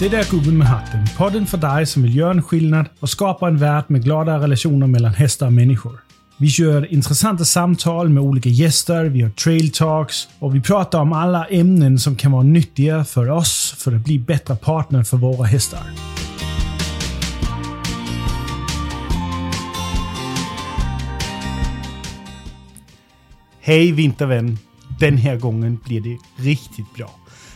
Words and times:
Det 0.00 0.08
där 0.08 0.18
är 0.18 0.30
Gubben 0.30 0.58
med 0.58 0.66
hatten. 0.66 1.04
Podden 1.16 1.46
för 1.46 1.58
dig 1.58 1.86
som 1.86 2.02
vill 2.02 2.16
göra 2.16 2.30
en 2.30 2.42
skillnad 2.42 2.86
och 3.00 3.10
skapa 3.10 3.48
en 3.48 3.58
värld 3.58 3.84
med 3.88 4.04
glada 4.04 4.38
relationer 4.38 4.86
mellan 4.86 5.14
hästar 5.14 5.46
och 5.46 5.52
människor. 5.52 6.00
Vi 6.36 6.48
kör 6.48 6.92
intressanta 6.92 7.44
samtal 7.44 8.08
med 8.08 8.22
olika 8.22 8.48
gäster, 8.48 9.04
vi 9.04 9.22
har 9.22 9.30
trail 9.30 9.72
talks 9.72 10.28
och 10.38 10.54
vi 10.54 10.60
pratar 10.60 11.00
om 11.00 11.12
alla 11.12 11.46
ämnen 11.46 11.98
som 11.98 12.16
kan 12.16 12.32
vara 12.32 12.42
nyttiga 12.42 13.04
för 13.04 13.30
oss 13.30 13.74
för 13.78 13.92
att 13.92 14.04
bli 14.04 14.18
bättre 14.18 14.56
partner 14.56 15.02
för 15.02 15.16
våra 15.16 15.46
hästar. 15.46 15.82
Hej 23.60 23.92
vintervän! 23.92 24.58
Den 25.00 25.16
här 25.16 25.36
gången 25.36 25.78
blir 25.84 26.00
det 26.00 26.18
riktigt 26.42 26.94
bra. 26.94 27.10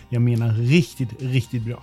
Jag 0.08 0.22
menar 0.22 0.52
riktigt, 0.52 1.22
riktigt 1.22 1.62
bra. 1.62 1.82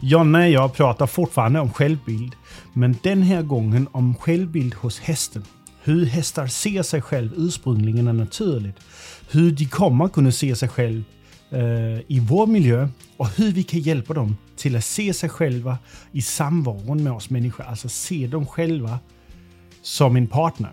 Jonna 0.00 0.38
och 0.38 0.48
jag 0.50 0.74
pratar 0.74 1.06
fortfarande 1.06 1.60
om 1.60 1.72
självbild, 1.72 2.34
men 2.72 2.96
den 3.02 3.22
här 3.22 3.42
gången 3.42 3.88
om 3.92 4.14
självbild 4.14 4.74
hos 4.74 4.98
hästen. 4.98 5.44
Hur 5.82 6.06
hästar 6.06 6.46
ser 6.46 6.82
sig 6.82 7.02
själv 7.02 7.32
ursprungligen 7.36 8.08
och 8.08 8.14
naturligt. 8.14 8.76
Hur 9.30 9.50
de 9.50 9.64
kommer 9.64 10.08
kunna 10.08 10.32
se 10.32 10.56
sig 10.56 10.68
själv 10.68 11.04
eh, 11.50 12.00
i 12.06 12.20
vår 12.28 12.46
miljö 12.46 12.88
och 13.16 13.28
hur 13.28 13.52
vi 13.52 13.62
kan 13.62 13.80
hjälpa 13.80 14.14
dem 14.14 14.36
till 14.56 14.76
att 14.76 14.84
se 14.84 15.14
sig 15.14 15.28
själva 15.28 15.78
i 16.12 16.22
samvaron 16.22 17.02
med 17.02 17.12
oss 17.12 17.30
människor. 17.30 17.64
Alltså 17.64 17.88
se 17.88 18.26
dem 18.26 18.46
själva 18.46 18.98
som 19.82 20.16
en 20.16 20.26
partner. 20.26 20.72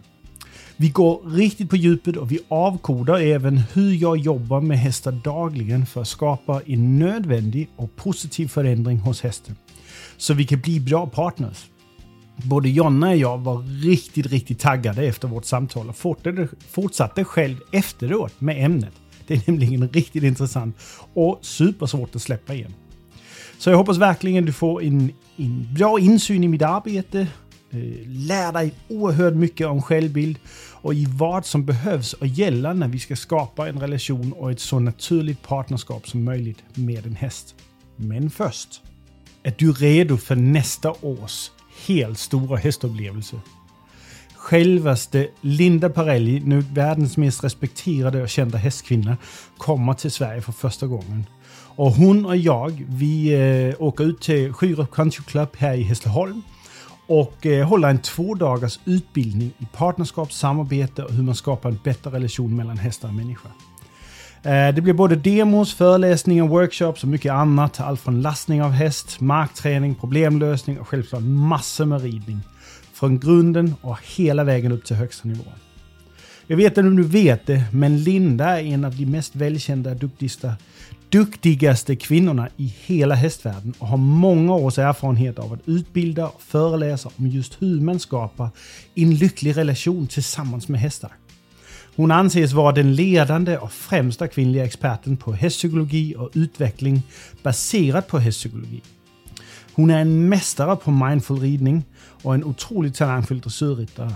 Vi 0.84 0.90
går 0.90 1.22
riktigt 1.30 1.70
på 1.70 1.76
djupet 1.76 2.18
och 2.18 2.32
vi 2.32 2.40
avkodar 2.48 3.20
även 3.20 3.58
hur 3.58 3.94
jag 3.94 4.18
jobbar 4.18 4.62
med 4.62 4.80
hästar 4.80 5.12
dagligen 5.12 5.86
för 5.86 6.02
att 6.02 6.08
skapa 6.08 6.62
en 6.66 7.00
nödvändig 7.00 7.70
och 7.76 7.96
positiv 7.96 8.48
förändring 8.48 9.00
hos 9.00 9.22
hästen. 9.22 9.56
Så 10.18 10.34
vi 10.34 10.46
kan 10.46 10.60
bli 10.60 10.80
bra 10.80 11.08
partners. 11.08 11.66
Både 12.36 12.70
Jonna 12.70 13.10
och 13.10 13.18
jag 13.18 13.38
var 13.38 13.84
riktigt, 13.84 14.26
riktigt 14.26 14.60
taggade 14.60 15.04
efter 15.04 15.28
vårt 15.28 15.46
samtal 15.46 15.90
och 15.90 15.98
fortsatte 16.72 17.24
själv 17.24 17.58
efteråt 17.72 18.42
med 18.42 18.66
ämnet. 18.66 18.94
Det 19.28 19.34
är 19.34 19.42
nämligen 19.52 19.90
riktigt 19.90 20.24
intressant 20.24 20.78
och 21.14 21.40
supersvårt 21.42 22.16
att 22.16 22.22
släppa 22.22 22.54
igen. 22.54 22.74
Så 23.58 23.70
jag 23.70 23.78
hoppas 23.78 23.98
verkligen 23.98 24.46
du 24.46 24.54
får 24.54 24.84
en, 24.84 25.12
en 25.36 25.74
bra 25.74 26.00
insyn 26.00 26.44
i 26.44 26.48
mitt 26.48 26.62
arbete, 26.62 27.28
eh, 27.72 28.08
lär 28.08 28.54
dig 28.54 28.74
oerhört 28.88 29.34
mycket 29.34 29.68
om 29.68 29.82
självbild 29.82 30.40
och 30.84 30.94
i 30.94 31.06
vad 31.10 31.46
som 31.46 31.66
behövs 31.66 32.14
och 32.14 32.28
gäller 32.28 32.74
när 32.74 32.88
vi 32.88 33.00
ska 33.00 33.16
skapa 33.16 33.70
en 33.70 33.80
relation 33.80 34.34
och 34.34 34.52
ett 34.52 34.60
så 34.60 34.80
naturligt 34.80 35.42
partnerskap 35.42 36.08
som 36.08 36.24
möjligt 36.24 36.64
med 36.74 37.06
en 37.06 37.16
häst. 37.16 37.56
Men 37.96 38.30
först, 38.30 38.82
är 39.44 39.54
du 39.58 39.72
redo 39.72 40.18
för 40.18 40.36
nästa 40.36 40.92
års 41.02 41.52
helt 41.88 42.20
stora 42.20 42.58
hästupplevelse? 42.58 43.40
Självaste 44.36 45.28
Linda 45.42 45.90
Parelli, 45.90 46.40
nu 46.40 46.60
världens 46.60 47.18
mest 47.18 47.44
respekterade 47.44 48.22
och 48.22 48.30
kända 48.30 48.58
hästkvinna, 48.58 49.18
kommer 49.58 49.94
till 49.94 50.12
Sverige 50.12 50.42
för 50.42 50.52
första 50.52 50.88
gången. 50.88 51.26
Och 51.76 51.92
hon 51.92 52.26
och 52.26 52.38
jag, 52.38 52.86
vi 52.90 53.34
eh, 53.34 53.82
åker 53.82 54.04
ut 54.04 54.22
till 54.22 54.54
Skyrup 54.54 54.92
Country 54.92 55.24
Club 55.24 55.50
här 55.58 55.74
i 55.74 55.84
Hässleholm 55.84 56.42
och 57.08 57.46
eh, 57.46 57.68
hålla 57.68 57.90
en 57.90 58.00
två 58.00 58.36
dagars 58.36 58.80
utbildning 58.86 59.52
i 59.58 59.66
partnerskap, 59.74 60.34
samarbete 60.34 61.04
och 61.04 61.12
hur 61.12 61.24
man 61.24 61.36
skapar 61.36 61.70
en 61.70 61.80
bättre 61.84 62.12
relation 62.12 62.56
mellan 62.56 62.78
hästar 62.78 63.08
och 63.08 63.14
människa. 63.14 63.50
Eh, 64.44 64.76
det 64.76 64.82
blir 64.82 64.94
både 64.94 65.16
demos, 65.16 65.74
föreläsningar, 65.74 66.48
workshops 66.48 67.04
och 67.04 67.10
mycket 67.10 67.32
annat. 67.32 67.80
Allt 67.80 68.02
från 68.02 68.22
lastning 68.22 68.64
av 68.64 68.72
häst, 68.72 69.20
markträning, 69.20 69.96
problemlösning 69.96 70.80
och 70.80 70.88
självklart 70.88 71.24
massor 71.24 71.86
med 71.86 72.02
ridning. 72.02 72.40
Från 72.94 73.20
grunden 73.20 73.76
och 73.82 73.98
hela 74.16 74.44
vägen 74.44 74.72
upp 74.72 74.86
till 74.86 74.96
högsta 74.96 75.28
nivå. 75.28 75.44
Jag 76.48 76.58
vet 76.58 76.78
inte 76.78 76.88
om 76.88 76.96
du 76.96 77.04
vet 77.04 77.46
det, 77.46 77.64
men 77.72 78.04
Linda 78.04 78.62
är 78.62 78.66
en 78.66 78.86
av 78.86 78.96
de 78.96 79.06
mest 79.06 79.36
välkända, 79.36 79.94
duktigaste, 79.94 80.54
duktigaste 81.14 81.96
kvinnorna 81.96 82.50
i 82.58 82.74
hela 82.86 83.16
hästvärlden 83.16 83.74
och 83.80 83.88
har 83.88 83.98
många 83.98 84.54
års 84.54 84.78
erfarenhet 84.78 85.40
av 85.40 85.54
att 85.54 85.60
utbilda 85.66 86.28
och 86.28 86.42
föreläsa 86.42 87.10
om 87.18 87.28
just 87.28 87.62
hur 87.62 87.82
man 87.82 88.00
skapar 88.00 88.50
en 88.96 89.16
lycklig 89.16 89.58
relation 89.58 90.08
tillsammans 90.08 90.68
med 90.68 90.80
hästar. 90.80 91.12
Hon 91.96 92.12
anses 92.12 92.52
vara 92.52 92.72
den 92.72 92.96
ledande 92.96 93.58
och 93.58 93.72
främsta 93.72 94.28
kvinnliga 94.28 94.66
experten 94.66 95.18
på 95.18 95.34
hästpsykologi 95.34 96.16
och 96.18 96.30
utveckling 96.34 97.02
baserat 97.44 98.08
på 98.08 98.20
hästpsykologi. 98.20 98.82
Hon 99.74 99.90
är 99.90 100.00
en 100.00 100.30
mästare 100.30 100.76
på 100.76 100.92
mindful 100.92 101.40
ridning 101.40 101.84
och 102.24 102.34
en 102.34 102.44
otroligt 102.44 102.96
talangfull 102.96 103.40
dressyrryttare 103.40 104.14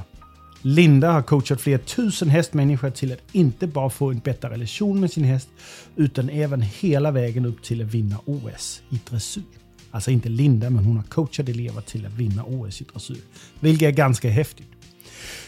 Linda 0.62 1.12
har 1.12 1.22
coachat 1.22 1.62
flera 1.62 1.80
tusen 1.80 2.30
hästmänniskor 2.30 2.90
till 2.90 3.12
att 3.12 3.22
inte 3.32 3.68
bara 3.68 3.90
få 3.90 4.12
en 4.12 4.20
bättre 4.20 4.50
relation 4.50 5.00
med 5.00 5.12
sin 5.12 5.24
häst, 5.24 5.50
utan 5.96 6.30
även 6.30 6.62
hela 6.62 7.12
vägen 7.12 7.46
upp 7.46 7.64
till 7.64 7.82
att 7.82 7.88
vinna 7.88 8.18
OS 8.26 8.82
i 8.90 9.00
dressyr. 9.10 9.44
Alltså 9.92 10.12
inte 10.12 10.30
Linda, 10.30 10.70
men 10.70 10.86
hon 10.86 10.96
har 10.96 11.04
coachat 11.04 11.50
elever 11.50 11.82
till 11.82 12.06
att 12.06 12.14
vinna 12.14 12.44
OS 12.44 12.82
i 12.82 12.86
dressyr. 12.94 13.22
Vilket 13.60 13.88
är 13.88 13.92
ganska 13.92 14.30
häftigt. 14.30 14.68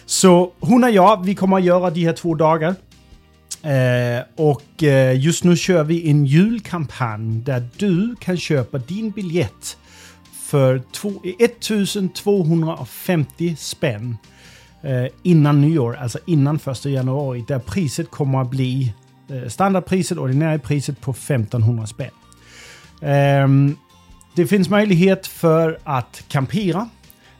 Så 0.05 0.51
hon 0.59 0.83
och 0.83 0.91
jag, 0.91 1.25
vi 1.25 1.35
kommer 1.35 1.57
att 1.57 1.63
göra 1.63 1.89
de 1.89 2.05
här 2.05 2.13
två 2.13 2.35
dagar. 2.35 2.75
Eh, 3.61 4.23
och 4.35 4.83
eh, 4.83 5.19
just 5.19 5.43
nu 5.43 5.57
kör 5.57 5.83
vi 5.83 6.09
en 6.09 6.25
julkampanj 6.25 7.41
där 7.41 7.69
du 7.77 8.15
kan 8.19 8.37
köpa 8.37 8.77
din 8.77 9.11
biljett 9.11 9.77
för 10.49 10.75
1250 10.75 13.55
spänn 13.59 14.17
Eh, 14.81 15.07
innan 15.23 15.61
nyår, 15.61 15.95
alltså 15.95 16.19
innan 16.25 16.55
1 16.55 16.85
januari, 16.85 17.45
där 17.47 17.59
priset 17.59 18.11
kommer 18.11 18.41
att 18.41 18.49
bli 18.49 18.93
eh, 19.29 19.49
standardpriset, 19.49 20.17
ordinarie 20.17 20.59
priset 20.59 21.01
på 21.01 21.11
1500 21.11 21.87
spänn. 21.87 22.09
Ehm, 23.01 23.75
det 24.35 24.47
finns 24.47 24.69
möjlighet 24.69 25.27
för 25.27 25.79
att 25.83 26.23
kampera, 26.27 26.89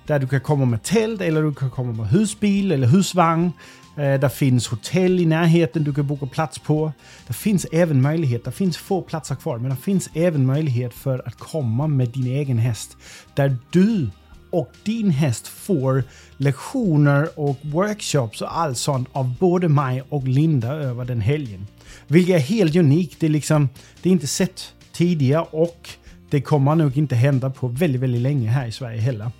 där 0.07 0.19
du 0.19 0.27
kan 0.27 0.41
komma 0.41 0.65
med 0.65 0.83
tält 0.83 1.21
eller 1.21 1.43
du 1.43 1.53
kan 1.53 1.69
komma 1.69 1.93
med 1.93 2.07
husbil 2.07 2.71
eller 2.71 2.87
husvagn. 2.87 3.51
Eh, 3.97 4.19
det 4.19 4.29
finns 4.29 4.67
hotell 4.67 5.19
i 5.19 5.25
närheten 5.25 5.83
du 5.83 5.93
kan 5.93 6.07
boka 6.07 6.25
plats 6.25 6.59
på. 6.59 6.91
Det 7.27 7.33
finns 7.33 7.65
även 7.71 8.01
möjlighet, 8.01 8.45
det 8.45 8.51
finns 8.51 8.77
få 8.77 9.01
platser 9.01 9.35
kvar, 9.35 9.57
men 9.57 9.69
det 9.69 9.77
finns 9.77 10.09
även 10.13 10.45
möjlighet 10.45 10.93
för 10.93 11.27
att 11.27 11.39
komma 11.39 11.87
med 11.87 12.09
din 12.09 12.27
egen 12.27 12.57
häst. 12.57 12.97
Där 13.35 13.57
du 13.69 14.09
och 14.49 14.71
din 14.83 15.09
häst 15.09 15.47
får 15.47 16.03
lektioner 16.37 17.39
och 17.39 17.57
workshops 17.61 18.41
och 18.41 18.57
allt 18.57 18.77
sånt 18.77 19.09
av 19.11 19.35
både 19.39 19.69
mig 19.69 20.03
och 20.09 20.27
Linda 20.27 20.73
över 20.73 21.05
den 21.05 21.21
helgen. 21.21 21.67
Vilket 22.07 22.35
är 22.35 22.39
helt 22.39 22.75
unikt. 22.75 23.19
Det 23.19 23.25
är 23.25 23.29
liksom, 23.29 23.69
det 24.01 24.09
är 24.09 24.13
inte 24.13 24.27
sett 24.27 24.73
tidigare 24.91 25.45
och 25.51 25.89
det 26.29 26.41
kommer 26.41 26.75
nog 26.75 26.97
inte 26.97 27.15
hända 27.15 27.49
på 27.49 27.67
väldigt, 27.67 28.01
väldigt 28.01 28.21
länge 28.21 28.49
här 28.49 28.67
i 28.67 28.71
Sverige 28.71 29.01
heller. 29.01 29.31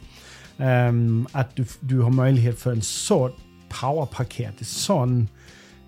Um, 0.58 1.28
att 1.32 1.56
du, 1.56 1.66
du 1.80 2.00
har 2.00 2.10
möjlighet 2.10 2.60
för 2.60 2.72
en 2.72 2.82
sån 2.82 3.32
powerpaket, 3.82 4.54
en 4.60 4.66
sån 4.66 5.28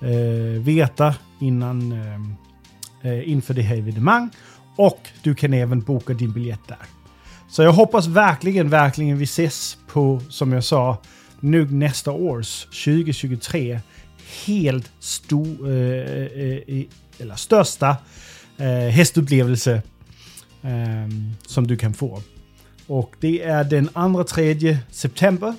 eh, 0.00 0.62
veta 0.62 1.14
innan, 1.40 1.92
eh, 1.92 3.12
eh, 3.12 3.28
inför 3.28 3.54
det 3.54 3.62
här 3.62 3.76
evenemang. 3.76 4.30
Och 4.76 5.08
du 5.22 5.34
kan 5.34 5.54
även 5.54 5.80
boka 5.80 6.14
din 6.14 6.32
biljett 6.32 6.68
där. 6.68 6.78
Så 7.48 7.62
jag 7.62 7.72
hoppas 7.72 8.06
verkligen, 8.06 8.70
verkligen 8.70 9.18
vi 9.18 9.24
ses 9.24 9.78
på, 9.92 10.20
som 10.28 10.52
jag 10.52 10.64
sa, 10.64 10.98
nu 11.40 11.70
nästa 11.70 12.12
års 12.12 12.64
2023 12.64 13.80
helt 14.46 14.90
stor, 14.98 15.70
eh, 15.70 15.74
eh, 15.74 16.78
eh, 16.78 16.84
eller 17.18 17.34
största 17.34 17.96
eh, 18.56 18.66
hästupplevelse 18.66 19.82
eh, 20.62 21.08
som 21.46 21.66
du 21.66 21.76
kan 21.76 21.94
få. 21.94 22.22
Och 22.86 23.14
det 23.20 23.42
är 23.42 23.64
den 23.64 23.88
2-3 23.88 24.76
september 24.90 25.54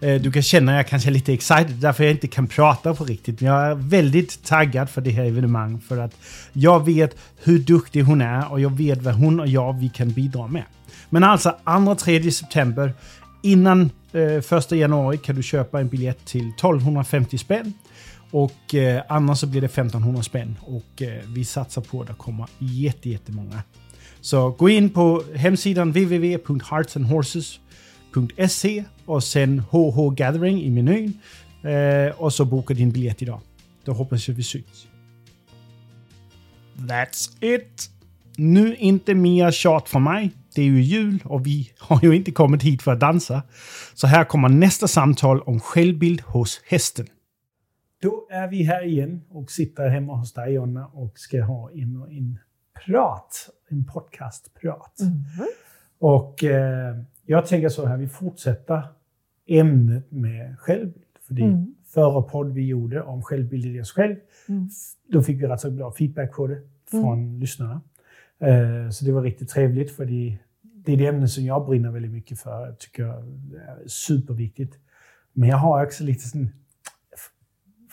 eh, 0.00 0.14
du 0.14 0.32
kan 0.32 0.42
känna 0.42 0.72
att 0.72 0.76
jag 0.76 0.86
kanske 0.86 1.08
är 1.08 1.12
lite 1.12 1.32
excited, 1.32 1.76
därför 1.76 2.04
jag 2.04 2.10
inte 2.10 2.28
kan 2.28 2.46
prata 2.46 2.94
på 2.94 3.04
riktigt. 3.04 3.40
Men 3.40 3.50
jag 3.50 3.66
är 3.66 3.74
väldigt 3.74 4.44
taggad 4.44 4.90
för 4.90 5.00
det 5.00 5.10
här 5.10 5.24
evenemanget. 5.24 5.84
För 5.84 5.98
att 5.98 6.16
jag 6.52 6.84
vet 6.84 7.16
hur 7.42 7.58
duktig 7.58 8.02
hon 8.02 8.20
är 8.20 8.52
och 8.52 8.60
jag 8.60 8.76
vet 8.76 9.02
vad 9.02 9.14
hon 9.14 9.40
och 9.40 9.48
jag 9.48 9.78
vi 9.78 9.88
kan 9.88 10.10
bidra 10.10 10.46
med. 10.46 10.64
Men 11.10 11.24
alltså 11.24 11.56
2-3 11.64 12.30
september, 12.30 12.94
innan 13.42 13.90
eh, 14.12 14.56
1 14.58 14.72
januari 14.72 15.18
kan 15.18 15.36
du 15.36 15.42
köpa 15.42 15.80
en 15.80 15.88
biljett 15.88 16.24
till 16.24 16.48
1250 16.48 17.38
spänn. 17.38 17.72
Och 18.30 18.74
eh, 18.74 19.02
annars 19.08 19.38
så 19.38 19.46
blir 19.46 19.60
det 19.60 19.66
1500 19.66 20.22
spänn. 20.22 20.56
Och 20.60 21.02
eh, 21.02 21.22
vi 21.26 21.44
satsar 21.44 21.82
på 21.82 22.00
att 22.00 22.06
det 22.06 22.14
kommer 22.14 22.46
jättemånga. 22.58 23.62
Så 24.20 24.50
gå 24.50 24.68
in 24.68 24.90
på 24.90 25.22
hemsidan 25.34 25.90
www.heartsandhorses.se 25.90 28.84
och 29.04 29.24
sen 29.24 29.60
HH 29.60 30.14
Gathering 30.14 30.62
i 30.62 30.70
menyn. 30.70 31.12
Och 31.62 31.70
eh, 31.70 32.28
så 32.28 32.44
boka 32.44 32.74
din 32.74 32.90
biljett 32.90 33.22
idag. 33.22 33.40
Då 33.84 33.92
hoppas 33.92 34.28
jag 34.28 34.34
vi 34.34 34.42
syns. 34.42 34.86
That's 36.76 37.44
it! 37.44 37.90
Nu 38.36 38.76
inte 38.76 39.14
mer 39.14 39.50
tjat 39.50 39.88
för 39.88 39.98
mig. 39.98 40.30
Det 40.54 40.62
är 40.62 40.66
ju 40.66 40.82
jul 40.82 41.22
och 41.24 41.46
vi 41.46 41.72
har 41.78 42.00
ju 42.02 42.16
inte 42.16 42.30
kommit 42.30 42.62
hit 42.62 42.82
för 42.82 42.92
att 42.92 43.00
dansa. 43.00 43.42
Så 43.94 44.06
här 44.06 44.24
kommer 44.24 44.48
nästa 44.48 44.88
samtal 44.88 45.40
om 45.40 45.60
självbild 45.60 46.20
hos 46.20 46.60
hästen. 46.68 47.06
Då 48.02 48.26
är 48.30 48.48
vi 48.48 48.62
här 48.62 48.86
igen 48.86 49.22
och 49.30 49.50
sitter 49.50 49.88
hemma 49.88 50.16
hos 50.16 50.32
dig 50.32 50.54
Jonna 50.54 50.86
och 50.86 51.18
ska 51.18 51.42
ha 51.42 51.70
en, 51.70 51.96
och 51.96 52.12
en 52.12 52.38
prat, 52.86 53.48
en 53.70 53.84
podcastprat. 53.84 55.00
Mm. 55.00 55.24
Och 55.98 56.44
eh, 56.44 56.96
jag 57.26 57.46
tänker 57.46 57.68
så 57.68 57.86
här, 57.86 57.96
vi 57.96 58.08
fortsätter 58.08 58.82
ämnet 59.46 60.10
med 60.10 60.58
självbild. 60.58 61.04
För 61.26 61.34
det 61.34 61.42
mm. 61.42 61.74
förra 61.86 62.22
podd 62.22 62.52
vi 62.52 62.66
gjorde 62.66 63.02
om 63.02 63.22
självbild 63.22 63.66
i 63.66 63.80
oss 63.80 63.92
själv, 63.92 64.16
mm. 64.48 64.68
då 65.08 65.22
fick 65.22 65.42
vi 65.42 65.46
rätt 65.46 65.60
så 65.60 65.70
bra 65.70 65.92
feedback 65.92 66.32
på 66.32 66.46
det 66.46 66.60
från 66.90 67.18
mm. 67.18 67.40
lyssnarna. 67.40 67.80
Eh, 68.38 68.90
så 68.90 69.04
det 69.04 69.12
var 69.12 69.22
riktigt 69.22 69.48
trevligt 69.48 69.90
för 69.96 70.04
det, 70.04 70.38
det 70.62 70.92
är 70.92 70.96
det 70.96 71.06
ämne 71.06 71.28
som 71.28 71.44
jag 71.44 71.66
brinner 71.66 71.90
väldigt 71.90 72.10
mycket 72.10 72.40
för. 72.40 72.66
Jag 72.66 72.78
tycker 72.78 73.04
det 73.50 73.58
är 73.58 73.88
superviktigt. 73.88 74.78
Men 75.32 75.48
jag 75.48 75.56
har 75.56 75.84
också 75.84 76.04
lite 76.04 76.28
sån, 76.28 76.50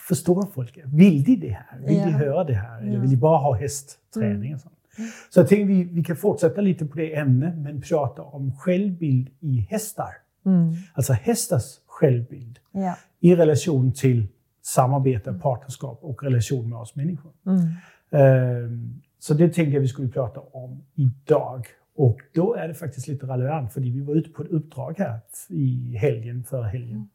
förstår 0.08 0.46
folk? 0.54 0.78
Vill 0.84 1.24
de 1.24 1.36
det 1.36 1.52
här? 1.52 1.78
Vill 1.78 1.96
ja. 1.96 2.04
de 2.04 2.12
höra 2.12 2.44
det 2.44 2.54
här? 2.54 2.80
Eller 2.80 2.98
vill 2.98 3.10
de 3.10 3.16
bara 3.16 3.38
ha 3.38 3.54
hästträning? 3.54 4.54
Och 4.54 4.60
sånt? 4.60 4.77
Mm. 4.98 5.10
Så 5.30 5.40
jag 5.40 5.48
tänkte 5.48 5.64
vi, 5.64 5.84
vi 5.84 6.04
kan 6.04 6.16
fortsätta 6.16 6.60
lite 6.60 6.86
på 6.86 6.96
det 6.96 7.16
ämnet, 7.16 7.58
men 7.58 7.80
prata 7.80 8.22
om 8.22 8.56
självbild 8.56 9.28
i 9.40 9.66
hästar. 9.70 10.10
Mm. 10.46 10.74
Alltså 10.94 11.12
hästars 11.12 11.64
självbild 11.86 12.58
ja. 12.72 12.96
i 13.20 13.36
relation 13.36 13.92
till 13.92 14.26
samarbete, 14.62 15.32
partnerskap 15.32 15.98
och 16.02 16.22
relation 16.22 16.70
med 16.70 16.78
oss 16.78 16.96
människor. 16.96 17.32
Mm. 17.46 18.64
Um, 18.64 19.02
så 19.18 19.34
det 19.34 19.48
tänkte 19.48 19.74
jag 19.74 19.80
vi 19.80 19.88
skulle 19.88 20.08
prata 20.08 20.40
om 20.40 20.82
idag. 20.94 21.66
Och 21.96 22.20
då 22.34 22.54
är 22.54 22.68
det 22.68 22.74
faktiskt 22.74 23.08
lite 23.08 23.26
relevant, 23.26 23.72
för 23.72 23.80
vi 23.80 24.00
var 24.00 24.14
ute 24.14 24.30
på 24.30 24.42
ett 24.42 24.50
uppdrag 24.50 24.94
här 24.98 25.20
i 25.48 25.96
helgen, 25.96 26.44
förra 26.44 26.66
helgen, 26.66 27.08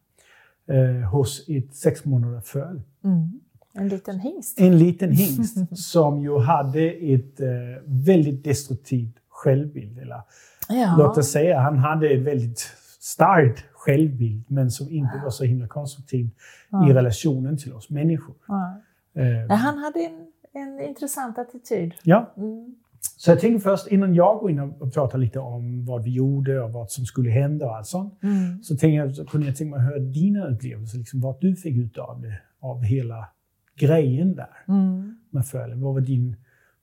eh, 0.68 1.09
hos 1.09 1.50
ett 1.50 1.75
sex 1.75 2.06
månader 2.06 2.41
föl. 2.41 2.81
Mm. 3.03 3.39
En 3.73 3.89
liten 3.89 4.19
hingst. 4.19 4.59
En 4.59 4.77
liten 4.77 5.11
hingst 5.11 5.77
som 5.77 6.21
ju 6.21 6.39
hade 6.39 6.91
ett 6.91 7.39
eh, 7.39 7.47
väldigt 7.85 8.43
destruktivt 8.43 9.15
självbild. 9.29 9.99
Eller, 9.99 10.21
ja. 10.69 10.95
Låt 10.97 11.17
oss 11.17 11.31
säga, 11.31 11.59
han 11.59 11.77
hade 11.77 12.09
ett 12.09 12.21
väldigt 12.21 12.59
starkt 12.99 13.65
självbild, 13.73 14.43
men 14.47 14.71
som 14.71 14.89
inte 14.89 15.21
var 15.23 15.29
så 15.29 15.43
himla 15.43 15.67
konstruktiv 15.67 16.29
ja. 16.69 16.89
i 16.89 16.93
relationen 16.93 17.57
till 17.57 17.73
oss 17.73 17.89
människor. 17.89 18.35
Ja. 18.47 18.81
Eh, 19.21 19.57
han 19.57 19.77
hade 19.77 19.99
en 19.99 20.27
en 20.53 20.81
intressant 20.81 21.37
attityd. 21.37 21.93
Ja. 22.03 22.33
Mm. 22.37 22.75
Så 23.17 23.31
jag 23.31 23.39
tänkte 23.39 23.63
först, 23.63 23.87
innan 23.87 24.15
jag 24.15 24.39
går 24.39 24.51
in 24.51 24.59
och 24.59 24.93
pratar 24.93 25.17
lite 25.17 25.39
om 25.39 25.85
vad 25.85 26.03
vi 26.03 26.11
gjorde 26.11 26.61
och 26.61 26.71
vad 26.71 26.91
som 26.91 27.05
skulle 27.05 27.29
hända 27.29 27.65
och 27.65 27.75
allt 27.75 27.87
sånt, 27.87 28.23
mm. 28.23 28.63
så, 28.63 28.77
tänkte 28.77 28.95
jag, 28.95 29.15
så 29.15 29.25
kunde 29.25 29.47
jag 29.47 29.55
tänka 29.55 29.77
mig 29.77 29.85
att 29.85 29.93
höra 29.93 29.99
dina 29.99 30.47
upplevelser, 30.47 30.97
liksom 30.97 31.21
vad 31.21 31.35
du 31.41 31.55
fick 31.55 31.77
ut 31.77 31.97
av 31.97 32.21
det, 32.21 32.39
av 32.59 32.83
hela 32.83 33.27
grejen 33.75 34.35
där 34.35 34.63
mm. 34.67 35.17
med 35.29 35.45
fölen. 35.45 35.81
Vad 35.81 35.93
var 35.93 36.01
din, 36.01 36.35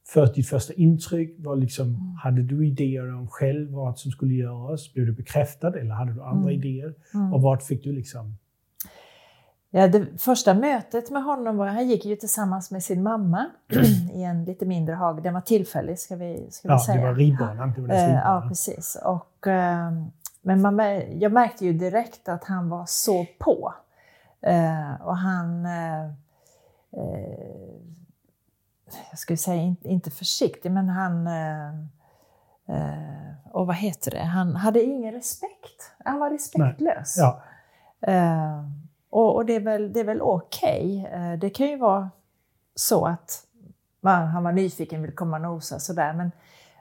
för, 0.08 0.34
ditt 0.34 0.48
första 0.48 0.72
intryck? 0.72 1.34
Vad 1.38 1.60
liksom, 1.60 1.86
mm. 1.86 2.14
Hade 2.22 2.42
du 2.42 2.66
idéer 2.66 3.14
om 3.14 3.28
själv 3.28 3.70
vad 3.70 3.98
som 3.98 4.10
skulle 4.10 4.34
göras? 4.34 4.94
Blev 4.94 5.06
du 5.06 5.12
bekräftad 5.12 5.78
eller 5.78 5.94
hade 5.94 6.12
du 6.12 6.22
andra 6.22 6.50
mm. 6.50 6.62
idéer? 6.62 6.94
Mm. 7.14 7.34
Och 7.34 7.42
vart 7.42 7.62
fick 7.62 7.84
du 7.84 7.92
liksom 7.92 8.34
Ja, 9.72 9.88
det 9.88 10.06
första 10.20 10.54
mötet 10.54 11.10
med 11.10 11.24
honom 11.24 11.56
var, 11.56 11.66
han 11.66 11.88
gick 11.88 12.04
ju 12.04 12.16
tillsammans 12.16 12.70
med 12.70 12.82
sin 12.82 13.02
mamma 13.02 13.46
i 14.14 14.22
en 14.22 14.44
lite 14.44 14.66
mindre 14.66 14.94
hage. 14.94 15.20
Den 15.20 15.34
var 15.34 15.40
tillfällig 15.40 15.98
ska 15.98 16.16
vi, 16.16 16.46
ska 16.50 16.68
ja, 16.68 16.74
vi 16.74 16.80
säga. 16.80 17.00
det 17.00 17.06
var 17.06 17.14
ridbanan. 17.14 17.72
Det 17.76 17.80
var 17.80 17.94
eh, 17.94 18.14
ja, 18.14 18.44
precis. 18.48 18.98
Och, 19.04 19.46
ehm, 19.46 20.10
men 20.42 20.62
man, 20.62 20.78
jag 21.18 21.32
märkte 21.32 21.66
ju 21.66 21.72
direkt 21.72 22.28
att 22.28 22.44
han 22.44 22.68
var 22.68 22.84
så 22.86 23.26
på. 23.38 23.74
Eh, 24.42 25.00
och 25.00 25.16
han... 25.16 25.66
Eh, 26.96 27.76
jag 29.10 29.18
skulle 29.18 29.36
säga 29.36 29.74
inte 29.82 30.10
försiktig, 30.10 30.72
men 30.72 30.88
han... 30.88 31.28
Och 33.52 33.66
vad 33.66 33.76
heter 33.76 34.10
det? 34.10 34.22
Han 34.22 34.56
hade 34.56 34.82
ingen 34.82 35.12
respekt. 35.14 35.92
Han 36.04 36.18
var 36.18 36.30
respektlös. 36.30 37.16
Ja. 37.18 37.42
Och, 39.10 39.34
och 39.34 39.46
det 39.46 39.54
är 39.54 39.60
väl, 39.60 39.92
det 39.92 40.00
är 40.00 40.04
väl 40.04 40.22
okej. 40.22 41.06
Okay. 41.06 41.32
Eh, 41.32 41.38
det 41.38 41.50
kan 41.50 41.66
ju 41.66 41.76
vara 41.76 42.10
så 42.74 43.06
att 43.06 43.44
man, 44.00 44.26
han 44.26 44.44
var 44.44 44.52
nyfiken, 44.52 45.02
vill 45.02 45.14
komma 45.14 45.36
och 45.36 45.42
nosa 45.42 45.78
sådär. 45.78 46.12
Men, 46.12 46.32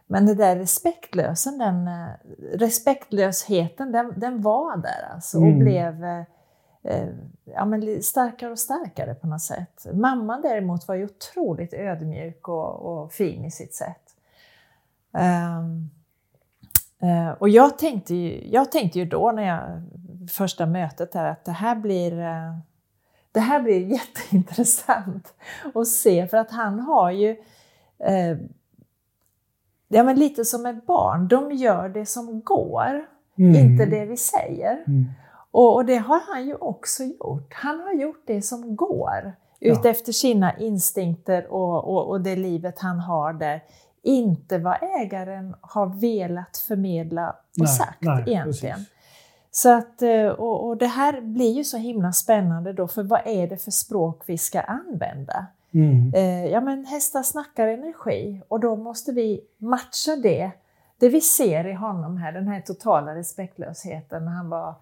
men 0.07 0.25
det 0.25 0.35
där 0.35 0.55
respektlösen, 0.55 1.57
den, 1.57 1.87
eh, 1.87 2.09
respektlösheten, 2.53 3.91
den, 3.91 4.13
den 4.19 4.41
var 4.41 4.77
där 4.77 5.13
alltså 5.13 5.37
och 5.37 5.43
mm. 5.43 5.59
blev 5.59 6.03
eh, 6.03 6.23
ja, 7.43 7.65
men 7.65 8.03
starkare 8.03 8.51
och 8.51 8.59
starkare 8.59 9.15
på 9.15 9.27
något 9.27 9.41
sätt. 9.41 9.85
Mamman 9.93 10.41
däremot 10.41 10.87
var 10.87 10.95
ju 10.95 11.05
otroligt 11.05 11.73
ödmjuk 11.73 12.47
och, 12.47 12.75
och 12.75 13.11
fin 13.11 13.45
i 13.45 13.51
sitt 13.51 13.73
sätt. 13.73 14.15
Um, 15.11 15.89
uh, 17.03 17.29
och 17.29 17.49
jag 17.49 17.77
tänkte, 17.77 18.15
ju, 18.15 18.49
jag 18.49 18.71
tänkte 18.71 18.99
ju 18.99 19.05
då 19.05 19.31
när 19.31 19.43
jag 19.43 19.81
första 20.31 20.65
mötet 20.65 21.11
där 21.11 21.25
att 21.25 21.45
det 21.45 21.51
här 21.51 21.75
blir 21.75 22.19
eh, 22.19 22.57
det 23.31 23.39
här 23.39 23.61
blir 23.61 23.79
jätteintressant 23.91 25.33
att 25.75 25.87
se 25.87 26.27
för 26.27 26.37
att 26.37 26.51
han 26.51 26.79
har 26.79 27.11
ju 27.11 27.29
eh, 27.99 28.37
ja, 29.87 30.03
men 30.03 30.19
lite 30.19 30.45
som 30.45 30.65
ett 30.65 30.85
barn, 30.85 31.27
de 31.27 31.51
gör 31.51 31.89
det 31.89 32.05
som 32.05 32.41
går, 32.41 33.05
mm. 33.37 33.55
inte 33.55 33.85
det 33.85 34.05
vi 34.05 34.17
säger. 34.17 34.83
Mm. 34.87 35.05
Och, 35.51 35.75
och, 35.75 35.85
det 35.85 35.97
har 35.97 36.21
han 36.33 36.47
ju 36.47 36.55
också 36.55 37.03
gjort. 37.03 37.53
Han 37.53 37.79
har 37.79 37.93
gjort 37.93 38.23
det 38.25 38.41
som 38.41 38.75
går 38.75 39.35
ja. 39.59 39.71
utefter 39.71 40.11
sina 40.11 40.57
instinkter 40.57 41.47
och, 41.53 41.83
och, 41.83 42.09
och, 42.09 42.21
det 42.21 42.35
livet 42.35 42.79
han 42.79 42.99
har 42.99 43.33
där. 43.33 43.63
Inte 44.03 44.57
vad 44.57 44.77
ägaren 45.01 45.55
har 45.61 45.85
velat 45.85 46.57
förmedla 46.57 47.29
och 47.29 47.35
nej, 47.57 47.67
sagt 47.67 48.01
nej, 48.01 48.23
egentligen. 48.27 48.75
Precis. 48.75 48.93
Så 49.51 49.77
att, 49.77 50.01
eh, 50.01 50.27
och, 50.27 50.67
och, 50.67 50.77
det 50.77 50.87
här 50.87 51.21
blir 51.21 51.51
ju 51.51 51.63
så 51.63 51.77
himla 51.77 52.11
spännande 52.11 52.73
då, 52.73 52.87
för 52.87 53.03
vad 53.03 53.21
är 53.25 53.47
det 53.47 53.57
för 53.57 53.71
språk 53.71 54.23
vi 54.25 54.37
ska 54.37 54.61
använda? 54.61 55.45
Mm. 55.73 56.13
Eh, 56.13 56.45
ja 56.45 56.61
men 56.61 56.85
hästar 56.85 57.23
snackar 57.23 57.67
energi 57.67 58.41
och 58.47 58.59
då 58.59 58.75
måste 58.75 59.11
vi 59.11 59.41
matcha 59.57 60.15
det, 60.23 60.51
det 60.99 61.09
vi 61.09 61.21
ser 61.21 61.67
i 61.67 61.73
honom 61.73 62.17
här, 62.17 62.31
den 62.31 62.47
här 62.47 62.61
totala 62.61 63.15
respektlösheten 63.15 64.25
när 64.25 64.31
han 64.31 64.49
var 64.49 64.75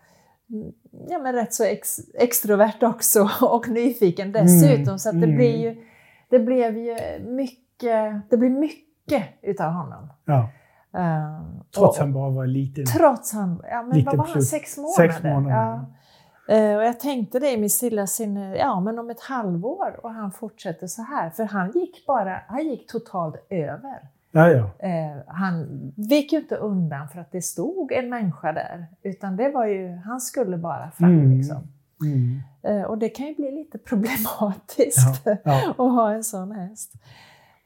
ja, 1.10 1.20
men 1.20 1.34
rätt 1.34 1.54
så 1.54 1.63
ex, 1.63 2.00
extrovert 2.13 2.84
också 2.84 3.30
och 3.42 3.70
nyfiken 3.70 4.32
dessutom. 4.32 4.84
Mm. 4.84 5.00
Så 5.00 5.12
det, 5.12 5.18
mm. 5.18 5.36
blir 5.36 5.58
ju, 5.58 5.84
det 6.30 6.39
blev 6.39 6.77
ju 6.77 6.96
mycket, 7.20 8.30
det 8.30 8.38
blir 8.38 8.50
mycket 8.50 9.24
utav 9.42 9.72
honom. 9.72 10.10
Ja. 10.25 10.50
Uh, 10.98 11.62
trots 11.75 11.98
och, 11.98 12.04
han 12.04 12.13
bara 12.13 12.30
var 12.30 12.46
liten. 12.46 12.86
Trots 12.86 13.34
han, 13.34 13.62
ja 13.70 13.84
men 13.84 14.06
vad 14.06 14.18
var 14.18 14.25
han, 14.25 14.42
sex 14.42 14.77
månader? 14.77 15.10
Sex 15.10 15.24
månader. 15.24 15.56
Ja. 15.56 16.72
Uh, 16.72 16.77
och 16.77 16.84
jag 16.84 17.00
tänkte 17.00 17.39
det 17.39 17.51
i 17.51 17.58
min 17.58 17.70
stilla 17.70 18.08
sinne, 18.08 18.56
ja 18.58 18.80
men 18.80 19.00
om 19.00 19.10
ett 19.10 19.22
halvår 19.22 20.00
och 20.04 20.12
han 20.12 20.32
fortsätter 20.32 20.88
så 20.88 21.01
här. 21.01 21.30
För 21.30 21.44
han 21.44 21.72
gick 21.72 22.06
bara, 22.06 22.42
han 22.48 22.70
gick 22.70 22.92
totalt 22.92 23.48
över. 23.50 24.16
Ja, 24.38 24.50
ja. 24.50 24.63
Uh, 24.88 25.22
han 25.27 25.67
vek 25.96 26.34
ju 26.34 26.39
inte 26.39 26.56
undan 26.56 27.10
för 27.10 27.20
att 27.20 27.32
det 27.32 27.41
stod 27.41 27.91
en 27.91 28.10
människa 28.10 28.51
där. 28.51 28.88
Utan 29.01 29.36
det 29.36 29.50
var 29.50 29.65
ju, 29.65 29.96
han 29.96 30.22
skulle 30.22 30.58
bara 30.58 30.91
fram 30.91 31.13
mm. 31.13 31.38
liksom. 31.38 31.67
Mm. 32.01 32.86
och 32.86 32.98
det 32.98 33.10
kan 33.10 33.27
ju 33.27 33.36
bli 33.36 33.51
lite 33.51 33.77
problematiskt 33.89 35.22
ja, 35.25 35.38
ja. 35.44 35.70
att 35.70 35.77
ha 35.77 36.12
en 36.12 36.24
sån 36.24 36.51
häst. 36.51 36.94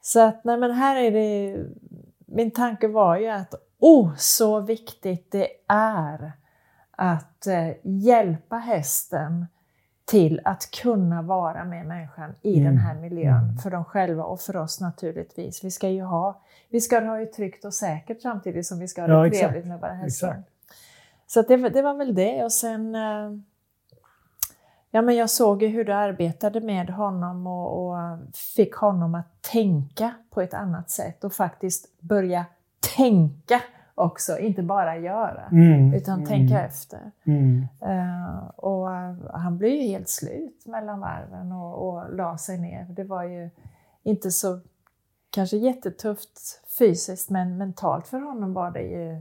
Så 0.00 0.20
att, 0.20 0.44
nej 0.44 0.56
men 0.56 0.70
här 0.70 0.96
är 0.96 1.10
det 1.10 1.64
min 2.26 2.50
tanke 2.50 2.88
var 2.88 3.16
ju 3.16 3.28
att 3.28 3.54
oh, 3.78 4.14
så 4.16 4.60
viktigt 4.60 5.32
det 5.32 5.48
är 5.68 6.32
att 6.90 7.46
eh, 7.46 7.68
hjälpa 7.82 8.56
hästen 8.56 9.46
till 10.04 10.40
att 10.44 10.70
kunna 10.70 11.22
vara 11.22 11.64
med 11.64 11.86
människan 11.86 12.34
i 12.42 12.60
mm. 12.60 12.64
den 12.64 12.78
här 12.78 12.94
miljön. 12.94 13.44
Mm. 13.44 13.56
För 13.56 13.70
dem 13.70 13.84
själva 13.84 14.24
och 14.24 14.40
för 14.40 14.56
oss 14.56 14.80
naturligtvis. 14.80 15.64
Vi 15.64 15.70
ska 15.70 15.88
ju 15.88 16.02
ha, 16.02 16.42
vi 16.72 16.80
ska 16.80 17.00
ha 17.00 17.16
det 17.16 17.26
tryggt 17.26 17.64
och 17.64 17.74
säkert 17.74 18.22
samtidigt 18.22 18.66
som 18.66 18.78
vi 18.78 18.88
ska 18.88 19.00
ha 19.02 19.08
det 19.08 19.36
ja, 19.36 19.40
trevligt 19.40 19.66
med 19.66 19.80
våra 19.80 19.92
hästar. 19.92 20.42
Så 21.26 21.42
det, 21.42 21.56
det, 21.56 21.82
var 21.82 21.94
väl 21.94 22.14
det. 22.14 22.44
Och 22.44 22.52
sen 22.52 22.94
eh, 22.94 23.30
Ja, 24.94 25.02
men 25.02 25.16
jag 25.16 25.30
såg 25.30 25.62
ju 25.62 25.68
hur 25.68 25.84
du 25.84 25.92
arbetade 25.92 26.60
med 26.60 26.90
honom 26.90 27.46
och, 27.46 27.86
och, 27.86 28.18
fick 28.34 28.74
honom 28.74 29.14
att 29.14 29.42
tänka 29.42 30.14
på 30.30 30.40
ett 30.40 30.54
annat 30.54 30.90
sätt 30.90 31.24
och 31.24 31.32
faktiskt 31.32 32.00
börja 32.00 32.46
tänka 32.96 33.60
också, 33.94 34.38
inte 34.38 34.62
bara 34.62 34.98
göra, 34.98 35.48
mm, 35.52 35.94
utan 35.94 36.14
mm, 36.14 36.26
tänka 36.26 36.60
efter. 36.60 37.10
Mm. 37.24 37.66
Uh, 37.82 38.48
och 38.56 38.86
uh, 38.86 39.30
han 39.34 39.58
blev 39.58 39.72
ju 39.72 39.82
helt 39.82 40.08
slut 40.08 40.66
mellan 40.66 41.00
varven 41.00 41.52
och, 41.52 41.88
och 41.88 42.14
la 42.14 42.38
sig 42.38 42.58
ner. 42.58 42.84
Det 42.84 43.04
var 43.04 43.24
ju 43.24 43.50
inte 44.02 44.30
så 44.30 44.60
kanske 45.30 45.56
jättetufft 45.56 46.61
fysiskt, 46.78 47.30
men 47.30 47.58
mentalt 47.58 48.06
för 48.08 48.18
honom 48.18 48.54
var 48.54 48.70
det 48.70 48.82
ju 48.82 49.20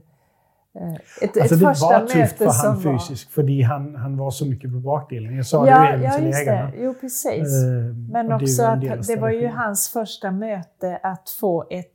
Eh, 0.75 0.93
ett, 0.93 1.01
alltså 1.22 1.39
ett 1.39 1.50
det 1.50 1.58
första 1.58 1.86
var 1.86 2.08
tufft 2.08 2.38
för 2.38 2.67
han 2.67 2.81
fysiskt, 2.81 3.38
var... 3.38 3.43
för 3.43 3.63
han, 3.63 3.96
han 3.96 4.17
var 4.17 4.31
så 4.31 4.46
mycket 4.46 4.72
på 4.72 4.79
bakdelen. 4.79 5.36
Jag 5.36 5.46
sa 5.46 5.67
ja, 5.67 5.91
det 5.91 5.98
ju 5.98 6.03
även 6.03 6.31
till 6.31 6.41
ägarna. 6.41 6.72
Jo, 6.77 6.93
precis. 7.01 7.63
Uh, 7.63 7.96
Men 8.12 8.31
också 8.31 8.63
att 8.63 9.08
det 9.08 9.15
var 9.15 9.29
ju 9.29 9.48
hans 9.48 9.89
första 9.89 10.31
möte 10.31 11.00
att 11.03 11.29
få 11.29 11.67
ett, 11.70 11.91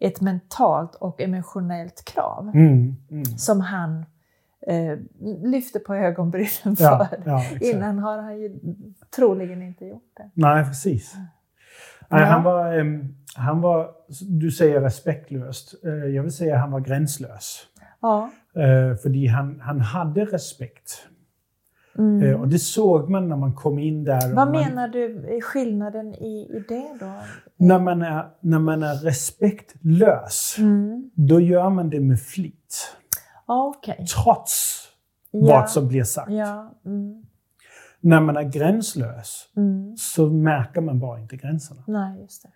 ett 0.00 0.20
mentalt 0.20 0.94
och 0.94 1.20
emotionellt 1.20 2.04
krav 2.04 2.50
mm, 2.54 2.96
mm. 3.10 3.24
som 3.24 3.60
han 3.60 4.06
eh, 4.66 4.98
lyfte 5.42 5.78
på 5.78 5.94
ögonbrynen 5.94 6.76
för. 6.76 6.84
Ja, 6.84 7.08
ja, 7.24 7.44
Innan 7.60 7.98
har 7.98 8.18
han 8.18 8.38
ju 8.38 8.58
troligen 9.16 9.62
inte 9.62 9.84
gjort 9.84 10.12
det. 10.16 10.30
Nej, 10.34 10.64
precis. 10.64 11.14
Nej, 12.08 12.24
han, 12.24 12.42
var, 12.42 12.84
han 13.36 13.60
var, 13.60 13.90
du 14.20 14.50
säger 14.50 14.80
respektlöst. 14.80 15.74
Uh, 15.84 16.06
jag 16.06 16.22
vill 16.22 16.32
säga 16.32 16.56
han 16.56 16.70
var 16.70 16.80
gränslös. 16.80 17.66
Ja. 18.00 18.30
Eh, 18.54 18.96
för 18.96 19.28
han, 19.28 19.60
han 19.60 19.80
hade 19.80 20.24
respekt. 20.24 21.06
Mm. 21.98 22.22
Eh, 22.22 22.40
och 22.40 22.48
det 22.48 22.58
såg 22.58 23.10
man 23.10 23.28
när 23.28 23.36
man 23.36 23.54
kom 23.54 23.78
in 23.78 24.04
där. 24.04 24.34
Vad 24.34 24.34
man, 24.34 24.50
menar 24.50 24.88
du 24.88 25.26
är 25.36 25.40
skillnaden 25.40 26.14
i, 26.14 26.56
i 26.56 26.64
det 26.68 26.96
då? 27.00 27.12
När 27.56 27.78
man 27.78 28.02
är, 28.02 28.26
när 28.40 28.58
man 28.58 28.82
är 28.82 28.94
respektlös, 28.94 30.56
mm. 30.58 31.10
då 31.14 31.40
gör 31.40 31.70
man 31.70 31.90
det 31.90 32.00
med 32.00 32.20
flit. 32.20 32.96
Okay. 33.46 34.06
Trots 34.06 34.82
ja. 35.30 35.40
vad 35.40 35.70
som 35.70 35.88
blir 35.88 36.04
sagt. 36.04 36.30
Ja. 36.30 36.74
Mm. 36.86 37.25
När 38.06 38.20
man 38.20 38.36
är 38.36 38.42
gränslös 38.42 39.48
mm. 39.56 39.96
så 39.96 40.26
märker 40.26 40.80
man 40.80 40.98
bara 40.98 41.20
inte 41.20 41.36
gränserna. 41.36 41.82
Nej, 41.86 42.20
just 42.20 42.42
det. 42.42 42.48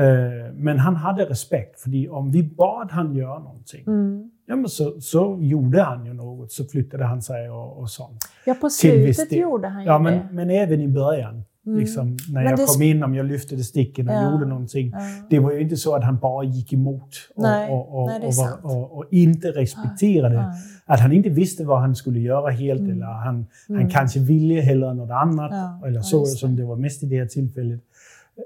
Eh, 0.00 0.52
men 0.54 0.78
han 0.78 0.96
hade 0.96 1.24
respekt, 1.24 1.80
för 1.80 2.12
om 2.12 2.30
vi 2.30 2.42
bad 2.42 2.90
han 2.90 3.14
göra 3.14 3.38
någonting, 3.38 3.84
mm. 3.86 4.30
ja, 4.46 4.56
men 4.56 4.68
så, 4.68 5.00
så 5.00 5.38
gjorde 5.40 5.82
han 5.82 6.06
ju 6.06 6.12
något. 6.12 6.52
Så 6.52 6.64
flyttade 6.64 7.04
han 7.04 7.22
sig 7.22 7.50
och, 7.50 7.78
och 7.78 7.90
sånt. 7.90 8.24
Ja, 8.46 8.54
på 8.54 8.70
slutet 8.70 9.32
gjorde 9.32 9.68
han 9.68 9.82
ju 9.82 9.88
ja, 9.88 9.98
men, 9.98 10.12
det. 10.12 10.28
Men 10.32 10.50
även 10.50 10.80
i 10.80 10.88
början. 10.88 11.44
Mm. 11.68 11.80
Liksom, 11.80 12.16
när 12.28 12.42
men 12.42 12.58
jag 12.58 12.68
kom 12.68 12.82
in, 12.82 13.02
om 13.02 13.14
jag 13.14 13.26
lyfte 13.26 13.64
sticken 13.64 14.08
och 14.08 14.14
ja. 14.14 14.32
gjorde 14.32 14.46
någonting. 14.46 14.90
Ja. 14.90 14.98
Det 15.30 15.38
var 15.38 15.52
ju 15.52 15.60
inte 15.60 15.76
så 15.76 15.94
att 15.94 16.04
han 16.04 16.18
bara 16.18 16.44
gick 16.44 16.72
emot 16.72 17.16
och, 17.34 17.42
Nej. 17.42 17.70
och, 17.70 18.02
och, 18.02 18.08
Nej, 18.08 18.30
och, 18.62 18.96
och 18.96 19.04
inte 19.10 19.48
respekterade. 19.48 20.34
Ja. 20.34 20.52
Att 20.86 21.00
han 21.00 21.12
inte 21.12 21.28
visste 21.28 21.64
vad 21.64 21.80
han 21.80 21.96
skulle 21.96 22.20
göra 22.20 22.50
helt, 22.50 22.80
mm. 22.80 22.92
eller 22.92 23.06
han, 23.06 23.46
mm. 23.68 23.80
han 23.80 23.90
kanske 23.90 24.20
ville 24.20 24.60
hellre 24.60 24.94
något 24.94 25.10
annat. 25.10 25.84
Eller 25.86 26.00
så, 26.00 26.26
som 26.26 26.56
det 26.56 26.64
var 26.64 26.76
mest 26.76 27.02
i 27.02 27.06
det 27.06 27.18
här 27.18 27.26
tillfället 27.26 27.80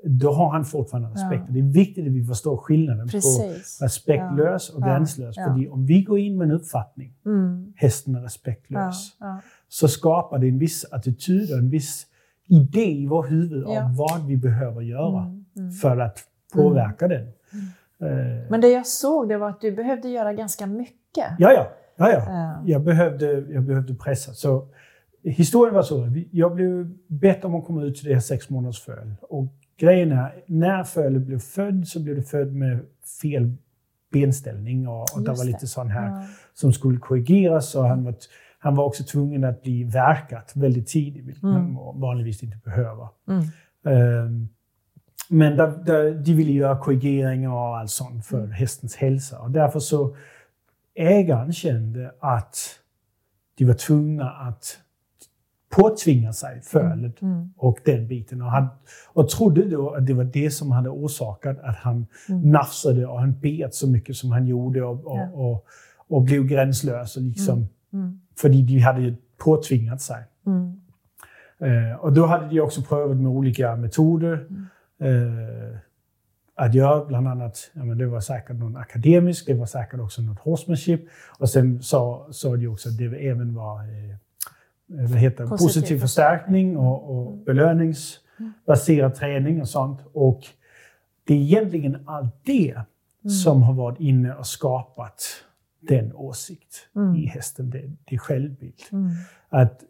då 0.05 0.33
har 0.33 0.51
han 0.51 0.65
fortfarande 0.65 1.09
respekt. 1.09 1.45
Det 1.49 1.59
är 1.59 1.73
viktigt 1.73 2.07
att 2.07 2.13
vi 2.13 2.25
förstår 2.25 2.57
skillnaden 2.57 3.09
Precis. 3.09 3.79
på 3.79 3.85
respektlös 3.85 4.71
och 4.71 4.83
gränslös. 4.83 5.37
Ja. 5.37 5.45
För 5.45 5.73
om 5.73 5.87
vi 5.87 6.03
går 6.03 6.19
in 6.19 6.39
med 6.39 6.45
en 6.45 6.55
uppfattning, 6.55 7.15
mm. 7.27 7.73
hästen 7.77 8.15
är 8.15 8.21
respektlös, 8.21 9.13
så 9.69 9.89
skapar 9.89 10.39
det 10.39 10.49
en 10.49 10.59
viss 10.59 10.85
attityd 10.91 11.53
och 11.53 11.59
en 11.59 11.71
viss 11.71 12.07
idé 12.53 12.91
i 12.93 13.07
vårt 13.07 13.31
huvud 13.31 13.65
om 13.65 13.97
vad 13.97 14.27
vi 14.27 14.37
behöver 14.37 14.81
göra 14.81 15.23
mm. 15.23 15.45
Mm. 15.57 15.73
för 15.73 15.99
att 15.99 16.19
påverka 16.53 17.09
den. 17.09 17.23
Uh, 17.23 18.51
Men 18.51 18.61
det 18.61 18.69
jag 18.69 18.87
såg 18.87 19.29
det 19.29 19.39
var 19.39 19.49
att 19.49 19.61
du 19.61 19.73
behövde 19.73 20.09
göra 20.09 20.33
ganska 20.33 20.67
mycket. 20.67 21.27
Ja, 21.39 21.53
ja. 21.53 21.69
ja, 21.97 22.13
ja. 22.13 22.63
Jag, 22.67 22.83
behövde, 22.83 23.27
jag 23.27 23.63
behövde 23.63 23.95
pressa. 23.95 24.33
Så, 24.33 24.69
historien 25.23 25.75
var 25.75 25.83
så, 25.83 26.09
jag 26.31 26.55
blev 26.55 26.91
bett 27.07 27.45
om 27.45 27.55
att 27.55 27.65
komma 27.65 27.83
ut 27.83 27.97
till 27.97 28.09
det 28.09 28.15
här 28.15 28.21
sex 28.21 28.51
månaders 28.51 28.81
föl. 28.81 29.15
Och 29.21 29.47
grejen 29.77 30.13
är, 30.13 30.45
när 30.47 30.85
Föle 30.85 31.19
blev 31.19 31.39
född 31.39 31.89
så 31.89 32.01
blev 32.01 32.17
det 32.17 32.23
född 32.23 32.53
med 32.53 32.81
fel 33.23 33.53
benställning 34.13 34.89
och, 34.89 35.15
och 35.15 35.23
det 35.23 35.31
var 35.31 35.45
lite 35.45 35.67
sån 35.67 35.91
här 35.91 36.07
ja. 36.07 36.27
som 36.55 36.73
skulle 36.73 36.99
korrigeras 36.99 37.75
och 37.75 37.85
han 37.85 38.05
var, 38.05 38.15
han 38.63 38.75
var 38.75 38.85
också 38.85 39.05
tvungen 39.05 39.45
att 39.45 39.63
bli 39.63 39.85
verkat 39.85 40.53
väldigt 40.55 40.87
tidigt, 40.87 41.25
vilket 41.25 41.43
mm. 41.43 41.73
man 41.73 42.01
vanligtvis 42.01 42.43
inte 42.43 42.57
behöver. 42.65 43.09
Mm. 43.29 43.45
Um, 44.25 44.49
men 45.29 45.57
där, 45.57 45.85
där, 45.85 46.15
de 46.15 46.35
ville 46.35 46.53
göra 46.53 46.79
korrigeringar 46.79 47.51
och 47.51 47.79
allt 47.79 47.91
sånt 47.91 48.27
för 48.27 48.39
mm. 48.39 48.51
hästens 48.51 48.97
hälsa 48.97 49.39
och 49.39 49.51
därför 49.51 49.81
så 49.81 50.17
ägaren 50.95 51.53
kände 51.53 52.15
att 52.21 52.57
de 53.55 53.65
var 53.65 53.75
tvungna 53.75 54.31
att 54.31 54.79
påtvinga 55.71 56.33
sig 56.33 56.61
fölet 56.63 57.23
mm. 57.23 57.35
mm. 57.35 57.53
och 57.57 57.79
den 57.85 58.09
biten. 58.09 58.43
Och, 58.43 58.51
han, 58.51 58.67
och 59.07 59.29
trodde 59.29 59.69
då 59.69 59.91
att 59.91 60.07
det 60.07 60.15
var 60.15 60.25
det 60.25 60.51
som 60.51 60.71
hade 60.71 60.89
orsakat 60.89 61.59
att 61.61 61.77
han 61.77 62.07
mm. 62.29 62.51
nafsade 62.51 63.07
och 63.07 63.21
han 63.21 63.41
bet 63.41 63.75
så 63.75 63.89
mycket 63.89 64.17
som 64.17 64.31
han 64.31 64.47
gjorde 64.47 64.83
och, 64.83 65.07
och, 65.07 65.19
ja. 65.19 65.31
och, 65.33 65.67
och 66.09 66.23
blev 66.23 66.45
gränslös. 66.45 67.17
Och 67.17 67.23
liksom, 67.23 67.57
mm. 67.57 67.69
mm. 67.93 68.21
För 68.37 68.49
de 68.49 68.79
hade 68.79 69.15
påtvingat 69.39 70.01
sig. 70.01 70.25
Mm. 70.47 70.81
Eh, 71.59 71.97
och 71.97 72.13
då 72.13 72.27
hade 72.27 72.49
de 72.49 72.61
också 72.61 72.83
prövat 72.83 73.17
med 73.17 73.33
olika 73.33 73.77
metoder. 73.77 74.47
Eh, 75.01 75.79
att 76.55 76.75
göra. 76.75 77.05
Bland 77.05 77.29
annat, 77.29 77.71
ja, 77.73 77.85
men 77.85 77.99
det 77.99 78.07
var 78.07 78.21
säkert 78.21 78.57
någon 78.57 78.77
akademisk, 78.77 79.47
det 79.47 79.55
var 79.55 79.67
säkert 79.67 80.01
också 80.01 80.23
något 80.23 80.39
horsemanship. 80.39 81.01
Och 81.39 81.49
sen 81.49 81.83
sa, 81.83 82.29
sa 82.31 82.57
de 82.57 82.69
också 82.69 82.89
att 82.89 82.99
det 82.99 83.05
även 83.05 83.55
var 83.55 83.79
eh, 83.79 84.17
Eh, 84.99 85.11
vad 85.11 85.19
heter 85.19 85.47
positiv, 85.47 85.67
positiv 85.67 85.99
förstärkning 85.99 86.77
och, 86.77 87.17
och 87.17 87.33
mm. 87.33 87.45
belöningsbaserad 87.45 89.15
träning 89.15 89.61
och 89.61 89.69
sånt. 89.69 90.01
Och 90.13 90.41
det 91.25 91.35
är 91.35 91.39
egentligen 91.39 91.99
allt 92.07 92.35
det 92.45 92.71
mm. 92.71 93.31
som 93.31 93.63
har 93.63 93.75
varit 93.75 94.01
inne 94.01 94.35
och 94.35 94.47
skapat 94.47 95.23
den 95.89 96.13
åsikt 96.13 96.89
mm. 96.97 97.17
i 97.17 97.27
hästen, 97.27 97.71
det, 97.71 97.91
det 98.05 98.15
är 98.15 98.19
självbild. 98.19 98.81
Mm. 98.93 99.11
Att 99.49 99.83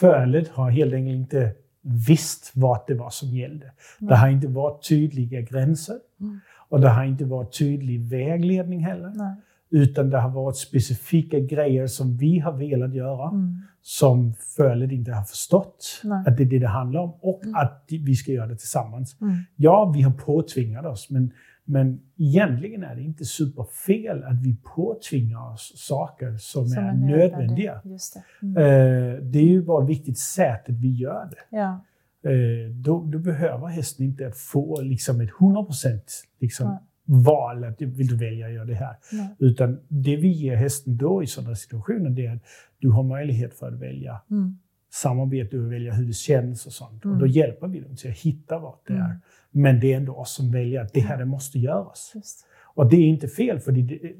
fölet 0.00 0.48
har 0.48 0.70
helt 0.70 0.94
enkelt 0.94 1.16
inte 1.16 1.52
visst 1.80 2.52
vad 2.54 2.80
det 2.86 2.94
var 2.94 3.10
som 3.10 3.28
gällde. 3.28 3.72
Det 3.98 4.16
har 4.16 4.28
inte 4.28 4.48
varit 4.48 4.88
tydliga 4.88 5.40
gränser 5.40 5.96
mm. 6.20 6.40
och 6.68 6.80
det 6.80 6.88
har 6.88 7.04
inte 7.04 7.24
varit 7.24 7.58
tydlig 7.58 8.00
vägledning 8.00 8.84
heller. 8.84 9.12
Nej. 9.14 9.34
Utan 9.70 10.10
det 10.10 10.18
har 10.18 10.30
varit 10.30 10.56
specifika 10.56 11.40
grejer 11.40 11.86
som 11.86 12.16
vi 12.16 12.38
har 12.38 12.52
velat 12.52 12.94
göra, 12.94 13.28
mm. 13.28 13.62
som 13.82 14.34
fölet 14.56 14.92
inte 14.92 15.12
har 15.12 15.24
förstått 15.24 16.00
Nej. 16.04 16.24
att 16.26 16.36
det 16.36 16.42
är 16.42 16.46
det 16.46 16.58
det 16.58 16.68
handlar 16.68 17.00
om 17.00 17.12
och 17.20 17.44
mm. 17.44 17.54
att 17.54 17.84
vi 17.88 18.14
ska 18.14 18.32
göra 18.32 18.46
det 18.46 18.56
tillsammans. 18.56 19.16
Mm. 19.20 19.36
Ja, 19.56 19.92
vi 19.94 20.02
har 20.02 20.12
påtvingat 20.12 20.86
oss, 20.86 21.10
men, 21.10 21.32
men 21.68 22.00
egentligen 22.16 22.82
är 22.82 22.94
det 22.94 23.02
inte 23.02 23.24
superfel 23.24 24.24
att 24.24 24.42
vi 24.42 24.56
påtvingar 24.76 25.52
oss 25.52 25.72
saker 25.76 26.36
som, 26.36 26.68
som 26.68 26.84
är, 26.84 26.88
är 26.88 26.94
nödvändiga. 26.94 27.80
Det. 27.84 28.46
Mm. 28.46 28.56
Eh, 28.56 29.22
det. 29.22 29.38
är 29.38 29.48
ju 29.48 29.62
bara 29.62 29.84
viktigt 29.84 30.18
sättet 30.18 30.74
vi 30.74 30.92
gör 30.92 31.30
det. 31.30 31.56
Ja. 31.56 31.84
Eh, 32.30 32.70
då, 32.70 33.04
då, 33.04 33.18
behöver 33.18 33.66
hästen 33.66 34.06
inte 34.06 34.30
få 34.30 34.80
liksom 34.80 35.20
ett 35.20 35.30
100% 35.30 36.00
liksom, 36.40 36.66
ja 36.66 36.82
val 37.08 37.64
att 37.64 37.82
vill 37.82 38.06
du 38.06 38.16
välja 38.16 38.46
att 38.46 38.52
göra 38.52 38.64
det 38.64 38.74
här. 38.74 38.96
Nej. 39.12 39.28
Utan 39.38 39.78
det 39.88 40.16
vi 40.16 40.28
ger 40.28 40.56
hästen 40.56 40.96
då 40.96 41.22
i 41.22 41.26
sådana 41.26 41.54
situationer 41.54 42.10
det 42.10 42.26
är 42.26 42.34
att 42.34 42.42
du 42.78 42.90
har 42.90 43.02
möjlighet 43.02 43.54
för 43.54 43.68
att 43.68 43.80
välja 43.80 44.20
mm. 44.30 44.58
samarbete 44.90 45.58
och 45.58 45.72
välja 45.72 45.92
hur 45.92 46.06
det 46.06 46.12
känns 46.12 46.66
och 46.66 46.72
sånt. 46.72 47.04
Mm. 47.04 47.14
Och 47.14 47.20
då 47.20 47.26
hjälper 47.26 47.68
vi 47.68 47.80
dem 47.80 47.96
till 47.96 48.10
att 48.10 48.16
hitta 48.16 48.58
vart 48.58 48.86
det 48.86 48.92
mm. 48.92 49.06
är. 49.06 49.18
Men 49.50 49.80
det 49.80 49.92
är 49.92 49.96
ändå 49.96 50.14
oss 50.14 50.34
som 50.34 50.52
väljer 50.52 50.80
att 50.80 50.92
det 50.92 51.00
här 51.00 51.18
det 51.18 51.24
måste 51.24 51.58
göras. 51.58 52.12
Just. 52.14 52.46
Och 52.64 52.90
det 52.90 52.96
är 52.96 53.06
inte 53.06 53.28
fel, 53.28 53.60
för 53.60 53.72
det, 53.72 54.12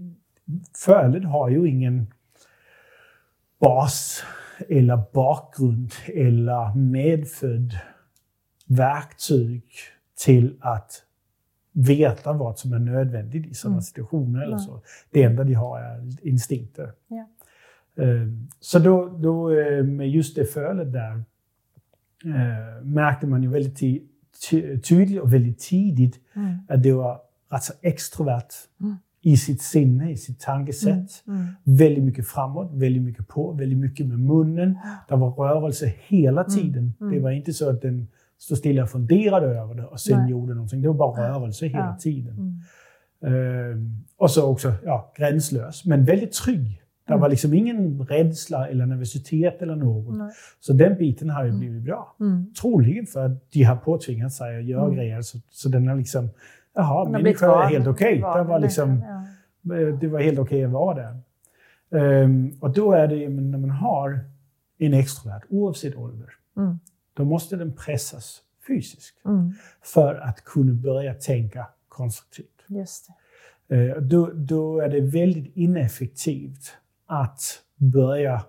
fölet 0.85 1.25
har 1.25 1.49
ju 1.49 1.69
ingen 1.69 2.07
bas 3.61 4.25
eller 4.69 5.03
bakgrund 5.13 5.93
eller 6.07 6.75
medfödd 6.75 7.79
verktyg 8.67 9.65
till 10.25 10.57
att 10.61 11.05
veta 11.73 12.33
vad 12.33 12.59
som 12.59 12.73
är 12.73 12.79
nödvändigt 12.79 13.47
i 13.47 13.55
sådana 13.55 13.75
mm. 13.75 13.83
situationer. 13.83 14.43
Eller 14.43 14.59
så. 14.59 14.83
Det 15.11 15.23
enda 15.23 15.45
de 15.45 15.55
har 15.55 15.81
är 15.81 16.27
instinkter. 16.27 16.93
Ja. 17.09 17.29
Så 18.61 18.79
då, 18.79 19.09
då 19.09 19.49
med 19.83 20.11
just 20.11 20.37
det 20.37 20.45
fölet 20.45 20.93
där 20.93 21.25
märkte 22.83 23.27
man 23.27 23.43
ju 23.43 23.49
väldigt 23.49 23.77
tydligt 24.83 25.21
och 25.23 25.33
väldigt 25.33 25.59
tidigt 25.59 26.21
mm. 26.35 26.59
att 26.69 26.83
det 26.83 26.93
var 26.93 27.21
rätt 27.51 27.63
så 27.63 27.73
extrovert 27.83 28.49
mm. 28.81 28.97
i 29.23 29.37
sitt 29.37 29.63
sinne, 29.63 30.11
i 30.11 30.17
sitt 30.17 30.41
tankesätt. 30.41 31.25
Mm. 31.27 31.41
mm. 31.41 31.55
Väldigt 31.65 32.05
mycket 32.05 32.29
framåt, 32.29 32.71
väldigt 32.73 33.03
mycket 33.03 33.29
på, 33.29 33.53
väldigt 33.53 33.79
mycket 33.79 34.07
med 34.07 34.21
munnen. 34.21 34.79
Det 35.09 35.17
var 35.17 35.31
rörelse 35.31 35.93
hela 35.99 36.45
mm. 36.45 36.57
tiden. 36.57 36.95
Det 36.99 37.21
var 37.21 37.31
inte 37.31 37.53
så 37.53 37.71
att 37.71 37.83
den 37.83 38.09
stod 38.39 38.59
stilla 38.59 38.83
och 38.83 38.91
funderade 38.91 39.47
över 39.47 39.75
det 39.75 39.87
och 39.87 40.01
sen 40.01 40.19
Nej. 40.19 40.31
gjorde 40.31 40.55
någonting. 40.55 40.83
Det 40.83 40.89
var 40.89 40.95
bara 40.95 41.29
rörelse 41.29 41.67
hela 41.67 41.79
ja. 41.79 41.97
tiden. 42.01 42.63
Uh, 43.27 43.77
och 44.17 44.31
så 44.31 44.51
också 44.51 44.75
ja, 44.85 45.13
gränslös, 45.17 45.85
men 45.85 46.05
väldigt 46.05 46.33
trygg. 46.33 46.83
Det 47.09 47.17
var 47.17 47.29
liksom 47.29 47.55
ingen 47.55 48.07
rädsla 48.07 48.69
eller 48.69 48.87
nervositet 48.87 49.63
eller 49.63 49.77
något. 49.77 50.17
Nej. 50.17 50.31
Så 50.61 50.73
den 50.73 50.99
biten 50.99 51.31
har 51.31 51.45
ju 51.45 51.53
blivit 51.53 51.83
bra. 51.83 52.17
Mm. 52.21 52.55
Troligen 52.55 53.07
för 53.07 53.27
att 53.27 53.53
de 53.53 53.63
har 53.63 53.77
påtvingat 53.77 54.33
sig 54.33 54.59
att 54.59 54.65
göra 54.65 54.85
mm. 54.85 54.97
grejer. 54.97 55.23
Så, 55.23 55.39
så 55.51 55.69
den 55.69 55.89
har 55.89 55.97
liksom 55.97 56.29
Jaha, 56.75 57.09
människa 57.09 57.65
är 57.65 57.69
helt 57.69 57.87
okej. 57.87 58.25
Okay. 58.25 58.43
Det, 58.43 58.49
var 58.49 58.59
liksom, 58.59 59.05
ja. 59.63 59.77
Eh, 59.77 59.99
det 59.99 60.09
var 60.09 60.21
helt 60.21 60.39
okej 60.39 60.59
okay 60.59 60.65
att 60.65 60.73
vara 60.73 60.95
där. 60.95 61.19
Um, 61.91 62.59
och 62.61 62.71
då 62.71 62.93
är 62.93 63.09
det, 63.09 63.29
när 63.29 63.59
man 63.59 63.71
har 63.71 64.21
en 64.79 64.95
extrovert, 64.95 65.43
oavsett 65.49 65.97
ålder, 65.97 66.29
mm. 66.57 66.79
då 67.15 67.25
måste 67.25 67.57
den 67.57 67.73
pressas 67.73 68.41
fysiskt 68.67 69.25
mm. 69.25 69.53
för 69.83 70.15
att 70.15 70.45
kunna 70.45 70.73
börja 70.73 71.15
tänka 71.15 71.67
konstruktivt. 71.89 72.65
Just 72.67 73.09
uh, 73.73 73.97
då, 74.03 74.31
då 74.35 74.81
är 74.81 74.89
det 74.89 75.01
väldigt 75.01 75.57
ineffektivt 75.57 76.73
att 77.09 77.63
börja 77.77 78.43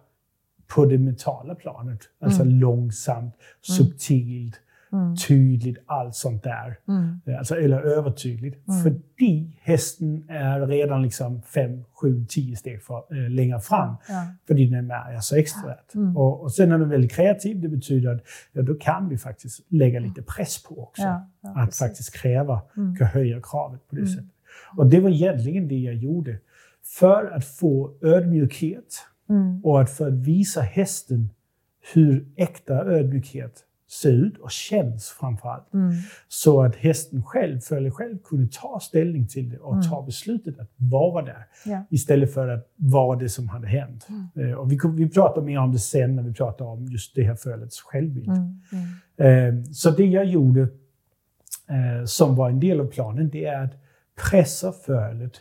på 0.67 0.85
det 0.85 0.97
mentala 0.97 1.55
planet. 1.55 1.99
Alltså 2.21 2.41
mm. 2.41 2.59
långsamt, 2.59 3.35
subtilt, 3.61 4.61
Mm. 4.91 5.15
Tydligt, 5.15 5.77
allt 5.85 6.15
sånt 6.15 6.43
där. 6.43 6.77
Mm. 6.87 7.21
Eh, 7.25 7.37
alltså, 7.37 7.55
eller 7.55 7.81
övertydligt. 7.81 8.67
Mm. 8.67 8.83
För 8.83 8.95
hästen 9.61 10.23
är 10.27 10.67
redan 10.67 11.01
liksom 11.01 11.41
5, 11.41 11.83
7, 11.93 12.25
10 12.29 12.55
steg 12.55 12.83
för, 12.83 13.03
äh, 13.09 13.29
längre 13.29 13.59
fram. 13.59 13.95
Ja. 14.07 14.27
För 14.47 14.53
den 14.53 14.91
är 14.91 15.19
så 15.19 15.35
extrovert. 15.35 15.95
Mm. 15.95 16.17
Och, 16.17 16.41
och 16.41 16.53
sen 16.53 16.71
är 16.71 16.77
den 16.77 16.89
väldigt 16.89 17.11
kreativ. 17.11 17.61
Det 17.61 17.67
betyder 17.67 18.15
att 18.15 18.21
ja, 18.51 18.61
då 18.61 18.75
kan 18.75 19.09
vi 19.09 19.17
faktiskt 19.17 19.65
lägga 19.67 19.99
lite 19.99 20.21
press 20.21 20.63
på 20.63 20.83
också. 20.83 21.01
Ja, 21.01 21.29
ja, 21.41 21.49
att 21.49 21.65
precis. 21.65 21.79
faktiskt 21.79 22.15
kräva, 22.15 22.61
mm. 22.77 22.95
höja 23.13 23.41
kravet 23.43 23.87
på 23.89 23.95
det 23.95 24.01
mm. 24.01 24.13
sättet. 24.13 24.31
Och 24.77 24.87
det 24.87 24.99
var 24.99 25.09
egentligen 25.09 25.67
det 25.67 25.79
jag 25.79 25.95
gjorde. 25.95 26.39
För 26.89 27.25
att 27.25 27.45
få 27.45 27.97
ödmjukhet 28.01 28.95
mm. 29.29 29.61
och 29.65 29.81
att 29.81 29.89
för 29.89 30.07
att 30.07 30.13
visa 30.13 30.61
hästen 30.61 31.29
hur 31.93 32.27
äkta 32.35 32.73
ödmjukhet 32.73 33.65
se 33.89 34.09
ut 34.09 34.37
och 34.37 34.51
känns 34.51 35.09
framförallt. 35.09 35.73
Mm. 35.73 35.93
Så 36.27 36.61
att 36.61 36.75
hästen 36.75 37.23
själv, 37.23 37.59
för 37.59 37.89
själv, 37.89 38.17
kunde 38.23 38.47
ta 38.51 38.79
ställning 38.79 39.27
till 39.27 39.49
det 39.49 39.57
och 39.57 39.73
mm. 39.73 39.89
ta 39.89 40.01
beslutet 40.01 40.59
att 40.59 40.71
vara 40.75 41.25
där. 41.25 41.45
Ja. 41.65 41.83
Istället 41.89 42.33
för 42.33 42.47
att 42.47 42.71
vara 42.75 43.19
det 43.19 43.29
som 43.29 43.49
hade 43.49 43.67
hänt. 43.67 44.07
Mm. 44.09 44.49
Eh, 44.49 44.55
och 44.55 44.71
vi, 44.71 44.79
vi 44.93 45.09
pratar 45.09 45.41
mer 45.41 45.59
om 45.59 45.71
det 45.71 45.79
sen 45.79 46.15
när 46.15 46.23
vi 46.23 46.33
pratar 46.33 46.65
om 46.65 46.85
just 46.85 47.15
det 47.15 47.23
här 47.23 47.35
fölets 47.35 47.81
självbild. 47.81 48.29
Mm. 48.29 48.61
Mm. 49.17 49.57
Eh, 49.57 49.63
så 49.71 49.89
det 49.89 50.05
jag 50.05 50.25
gjorde, 50.25 50.61
eh, 51.67 52.05
som 52.05 52.35
var 52.35 52.49
en 52.49 52.59
del 52.59 52.79
av 52.79 52.85
planen, 52.85 53.29
det 53.29 53.45
är 53.45 53.63
att 53.63 53.73
pressa 54.29 54.71
fölet 54.71 55.33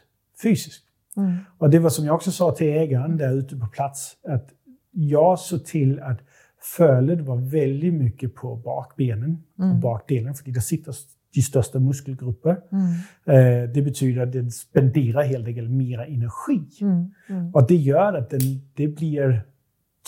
fysiskt. 0.43 0.85
Mm. 1.19 1.37
Och 1.59 1.71
det 1.71 1.79
var 1.79 1.91
som 1.91 2.05
jag 2.05 2.15
också 2.15 2.33
sa 2.33 2.55
till 2.55 2.67
ägaren 2.67 3.17
där 3.17 3.33
ute 3.33 3.57
på 3.57 3.67
plats, 3.67 4.17
att 4.29 4.49
jag 4.93 5.39
såg 5.39 5.65
till 5.65 6.01
att 6.01 6.21
Fölet 6.61 7.21
var 7.21 7.37
väldigt 7.37 7.95
mycket 7.95 8.35
på 8.35 8.57
bakbenen 8.57 9.43
mm. 9.59 9.71
och 9.71 9.77
bakdelen, 9.77 10.35
för 10.35 10.51
där 10.51 10.61
sitter 10.61 10.95
de 11.35 11.43
största 11.43 11.79
muskelgrupper. 11.79 12.61
Mm. 12.73 13.65
Eh, 13.65 13.71
det 13.71 13.83
betyder 13.83 14.23
att 14.23 14.33
den 14.33 14.51
spenderar 14.51 15.23
helt 15.23 15.47
enkelt 15.47 15.71
mera 15.71 16.07
energi. 16.07 16.61
Mm. 16.81 17.15
Mm. 17.29 17.55
Och 17.55 17.67
det 17.67 17.77
gör 17.77 18.15
att 18.15 18.31
den, 18.31 18.41
det 18.75 18.89
blir 18.89 19.43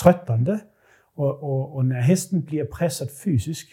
tröttande. 0.03 0.61
Och, 1.15 1.43
och, 1.43 1.77
och, 1.77 1.85
när 1.85 2.01
hästen 2.01 2.41
blir 2.41 2.65
pressad 2.65 3.09
fysiskt 3.25 3.69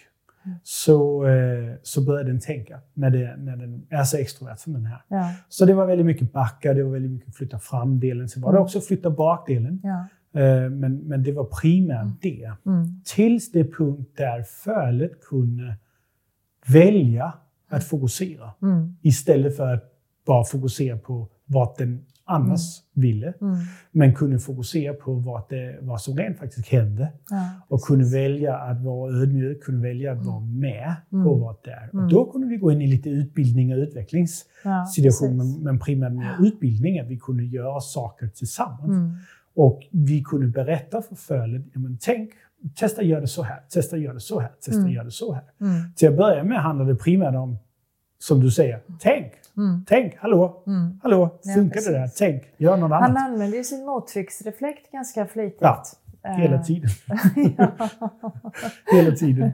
mm. 0.48 0.60
så, 0.64 1.28
eh, 1.28 1.76
så 1.84 2.02
börjar 2.02 2.24
den 2.24 2.40
tänka 2.40 2.80
när, 2.94 3.10
det, 3.10 3.36
när 3.38 3.58
den 3.58 3.86
är 3.90 4.04
så 4.04 4.18
extrovert 4.18 4.58
som 4.58 4.74
den 4.74 4.86
här. 4.86 5.02
Ja. 5.08 5.34
Så 5.50 5.66
det 5.66 5.74
var 5.74 5.86
väldigt 5.86 6.06
mycket 6.06 6.34
backa, 6.34 6.74
det 6.74 6.84
var 6.84 6.92
väldigt 6.92 7.12
mycket 7.12 7.36
flytta 7.36 7.60
fram-delen. 7.60 8.30
Sen 8.30 8.42
var 8.42 8.52
det 8.52 8.58
mm. 8.58 8.64
också 8.64 8.82
flytta 8.82 9.10
bakdelen. 9.10 9.82
Ja. 9.84 10.08
Eh, 10.42 10.70
men, 10.70 10.98
men 10.98 11.24
det 11.24 11.32
var 11.32 11.44
primärt 11.62 12.02
mm. 12.02 12.18
det. 12.22 12.52
Mm. 12.66 13.02
Tills 13.06 13.52
det 13.52 13.64
punkt 13.64 14.12
där 14.18 14.44
fölet 14.44 15.22
kunde 15.22 15.76
välja 16.68 17.34
att 17.70 17.84
fokusera. 17.84 18.52
Mm. 18.62 18.96
Istället 19.02 19.58
för 19.58 19.74
att 19.74 19.84
bara 20.26 20.44
fokusera 20.44 20.98
på 20.98 21.28
vad 21.46 21.78
den 21.78 22.06
annars 22.28 22.82
mm. 22.96 23.08
ville. 23.08 23.34
Mm. 23.42 23.58
Men 23.92 24.16
kunde 24.16 24.40
fokusera 24.40 24.94
på 24.94 25.14
vad, 25.14 25.42
det, 25.50 25.78
vad 25.82 26.02
som 26.02 26.18
rent 26.18 26.38
faktiskt 26.38 26.68
hände. 26.68 27.12
Ja, 27.30 27.50
och 27.68 27.82
kunde 27.82 28.06
välja 28.06 28.58
att 28.58 28.82
vara 28.82 29.14
ödmjuk, 29.14 29.64
kunde 29.64 29.88
välja 29.88 30.12
att 30.12 30.26
vara 30.26 30.38
mm. 30.38 30.60
med 30.60 30.96
på 31.10 31.34
vad 31.34 31.56
det 31.64 31.72
är. 31.72 31.90
Och 31.94 32.10
då 32.10 32.32
kunde 32.32 32.48
vi 32.48 32.58
gå 32.58 32.72
in 32.72 32.82
i 32.82 32.88
lite 32.88 33.10
utbildning 33.10 33.74
och 33.74 33.80
utvecklingssituation, 33.80 35.38
ja, 35.38 35.58
men, 35.64 35.80
primärt 35.80 36.14
med 36.14 36.36
utbildning, 36.40 37.00
att 37.00 37.08
vi 37.08 37.18
kunde 37.18 37.44
göra 37.44 37.82
saker 37.82 38.28
tillsammans. 38.28 39.20
Och 39.56 39.88
vi 39.92 40.24
kunde 40.24 40.48
berätta 40.48 41.02
för 41.02 41.16
fölet, 41.16 41.62
tänk, 42.02 42.30
testa 42.76 43.04
göra 43.04 43.22
det 43.22 43.28
så 43.28 43.44
här, 43.44 43.60
testa 43.70 43.98
göra 43.98 44.14
det 44.14 44.20
så 44.20 44.40
här, 44.40 44.52
testa 44.62 44.80
mm. 44.80 44.92
göra 44.92 45.06
det 45.06 45.12
så 45.12 45.34
här. 45.34 45.44
Mm. 45.62 45.94
Till 45.96 46.10
att 46.10 46.18
börja 46.18 46.44
med 46.44 46.62
handlade 46.62 46.94
det 46.94 46.98
primärt 46.98 47.36
om, 47.36 47.58
som 48.20 48.40
du 48.40 48.52
säger, 48.52 48.80
tänk, 49.00 49.34
mm. 49.58 49.86
tänk, 49.88 50.16
hallå, 50.18 50.64
mm. 50.68 51.00
hallå, 51.04 51.40
funkar 51.56 51.82
ja, 51.86 51.92
det 51.92 51.98
där? 51.98 52.10
Tänk, 52.18 52.44
gör 52.58 52.78
något 52.78 52.92
annat. 52.92 53.02
Han 53.02 53.18
använder 53.18 53.58
ju 53.58 53.64
sin 53.64 53.86
mottrycksreflekt 53.86 54.92
ganska 54.92 55.26
flitigt. 55.26 55.62
Ja, 55.62 55.84
hela 56.24 56.56
eh. 56.56 56.62
tiden. 56.62 56.90
hela 58.92 59.16
tiden. 59.16 59.52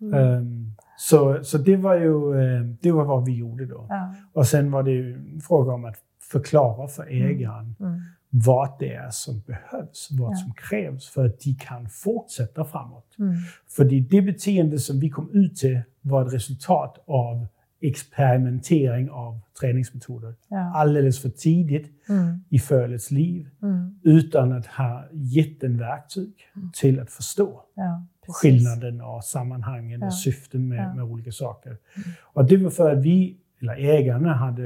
Um, 0.00 0.76
så, 0.96 1.44
så 1.44 1.58
det 1.58 1.76
var 1.76 1.94
ju 1.94 2.40
eh, 2.40 2.62
det 2.80 2.92
var 2.92 3.04
vad 3.04 3.24
vi 3.24 3.36
gjorde 3.36 3.66
då. 3.66 3.86
Ja. 3.88 4.14
Och 4.32 4.46
sen 4.46 4.70
var 4.70 4.82
det 4.82 4.90
ju 4.90 5.14
en 5.14 5.40
fråga 5.40 5.72
om 5.72 5.84
att 5.84 5.96
förklara 6.32 6.88
för 6.88 7.02
mm. 7.02 7.28
ägaren 7.28 7.76
mm 7.80 8.00
vad 8.30 8.78
det 8.78 8.94
är 8.94 9.10
som 9.10 9.40
behövs, 9.46 10.08
vad 10.10 10.32
ja. 10.32 10.36
som 10.36 10.52
krävs 10.52 11.08
för 11.08 11.26
att 11.26 11.40
de 11.40 11.54
kan 11.54 11.88
fortsätta 11.88 12.64
framåt. 12.64 13.16
Mm. 13.18 13.34
För 13.68 13.84
det 13.84 14.22
beteende 14.22 14.78
som 14.78 15.00
vi 15.00 15.10
kom 15.10 15.30
ut 15.32 15.56
till 15.56 15.80
var 16.00 16.26
ett 16.26 16.34
resultat 16.34 17.04
av 17.06 17.46
experimentering 17.80 19.10
av 19.10 19.40
träningsmetoder. 19.60 20.34
Ja. 20.48 20.72
Alldeles 20.74 21.22
för 21.22 21.28
tidigt 21.28 21.90
mm. 22.08 22.44
i 22.48 22.58
fölets 22.58 23.10
liv 23.10 23.48
mm. 23.62 24.00
utan 24.02 24.52
att 24.52 24.66
ha 24.66 25.04
gett 25.12 25.64
en 25.64 25.78
verktyg 25.78 26.32
mm. 26.56 26.70
till 26.74 27.00
att 27.00 27.10
förstå 27.10 27.62
ja, 27.74 28.06
skillnaden 28.28 29.00
och 29.00 29.24
sammanhangen 29.24 30.00
ja. 30.00 30.06
och 30.06 30.14
syften 30.14 30.68
med, 30.68 30.96
med 30.96 31.04
olika 31.04 31.32
saker. 31.32 31.70
Mm. 31.70 31.80
Och 32.22 32.44
det 32.44 32.56
var 32.56 32.70
för 32.70 32.92
att 32.92 33.02
vi, 33.02 33.36
eller 33.60 33.74
ägarna, 33.74 34.34
hade, 34.34 34.64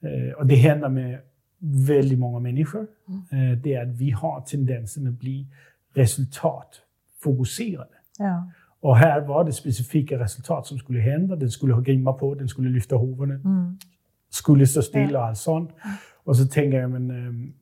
eh, 0.00 0.32
och 0.36 0.46
det 0.46 0.54
händer 0.54 0.88
med 0.88 1.18
väldigt 1.58 2.18
många 2.18 2.38
människor, 2.38 2.86
mm. 3.08 3.52
Eh, 3.52 3.58
det 3.58 3.74
är 3.74 3.82
att 3.82 3.96
vi 3.96 4.10
har 4.10 4.40
tendensen 4.40 5.06
att 5.06 5.20
bli 5.20 5.46
resultatfokuserade. 5.94 7.94
Ja. 8.18 8.50
Och 8.80 8.96
här 8.96 9.20
var 9.20 9.44
det 9.44 9.52
specifika 9.52 10.18
resultat 10.18 10.66
som 10.66 10.78
skulle 10.78 11.00
hända. 11.00 11.36
Den 11.36 11.50
skulle 11.50 11.74
ha 11.74 11.80
grimma 11.80 12.12
på, 12.12 12.34
den 12.34 12.48
skulle 12.48 12.70
lyfta 12.70 12.98
huvudet, 12.98 13.44
mm. 13.44 13.78
skulle 14.30 14.66
stå 14.66 14.82
stilla 14.82 15.18
och 15.18 15.24
allt 15.24 15.38
sånt. 15.38 15.70
Och 16.24 16.36
så 16.36 16.46
tänker 16.46 16.80
jag, 16.80 16.90
men, 16.90 17.10
um, 17.10 17.52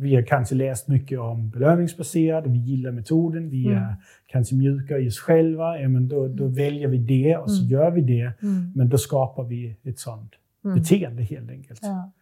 vi 0.00 0.14
har 0.14 0.22
kanske 0.22 0.54
läst 0.54 0.88
mycket 0.88 1.18
om 1.18 1.50
belöningsbaserat, 1.50 2.46
vi 2.46 2.58
gillar 2.58 2.90
metoden, 2.90 3.50
vi 3.50 3.66
mm. 3.66 3.78
är 3.78 3.96
kanske 4.26 4.54
mjuka 4.54 4.98
i 4.98 5.08
oss 5.08 5.18
själva. 5.18 5.80
Ja, 5.80 5.88
men 5.88 6.08
då, 6.08 6.28
då 6.28 6.46
väljer 6.46 6.88
vi 6.88 6.98
det 6.98 7.36
och 7.36 7.50
så 7.50 7.62
mm. 7.62 7.70
gör 7.70 7.90
vi 7.90 8.00
det. 8.00 8.32
Mm. 8.42 8.72
Men 8.74 8.88
då 8.88 8.98
skapar 8.98 9.44
vi 9.44 9.76
ett 9.82 9.98
sånt 9.98 10.32
mm. 10.64 10.76
beteende 10.78 11.22
helt 11.22 11.50
enkelt. 11.50 11.80
Ja. 11.82 12.12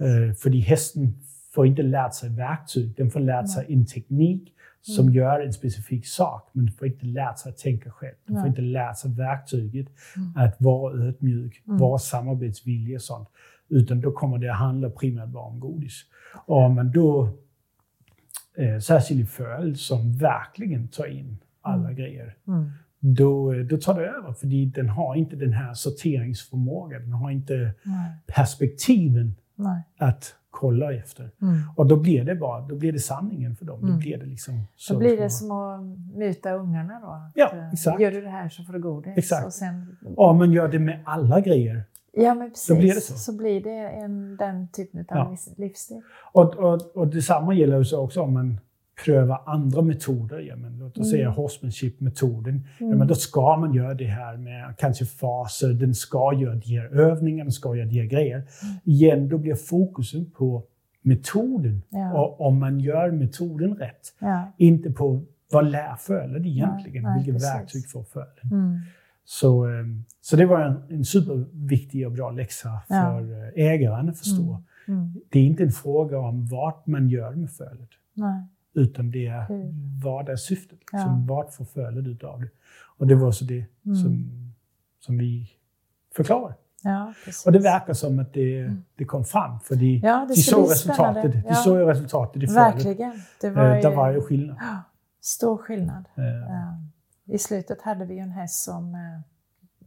Øh, 0.00 0.34
fordi 0.34 0.60
hästen 0.60 1.14
får 1.54 1.66
inte 1.66 1.82
lärt 1.82 2.14
sig 2.14 2.30
verktyg, 2.30 2.96
den 2.96 3.10
får 3.10 3.20
lärt 3.20 3.50
sig 3.50 3.66
en 3.68 3.86
teknik 3.86 4.54
som 4.82 5.04
mm. 5.04 5.14
gör 5.14 5.40
en 5.40 5.52
specifik 5.52 6.06
sak, 6.06 6.50
men 6.52 6.70
får 6.70 6.88
inte 6.88 7.06
lärt 7.06 7.38
sig 7.38 7.50
att 7.50 7.58
tänka 7.58 7.90
själv. 7.90 8.14
Den 8.26 8.36
får 8.36 8.48
inte 8.48 8.60
lärt 8.60 8.98
sig 8.98 9.10
verktyget 9.10 9.86
mm. 10.16 10.36
att 10.36 10.56
vara 10.58 10.94
ödmjuk, 10.94 11.62
mm. 11.66 11.78
vara 11.78 11.98
samarbetsvillig 11.98 12.96
och 12.96 13.02
sånt. 13.02 13.28
Utan 13.68 14.00
då 14.00 14.12
kommer 14.12 14.38
det 14.38 14.52
att 14.52 14.58
handla 14.58 14.90
primärt 14.90 15.28
bara 15.28 15.44
om 15.44 15.60
godis. 15.60 16.04
Och 16.46 16.56
om 16.56 16.74
man 16.74 16.90
då, 16.90 17.28
eh, 18.56 18.78
särskilt 18.78 19.20
i 19.20 19.26
föl, 19.26 19.76
som 19.76 20.12
verkligen 20.12 20.88
tar 20.88 21.06
in 21.06 21.38
alla 21.60 21.84
mm. 21.84 21.96
grejer, 21.96 22.36
mm. 22.46 22.70
då, 22.98 23.52
då 23.52 23.76
tar 23.76 24.00
det 24.00 24.06
över. 24.06 24.32
För 24.32 24.74
den 24.74 24.88
har 24.88 25.14
inte 25.14 25.36
den 25.36 25.52
här 25.52 25.74
sorteringsförmågan, 25.74 27.02
den 27.02 27.12
har 27.12 27.30
inte 27.30 27.74
Nej. 27.82 28.10
perspektiven 28.26 29.34
Nej. 29.54 29.82
att 29.98 30.34
kollar 30.52 30.92
efter. 30.92 31.30
Mm. 31.42 31.58
Och 31.76 31.86
då 31.86 31.96
blir 31.96 32.24
det 32.24 32.34
bara, 32.34 32.60
då 32.60 32.74
blir 32.74 32.92
det 32.92 32.98
sanningen 32.98 33.56
för 33.56 33.64
dem. 33.64 33.80
Mm. 33.80 33.90
Då 33.90 33.98
blir 33.98 34.18
det 34.18 34.26
liksom 34.26 34.54
Då 34.88 34.98
blir 34.98 35.16
det 35.16 35.30
som 35.30 35.50
att 35.50 35.80
muta 36.16 36.52
ungarna 36.52 37.00
då? 37.00 37.30
Ja, 37.34 37.52
eh, 37.52 37.72
exakt. 37.72 38.00
Gör 38.00 38.10
du 38.10 38.20
det 38.20 38.28
här 38.28 38.48
så 38.48 38.64
får 38.64 38.72
du 38.72 38.80
godis. 38.80 39.12
Exakt. 39.16 39.46
Och 39.46 39.52
sen... 39.52 39.96
Ja, 40.16 40.32
men 40.32 40.52
gör 40.52 40.68
det 40.68 40.78
med 40.78 41.00
alla 41.04 41.40
grejer. 41.40 41.84
Ja, 42.12 42.34
men 42.34 42.50
precis. 42.50 42.66
Så 42.66 42.74
blir 42.74 42.94
det, 42.94 43.00
så. 43.00 43.14
Så 43.14 43.36
blir 43.36 43.60
det 43.60 43.88
en, 43.88 44.36
den 44.36 44.68
typen 44.68 45.00
av 45.00 45.06
ja. 45.08 45.36
livsstil. 45.56 46.02
Och, 46.32 46.54
och, 46.54 46.96
och 46.96 47.08
detsamma 47.08 47.54
gäller 47.54 47.84
ju 47.84 47.96
också 47.96 48.20
om 48.20 48.32
man 48.32 48.60
pröva 49.04 49.40
andra 49.46 49.82
metoder. 49.82 50.38
Ja, 50.38 50.56
men 50.56 50.78
låt 50.78 50.98
oss 50.98 51.06
mm. 51.06 51.10
säga 51.10 51.30
horsemanship-metoden. 51.30 52.66
Mm. 52.80 52.98
Ja, 52.98 53.04
då 53.04 53.14
ska 53.14 53.56
man 53.56 53.74
göra 53.74 53.94
det 53.94 54.06
här 54.06 54.36
med 54.36 54.74
kanske 54.78 55.04
faser, 55.04 55.72
den 55.72 55.94
ska 55.94 56.34
göra 56.34 56.54
de 56.54 56.78
här 56.78 56.86
övningarna, 56.86 57.44
den 57.44 57.52
ska 57.52 57.76
göra 57.76 57.86
de 57.86 58.00
här 58.00 58.06
grejer. 58.06 58.36
Mm. 58.36 58.74
Igen, 58.84 59.28
då 59.28 59.38
blir 59.38 59.54
fokusen 59.54 60.30
på 60.30 60.64
metoden. 61.02 61.82
Ja. 61.88 62.22
Och 62.22 62.46
om 62.46 62.58
man 62.58 62.80
gör 62.80 63.10
metoden 63.10 63.74
rätt. 63.74 64.14
Ja. 64.18 64.52
Inte 64.56 64.90
på 64.90 65.22
vad 65.52 65.70
lär 65.70 65.96
fölet 65.96 66.46
egentligen, 66.46 67.02
nej, 67.02 67.12
nej, 67.12 67.18
vilket 67.18 67.34
precis. 67.34 67.54
verktyg 67.54 67.90
får 67.90 68.02
fölet. 68.02 68.44
Mm. 68.52 68.78
Så, 69.24 69.64
ehm, 69.64 70.04
så 70.20 70.36
det 70.36 70.46
var 70.46 70.60
en, 70.60 70.82
en 70.88 71.04
superviktig 71.04 72.06
och 72.06 72.12
bra 72.12 72.30
läxa 72.30 72.68
för 72.88 72.94
ja. 72.94 73.20
Eh, 73.56 73.70
ägaren 73.70 74.08
att 74.08 74.18
förstå. 74.18 74.42
Mm. 74.42 74.62
Mm. 74.88 75.12
Det 75.30 75.38
är 75.38 75.44
inte 75.44 75.62
en 75.62 75.72
fråga 75.72 76.18
om 76.18 76.46
vart 76.46 76.86
man 76.86 77.08
gör 77.08 77.34
med 77.34 77.50
fölet. 77.50 77.90
Utan 78.74 79.10
det 79.10 79.26
är 79.26 79.50
mm. 79.50 79.72
vad 80.02 80.28
är 80.28 80.36
syftet? 80.36 80.78
Liksom, 80.78 81.00
ja. 81.00 81.34
Vad 81.34 81.54
får 81.54 81.64
följden 81.64 82.28
av 82.28 82.40
det? 82.40 82.50
Och 82.98 83.06
det 83.06 83.14
var 83.14 83.32
så 83.32 83.44
det 83.44 83.66
mm. 83.86 83.96
som, 83.96 84.30
som 85.00 85.18
vi 85.18 85.50
förklarade. 86.16 86.54
Ja, 86.84 87.14
och 87.46 87.52
det 87.52 87.58
verkar 87.58 87.94
som 87.94 88.18
att 88.18 88.32
det, 88.32 88.58
mm. 88.58 88.84
det 88.96 89.04
kom 89.04 89.24
fram, 89.24 89.60
för 89.60 89.74
de, 89.74 90.00
ja, 90.02 90.26
de 90.28 90.34
såg 90.34 90.70
resultatet, 90.70 91.48
de 91.48 91.54
såg 91.54 91.88
resultatet 91.88 92.42
i 92.42 92.46
Verkligen. 92.46 93.12
Det 93.40 93.50
var 93.50 93.68
eh, 93.68 93.76
ju, 93.76 93.82
det 93.82 93.96
var 93.96 94.12
ju 94.12 94.20
skillnad. 94.20 94.56
Stor 95.20 95.56
skillnad. 95.56 96.04
Ja. 96.14 97.34
I 97.34 97.38
slutet 97.38 97.82
hade 97.82 98.04
vi 98.04 98.18
en 98.18 98.30
häst 98.30 98.64
som 98.64 98.94
eh, 98.94 99.00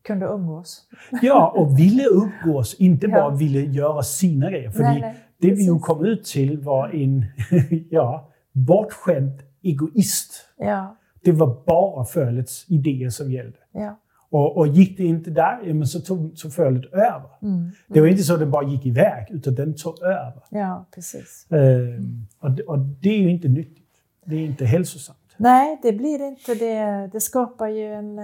kunde 0.02 0.26
umgås. 0.26 0.88
Ja, 1.22 1.54
och 1.56 1.80
ville 1.80 2.04
umgås, 2.04 2.74
inte 2.74 3.08
bara 3.08 3.36
ville 3.36 3.60
göra 3.60 4.04
sina 4.04 4.50
grejer. 4.50 4.72
För 4.72 4.84
nej, 4.84 5.02
nej, 5.02 5.16
det 5.38 5.52
vi 5.52 5.64
ju 5.64 5.80
kom 5.80 6.06
ut 6.06 6.26
till 6.26 6.60
var 6.60 6.90
en, 6.90 7.26
ja, 7.90 8.30
bortskämd 8.56 9.44
egoist. 9.62 10.34
Ja. 10.58 10.98
Det 11.24 11.32
var 11.32 11.64
bara 11.66 12.06
fölets 12.06 12.66
idéer 12.68 13.10
som 13.10 13.32
gällde. 13.32 13.58
Ja. 13.72 14.00
Och, 14.30 14.58
och, 14.58 14.68
gick 14.68 14.98
det 14.98 15.04
inte 15.04 15.30
där, 15.30 15.60
ja, 15.64 15.74
men 15.74 15.88
så 15.88 16.00
tog 16.00 16.38
så 16.38 16.50
fölet 16.50 16.94
över. 16.94 17.30
Mm. 17.42 17.72
Det 17.88 18.02
var 18.02 18.08
inte 18.08 18.24
så 18.24 18.34
att 18.34 18.40
den 18.40 18.52
bara 18.52 18.68
gick 18.68 18.86
iväg, 18.86 19.28
utan 19.30 19.56
den 19.56 19.76
tog 19.76 20.02
över. 20.02 20.44
Ja, 20.50 20.86
precis. 20.96 21.48
Ehm, 21.50 22.28
och, 22.40 22.60
och, 22.60 22.80
det 22.80 23.10
är 23.10 23.18
ju 23.18 23.32
inte 23.32 23.48
nyttigt. 23.48 23.88
Det 24.26 24.36
är 24.36 24.46
inte 24.46 24.66
hälsosamt. 24.66 25.20
Nej, 25.38 25.80
det 25.84 25.92
blir 25.92 26.28
inte 26.28 26.56
det. 26.56 27.10
Det 27.12 27.22
skapar 27.22 27.68
ju 27.68 27.94
en, 27.94 28.22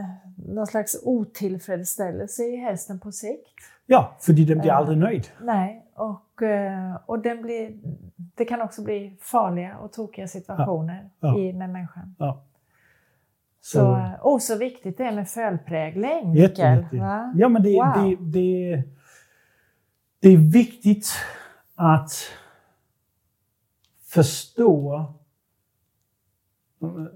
någon 0.48 0.67
slags 0.67 1.00
otillfredsställelse 1.04 2.44
i 2.44 2.56
hästen 2.56 3.00
på 3.00 3.12
sikt. 3.12 3.56
Ja, 3.86 4.17
för 4.20 4.34
den 4.34 4.60
blir 4.60 4.72
aldrig 4.72 4.98
nöjd. 4.98 5.28
Nej, 5.41 5.81
och, 5.95 6.41
eh, 6.41 6.95
och 7.06 7.19
den 7.19 7.41
blir, 7.41 7.80
det 8.36 8.45
kan 8.45 8.62
också 8.62 8.84
bli 8.84 9.17
farliga 9.19 9.77
och 9.77 9.93
tokiga 9.93 10.27
situationer 10.27 11.10
ja. 11.19 11.39
I, 11.39 11.54
med 11.54 11.69
människan. 11.69 12.15
Ja. 12.19 12.43
Så, 13.62 13.77
så, 13.77 14.17
oh, 14.21 14.39
så 14.39 14.58
viktigt 14.58 14.97
det 14.97 15.04
är 15.04 15.12
med 15.12 15.30
fölprägling, 15.30 16.32
Mikael. 16.32 16.86
Ja, 17.36 17.49
men 17.49 17.63
det, 17.63 17.75
wow. 17.75 17.93
det, 17.95 18.15
det, 18.39 18.84
det 20.19 20.30
är 20.30 20.38
viktigt 20.38 21.08
att 21.75 22.12
förstå 24.04 25.06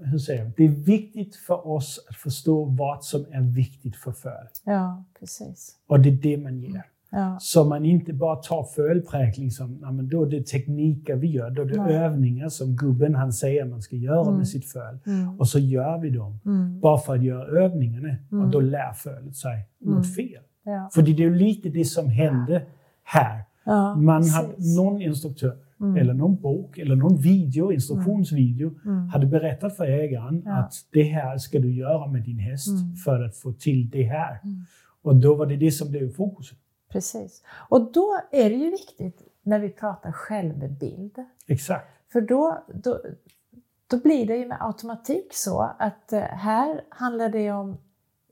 hur 0.04 0.18
säger 0.18 0.44
jag? 0.44 0.52
Det 0.56 0.64
är 0.64 0.68
viktigt 0.68 1.36
för 1.36 1.66
oss 1.66 2.06
att 2.08 2.16
förstå 2.16 2.64
vad 2.64 3.04
som 3.04 3.26
är 3.32 3.40
viktigt 3.40 3.96
för 3.96 4.12
föl. 4.12 4.46
Ja, 4.64 5.04
precis. 5.18 5.76
Och 5.86 6.00
det 6.00 6.08
är 6.08 6.12
det 6.12 6.36
man 6.36 6.58
ger. 6.58 6.84
Ja. 7.16 7.36
Så 7.40 7.64
man 7.64 7.84
inte 7.84 8.12
bara 8.12 8.36
tar 8.36 8.64
fölpräkning 8.64 9.50
som, 9.50 9.78
ja, 9.82 9.92
men 9.92 10.08
då 10.08 10.22
är 10.22 10.30
det 10.30 10.46
tekniker 10.46 11.16
vi 11.16 11.26
gör, 11.26 11.50
då 11.50 11.62
är 11.62 11.66
det 11.66 11.82
Nej. 11.82 11.96
övningar 11.96 12.48
som 12.48 12.76
gubben 12.76 13.14
han 13.14 13.32
säger 13.32 13.64
man 13.64 13.82
ska 13.82 13.96
göra 13.96 14.22
mm. 14.22 14.36
med 14.36 14.48
sitt 14.48 14.66
föl. 14.66 14.98
Mm. 15.06 15.40
Och 15.40 15.48
så 15.48 15.58
gör 15.58 15.98
vi 15.98 16.10
dem, 16.10 16.40
mm. 16.44 16.80
bara 16.80 16.98
för 16.98 17.14
att 17.14 17.22
göra 17.22 17.64
övningarna. 17.64 18.16
Och 18.30 18.38
mm. 18.38 18.50
då 18.50 18.60
lär 18.60 18.92
fölet 18.92 19.36
sig 19.36 19.68
något 19.80 19.92
mm. 19.92 20.02
fel. 20.02 20.42
Ja. 20.64 20.90
För 20.94 21.02
det 21.02 21.10
är 21.10 21.18
ju 21.18 21.34
lite 21.34 21.68
det 21.68 21.84
som 21.84 22.08
hände 22.08 22.62
här. 23.04 23.44
Ja, 23.64 23.94
man 23.94 24.28
hade 24.28 24.54
någon 24.76 25.02
instruktör 25.02 25.56
Mm. 25.80 25.96
eller 25.96 26.14
någon 26.14 26.36
bok 26.36 26.78
eller 26.78 26.96
någon 26.96 27.16
video, 27.16 27.72
instruktionsvideo, 27.72 28.74
hade 29.12 29.26
berättat 29.26 29.76
för 29.76 29.84
ägaren 29.84 30.42
ja. 30.44 30.52
att 30.52 30.74
det 30.92 31.02
här 31.02 31.38
ska 31.38 31.58
du 31.58 31.74
göra 31.74 32.06
med 32.06 32.22
din 32.22 32.38
häst 32.38 32.68
för 33.04 33.24
att 33.24 33.36
få 33.36 33.52
till 33.52 33.90
det 33.90 34.02
här. 34.02 34.40
Och 35.02 35.16
då 35.16 35.34
var 35.34 35.46
det 35.46 35.56
det 35.56 35.70
som 35.70 35.90
blev 35.90 36.12
fokus. 36.12 36.52
Precis. 36.96 37.42
Och 37.68 37.92
då 37.92 38.20
är 38.30 38.50
det 38.50 38.56
ju 38.56 38.70
viktigt 38.70 39.22
när 39.42 39.58
vi 39.58 39.70
pratar 39.70 40.12
självbild. 40.12 41.24
Exakt. 41.46 41.86
För 42.12 42.20
då, 42.20 42.64
då, 42.68 43.00
då 43.86 43.96
blir 43.96 44.26
det 44.26 44.36
ju 44.36 44.46
med 44.46 44.58
automatik 44.60 45.34
så 45.34 45.60
att 45.78 46.12
eh, 46.12 46.20
här 46.20 46.84
handlar 46.88 47.28
det 47.28 47.52
om 47.52 47.76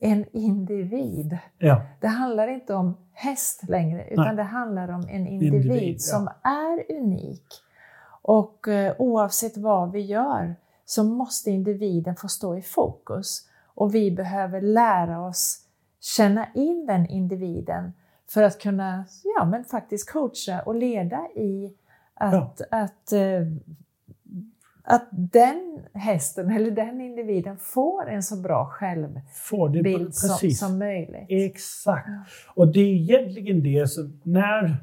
en 0.00 0.24
individ. 0.32 1.38
Ja. 1.58 1.82
Det 2.00 2.06
handlar 2.06 2.48
inte 2.48 2.74
om 2.74 2.96
häst 3.12 3.68
längre, 3.68 4.08
utan 4.10 4.24
Nej. 4.24 4.36
det 4.36 4.42
handlar 4.42 4.88
om 4.88 5.08
en 5.08 5.26
individ, 5.26 5.64
individ 5.64 6.02
som 6.02 6.28
ja. 6.42 6.50
är 6.50 6.96
unik. 6.96 7.46
Och 8.22 8.68
eh, 8.68 8.94
oavsett 8.98 9.56
vad 9.56 9.92
vi 9.92 10.00
gör 10.00 10.56
så 10.84 11.04
måste 11.04 11.50
individen 11.50 12.16
få 12.16 12.28
stå 12.28 12.56
i 12.56 12.62
fokus. 12.62 13.48
Och 13.74 13.94
vi 13.94 14.10
behöver 14.10 14.60
lära 14.60 15.26
oss 15.26 15.60
känna 16.00 16.46
in 16.54 16.86
den 16.86 17.06
individen 17.06 17.92
för 18.34 18.42
att 18.42 18.60
kunna 18.60 19.04
ja, 19.38 19.44
men 19.44 19.64
faktiskt 19.64 20.12
coacha 20.12 20.62
och 20.66 20.74
leda 20.74 21.28
i 21.36 21.74
att, 22.14 22.60
ja. 22.70 22.78
att 22.78 23.12
eh, 23.12 23.46
att 24.86 25.08
den 25.10 25.80
hästen 25.94 26.50
eller 26.50 26.70
den 26.70 27.00
individen 27.00 27.56
får 27.56 28.08
en 28.08 28.22
så 28.22 28.36
bra 28.36 28.66
självbild 28.66 30.14
som, 30.14 30.50
som 30.50 30.78
möjligt. 30.78 31.26
Exakt. 31.28 32.08
Ja. 32.08 32.24
Och 32.54 32.72
det 32.72 32.80
är 32.80 32.94
egentligen 32.94 33.62
det 33.62 33.90
som, 33.90 34.20
när 34.22 34.76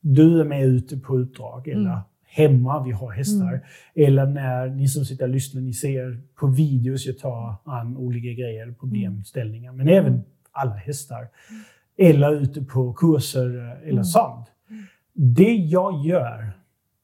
du 0.00 0.40
är 0.40 0.44
med 0.44 0.64
ute 0.64 0.96
på 0.96 1.16
uppdrag 1.16 1.68
eller 1.68 1.90
mm. 1.90 2.00
hemma, 2.26 2.84
vi 2.84 2.92
har 2.92 3.10
hästar, 3.10 3.48
mm. 3.48 3.60
eller 3.94 4.26
när 4.26 4.68
ni 4.68 4.88
som 4.88 5.04
sitter 5.04 5.24
och 5.24 5.30
lyssnar, 5.30 5.60
ni 5.60 5.72
ser 5.72 6.20
på 6.34 6.46
videos, 6.46 7.06
jag 7.06 7.18
tar 7.18 7.54
an 7.64 7.96
olika 7.96 8.42
grejer, 8.42 8.74
problemställningar, 8.80 9.72
men 9.72 9.88
även 9.88 10.12
mm. 10.12 10.24
alla 10.52 10.74
hästar. 10.74 11.28
Eller 11.98 12.34
ute 12.34 12.64
på 12.64 12.92
kurser 12.92 13.78
eller 13.82 13.92
mm. 13.92 14.04
sånt. 14.04 14.46
Det 15.12 15.54
jag 15.54 16.06
gör, 16.06 16.52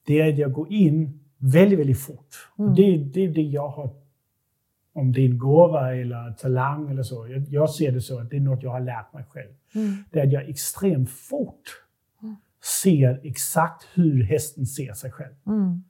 det 0.06 0.20
är 0.20 0.32
att 0.32 0.38
jag 0.38 0.52
går 0.52 0.72
in 0.72 1.20
väldigt, 1.38 1.78
väldigt 1.78 2.00
fort. 2.00 2.50
Mm. 2.58 2.74
Det, 2.74 2.96
det 2.96 3.24
är 3.24 3.28
det 3.28 3.42
jag 3.42 3.68
har, 3.68 3.90
om 4.92 5.12
det 5.12 5.20
är 5.20 5.24
en 5.24 5.38
gåva 5.38 5.94
eller 5.94 6.32
talang 6.32 6.90
eller 6.90 7.02
så. 7.02 7.28
Jag, 7.28 7.48
jag, 7.48 7.70
ser 7.70 7.92
det 7.92 8.00
så 8.00 8.20
att 8.20 8.30
det 8.30 8.36
är 8.36 8.40
något 8.40 8.62
jag 8.62 8.70
har 8.70 8.80
lärt 8.80 9.12
mig 9.12 9.24
själv. 9.24 9.52
Mm. 9.74 9.94
Det 10.10 10.20
är 10.20 10.26
att 10.26 10.32
jag 10.32 10.48
extremt 10.48 11.10
fort 11.10 11.62
mm. 12.22 12.36
ser 12.82 13.20
exakt 13.22 13.86
hur 13.94 14.22
hästen 14.22 14.66
ser 14.66 14.92
sig 14.92 15.10
själv. 15.10 15.34
Mm. 15.46 15.82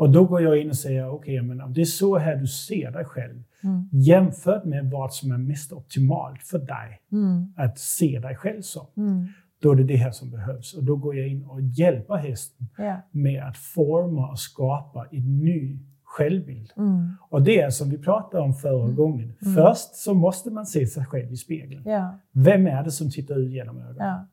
Och 0.00 0.10
då 0.10 0.24
går 0.24 0.42
jag 0.42 0.58
in 0.58 0.68
och 0.68 0.76
säger, 0.76 1.08
okej, 1.08 1.40
okay, 1.40 1.48
men 1.48 1.60
om 1.60 1.72
det 1.72 1.80
är 1.80 1.84
så 1.84 2.18
här 2.18 2.36
du 2.36 2.46
ser 2.46 2.90
dig 2.90 3.04
själv, 3.04 3.42
mm. 3.62 3.88
jämfört 3.92 4.64
med 4.64 4.90
vad 4.90 5.12
som 5.12 5.32
är 5.32 5.38
mest 5.38 5.72
optimalt 5.72 6.42
för 6.42 6.58
dig 6.58 7.00
mm. 7.12 7.54
att 7.56 7.78
se 7.78 8.18
dig 8.18 8.36
själv 8.36 8.62
som. 8.62 8.86
Mm 8.96 9.26
då 9.62 9.72
är 9.72 9.76
det 9.76 9.84
det 9.84 9.96
här 9.96 10.10
som 10.10 10.30
behövs. 10.30 10.74
Och 10.74 10.84
då 10.84 10.96
går 10.96 11.16
jag 11.16 11.28
in 11.28 11.44
och 11.44 11.60
hjälper 11.62 12.14
hästen 12.14 12.66
ja. 12.78 13.00
med 13.10 13.44
att 13.44 13.56
forma 13.56 14.30
och 14.30 14.38
skapa 14.38 15.06
en 15.10 15.38
ny 15.38 15.78
självbild. 16.04 16.72
Mm. 16.76 17.16
Och 17.28 17.42
det 17.42 17.60
är 17.60 17.70
som 17.70 17.90
vi 17.90 17.98
pratade 17.98 18.42
om 18.42 18.54
förra 18.54 18.84
mm. 18.84 18.96
gången. 18.96 19.32
Mm. 19.42 19.54
Först 19.54 19.94
så 19.94 20.14
måste 20.14 20.50
man 20.50 20.66
se 20.66 20.86
sig 20.86 21.04
själv 21.04 21.32
i 21.32 21.36
spegeln. 21.36 21.82
Ja. 21.86 22.18
Vem 22.32 22.66
är 22.66 22.82
det 22.82 22.90
som 22.90 23.10
tittar 23.10 23.38
ut 23.38 23.52
genom 23.52 23.78
ögonen? 23.78 23.96
Ja, 23.98 24.26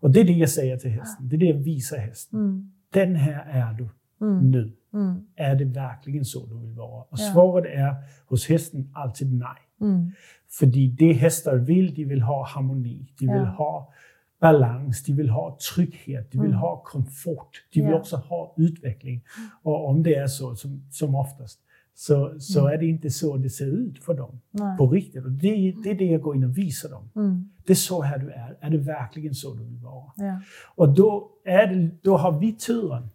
och 0.00 0.10
det 0.10 0.20
är 0.20 0.24
det 0.24 0.32
jag 0.32 0.50
säger 0.50 0.76
till 0.76 0.90
hästen. 0.90 1.28
Det 1.28 1.36
är 1.36 1.38
det 1.38 1.46
jag 1.46 1.58
visar 1.58 1.96
hästen. 1.96 2.38
Mm. 2.38 2.72
Den 2.92 3.14
här 3.14 3.46
är 3.48 3.72
du 3.72 3.88
mm. 4.20 4.50
nu. 4.50 4.72
Mm. 4.94 5.26
Är 5.36 5.54
det 5.54 5.64
verkligen 5.64 6.24
så 6.24 6.46
du 6.46 6.58
vill 6.58 6.74
vara? 6.74 7.02
Och 7.02 7.18
svaret 7.18 7.64
är 7.64 7.94
hos 8.26 8.48
hästen 8.48 8.90
alltid 8.94 9.32
nej. 9.32 10.10
För 10.50 10.66
det 10.96 11.12
hästar 11.12 11.56
vill, 11.56 11.94
de 11.94 12.04
vill 12.04 12.22
ha 12.22 12.46
harmoni. 12.46 13.06
De 13.18 13.26
vill 13.26 13.44
ha 13.44 13.92
balans, 14.40 15.04
de 15.04 15.12
vill 15.12 15.28
ha 15.28 15.58
trygghet, 15.74 16.32
de 16.32 16.38
vill 16.38 16.50
mm. 16.50 16.60
ha 16.60 16.82
komfort, 16.82 17.64
de 17.72 17.80
vill 17.80 17.88
yeah. 17.88 18.00
också 18.00 18.16
ha 18.16 18.54
utveckling. 18.56 19.24
Och 19.62 19.88
om 19.88 20.02
det 20.02 20.14
är 20.14 20.26
så, 20.26 20.56
som, 20.56 20.82
som 20.90 21.14
oftast, 21.14 21.60
så, 21.94 22.34
så 22.40 22.60
mm. 22.60 22.72
är 22.72 22.78
det 22.78 22.86
inte 22.86 23.10
så 23.10 23.36
det 23.36 23.50
ser 23.50 23.66
ut 23.66 24.04
för 24.04 24.14
dem 24.14 24.40
Nej. 24.50 24.76
på 24.76 24.88
riktigt. 24.88 25.24
Och 25.24 25.30
det, 25.30 25.74
det 25.84 25.90
är 25.90 25.94
det 25.94 26.04
jag 26.04 26.20
går 26.20 26.36
in 26.36 26.44
och 26.44 26.58
visar 26.58 26.88
dem. 26.88 27.10
Mm. 27.16 27.50
Det 27.66 27.72
är 27.72 27.74
så 27.74 28.02
här 28.02 28.18
du 28.18 28.30
är. 28.30 28.56
Är 28.60 28.70
det 28.70 28.78
verkligen 28.78 29.34
så 29.34 29.54
du 29.54 29.64
vill 29.64 29.78
vara? 29.78 30.12
Ja. 30.16 30.40
Och 30.74 30.94
då, 30.94 31.30
är 31.44 31.66
det, 31.66 31.90
då 32.02 32.16
har 32.16 32.38
vi 32.38 32.52
turen 32.52 32.98
mm. 32.98 33.08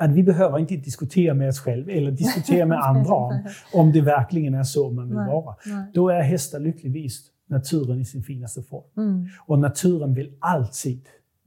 Att 0.00 0.10
vi 0.10 0.22
behöver 0.22 0.58
inte 0.58 0.76
diskutera 0.76 1.34
med 1.34 1.48
oss 1.48 1.60
själva 1.60 1.92
eller 1.92 2.10
diskutera 2.10 2.66
med 2.66 2.78
andra 2.82 3.14
om, 3.14 3.42
om 3.74 3.92
det 3.92 4.00
verkligen 4.00 4.54
är 4.54 4.62
så 4.62 4.90
man 4.90 5.08
vill 5.08 5.16
Nej. 5.16 5.26
vara. 5.26 5.56
Nej. 5.66 5.90
Då 5.94 6.08
är 6.08 6.22
hästar 6.22 6.60
lyckligtvis 6.60 7.20
naturen 7.46 8.00
i 8.00 8.04
sin 8.04 8.22
finaste 8.22 8.62
form. 8.62 8.84
Mm. 8.96 9.28
Och 9.46 9.58
naturen 9.58 10.14
vill 10.14 10.32
alltid 10.38 11.00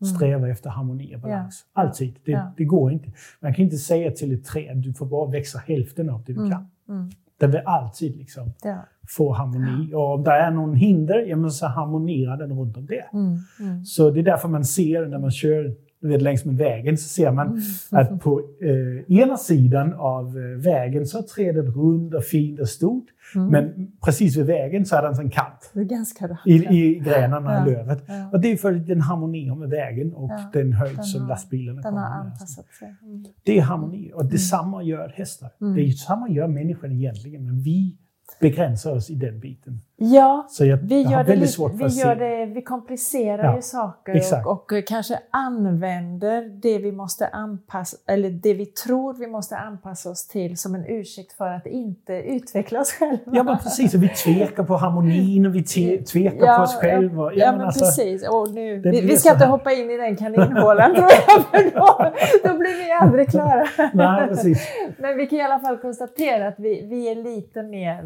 Mm. 0.04 0.16
sträva 0.16 0.50
efter 0.50 0.70
harmoni 0.70 1.16
och 1.16 1.20
balans. 1.20 1.66
Ja. 1.74 1.82
Alltid. 1.82 2.20
Det, 2.26 2.32
ja. 2.32 2.54
det, 2.58 2.66
går 2.66 2.92
inte. 2.92 3.12
Man 3.40 3.54
kan 3.54 3.66
inte 3.66 3.78
säga 3.78 4.12
till 4.12 4.34
ett 4.34 4.46
träd 4.46 4.78
du 4.78 4.94
får 4.94 5.06
bara 5.06 5.32
växa 5.32 5.60
hälften 5.60 6.10
av 6.10 6.24
det 6.26 6.34
du 6.34 6.40
mm. 6.40 6.52
kan. 6.52 6.68
Mm. 6.90 7.12
Det 7.38 7.48
vill 7.48 7.62
alltid 7.66 8.16
liksom 8.16 8.54
ja. 8.64 8.86
få 9.08 9.34
harmoni. 9.34 9.94
Och 9.94 10.14
om 10.14 10.24
det 10.24 10.32
är 10.32 10.52
någon 10.52 10.76
hinder, 10.76 11.20
ja, 11.20 11.36
men 11.36 11.52
så 11.52 11.68
harmonerar 11.68 12.38
den 12.38 12.60
runt 12.60 12.78
om 12.78 12.86
det. 12.86 13.06
Mm. 13.14 13.38
Mm. 13.60 13.86
Så 13.86 14.10
det 14.10 14.20
är 14.20 14.24
därför 14.24 14.48
man 14.48 14.66
ser 14.66 15.06
när 15.06 15.20
man 15.20 15.32
kör 15.32 15.76
vet, 16.08 16.22
längs 16.22 16.46
med 16.46 16.58
vägen 16.58 16.98
så 16.98 17.10
ser 17.10 17.32
man 17.32 17.48
mm. 17.48 17.62
att 17.92 18.22
på 18.22 18.42
eh, 18.62 19.18
ena 19.20 19.38
sidan 19.38 19.94
av 19.94 20.38
eh, 20.38 20.44
vägen 20.44 21.06
så 21.06 21.18
är 21.18 21.22
trädet 21.22 21.76
runt 21.76 22.14
och 22.14 22.24
fint 22.24 22.60
och 22.60 22.70
stort. 22.70 23.06
Mm. 23.36 23.48
Men 23.48 23.92
precis 24.06 24.38
vid 24.38 24.46
vägen 24.46 24.86
så 24.86 24.96
är 24.96 25.02
det 25.02 25.22
en 25.22 25.30
kant 25.30 25.72
det 25.74 25.80
är 25.80 25.84
ganska 25.84 26.38
i, 26.46 26.54
i 26.54 27.00
grenarna 27.00 27.54
ja. 27.54 27.68
i 27.68 27.74
lövet. 27.74 28.04
Ja. 28.08 28.30
Och 28.32 28.40
det 28.40 28.52
är 28.52 28.58
för 28.58 28.74
att 28.74 28.88
den 28.88 29.02
harmonerar 29.02 29.56
med 29.56 29.70
vägen 29.70 30.14
och 30.14 30.32
ja. 30.32 30.50
den 30.54 30.74
höjd 30.74 30.96
den 30.96 31.04
som 31.04 31.28
lastbilarna 31.28 31.82
kommer 31.82 32.00
med. 32.00 32.12
Anpassat 32.12 32.66
sig. 32.66 32.96
Mm. 33.02 33.26
Det 33.44 33.58
är 33.58 33.62
harmoni 33.62 34.12
och 34.14 34.26
detsamma 34.26 34.78
mm. 34.78 34.88
gör 34.88 35.14
hästar. 35.16 35.50
Mm. 35.62 35.76
Det 35.76 35.82
är 35.82 35.92
samma 35.92 36.30
gör 36.30 36.48
människan 36.48 36.92
egentligen, 36.92 37.46
men 37.46 37.60
vi 37.60 37.98
begränsar 38.40 38.96
oss 38.96 39.10
i 39.10 39.16
den 39.16 39.40
biten. 39.40 39.82
Ja, 39.96 40.48
jag, 40.60 40.78
vi, 40.78 41.02
gör 41.02 41.24
det, 41.24 41.48
svårt 41.48 41.72
vi, 41.74 41.88
gör 41.88 42.16
det, 42.16 42.46
vi 42.46 42.62
komplicerar 42.62 43.44
ja, 43.44 43.56
ju 43.56 43.62
saker 43.62 44.22
och, 44.46 44.52
och, 44.52 44.88
kanske 44.88 45.20
använder 45.32 46.42
det 46.62 46.78
vi 46.78 46.92
måste 46.92 47.28
anpassa, 47.28 47.98
eller 48.08 48.30
det 48.30 48.54
vi 48.54 48.66
tror 48.66 49.14
vi 49.14 49.28
måste 49.28 49.58
anpassa 49.58 50.10
oss 50.10 50.28
till 50.28 50.58
som 50.58 50.76
en 50.76 50.86
ursäkt 50.86 51.34
för 51.34 51.50
att 51.50 51.66
inte 51.66 52.14
utveckla 52.14 52.80
oss 52.80 52.92
själva. 52.92 53.18
Ja, 53.26 53.44
men 53.44 53.58
precis. 53.58 53.94
Och 53.94 54.04
vi 54.04 54.10
tvekar 54.10 54.64
på 54.64 54.76
harmonin 54.76 55.46
och 55.46 55.56
vi 55.56 55.64
tvekar 56.04 56.46
ja, 56.46 56.58
på 56.58 56.64
oss 56.64 56.76
själva. 56.76 57.24
Ja, 57.24 57.46
ja, 57.46 57.52
men 57.52 57.62
alltså, 57.62 57.86
precis. 57.86 58.28
Och 58.28 58.52
nu, 58.52 58.80
vi, 58.80 59.02
vi 59.02 59.18
ska 59.18 59.32
inte 59.32 59.46
hoppa 59.46 59.72
in 59.72 59.92
i 59.92 59.98
den 59.98 60.16
kaninhålan 60.16 60.96
tror 60.96 61.08
jag, 61.28 61.44
för 61.46 61.76
då, 61.76 62.12
då 62.50 62.58
blir 62.58 62.86
vi 62.86 62.92
aldrig 62.92 63.30
klara. 63.30 63.68
Nej, 63.94 64.28
precis. 64.28 64.68
Men 64.98 65.18
vi 65.18 65.28
kan 65.28 65.40
i 65.40 65.42
alla 65.42 65.60
fall 65.60 65.78
konstatera 65.78 66.48
att 66.48 66.60
vi, 66.60 66.88
vi 66.90 67.12
är 67.12 67.16
lite 67.16 67.64
mer 67.64 68.04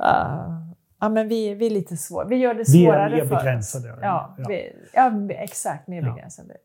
uh, 0.00 0.72
ja, 1.00 1.08
men 1.08 1.28
vi, 1.28 1.54
vi 1.54 1.66
är 1.66 1.70
lite 1.70 1.96
svåra. 1.96 2.24
Vi 2.24 2.36
gör 2.36 2.54
det 2.54 2.64
svårare 2.64 3.14
vi 3.14 3.20
är 3.20 3.24
mer 3.24 3.36
begränsade. 3.36 3.88
Ja, 3.88 4.34
ja. 4.38 4.44
Vi, 4.48 4.72
ja, 4.92 5.30
exakt. 5.30 5.88
Mer 5.88 6.02
ja. 6.02 6.12
begränsade. 6.12 6.56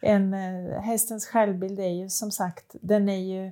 En, 0.00 0.34
uh, 0.34 0.80
hästens 0.80 1.26
självbild 1.26 1.80
är 1.80 1.88
ju 1.88 2.08
som 2.08 2.30
sagt, 2.30 2.76
den 2.80 3.08
är 3.08 3.18
ju 3.18 3.50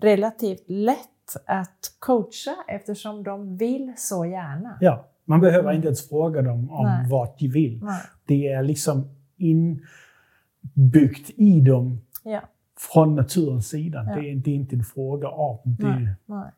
relativt 0.00 0.64
lätt 0.66 1.36
att 1.46 1.92
coacha 1.98 2.56
eftersom 2.68 3.22
de 3.22 3.56
vill 3.56 3.92
så 3.96 4.24
gärna. 4.24 4.78
Ja, 4.80 5.04
man 5.24 5.40
behöver 5.40 5.64
mm. 5.64 5.76
inte 5.76 5.88
ens 5.88 6.08
fråga 6.08 6.42
dem 6.42 6.70
om 6.70 6.86
Nej. 6.86 7.10
vad 7.10 7.28
de 7.38 7.48
vill. 7.48 7.80
Nej. 7.82 8.00
Det 8.26 8.48
är 8.48 8.62
liksom 8.62 9.08
inbyggt 9.36 11.30
i 11.36 11.60
dem 11.60 12.00
ja. 12.22 12.40
från 12.92 13.14
naturens 13.14 13.68
sida. 13.68 14.04
Ja. 14.08 14.14
Det, 14.14 14.30
är, 14.30 14.36
det, 14.36 14.50
är, 14.50 14.54
inte 14.54 14.76
en 14.76 14.84
fråga 14.84 15.28
om 15.28 15.58
det. 15.64 16.16
Nej 16.26 16.50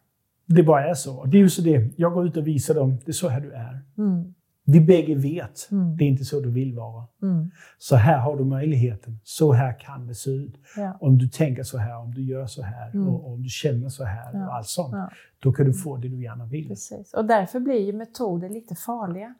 det 0.55 0.63
bara 0.63 0.89
är 0.89 0.95
så. 0.95 1.25
Det 1.25 1.37
är 1.37 1.41
ju 1.41 1.49
så 1.49 1.63
det, 1.63 1.91
jag 1.97 2.13
går 2.13 2.27
ut 2.27 2.37
och 2.37 2.47
visar 2.47 2.75
dem, 2.75 2.99
det 3.05 3.11
är 3.11 3.13
så 3.13 3.29
här 3.29 3.41
du 3.41 3.53
är. 3.53 3.81
Mm. 3.99 4.35
Vi 4.65 4.81
bägge 4.81 5.15
vet, 5.15 5.69
mm. 5.71 5.97
det 5.97 6.05
är 6.05 6.09
inte 6.09 6.25
så 6.25 6.41
du 6.41 6.51
vill 6.51 6.75
vara. 6.75 7.05
Mm. 7.23 7.51
Så 7.79 7.97
här 7.97 8.19
har 8.19 8.37
du 8.37 8.45
möjligheten. 8.45 9.21
Så 9.25 9.53
här 9.53 9.81
kan 9.81 10.07
det 10.07 10.15
se 10.15 10.31
ut. 10.31 10.55
Ja. 10.77 10.97
Om 11.01 11.19
du 11.19 11.29
tänker 11.29 11.63
så 11.63 11.79
här, 11.79 11.99
om 11.99 12.15
du 12.15 12.23
gör 12.23 12.47
så 12.47 12.63
här 12.63 12.91
mm. 12.95 13.09
och 13.09 13.33
om 13.33 13.43
du 13.43 13.49
känner 13.49 13.89
så 13.89 14.05
här 14.05 14.31
ja. 14.33 14.47
och 14.47 14.55
allt 14.55 14.67
sånt. 14.67 14.93
Ja. 14.93 15.11
Då 15.39 15.53
kan 15.53 15.67
du 15.67 15.73
få 15.73 15.97
det 15.97 16.09
du 16.09 16.23
gärna 16.23 16.47
vill. 16.47 16.69
Precis. 16.69 17.15
Och 17.15 17.25
därför 17.25 17.61
blir 17.61 17.87
ju 17.87 17.93
metoder 17.93 18.49
lite 18.49 18.75
farliga. 18.75 19.35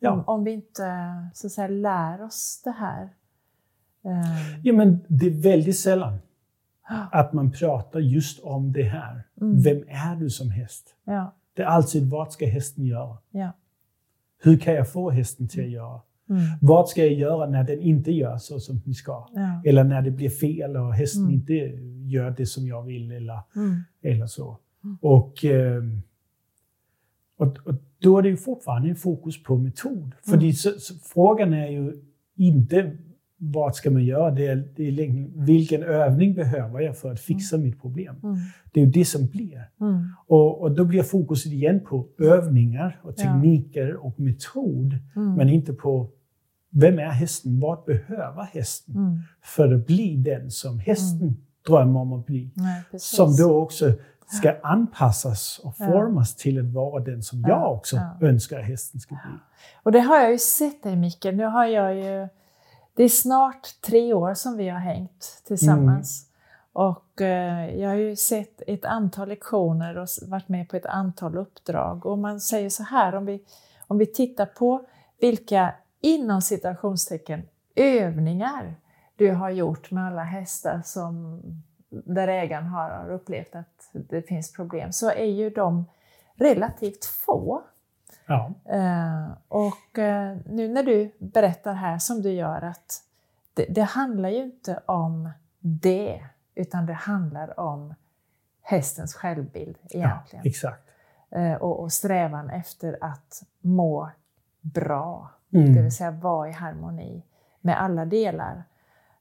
Om, 0.00 0.24
om 0.26 0.44
vi 0.44 0.50
inte 0.50 0.82
så 1.34 1.46
att 1.46 1.52
säga, 1.52 1.68
lär 1.68 2.22
oss 2.22 2.60
det 2.64 2.70
här. 2.70 3.08
Ja, 4.62 4.72
men 4.72 5.00
det 5.08 5.26
är 5.26 5.42
väldigt 5.42 5.78
sällan 5.78 6.18
att 7.12 7.32
man 7.32 7.52
pratar 7.52 8.00
just 8.00 8.40
om 8.40 8.72
det 8.72 8.82
här. 8.82 9.22
Mm. 9.40 9.62
Vem 9.62 9.84
är 9.88 10.16
du 10.16 10.30
som 10.30 10.50
häst? 10.50 10.94
Ja. 11.04 11.34
Det 11.54 11.62
är 11.62 11.66
alltid, 11.66 12.10
vad 12.10 12.32
ska 12.32 12.46
hästen 12.46 12.84
göra? 12.84 13.18
Ja. 13.30 13.52
Hur 14.42 14.58
kan 14.58 14.74
jag 14.74 14.92
få 14.92 15.10
hästen 15.10 15.48
till 15.48 15.60
att 15.60 15.64
mm. 15.64 15.74
göra? 15.74 16.00
Mm. 16.30 16.42
Vad 16.60 16.88
ska 16.88 17.04
jag 17.04 17.12
göra 17.12 17.46
när 17.46 17.64
den 17.64 17.80
inte 17.80 18.12
gör 18.12 18.38
så 18.38 18.60
som 18.60 18.80
den 18.84 18.94
ska? 18.94 19.28
Ja. 19.34 19.62
Eller 19.64 19.84
när 19.84 20.02
det 20.02 20.10
blir 20.10 20.30
fel 20.30 20.76
och 20.76 20.94
hästen 20.94 21.22
mm. 21.22 21.34
inte 21.34 21.52
gör 22.06 22.30
det 22.30 22.46
som 22.46 22.66
jag 22.66 22.82
vill 22.82 23.12
eller, 23.12 23.40
mm. 23.56 23.80
eller 24.02 24.26
så. 24.26 24.58
Mm. 24.84 24.98
Och, 25.00 25.44
ehm, 25.44 26.02
och, 27.36 27.58
och, 27.64 27.74
då 27.98 28.18
är 28.18 28.22
det 28.22 28.28
ju 28.28 28.36
fortfarande 28.36 28.88
en 28.88 28.96
fokus 28.96 29.42
på 29.42 29.56
metod. 29.56 30.14
För 30.24 30.52
så, 30.52 30.70
så, 30.70 30.94
frågan 30.94 31.54
är 31.54 31.68
ju 31.68 32.02
inte 32.36 32.96
vad 33.44 33.74
ska 33.74 33.90
man 33.90 34.04
göra? 34.04 34.30
Det 34.30 34.46
är, 34.46 34.68
det 34.76 34.88
är, 34.88 35.44
vilken 35.46 35.82
övning 35.82 36.34
behöver 36.34 36.80
jag 36.80 36.98
för 36.98 37.12
att 37.12 37.20
fixa 37.20 37.56
mm. 37.56 37.68
mitt 37.68 37.80
problem? 37.80 38.16
Mm. 38.22 38.36
Det 38.72 38.80
är 38.80 38.84
ju 38.84 38.90
det 38.90 39.04
som 39.04 39.26
blir. 39.26 39.68
Mm. 39.80 40.08
Och, 40.26 40.60
och, 40.60 40.72
då 40.72 40.84
blir 40.84 41.02
fokuset 41.02 41.52
igen 41.52 41.80
på 41.88 42.06
övningar 42.18 43.00
och 43.02 43.16
tekniker 43.16 43.88
ja. 43.88 43.98
och 43.98 44.20
metod, 44.20 44.98
mm. 45.16 45.34
men 45.34 45.48
inte 45.48 45.72
på 45.72 46.10
vem 46.70 46.98
är 46.98 47.10
hästen? 47.10 47.60
Vad 47.60 47.84
behöver 47.84 48.42
hästen 48.42 48.96
mm. 48.96 49.18
för 49.42 49.74
att 49.74 49.86
bli 49.86 50.16
den 50.16 50.50
som 50.50 50.78
hästen 50.78 51.28
mm. 51.28 51.36
drömmer 51.66 52.00
om 52.00 52.12
att 52.12 52.26
bli? 52.26 52.50
Nej, 52.54 52.82
som 53.00 53.36
då 53.36 53.62
också 53.62 53.92
ska 54.26 54.56
anpassas 54.62 55.60
och 55.64 55.76
formas 55.76 56.34
ja. 56.38 56.42
till 56.42 56.58
att 56.58 56.72
vara 56.72 57.04
den 57.04 57.22
som 57.22 57.40
jag 57.48 57.74
också 57.74 57.96
ja. 57.96 58.26
önskar 58.26 58.60
hästen 58.60 59.00
ska 59.00 59.14
bli. 59.14 59.38
Och 59.82 59.92
det 59.92 60.00
har 60.00 60.16
jag 60.16 60.32
ju 60.32 60.38
sett 60.38 60.82
dig 60.82 60.96
Micke. 60.96 61.24
Nu 61.24 61.44
har 61.44 61.66
jag 61.66 61.96
ju 61.96 62.28
det 62.94 63.02
är 63.02 63.08
snart 63.08 63.80
tre 63.80 64.14
år 64.14 64.34
som 64.34 64.56
vi 64.56 64.68
har 64.68 64.78
hängt 64.78 65.42
tillsammans. 65.46 66.26
Mm. 66.26 66.32
Och 66.72 67.20
eh, 67.20 67.76
jag 67.80 67.88
har 67.88 67.96
ju 67.96 68.16
sett 68.16 68.62
ett 68.66 68.84
antal 68.84 69.28
lektioner 69.28 69.98
och 69.98 70.08
varit 70.22 70.48
med 70.48 70.68
på 70.68 70.76
ett 70.76 70.86
antal 70.86 71.36
uppdrag. 71.36 72.06
Och 72.06 72.18
man 72.18 72.40
säger 72.40 72.70
så 72.70 72.82
här, 72.82 73.14
om 73.14 73.26
vi, 73.26 73.44
om 73.86 73.98
vi 73.98 74.06
tittar 74.06 74.46
på 74.46 74.86
vilka 75.20 75.74
inom 76.00 76.42
citationstecken 76.42 77.42
övningar 77.74 78.74
du 79.16 79.30
har 79.30 79.50
gjort 79.50 79.90
med 79.90 80.06
alla 80.06 80.22
hästar 80.22 80.82
som, 80.84 81.40
där 81.88 82.28
ägaren 82.28 82.66
har 82.66 83.10
upplevt 83.10 83.54
att 83.54 83.90
det 83.92 84.22
finns 84.22 84.52
problem, 84.52 84.92
så 84.92 85.10
är 85.10 85.24
ju 85.24 85.50
de 85.50 85.84
relativt 86.34 87.04
få. 87.04 87.62
Ja. 88.26 88.52
Uh, 88.72 89.32
och 89.48 89.98
uh, 89.98 90.36
nu 90.46 90.68
när 90.68 90.82
du 90.82 91.12
berättar 91.18 91.74
här 91.74 91.98
som 91.98 92.22
du 92.22 92.30
gör 92.30 92.62
att 92.62 93.02
det, 93.54 93.64
det, 93.64 93.82
handlar 93.82 94.28
ju 94.28 94.42
inte 94.44 94.80
om 94.86 95.30
det, 95.60 96.24
utan 96.54 96.86
det 96.86 96.92
handlar 96.92 97.60
om 97.60 97.94
hästens 98.62 99.14
självbild 99.14 99.78
egentligen. 99.90 100.44
Ja, 100.44 100.50
exakt. 100.50 100.88
Uh, 101.36 101.54
och, 101.54 101.80
och, 101.80 101.92
strävan 101.92 102.50
efter 102.50 102.98
att 103.00 103.42
må 103.60 104.10
bra, 104.60 105.30
mm. 105.52 105.74
det 105.74 105.82
vill 105.82 105.96
säga 105.96 106.10
vara 106.10 106.48
i 106.48 106.52
harmoni 106.52 107.22
med 107.60 107.82
alla 107.82 108.04
delar. 108.04 108.64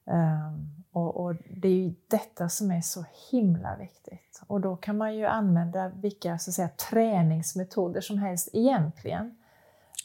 Um, 0.06 0.81
och, 0.92 1.26
och, 1.26 1.36
det 1.50 1.68
är 1.68 1.76
ju 1.76 1.94
detta 2.08 2.50
som 2.50 2.72
är 2.72 2.82
så 2.82 3.06
himla 3.32 3.78
viktigt. 3.78 4.42
Och 4.48 4.62
då 4.62 4.76
kan 4.76 4.98
man 4.98 5.16
ju 5.16 5.26
använda 5.26 5.90
vilka 5.90 6.38
så 6.38 6.50
att 6.50 6.56
säga, 6.56 6.70
träningsmetoder 6.90 8.02
som 8.02 8.18
helst 8.18 8.50
egentligen. 8.54 9.38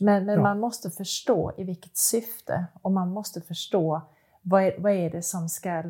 Men, 0.01 0.27
men 0.27 0.35
ja. 0.35 0.43
man 0.43 0.61
måste 0.61 0.91
förstå 0.91 1.53
i 1.57 1.65
vilket 1.65 1.97
syfte 1.97 2.67
och 2.83 2.93
man 2.93 3.11
måste 3.11 3.41
förstå 3.41 4.03
vad 4.43 4.63
är, 4.63 4.75
vad 4.79 4.93
är 4.93 5.11
det 5.11 5.23
som 5.23 5.49
ska 5.49 5.83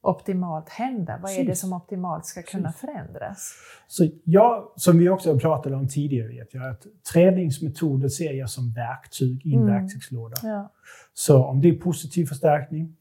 optimalt 0.00 0.68
hända? 0.68 1.18
Vad 1.22 1.32
är 1.32 1.44
det 1.44 1.56
som 1.56 1.72
optimalt 1.72 2.26
ska 2.26 2.42
kunna 2.42 2.72
förändras? 2.72 3.54
Så 3.86 4.08
jag, 4.24 4.72
som 4.76 4.98
vi 4.98 5.08
också 5.08 5.38
pratade 5.38 5.76
om 5.76 5.88
tidigare, 5.88 6.28
vet 6.28 6.54
jag, 6.54 6.70
att 6.70 6.86
träningsmetoder 7.12 8.08
ser 8.08 8.32
jag 8.32 8.50
som 8.50 8.72
verktyg 8.72 9.46
i 9.46 9.54
en 9.54 9.62
mm. 9.62 9.74
verktygslåda. 9.74 10.36
Ja. 10.42 10.72
Så 11.14 11.44
om 11.44 11.60
det 11.60 11.68
är 11.68 11.74
positiv 11.74 12.26
förstärkning, 12.26 12.96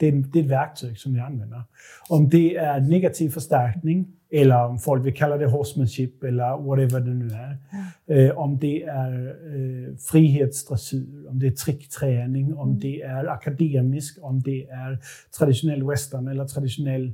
det 0.00 0.08
är, 0.08 0.12
det 0.12 0.38
är 0.38 0.44
ett 0.44 0.50
verktyg 0.50 0.98
som 0.98 1.14
vi 1.14 1.20
använder. 1.20 1.62
Om 2.08 2.28
det 2.28 2.56
är 2.56 2.80
negativ 2.80 3.30
förstärkning, 3.30 4.06
eller 4.32 4.66
om 4.66 4.78
folk 4.78 5.06
vill 5.06 5.14
kalla 5.14 5.36
det 5.36 5.46
horsemanship 5.46 6.24
eller 6.24 6.56
whatever 6.56 7.00
det 7.00 7.14
nu 7.14 7.34
är. 7.34 7.58
Mm. 7.70 8.28
Eh, 8.30 8.38
om 8.38 8.58
det 8.58 8.82
är 8.84 9.26
eh, 9.28 9.96
frihetsdressur, 9.96 11.28
om 11.28 11.38
det 11.38 11.46
är 11.46 11.50
trickträning, 11.50 12.54
om 12.54 12.68
mm. 12.68 12.80
det 12.80 13.02
är 13.02 13.26
akademiskt, 13.26 14.18
om 14.22 14.40
det 14.42 14.68
är 14.68 14.98
traditionell 15.38 15.86
western 15.86 16.28
eller 16.28 16.44
traditionell 16.44 17.12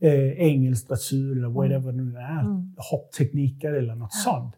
eh, 0.00 0.30
engelsk 0.30 0.88
dressyr 0.88 1.32
eller 1.32 1.48
whatever 1.48 1.92
det 1.92 2.02
nu 2.02 2.16
är, 2.18 2.40
Mm. 2.40 2.74
hopptekniker 2.76 3.72
eller 3.72 3.94
något 3.94 4.14
sånt. 4.14 4.54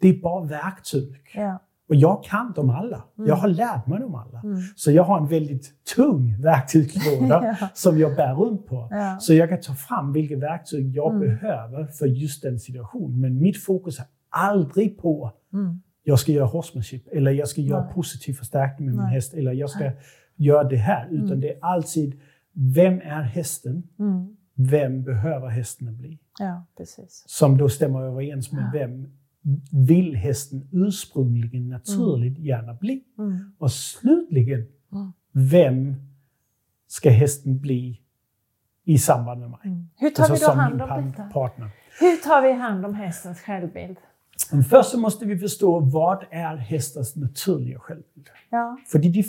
Det 0.00 0.08
är 0.08 0.20
bara 0.20 0.44
verktyg. 0.44 1.12
Ja. 1.34 1.60
Och 1.90 1.96
jag 1.96 2.24
kan 2.24 2.52
dem 2.52 2.70
alla. 2.70 3.04
Mm. 3.18 3.28
Jag 3.28 3.36
har 3.36 3.48
lärt 3.48 3.86
mig 3.86 4.00
dem 4.00 4.14
alla. 4.14 4.40
Mm. 4.44 4.60
Så 4.76 4.90
jag 4.90 5.02
har 5.04 5.18
en 5.20 5.26
väldigt 5.26 5.84
tung 5.96 6.42
verktygslåda 6.42 7.56
Ja. 7.60 7.68
som 7.74 7.98
jag 7.98 8.16
bär 8.16 8.34
runt 8.34 8.66
på. 8.66 8.88
Ja. 8.90 9.16
Så 9.20 9.34
jag 9.34 9.48
kan 9.48 9.60
ta 9.60 9.74
fram 9.74 10.12
vilka 10.12 10.36
verktyg 10.36 10.96
jag 10.96 11.14
Mm. 11.14 11.20
behöver 11.28 11.86
för 11.86 12.06
just 12.06 12.42
den 12.42 12.58
situationen. 12.58 13.20
Men 13.20 13.38
mitt 13.42 13.64
fokus 13.64 13.98
är 13.98 14.06
aldrig 14.28 14.98
på 14.98 15.32
Mm. 15.52 15.80
jag 16.04 16.18
ska 16.18 16.32
göra 16.32 16.46
horsemanship 16.46 17.08
eller 17.12 17.30
jag 17.30 17.48
ska 17.48 17.60
göra 17.60 17.84
Nej. 17.84 17.94
positiv 17.94 18.34
förstärkning 18.34 18.86
med 18.86 18.94
min 18.94 19.04
Nej. 19.04 19.14
häst 19.14 19.34
eller 19.34 19.52
jag 19.52 19.70
ska 19.70 19.90
göra 20.36 20.64
det 20.64 20.76
här. 20.76 21.08
Utan 21.10 21.26
Mm. 21.26 21.40
det 21.40 21.48
är 21.52 21.58
alltid 21.64 22.20
vem 22.52 22.94
är 23.00 23.22
hästen? 23.22 23.82
Mm. 23.98 24.36
Vem 24.54 25.02
behöver 25.04 25.48
hästen 25.48 25.96
bli? 25.96 26.18
Ja, 26.38 26.64
precis. 26.76 27.24
Som 27.26 27.58
då 27.58 27.68
stämmer 27.68 28.00
överens 28.02 28.52
med 28.52 28.70
vem 28.72 29.08
vill 29.72 30.16
hästen 30.16 30.68
ursprungligen 30.72 31.68
naturligt 31.68 32.38
gärna 32.38 32.74
bli? 32.74 33.04
Mm. 33.18 33.52
Och 33.58 33.72
slutligen, 33.72 34.66
Mm. 34.92 35.12
vem 35.32 35.94
ska 36.86 37.10
hästen 37.10 37.60
bli 37.60 38.00
i 38.84 38.98
samband 38.98 39.40
med 39.40 39.50
mig? 39.50 39.58
Mm. 39.64 39.88
Hur 39.96 40.10
tar 40.10 40.22
Alltså 40.22 40.34
vi 40.34 40.40
då 40.40 40.46
som 40.46 40.58
hand 40.58 40.82
om 40.82 41.06
detta? 41.10 41.22
partner. 41.24 41.70
Hur 42.00 42.16
tar 42.16 42.42
vi 42.42 42.52
hand 42.52 42.86
om 42.86 42.94
hästens 42.94 43.40
självbild? 43.40 43.96
Men 44.52 44.64
först 44.64 44.90
så 44.90 44.98
måste 45.00 45.26
vi 45.26 45.38
förstå 45.38 45.80
vad 45.80 46.24
är 46.30 46.56
hästens 46.56 47.16
naturliga 47.16 47.78
självbild? 47.78 48.28
Ja. 48.50 48.76
För 48.86 48.98
de 48.98 49.22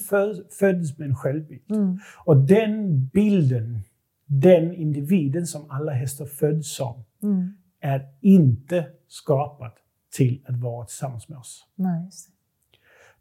föds 0.59 0.97
med 0.97 1.07
en 1.09 1.15
självbild. 1.15 1.61
Mm. 1.71 1.99
Och 2.25 2.37
den 2.37 3.05
bilden, 3.07 3.79
den 4.25 4.73
individen 4.73 5.47
som 5.47 5.65
alla 5.71 5.91
hästar 5.91 6.25
föds 6.25 6.75
som, 6.75 7.03
Mm. 7.23 7.53
är 7.79 8.07
inte 8.21 8.85
skapad 9.07 9.71
till 10.11 10.41
att 10.47 10.55
vara 10.55 10.85
tillsammans 10.85 11.29
med 11.29 11.37
oss. 11.37 11.65
Just 12.05 12.29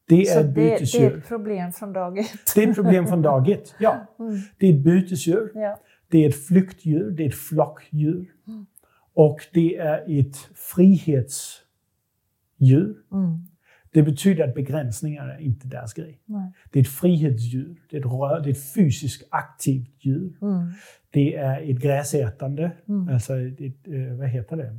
det. 0.09 0.29
Är 0.29 0.45
det, 0.45 0.53
det 0.53 0.95
är 0.95 1.17
ett 1.19 1.29
problem 1.29 1.73
från 1.73 1.93
dag 1.93 2.19
ett. 2.19 2.31
Det 2.55 2.63
är 2.63 2.69
ett 2.69 2.75
problem 2.75 3.07
från 3.07 3.23
dag 3.23 3.49
ett. 3.49 3.75
Ja. 3.79 4.07
Mm. 4.19 4.39
Det 4.59 4.67
är 4.67 4.75
ett 4.75 4.81
bytesdjur. 4.85 5.51
Ja. 5.55 5.81
Det 6.09 6.25
är 6.25 6.29
ett 6.29 6.47
flyktdjur, 6.47 7.11
det 7.11 7.23
är 7.25 7.29
ett 7.29 7.35
flockdjur. 7.35 8.33
Mm. 8.47 8.67
Och 9.15 9.41
det 9.53 9.77
är 9.77 10.21
ett 10.21 10.37
frihetsdjur. 10.55 12.97
Mm. 13.13 13.47
Det 13.93 14.03
betyder 14.03 14.49
att 14.49 14.55
begränsningar 14.55 15.29
är 15.29 15.39
inte 15.39 15.67
deras 15.67 15.95
grej. 15.95 16.21
Nej. 16.25 16.53
Det 16.73 16.79
är 16.79 16.83
ett 16.83 16.89
frihetsdjur, 16.89 17.77
det 17.91 17.97
är 17.97 18.01
ett, 18.01 18.07
rör, 18.07 18.41
det 18.41 18.49
är 18.49 18.53
ett 18.53 18.73
fysiskt 18.75 19.29
aktivt 19.31 19.91
djur. 19.99 20.33
Mm. 20.43 20.73
Det 21.11 21.35
är 21.37 21.71
ett 21.71 21.79
gräsätande, 21.81 22.73
Mm. 22.89 23.09
alltså 23.15 23.39
ett, 23.41 23.61
ett, 23.61 23.89
eh, 23.89 24.17
vad 24.19 24.29
heter 24.29 24.57
det? 24.57 24.77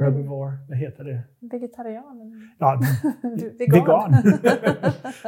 Herbivore, 0.00 0.52
vad 0.68 0.78
heter 0.78 1.04
det? 1.04 1.22
Vegetarian? 1.40 2.42
Ja, 2.58 2.80
Du- 3.38 3.56
vegan. 3.58 4.14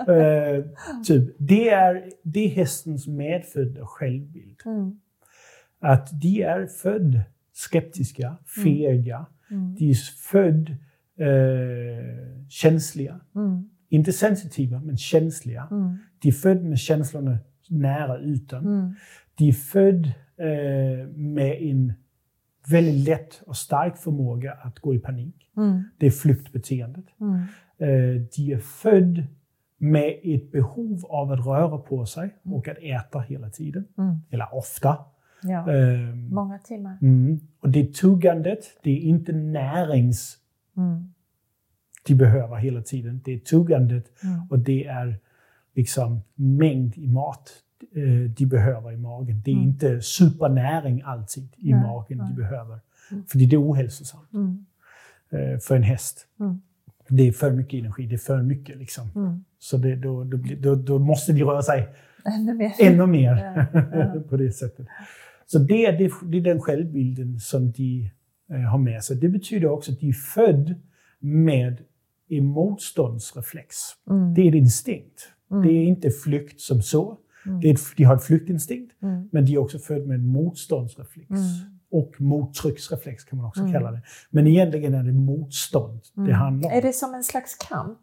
Eh, 0.09 0.64
typ. 1.04 1.35
det, 1.38 1.68
är, 1.68 2.11
det 2.22 2.40
är 2.40 2.48
hästens 2.48 3.07
medfödda 3.07 3.87
självbild. 3.87 4.61
Mm. 4.64 5.00
Att 5.81 6.20
de 6.20 6.42
är 6.42 6.66
född 6.66 7.20
skeptiska, 7.52 8.37
fega, 8.64 9.26
Mm. 9.50 9.74
de 9.74 9.90
är 9.90 9.94
född 10.31 10.70
eh, 11.18 12.46
känsliga. 12.48 13.20
Mm. 13.35 13.70
Inte 13.88 14.12
sensitiva, 14.12 14.81
men 14.81 14.96
känsliga. 14.96 15.68
Mm. 15.70 15.96
De 16.22 16.28
är 16.28 16.33
född 16.33 16.64
med 16.64 16.78
känslorna 16.78 17.38
nära 17.68 18.20
ytan. 18.20 18.66
Mm. 18.66 18.94
De 19.38 19.48
är 19.48 19.52
född 19.52 20.07
eh, 20.37 21.09
med 21.16 21.62
en 21.62 21.92
väldigt 22.70 23.09
lätt 23.09 23.42
och 23.46 23.57
stark 23.57 23.96
förmåga 23.96 24.52
att 24.52 24.78
gå 24.78 24.94
i 24.94 24.98
panik. 24.98 25.50
Mm. 25.57 25.83
Det 25.98 26.07
är 26.07 26.11
flyktbeteendet. 26.11 27.04
Mm. 27.20 27.35
Eh, 27.78 28.22
de 28.37 28.52
är 28.52 28.59
född 28.59 29.22
med 29.78 30.20
ett 30.22 30.52
behov 30.52 31.04
av 31.09 31.33
att 31.33 31.46
röra 31.46 31.78
på 31.78 32.07
sig 32.07 32.35
och 32.44 32.68
att 32.68 32.78
äta 32.78 33.20
hela 33.20 33.50
tiden. 33.50 33.85
Mm. 33.98 34.16
Eller 34.31 34.54
ofta. 34.54 34.98
Ja. 35.42 35.72
Eh, 35.74 36.14
Många 36.14 36.59
timmar. 36.59 36.98
mm. 37.02 37.40
Och 37.61 37.68
det 37.70 37.94
tuggandet, 37.94 38.64
det 38.83 38.90
är 38.90 39.00
inte 39.00 39.33
närings 39.33 40.38
Mm. 40.76 41.12
de 42.07 42.14
behöver 42.14 42.57
hela 42.57 42.83
tiden. 42.83 43.20
Det 43.24 43.35
är 43.35 43.38
tuggandet 43.38 44.04
Mm. 44.24 44.40
och 44.50 44.59
det 44.59 44.85
är 44.87 45.18
liksom 45.74 46.20
mängd 46.35 46.98
i 46.98 47.07
mat 47.09 47.50
de 48.37 48.47
behöver 48.47 48.93
i 48.93 48.97
magen. 48.97 49.43
Det 49.45 49.51
är 49.51 49.55
Mm. 49.55 49.69
inte 49.69 50.03
supernäring 50.03 51.03
alltid 51.05 51.49
i 51.57 51.73
Nej, 51.73 51.83
magen 51.83 52.19
de 52.19 52.25
nej. 52.25 52.35
behöver. 52.35 52.79
Mm. 53.11 53.25
För 53.27 53.38
det 53.38 53.45
är 53.57 53.62
ohälsosamt 53.62 54.33
Mm. 54.33 54.67
eh, 55.31 55.59
för 55.59 55.77
en 55.77 55.83
häst. 55.83 56.27
Mm. 56.41 56.61
Det 57.09 57.29
är 57.29 57.33
för 57.33 57.51
mycket 57.53 57.81
energi, 57.81 58.07
det 58.07 58.14
är 58.14 58.19
för 58.19 58.43
mycket. 58.43 58.79
Liksom. 58.79 59.09
Mm. 59.17 59.45
Så 59.59 59.77
det, 59.77 59.97
då, 59.97 60.25
då, 60.25 60.38
då, 60.61 60.75
då 60.75 60.99
måste 60.99 61.33
de 61.33 61.45
röra 61.45 61.62
sig 61.62 61.88
Ännu 62.25 62.55
mer. 62.55 62.73
ännu 62.81 63.07
mer 63.07 63.67
Ja, 63.73 64.21
på 64.29 64.37
det 64.37 64.53
sättet. 64.53 64.87
Så 65.47 65.59
det 65.59 65.87
är, 65.87 65.93
det, 65.99 66.12
det 66.31 66.37
är 66.38 66.43
den 66.43 66.61
självbilden 66.61 67.41
som 67.41 67.71
de 67.73 68.11
eh, 68.51 68.61
har 68.61 68.79
med 68.79 69.05
sig. 69.05 69.17
Det 69.17 69.29
betyder 69.29 69.69
också 69.69 69.93
att 69.93 70.01
de 70.01 70.09
är 70.09 70.12
född 70.12 70.75
med 71.21 71.77
en 72.29 72.45
motståndsreflex. 72.47 73.77
Mm. 74.11 74.35
Det 74.35 74.43
är 74.43 74.47
en 74.49 74.55
instinkt. 74.55 75.29
Det 75.62 75.69
är 75.69 75.83
inte 75.85 76.11
flykt 76.11 76.61
som 76.61 76.83
så. 76.83 77.19
Mm. 77.46 77.70
Ett, 77.70 77.81
de 77.96 78.05
har 78.05 78.16
ett 78.16 78.24
flyktinstinkt, 78.24 79.03
Mm. 79.03 79.29
men 79.33 79.44
de 79.44 79.53
är 79.55 79.59
också 79.59 79.79
födda 79.79 80.07
med 80.07 80.14
en 80.14 80.27
motståndsreflex. 80.27 81.31
Mm. 81.31 81.42
Och 81.90 82.20
mottrycksreflex 82.20 83.24
kan 83.24 83.37
man 83.38 83.46
också 83.46 83.61
Mm. 83.61 83.72
kalla 83.72 83.90
det. 83.92 84.03
Men 84.31 84.46
egentligen 84.46 84.94
är 84.94 85.03
det 85.03 85.12
motstånd 85.12 86.01
det 86.14 86.20
Mm. 86.20 86.33
handlar 86.35 86.70
om. 86.70 86.77
Är 86.77 86.83
det 86.83 86.92
som 86.92 87.14
en 87.14 87.24
slags 87.24 87.55
kamp? 87.55 87.98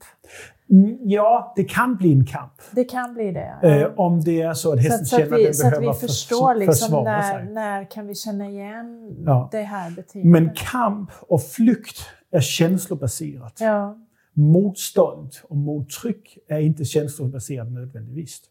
Ja, 1.03 1.53
det 1.55 1.63
kan 1.63 1.95
bli 1.95 2.11
en 2.13 2.25
kamp. 2.25 2.53
Det 2.71 2.83
kan 2.83 3.13
bli 3.13 3.31
det. 3.31 3.59
Eh, 3.63 3.91
om 3.99 4.21
det 4.21 4.41
är 4.41 4.53
så 4.53 4.73
att 4.73 4.77
så, 4.77 4.81
hästen 4.81 5.01
att- 5.01 5.07
så, 5.07 5.15
att 5.15 5.21
känner 5.21 5.37
att 5.37 5.43
den 5.45 5.53
så 5.53 5.67
att 5.67 5.81
vi 5.81 5.85
förs- 5.87 5.99
förstår 5.99 6.55
liksom 6.55 6.73
försvara 6.87 7.03
när, 7.03 7.33
sig. 7.45 7.53
när 7.53 7.91
kan 7.91 8.07
vi 8.07 8.15
känna 8.15 8.49
igen 8.49 9.15
Ja. 9.25 9.49
det 9.51 9.61
här 9.61 9.91
beteendet. 9.91 10.31
Men 10.31 10.49
kamp 10.55 11.11
och 11.21 11.43
flykt 11.43 11.99
är 12.31 12.41
känslobaserat. 12.41 13.57
Ja, 13.59 13.97
Motstånd 14.37 15.31
och 15.43 15.57
mottryck 15.57 16.37
är 16.47 16.59
inte 16.59 16.85
känslobaserat 16.85 17.71
nödvändigtvis. 17.71 18.41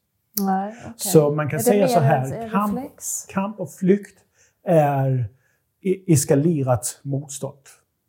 Nej, 0.40 0.74
okej. 0.80 0.92
Så 0.96 1.30
man 1.34 1.50
kan 1.50 1.60
säga 1.60 1.88
så 1.88 2.00
här, 2.00 2.50
kamp, 2.50 2.80
kamp 3.28 3.60
och 3.60 3.72
flykt 3.72 4.18
är 4.66 5.28
eskalerat 6.06 7.00
motstånd 7.02 7.58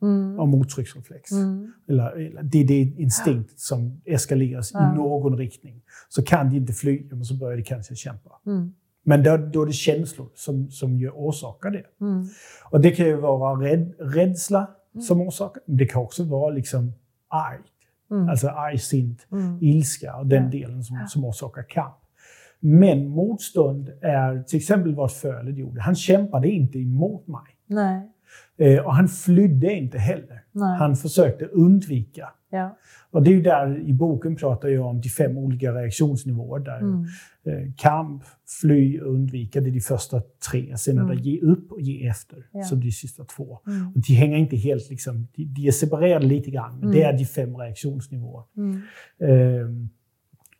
Mm. 0.01 0.39
och 0.39 0.47
mottrycksreflex. 0.47 1.31
Mm. 1.31 1.73
Eller, 1.89 2.39
det 2.43 2.57
är 2.61 2.67
det 2.67 2.73
instinkt 2.81 3.59
som 3.59 4.01
eskaleras 4.05 4.71
Ja. 4.73 4.93
i 4.93 4.95
någon 4.97 5.37
riktning. 5.37 5.81
Så 6.09 6.23
kan 6.23 6.49
de 6.49 6.55
inte 6.57 6.73
flyga, 6.73 7.15
men 7.15 7.25
så 7.25 7.33
börjar 7.37 7.57
de 7.57 7.63
kanske 7.63 7.95
kämpa. 7.95 8.31
Mm. 8.45 8.73
Men 9.03 9.23
då, 9.23 9.37
då 9.37 9.61
är 9.61 9.65
det 9.65 9.73
känslor 9.73 10.29
som, 10.35 10.71
som 10.71 10.97
gör, 10.99 11.11
orsakar 11.11 11.69
det. 11.71 11.83
Mm. 12.05 12.25
Och 12.71 12.81
det 12.81 12.91
kan 12.91 13.05
ju 13.05 13.15
vara 13.15 13.61
rädd, 13.65 13.93
rädsla 13.99 14.67
Mm. 14.93 15.01
som 15.03 15.21
orsakar, 15.21 15.61
men 15.65 15.77
det 15.77 15.85
kan 15.85 16.01
också 16.01 16.23
vara 16.23 16.49
liksom 16.53 16.93
arg. 17.27 17.59
Mm. 18.11 18.29
Alltså 18.29 18.47
argsint, 18.47 19.27
Mm. 19.31 19.57
ilska 19.61 20.15
och 20.15 20.25
den 20.27 20.43
Ja. 20.43 20.49
delen 20.49 20.83
som, 20.83 21.05
som 21.07 21.25
orsakar 21.25 21.63
kamp. 21.69 21.95
Men 22.67 23.07
motstånd 23.07 23.89
är 24.01 24.43
till 24.43 24.57
exempel 24.57 24.95
vad 24.95 25.11
Fölet 25.11 25.57
gjorde. 25.57 25.81
Han 25.81 25.95
kämpade 25.95 26.49
inte 26.49 26.79
emot 26.79 27.27
mig. 27.27 27.41
Nej, 27.67 28.11
Eh, 28.57 28.85
och 28.85 28.93
han 28.95 29.07
flydde 29.07 29.73
inte 29.73 29.97
heller. 29.97 30.43
nej. 30.51 30.77
Han 30.77 30.95
försökte 30.95 31.45
undvika. 31.45 32.29
ja. 32.49 32.77
Och 33.11 33.23
det 33.23 33.29
är 33.29 33.33
ju 33.35 33.41
där 33.41 33.79
i 33.89 33.93
boken 33.93 34.35
pratar 34.35 34.67
jag 34.69 34.85
om 34.85 35.01
de 35.01 35.09
fem 35.09 35.37
olika 35.37 35.71
reaktionsnivåer. 35.73 36.59
Där 36.59 36.79
Mm. 36.79 37.03
eh, 37.45 37.73
kamp, 37.77 38.23
fly 38.61 38.99
och 38.99 39.13
undvika, 39.13 39.61
det 39.61 39.69
är 39.69 39.71
de 39.71 39.79
första 39.79 40.21
tre. 40.51 40.77
Sen 40.77 40.97
är 40.97 41.03
det 41.03 41.11
Mm. 41.13 41.23
ge 41.23 41.39
upp 41.41 41.71
och 41.71 41.81
ge 41.81 42.07
efter, 42.07 42.37
Ja. 42.51 42.63
som 42.63 42.79
de 42.79 42.91
sista 42.91 43.23
två. 43.23 43.59
Mm. 43.67 43.87
Och 43.87 43.93
de 44.07 44.13
hänger 44.13 44.37
inte 44.37 44.55
helt, 44.55 44.89
liksom, 44.89 45.27
de, 45.35 45.43
de 45.45 45.67
är 45.67 45.71
separerade 45.71 46.25
lite 46.25 46.51
grann, 46.51 46.71
men 46.73 46.83
Mm. 46.83 46.91
det 46.95 47.03
är 47.03 47.17
de 47.17 47.25
fem 47.25 47.55
reaktionsnivåer. 47.57 48.43
Mm. 48.57 48.81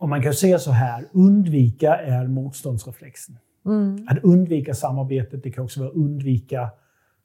Och 0.06 0.10
man 0.10 0.22
kan 0.22 0.34
säga 0.34 0.60
så 0.60 0.72
här, 0.72 1.06
undvika 1.12 1.96
är 1.98 2.28
motståndsreflexen. 2.28 3.38
Mm. 3.66 4.08
Att 4.10 4.18
undvika 4.24 4.74
samarbetet, 4.74 5.44
det 5.44 5.52
kan 5.52 5.64
också 5.64 5.80
vara 5.80 5.90
undvika 5.92 6.70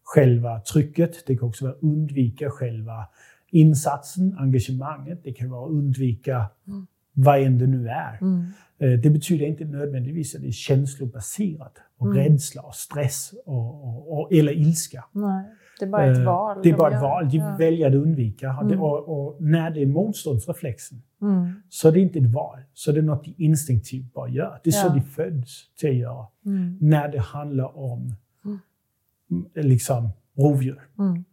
själva 0.02 0.60
trycket, 0.60 1.26
det 1.26 1.36
kan 1.36 1.48
också 1.48 1.64
vara 1.64 1.74
undvika 1.80 2.50
själva 2.50 3.06
insatsen, 3.50 4.36
engagemanget, 4.38 5.20
det 5.24 5.32
kan 5.32 5.50
vara 5.50 5.68
undvika 5.68 6.46
Mm. 6.68 6.86
vad 7.12 7.42
än 7.42 7.58
det 7.58 7.66
nu 7.66 7.88
är. 7.88 8.18
Mm. 8.20 8.44
Eh, 8.78 9.00
Det 9.00 9.10
betyder 9.10 9.46
inte 9.46 9.64
nödvändigtvis 9.64 10.34
att 10.34 10.40
det 10.42 10.48
är 10.48 10.52
känslobaserat 10.52 11.74
och 11.98 12.06
Mm. 12.06 12.18
rädsla 12.18 12.62
och 12.62 12.74
stress 12.74 13.34
och, 13.46 13.84
och, 13.84 14.12
och, 14.20 14.32
eller 14.32 14.52
ilska. 14.52 15.04
Nej, 15.12 15.44
det 15.80 15.86
är 15.86 15.90
bara 15.90 16.04
ett 16.12 16.18
Eh, 16.18 16.24
val. 16.24 16.60
Det 16.62 16.70
är 16.70 16.76
bara 16.76 16.94
ett 16.96 17.02
val. 17.02 17.28
De 17.30 17.36
Ja. 17.36 17.56
väljer 17.58 17.88
att 17.88 17.94
undvika. 17.94 18.50
Mm. 18.62 18.80
Och, 18.82 19.08
och 19.26 19.42
när 19.42 19.70
det 19.70 19.82
är 19.82 19.86
motståndsreflexen 19.86 21.02
Mm. 21.22 21.52
så 21.68 21.88
är 21.88 21.92
det 21.92 22.00
inte 22.00 22.18
ett 22.18 22.32
val. 22.34 22.58
Så 22.74 22.92
det 22.92 22.98
är 22.98 23.02
något 23.02 23.24
de 23.24 23.34
instinktivt 23.38 24.12
bara 24.14 24.28
gör. 24.28 24.60
Det 24.64 24.70
är 24.70 24.72
så 24.72 24.86
Ja. 24.86 24.94
de 24.94 25.00
föds 25.00 25.64
till 25.76 25.90
att 25.90 25.96
göra. 25.96 26.26
Mm. 26.46 26.78
När 26.80 27.08
det 27.08 27.20
handlar 27.20 27.76
om 27.78 28.14
Mm. 29.30 29.46
liksom, 29.54 30.08
rovdjur. 30.36 30.80
Mm. 30.98 31.24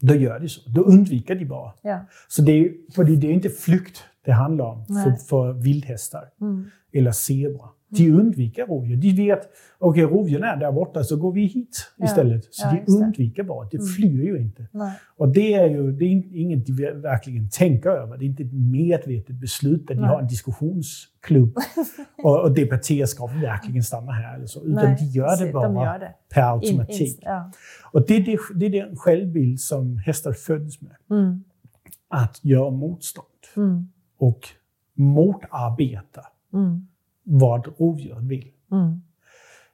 Då 0.00 0.14
gör 0.14 0.40
de 0.40 0.48
så. 0.48 0.70
Då 0.70 0.82
undviker 0.82 1.34
de 1.34 1.44
bara. 1.44 1.72
Ja. 1.82 2.00
Så 2.28 2.42
det 2.42 2.52
är, 2.52 2.72
för 2.94 3.04
det 3.04 3.26
är 3.26 3.32
inte 3.32 3.48
flykt 3.48 4.02
det 4.24 4.32
handlar 4.32 4.64
om 4.64 4.86
för, 4.86 5.12
för 5.28 5.52
vildhästar 5.52 6.24
mm. 6.40 6.70
eller 6.92 7.12
zebra. 7.12 7.68
De 7.90 8.10
undviker 8.10 8.66
rovdjur. 8.66 8.96
De 8.96 9.12
vet, 9.12 9.40
okej 9.78 10.04
okay, 10.04 10.18
rovdjuren 10.18 10.44
är 10.44 10.56
där 10.56 10.72
borta 10.72 11.04
så 11.04 11.16
går 11.16 11.32
vi 11.32 11.46
hit 11.46 11.92
ja. 11.96 12.04
istället. 12.04 12.44
Så 12.50 12.66
ja, 12.66 12.82
de 12.86 12.92
undviker 12.92 13.42
bara, 13.42 13.68
de 13.68 13.76
mm. 13.76 13.88
flyr 13.88 14.24
ju 14.24 14.38
inte. 14.38 14.66
Nej. 14.72 14.92
Och 15.16 15.28
det 15.28 15.54
är 15.54 15.70
ju 15.70 15.92
det 15.92 16.04
är 16.04 16.36
inget 16.36 16.66
de 16.66 16.72
verkligen 17.02 17.50
tänker 17.50 17.90
över. 17.90 18.18
Det 18.18 18.24
är 18.24 18.26
inte 18.26 18.42
ett 18.42 18.52
medvetet 18.52 19.36
beslut 19.36 19.88
där 19.88 19.94
de 19.94 20.04
har 20.04 20.20
en 20.20 20.26
diskussionsklubb 20.26 21.56
och, 22.24 22.40
och 22.40 22.54
debatterar, 22.54 23.06
ska 23.06 23.26
vi 23.26 23.40
verkligen 23.40 23.82
stanna 23.82 24.12
här? 24.12 24.36
Eller 24.36 24.46
så. 24.46 24.64
Utan 24.64 24.84
Nej, 24.84 24.96
de 24.98 25.04
gör 25.04 25.46
det 25.46 25.52
bara 25.52 25.68
de 25.68 25.76
gör 25.76 25.98
det. 25.98 26.14
per 26.34 26.52
automatik. 26.52 27.00
In, 27.00 27.06
in, 27.06 27.18
ja. 27.20 27.50
Och 27.92 28.06
det 28.06 28.16
är, 28.16 28.20
det, 28.20 28.38
det 28.54 28.66
är 28.66 28.86
den 28.86 28.96
självbild 28.96 29.60
som 29.60 29.96
hästar 29.96 30.32
föds 30.32 30.80
med. 30.80 30.96
Mm. 31.10 31.44
Att 32.08 32.44
göra 32.44 32.70
motstånd. 32.70 33.26
Mm. 33.56 33.88
Och 34.18 34.48
motarbeta. 34.94 36.20
Mm 36.52 36.86
vad 37.30 37.66
rovdjuret 37.78 38.22
vill. 38.22 38.48
Mm. 38.72 39.00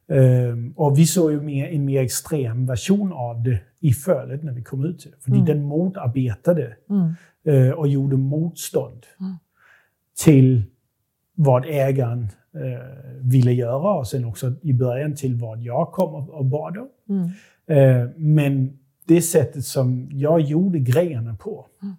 Um, 0.09 0.72
och 0.76 0.98
vi 0.98 1.07
såg 1.07 1.32
ju 1.32 1.40
mer, 1.40 1.68
en 1.68 1.84
mer 1.84 2.02
extrem 2.02 2.66
version 2.66 3.12
av 3.12 3.42
det 3.42 3.61
i 3.80 3.92
fölet 3.92 4.42
när 4.42 4.52
vi 4.52 4.62
kom 4.62 4.84
ut. 4.84 5.07
För 5.20 5.30
mm. 5.30 5.44
den 5.44 5.62
motarbetade 5.62 6.76
mm. 6.90 7.14
uh, 7.48 7.72
och 7.72 7.88
gjorde 7.88 8.16
motstånd 8.16 9.07
mm. 9.20 9.36
till 10.24 10.62
vad 11.34 11.64
ägaren 11.64 12.20
uh, 12.20 13.20
ville 13.20 13.52
göra 13.52 13.94
och 13.94 14.09
sen 14.09 14.24
också 14.24 14.52
i 14.62 14.72
början 14.72 15.14
till 15.14 15.34
vad 15.34 15.62
jag 15.62 15.92
kom 15.92 16.14
och, 16.14 16.30
och 16.30 16.44
bad 16.44 16.78
om. 16.78 16.88
Uh, 17.70 18.11
men 18.16 18.78
det 19.04 19.22
sättet 19.22 19.64
som 19.64 20.09
jag 20.12 20.40
gjorde 20.40 20.78
grejerna 20.78 21.36
på, 21.36 21.66
mm. 21.82 21.94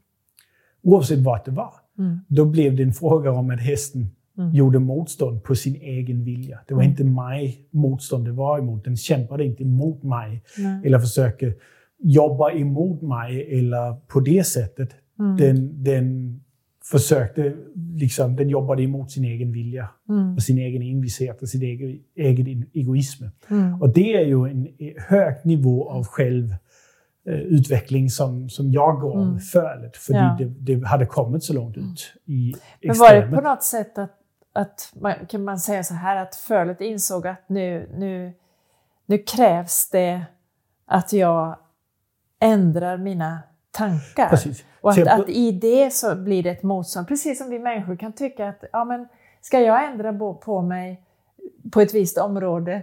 oavsett 0.81 1.19
vad 1.19 1.45
det 1.45 1.51
var, 1.51 1.73
mm. 1.97 2.19
då 2.27 2.45
blev 2.45 2.75
det 2.75 2.83
en 2.83 2.93
fråga 2.93 3.31
om 3.31 3.49
att 3.49 3.61
hästen 3.61 4.09
mm. 4.37 4.51
gjorde 4.53 4.79
motstånd 4.79 5.43
på 5.43 5.55
sin 5.55 5.75
egen 5.75 6.23
vilja. 6.23 6.59
Det 6.67 6.73
var 6.73 6.81
mm. 6.81 6.91
inte 6.91 7.03
mig 7.03 7.67
motstånd 7.71 8.25
det 8.25 8.31
var 8.31 8.59
emot. 8.59 8.83
Den 8.83 8.97
kämpade 8.97 9.45
inte 9.45 9.63
emot 9.63 10.03
mig 10.03 10.43
Nej. 10.57 10.81
eller 10.85 10.99
försöker 10.99 11.55
jobba 11.99 12.51
emot 12.51 13.01
mig 13.01 13.59
eller 13.59 13.93
på 14.07 14.19
det 14.19 14.47
sättet. 14.47 14.89
Mm. 15.19 15.37
Den, 15.37 15.83
den 15.83 16.39
försökte, 16.91 17.53
liksom, 17.95 18.35
den 18.35 18.49
jobbade 18.49 18.83
emot 18.83 19.11
sin 19.11 19.23
egen 19.23 19.51
vilja 19.51 19.89
mm. 20.09 20.35
och 20.35 20.43
sin 20.43 20.57
egen 20.57 20.81
envishet 20.81 21.41
och 21.41 21.49
sin 21.49 21.61
egen, 21.61 21.99
egen 22.15 22.65
egoism. 22.73 23.25
Mm. 23.47 23.81
Och 23.81 23.93
det 23.93 24.13
är 24.13 24.25
ju 24.25 24.45
en 24.45 24.67
hög 24.97 25.35
nivå 25.43 25.89
av 25.89 26.05
själv 26.05 26.55
utveckling 27.27 28.09
som, 28.09 28.49
som 28.49 28.71
jag 28.71 29.01
gav 29.01 29.21
mm. 29.21 29.39
fölet. 29.39 29.97
För 29.97 30.13
ja. 30.13 30.35
det, 30.39 30.45
det, 30.45 30.87
hade 30.87 31.05
kommit 31.05 31.43
så 31.43 31.53
långt 31.53 31.77
ut 31.77 32.13
i 32.25 32.53
extremen. 32.81 32.97
Men 32.97 32.97
var 32.97 33.15
det 33.15 33.35
på 33.35 33.49
något 33.49 33.63
sätt 33.63 33.97
att 33.97 34.11
att 34.57 34.93
man, 34.93 35.13
kan 35.25 35.43
man 35.43 35.59
säga 35.59 35.83
så 35.83 35.93
här 35.93 36.15
att 36.15 36.35
fölet 36.35 36.81
insåg 36.81 37.27
att 37.27 37.49
nu, 37.49 37.89
nu, 37.93 38.33
nu 39.05 39.17
krävs 39.17 39.89
det 39.89 40.25
att 40.85 41.13
jag 41.13 41.57
ändrar 42.39 42.97
mina 42.97 43.39
tankar. 43.71 44.29
Precis. 44.29 44.65
Och 44.81 44.91
att, 44.91 45.07
att, 45.07 45.29
i 45.29 45.51
det 45.51 45.93
så 45.93 46.15
blir 46.15 46.43
det 46.43 46.49
ett 46.49 46.63
motstånd. 46.63 47.07
Precis 47.07 47.37
som 47.37 47.49
vi 47.49 47.59
människor 47.59 47.95
kan 47.95 48.13
tycka 48.13 48.49
att 48.49 48.63
ja, 48.71 48.85
men 48.85 49.07
ska 49.41 49.59
jag 49.59 49.85
ändra 49.85 50.13
på, 50.13 50.33
på 50.33 50.61
mig 50.61 51.03
på 51.71 51.81
ett 51.81 51.93
visst 51.93 52.17
område 52.17 52.81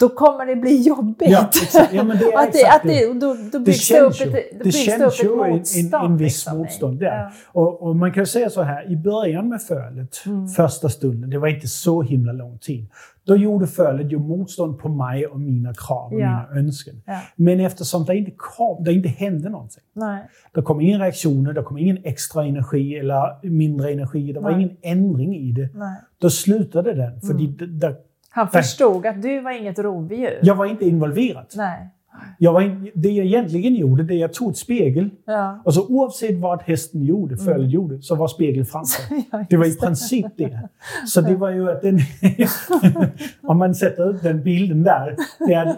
då 0.00 0.08
kommer 0.08 0.46
det 0.46 0.56
bli 0.56 0.82
jobbigt. 0.82 1.30
Ja, 1.30 1.50
ja, 1.92 2.04
men 2.04 2.18
det 2.18 2.24
är 2.32 2.38
att 2.38 2.52
det, 2.52 2.66
att 2.66 2.82
det, 2.82 3.20
då, 3.20 3.36
då 3.52 3.58
byggs 3.58 3.88
det, 3.88 4.00
upp 4.00 4.12
ett, 4.12 4.32
det 4.64 4.98
det 4.98 5.04
upp 5.04 5.14
ett 5.20 5.50
motstånd. 5.50 5.94
En, 5.94 6.10
en 6.10 6.16
viss 6.16 6.46
liksom. 6.46 6.58
motstånd 6.58 7.00
där. 7.00 7.06
Ja. 7.06 7.30
Och, 7.46 7.82
och, 7.82 7.96
man 7.96 8.12
kan 8.12 8.26
säga 8.26 8.50
så 8.50 8.62
här, 8.62 8.92
i 8.92 8.96
början 8.96 9.48
med 9.48 9.62
fölet, 9.62 10.26
mm. 10.26 10.48
första 10.48 10.88
stunden, 10.88 11.30
det 11.30 11.38
var 11.38 11.48
inte 11.48 11.68
så 11.68 12.02
himla 12.02 12.32
lång 12.32 12.58
tid. 12.58 12.86
Då 13.24 13.36
gjorde 13.36 13.66
fölet 13.66 14.12
ju 14.12 14.18
motstånd 14.18 14.78
på 14.78 14.88
mig 14.88 15.26
och 15.26 15.40
mina 15.40 15.74
krav 15.74 16.12
och 16.12 16.20
ja. 16.20 16.26
mina 16.26 16.60
önskan. 16.60 17.02
Ja. 17.06 17.20
Men 17.36 17.60
eftersom 17.60 18.04
det 18.04 18.16
inte, 18.16 18.32
kom, 18.36 18.84
det 18.84 18.92
inte 18.92 19.08
hände 19.08 19.48
någonting. 19.48 19.82
Nej. 19.92 20.28
Det 20.54 20.62
kom 20.62 20.80
ingen 20.80 21.00
reaktioner, 21.00 21.52
det 21.52 21.62
kom 21.62 21.78
ingen 21.78 21.98
extra 22.04 22.44
energi 22.44 22.96
eller 22.96 23.48
mindre 23.48 23.92
energi. 23.92 24.32
Det 24.32 24.40
var 24.40 24.50
Nej. 24.50 24.62
ingen 24.62 24.76
ändring 24.82 25.36
i 25.36 25.52
det. 25.52 25.68
Nej. 25.74 25.96
Då 26.18 26.30
slutade 26.30 26.94
den. 26.94 27.20
För 27.20 27.30
mm. 27.30 27.56
det, 27.56 27.66
han 28.30 28.48
förstod 28.48 29.06
att 29.06 29.22
du 29.22 29.40
var 29.40 29.50
inget 29.50 29.78
rovdjur? 29.78 30.38
Jag 30.42 30.54
var 30.54 30.66
inte 30.66 30.84
involverad. 30.84 31.46
Nej. 31.56 31.88
Jag 32.38 32.52
var 32.52 32.60
in, 32.60 32.90
det 32.94 33.10
jag 33.10 33.26
egentligen 33.26 33.74
gjorde, 33.74 34.02
det 34.02 34.14
jag 34.14 34.32
tog 34.32 34.50
ett 34.50 34.56
spegel. 34.56 35.10
Ja. 35.26 35.62
Och 35.64 35.74
så 35.74 35.86
oavsett 35.86 36.40
vad 36.40 36.62
hästen 36.62 37.04
gjorde, 37.04 37.34
mm. 37.34 37.44
följt 37.44 37.70
gjorde, 37.70 38.02
så 38.02 38.14
var 38.14 38.28
spegeln 38.28 38.66
framför. 38.66 39.02
ja, 39.32 39.44
det 39.50 39.56
var 39.56 39.66
i 39.66 39.76
princip 39.76 40.26
det. 40.36 40.68
Så 41.06 41.20
det 41.20 41.36
var 41.36 41.50
ju 41.50 41.70
att 41.70 41.82
den... 41.82 41.98
om 43.42 43.58
man 43.58 43.74
sätter 43.74 44.10
ut 44.10 44.22
den 44.22 44.42
bilden 44.42 44.82
där. 44.82 45.16
där 45.38 45.76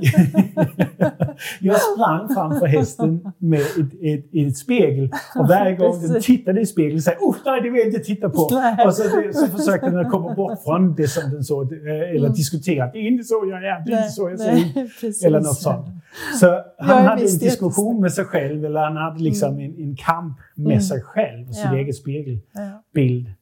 jag 1.60 1.76
sprang 1.80 2.28
framför 2.34 2.66
hästen 2.66 3.32
med 3.38 3.60
ett, 3.60 3.92
ett, 4.02 4.24
ett 4.32 4.56
spegel. 4.56 5.10
Och 5.36 5.48
varje 5.48 5.76
gång 5.76 6.02
den 6.02 6.22
tittade 6.22 6.60
i 6.60 6.66
spegeln 6.66 7.02
sa 7.02 7.10
oh, 7.20 7.36
nej, 7.44 7.60
det 7.60 7.70
vill 7.70 7.78
jag 7.78 7.88
inte 7.88 8.00
titta 8.00 8.28
på. 8.28 8.48
Nej. 8.50 8.86
Och 8.86 8.94
så, 8.94 9.02
så 9.32 9.46
försökte 9.46 9.90
den 9.90 10.10
komma 10.10 10.34
bort 10.34 10.62
från 10.64 10.94
det 10.94 11.08
som 11.08 11.30
den 11.30 11.44
såg. 11.44 11.72
Eh, 11.72 11.78
eller 11.88 12.18
mm. 12.18 12.32
diskutera. 12.32 12.90
Det 12.92 12.98
är 12.98 13.08
inte 13.08 13.24
så 13.24 13.44
jag 13.50 13.64
är, 13.64 13.84
det 13.86 13.92
är 13.92 13.98
inte 13.98 14.12
så 14.12 14.30
jag 14.30 14.38
ser 14.38 14.82
ut. 15.06 15.24
Eller 15.24 15.40
något 15.40 15.60
sånt. 15.60 16.01
Så 16.40 16.62
han 16.78 17.04
hade 17.04 17.22
en 17.22 17.38
diskussion 17.38 18.00
med 18.00 18.12
sig 18.12 18.24
själv, 18.24 18.64
eller 18.64 18.80
han 18.80 18.96
hade 18.96 19.18
liksom 19.18 19.52
mm. 19.52 19.64
en, 19.64 19.80
en, 19.88 19.96
kamp 19.96 20.38
med 20.54 20.66
mm. 20.66 20.80
sig 20.80 21.00
själv 21.02 21.48
och 21.48 21.54
sin 21.54 21.72
ja. 21.72 21.76
egen 21.76 21.94
spegelbild. 21.94 23.32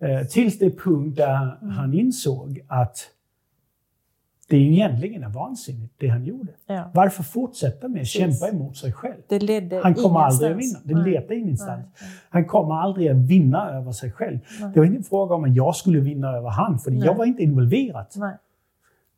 Ja. 0.00 0.20
Uh, 0.20 0.26
tills 0.26 0.58
det 0.58 0.70
punkt 0.70 1.16
där 1.16 1.58
han 1.70 1.94
insåg 1.94 2.60
att 2.68 3.10
det 4.48 4.56
är 4.56 4.60
egentligen 4.60 5.22
är 5.22 5.28
vansinnigt 5.28 5.94
det 5.98 6.08
han 6.08 6.24
gjorde. 6.24 6.52
Ja. 6.66 6.90
Varför 6.94 7.22
fortsätta 7.22 7.88
med 7.88 8.00
att 8.00 8.08
kämpa 8.08 8.48
emot 8.48 8.76
sig 8.76 8.92
själv? 8.92 9.22
Det 9.28 9.38
ledde 9.38 9.80
han 9.82 9.94
kommer 9.94 10.20
aldrig 10.20 10.50
att 10.50 10.58
vinna. 10.58 10.78
Det 10.84 10.94
ledde 10.94 11.36
ingenstans. 11.36 11.86
Nej. 12.00 12.10
Han 12.30 12.44
kommer 12.44 12.74
aldrig 12.74 13.08
att 13.08 13.16
vinna 13.16 13.70
över 13.70 13.92
sig 13.92 14.12
själv. 14.12 14.38
Nej. 14.60 14.70
Det 14.74 14.80
var 14.80 14.86
inte 14.86 14.98
en 14.98 15.04
fråga 15.04 15.34
om 15.34 15.44
att 15.44 15.56
jag 15.56 15.76
skulle 15.76 16.00
vinna 16.00 16.36
över 16.36 16.48
han, 16.48 16.78
för 16.78 16.90
jag 16.90 17.14
var 17.14 17.24
inte 17.24 17.42
involverad. 17.42 18.06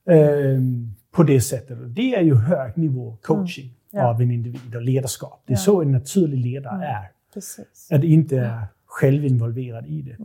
Um, 0.04 0.94
på 1.10 1.22
det 1.22 1.40
sättet. 1.40 1.78
Det 1.94 2.14
är 2.14 2.22
ju 2.22 2.34
hög 2.34 2.76
nivå 2.76 3.16
coaching 3.22 3.64
mm. 3.64 3.76
ja. 3.90 4.10
av 4.10 4.22
en 4.22 4.30
individ 4.30 4.76
och 4.76 4.82
ledarskap. 4.82 5.42
Det 5.46 5.52
är 5.52 5.56
ja. 5.56 5.60
så 5.60 5.82
en 5.82 5.92
naturlig 5.92 6.38
ledare 6.38 6.74
mm. 6.74 6.86
är. 6.86 7.10
Precis. 7.34 7.88
Att 7.92 8.04
inte 8.04 8.38
är 8.38 8.66
självinvolverad 8.86 9.86
i 9.86 10.02
det. 10.02 10.16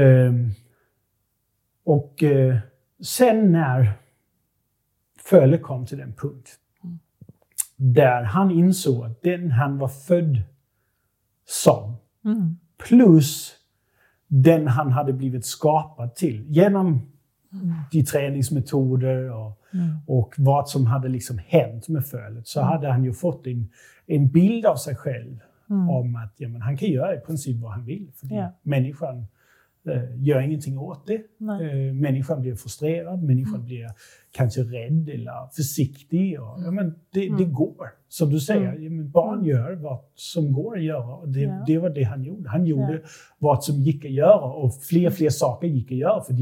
Um, 0.00 0.50
och 1.84 2.22
uh, 2.22 2.56
sen 3.00 3.52
när 3.52 3.92
Fölle 5.18 5.58
kom 5.58 5.86
till 5.86 5.98
den 5.98 6.12
punkt 6.12 6.50
mm. 6.84 6.98
där 7.76 8.22
han 8.22 8.50
insåg 8.50 9.04
att 9.04 9.22
den 9.22 9.50
han 9.50 9.78
var 9.78 9.88
född 9.88 10.42
som, 11.46 11.96
mm. 12.24 12.58
plus 12.88 13.56
den 14.26 14.68
han 14.68 14.92
hade 14.92 15.12
blivit 15.12 15.46
skapad 15.46 16.14
till 16.14 16.44
genom 16.48 17.12
Mm. 17.52 17.74
de 17.92 18.02
träningsmetoder 18.02 19.30
och, 19.30 19.58
mm. 19.72 19.96
och 20.06 20.34
vad 20.38 20.68
som 20.68 20.86
hade 20.86 21.08
liksom 21.08 21.38
hänt 21.46 21.88
med 21.88 22.06
fölet 22.06 22.48
så 22.48 22.60
mm. 22.60 22.72
hade 22.72 22.88
han 22.88 23.04
ju 23.04 23.12
fått 23.12 23.46
en, 23.46 23.68
en 24.06 24.28
bild 24.28 24.66
av 24.66 24.76
sig 24.76 24.96
själv 24.96 25.40
mm. 25.70 25.90
om 25.90 26.16
att 26.16 26.34
ja, 26.36 26.48
men 26.48 26.62
han 26.62 26.76
kan 26.76 26.88
göra 26.88 27.14
i 27.14 27.20
princip 27.20 27.60
vad 27.62 27.72
han 27.72 27.84
vill. 27.84 28.10
För 28.16 28.34
ja. 28.34 28.52
människan 28.62 29.26
eh, 29.88 30.22
gör 30.22 30.40
ingenting 30.40 30.78
åt 30.78 31.06
det. 31.06 31.14
Eh, 31.14 31.94
människan 31.94 32.40
blir 32.40 32.54
frustrerad, 32.54 33.22
människan 33.22 33.54
mm. 33.54 33.66
blir 33.66 33.86
kanske 34.32 34.60
rädd 34.60 35.08
eller 35.08 35.54
försiktig. 35.56 36.40
Och, 36.40 36.62
ja, 36.64 36.70
men 36.70 36.94
det, 37.12 37.36
det 37.38 37.44
går. 37.44 37.90
Som 38.08 38.30
du 38.30 38.40
säger, 38.40 38.72
mm. 38.72 39.10
barn 39.10 39.44
gör 39.44 39.74
vad 39.74 39.98
som 40.14 40.52
går 40.52 40.76
att 40.76 40.82
göra. 40.82 41.14
Och 41.14 41.28
det, 41.28 41.40
ja. 41.40 41.64
det 41.66 41.78
var 41.78 41.90
det 41.90 42.02
han 42.02 42.24
gjorde. 42.24 42.48
Han 42.48 42.66
gjorde 42.66 42.92
ja. 42.92 43.08
vad 43.38 43.64
som 43.64 43.76
gick 43.76 44.04
att 44.04 44.10
göra 44.10 44.52
och 44.52 44.82
fler 44.82 45.10
fler 45.10 45.30
saker 45.30 45.68
gick 45.68 45.92
att 45.92 45.98
göra. 45.98 46.22
För 46.22 46.32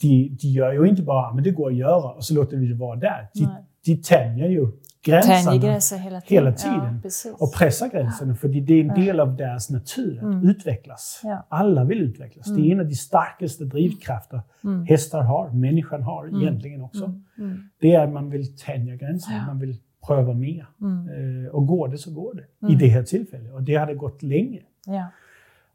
de, 0.00 0.26
mm 0.26 0.36
de, 0.40 0.48
gör 0.48 0.72
ju 0.72 0.88
inte 0.88 1.02
bara 1.02 1.34
men 1.34 1.44
det 1.44 1.50
går 1.50 1.70
att 1.70 1.76
göra 1.76 2.12
och 2.12 2.24
så 2.24 2.34
låter 2.34 2.56
vi 2.56 2.66
det 2.66 2.74
vara 2.74 2.96
där. 2.96 3.28
De, 3.34 3.48
de 3.84 3.96
tänjer 3.96 4.48
ju 4.48 4.68
gränserna 5.04 5.56
gränser 5.56 5.98
hela 5.98 6.20
tiden, 6.20 6.44
hela 6.44 6.52
tiden. 6.52 7.02
Ja, 7.24 7.36
och 7.38 7.54
pressar 7.54 7.88
gränserna 7.88 8.32
ja. 8.32 8.36
för 8.36 8.48
det 8.48 8.74
är 8.74 8.80
en 8.80 9.04
del 9.04 9.20
av 9.20 9.36
deras 9.36 9.70
natur 9.70 10.16
att 10.16 10.22
mm. 10.22 10.48
utvecklas. 10.48 11.20
Ja. 11.24 11.46
Alla 11.48 11.84
vill 11.84 11.98
utvecklas. 11.98 12.46
Mm. 12.46 12.56
Det 12.56 12.62
är 12.62 12.66
mm. 12.66 12.78
en 12.78 12.84
av 12.84 12.90
de 12.90 12.94
starkaste 12.94 13.64
drivkrafter 13.64 14.40
mm. 14.64 14.86
hästar 14.86 15.22
har, 15.22 15.50
människan 15.50 16.02
har 16.02 16.26
mm. 16.26 16.40
egentligen 16.40 16.82
också. 16.82 17.04
Mm. 17.04 17.24
mm. 17.38 17.68
Det 17.80 17.94
är 17.94 18.04
att 18.06 18.12
man 18.12 18.30
vill 18.30 18.56
tänja 18.56 18.96
gränserna, 18.96 19.46
man 19.46 19.58
vill 19.58 19.76
pröva 20.06 20.34
mer. 20.34 20.66
Eh, 20.80 21.54
och 21.54 21.66
går 21.66 21.88
det 21.88 21.98
så 21.98 22.10
går 22.10 22.34
det. 22.34 22.72
I 22.72 22.74
det 22.74 22.88
här 22.88 23.02
tillfället. 23.02 23.52
Och 23.52 23.62
det 23.62 23.74
hade 23.74 23.94
gått 23.94 24.22
länge. 24.22 24.60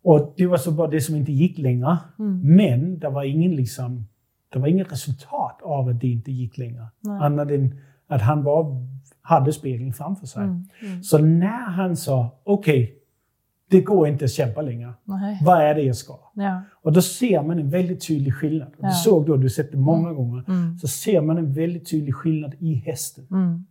Och 0.02 0.34
det 0.38 0.48
var 0.48 0.58
så 0.58 0.72
bara 0.72 0.88
det 0.88 1.02
som 1.02 1.16
inte 1.16 1.32
gick 1.32 1.58
längre. 1.58 1.98
Men 2.44 3.00
det 3.00 3.10
var 3.10 3.24
ingen 3.24 3.56
liksom 3.56 4.06
det 4.54 4.60
var 4.60 4.68
inget 4.68 4.92
resultat 4.92 5.62
av 5.64 5.88
att 5.90 6.00
det 6.00 6.08
inte 6.08 6.32
gick 6.32 6.58
längre. 6.58 6.88
Nej. 7.00 7.20
Annat 7.22 7.52
än 7.52 7.80
Att 8.08 8.22
han 8.22 8.44
bara 8.44 8.66
hade 9.22 9.54
spegeln 9.54 9.94
framför 9.94 10.28
sig. 10.28 10.44
Mm. 10.44 10.66
Mm. 10.82 11.04
Så 11.04 11.18
när 11.18 11.70
han 11.70 11.98
sa, 11.98 12.40
okej, 12.44 12.84
okay, 12.84 12.96
det 13.70 13.82
går 13.82 14.08
inte 14.08 14.26
att 14.26 14.32
kämpa 14.32 14.62
längre. 14.62 14.94
Nej. 15.04 15.40
Vad 15.44 15.62
är 15.62 15.76
det 15.76 15.82
jag 15.82 15.96
ska? 15.96 16.20
Ja. 16.34 16.62
Och 16.72 16.94
då 16.94 17.02
ser 17.02 17.44
man 17.44 17.60
en 17.60 17.70
väldigt 17.70 18.08
tydlig 18.08 18.34
skillnad. 18.34 18.74
Ja. 18.78 18.88
Du 18.88 18.94
såg 18.94 19.26
då, 19.26 19.38
du 19.38 19.50
sett 19.50 19.72
det 19.72 19.78
många 19.78 20.10
mm. 20.10 20.16
gånger, 20.16 20.44
mm. 20.48 20.78
så 20.78 20.88
ser 20.88 21.22
man 21.22 21.38
en 21.38 21.54
väldigt 21.54 21.90
tydlig 21.90 22.16
skillnad 22.16 22.56
i 22.60 22.74
hästen. 22.74 23.28
Mm. 23.32 23.66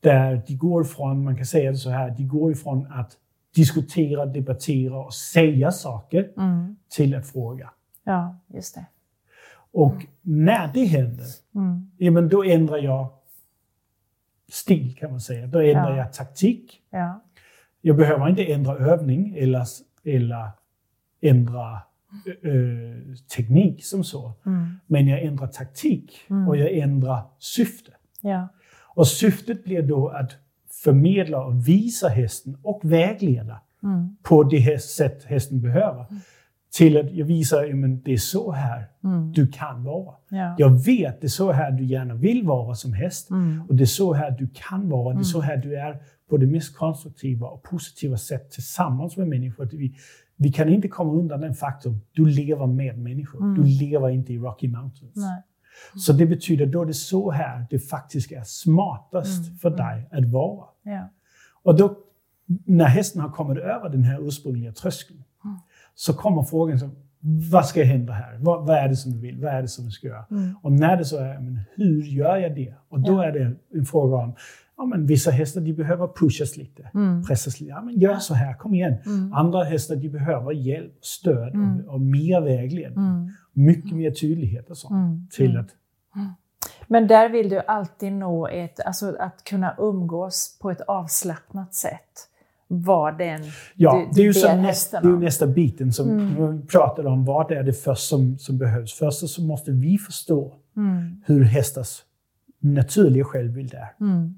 Där 0.00 0.42
de 0.46 0.56
går 0.56 0.84
från, 0.84 1.24
man 1.24 1.36
kan 1.36 1.46
säga 1.46 1.70
det 1.70 1.76
så 1.76 1.90
här, 1.90 2.14
de 2.16 2.28
går 2.28 2.52
ifrån 2.52 2.86
att 2.90 3.16
diskutera, 3.54 4.26
debattera 4.26 4.98
och 4.98 5.14
säga 5.14 5.72
saker 5.72 6.30
mm. 6.36 6.76
till 6.88 7.14
att 7.14 7.26
fråga. 7.26 7.70
Ja, 8.04 8.38
just 8.46 8.74
det. 8.74 8.86
Och 9.72 10.06
när 10.22 10.72
det 10.72 10.84
händer, 10.84 11.26
mm. 11.54 11.90
ja, 11.96 12.10
men 12.10 12.28
då 12.28 12.44
ändrar 12.44 12.78
jag 12.78 13.08
stil 14.48 14.96
kan 14.96 15.10
man 15.10 15.20
säga. 15.20 15.46
Då 15.46 15.58
ändrar 15.58 15.90
ja. 15.90 15.96
jag 15.96 16.12
taktik. 16.12 16.82
Ja. 16.90 17.24
Jag 17.80 17.96
behöver 17.96 18.28
inte 18.28 18.52
ändra 18.52 18.76
övning 18.76 19.34
eller, 19.38 19.66
eller 20.04 20.50
ändra 21.20 21.72
äh, 22.42 23.14
teknik 23.36 23.84
som 23.84 24.04
så. 24.04 24.32
Mm. 24.46 24.80
Men 24.86 25.08
jag 25.08 25.22
ändrar 25.22 25.46
taktik 25.46 26.18
mm. 26.30 26.48
och 26.48 26.56
jag 26.56 26.72
ändrar 26.72 27.22
syfte. 27.38 27.92
Ja. 28.20 28.48
Och 28.94 29.08
syftet 29.08 29.64
blir 29.64 29.82
då 29.82 30.08
att 30.08 30.32
förmedla 30.84 31.44
och 31.44 31.68
visa 31.68 32.08
hästen 32.08 32.56
och 32.62 32.80
vägleda 32.84 33.60
mm. 33.82 34.16
på 34.22 34.42
det 34.42 34.82
sätt 34.82 35.24
hästen 35.24 35.60
behöver. 35.60 36.06
Mm. 36.10 36.20
Till 36.72 36.96
att 36.96 37.12
jag 37.12 37.26
visar 37.26 37.58
att 37.58 38.04
det 38.04 38.12
är 38.12 38.16
så 38.16 38.52
här 38.52 38.86
mm. 39.04 39.32
du 39.32 39.46
kan 39.46 39.84
vara. 39.84 40.14
Ja. 40.28 40.54
Jag 40.58 40.84
vet 40.84 41.20
det 41.20 41.26
är 41.26 41.28
så 41.28 41.52
här 41.52 41.70
du 41.70 41.84
gärna 41.84 42.14
vill 42.14 42.46
vara 42.46 42.74
som 42.74 42.92
häst. 42.92 43.30
Mm. 43.30 43.62
Och 43.68 43.74
det 43.74 43.84
är 43.84 43.86
så 43.86 44.12
här 44.12 44.30
du 44.30 44.48
kan 44.54 44.88
vara. 44.88 45.14
Det 45.14 45.20
är 45.20 45.24
så 45.24 45.40
här 45.40 45.56
du 45.56 45.76
är 45.76 46.02
på 46.30 46.36
det 46.36 46.46
mest 46.46 46.76
konstruktiva 46.76 47.46
och 47.46 47.62
positiva 47.62 48.16
sätt 48.16 48.50
tillsammans 48.50 49.16
med 49.16 49.28
människor. 49.28 49.68
Vi, 49.72 49.94
vi 50.36 50.52
kan 50.52 50.68
inte 50.68 50.88
komma 50.88 51.12
undan 51.12 51.40
den 51.40 51.54
faktum 51.54 52.00
du 52.12 52.24
lever 52.24 52.66
med 52.66 52.98
människor. 52.98 53.42
Mm. 53.42 53.54
Du 53.54 53.62
lever 53.64 54.08
inte 54.08 54.32
i 54.32 54.38
Rocky 54.38 54.68
Mountains. 54.68 55.16
Nej. 55.16 55.42
Så 55.96 56.12
det 56.12 56.26
betyder 56.26 56.66
då 56.66 56.84
det 56.84 56.90
är 56.90 56.92
så 56.92 57.30
här 57.30 57.66
det 57.70 57.78
faktiskt 57.78 58.32
är 58.32 58.42
smartast 58.42 59.46
mm. 59.46 59.58
för 59.58 59.70
dig 59.70 60.08
att 60.12 60.24
vara. 60.24 60.64
Ja. 60.82 61.08
Och 61.62 61.76
då, 61.76 61.96
när 62.64 62.84
hästen 62.84 63.20
har 63.20 63.28
kommit 63.30 63.58
över 63.58 63.88
den 63.88 64.04
här 64.04 64.28
ursprungliga 64.28 64.72
tröskeln, 64.72 65.24
mm. 65.44 65.56
så 65.94 66.14
kommer 66.14 66.42
frågan 66.42 66.78
som, 66.78 66.90
vad 67.50 67.66
ska 67.66 67.84
hända 67.84 68.12
här? 68.12 68.38
Vad, 68.40 68.66
vad, 68.66 68.76
är 68.76 68.88
det 68.88 68.96
som 68.96 69.12
du 69.12 69.18
vill? 69.18 69.40
Vad 69.40 69.52
är 69.52 69.62
det 69.62 69.68
som 69.68 69.84
du 69.84 69.90
ska 69.90 70.06
göra? 70.06 70.24
Mm. 70.30 70.54
Och 70.62 70.72
när 70.72 70.96
det 70.96 71.04
så 71.04 71.16
är, 71.18 71.38
men 71.38 71.60
hur 71.74 72.02
gör 72.02 72.36
jag 72.36 72.54
det? 72.54 72.74
Och 72.88 73.00
då 73.00 73.12
ja. 73.12 73.24
är 73.24 73.32
det 73.32 73.56
en 73.74 73.84
fråga 73.84 74.16
om, 74.16 74.34
ja, 74.76 74.84
men 74.84 75.06
vissa 75.06 75.30
hästar 75.30 75.60
de 75.60 75.72
behöver 75.72 76.08
pushas 76.08 76.56
lite, 76.56 76.90
mm. 76.94 77.24
pressas 77.24 77.60
lite. 77.60 77.70
Ja, 77.70 77.82
men 77.82 77.98
gör 77.98 78.16
så 78.16 78.34
här, 78.34 78.54
kom 78.54 78.74
igen. 78.74 78.94
Mm. 79.06 79.32
Andra 79.32 79.64
hästar 79.64 79.96
de 79.96 80.08
behöver 80.08 80.52
hjälp, 80.52 80.92
stöd 81.00 81.54
mm. 81.54 81.80
och, 81.80 81.94
och, 81.94 82.00
mer 82.00 82.40
vägledning. 82.40 83.04
Mm. 83.58 83.66
Mycket 83.66 83.96
mer 83.96 84.10
tydlighet 84.10 84.70
och 84.70 84.78
sånt. 84.78 84.92
Mm. 84.92 85.26
Till 85.30 85.50
mm. 85.50 85.60
att, 85.60 85.74
men 86.86 87.06
där 87.06 87.28
vill 87.28 87.48
du 87.48 87.60
alltid 87.60 88.12
nå 88.12 88.48
ett, 88.48 88.80
alltså 88.80 89.16
att 89.20 89.44
kunna 89.44 89.74
umgås 89.78 90.58
på 90.60 90.70
ett 90.70 90.80
avslappnat 90.80 91.74
sätt. 91.74 92.28
Var 92.70 93.12
den 93.12 93.40
Ja, 93.74 94.08
du, 94.12 94.22
det 94.32 94.40
är 94.40 94.56
ju 94.56 94.62
nästa, 94.62 95.00
det 95.00 95.08
är 95.08 95.12
nästa 95.12 95.46
biten 95.46 95.92
som 95.92 96.08
mm. 96.10 96.60
vi 96.60 96.66
pratade 96.66 97.08
om. 97.08 97.24
Vad 97.24 97.50
är 97.50 97.62
det 97.62 97.72
först 97.72 98.08
som, 98.08 98.38
som 98.38 98.58
behövs? 98.58 98.92
Först 98.92 99.28
så 99.28 99.42
måste 99.42 99.70
vi 99.70 99.98
förstå 99.98 100.54
hur 101.24 101.44
hästars 101.44 102.02
naturliga 102.60 103.24
självbild 103.24 103.74
är. 103.74 103.94
Mm 104.00 104.34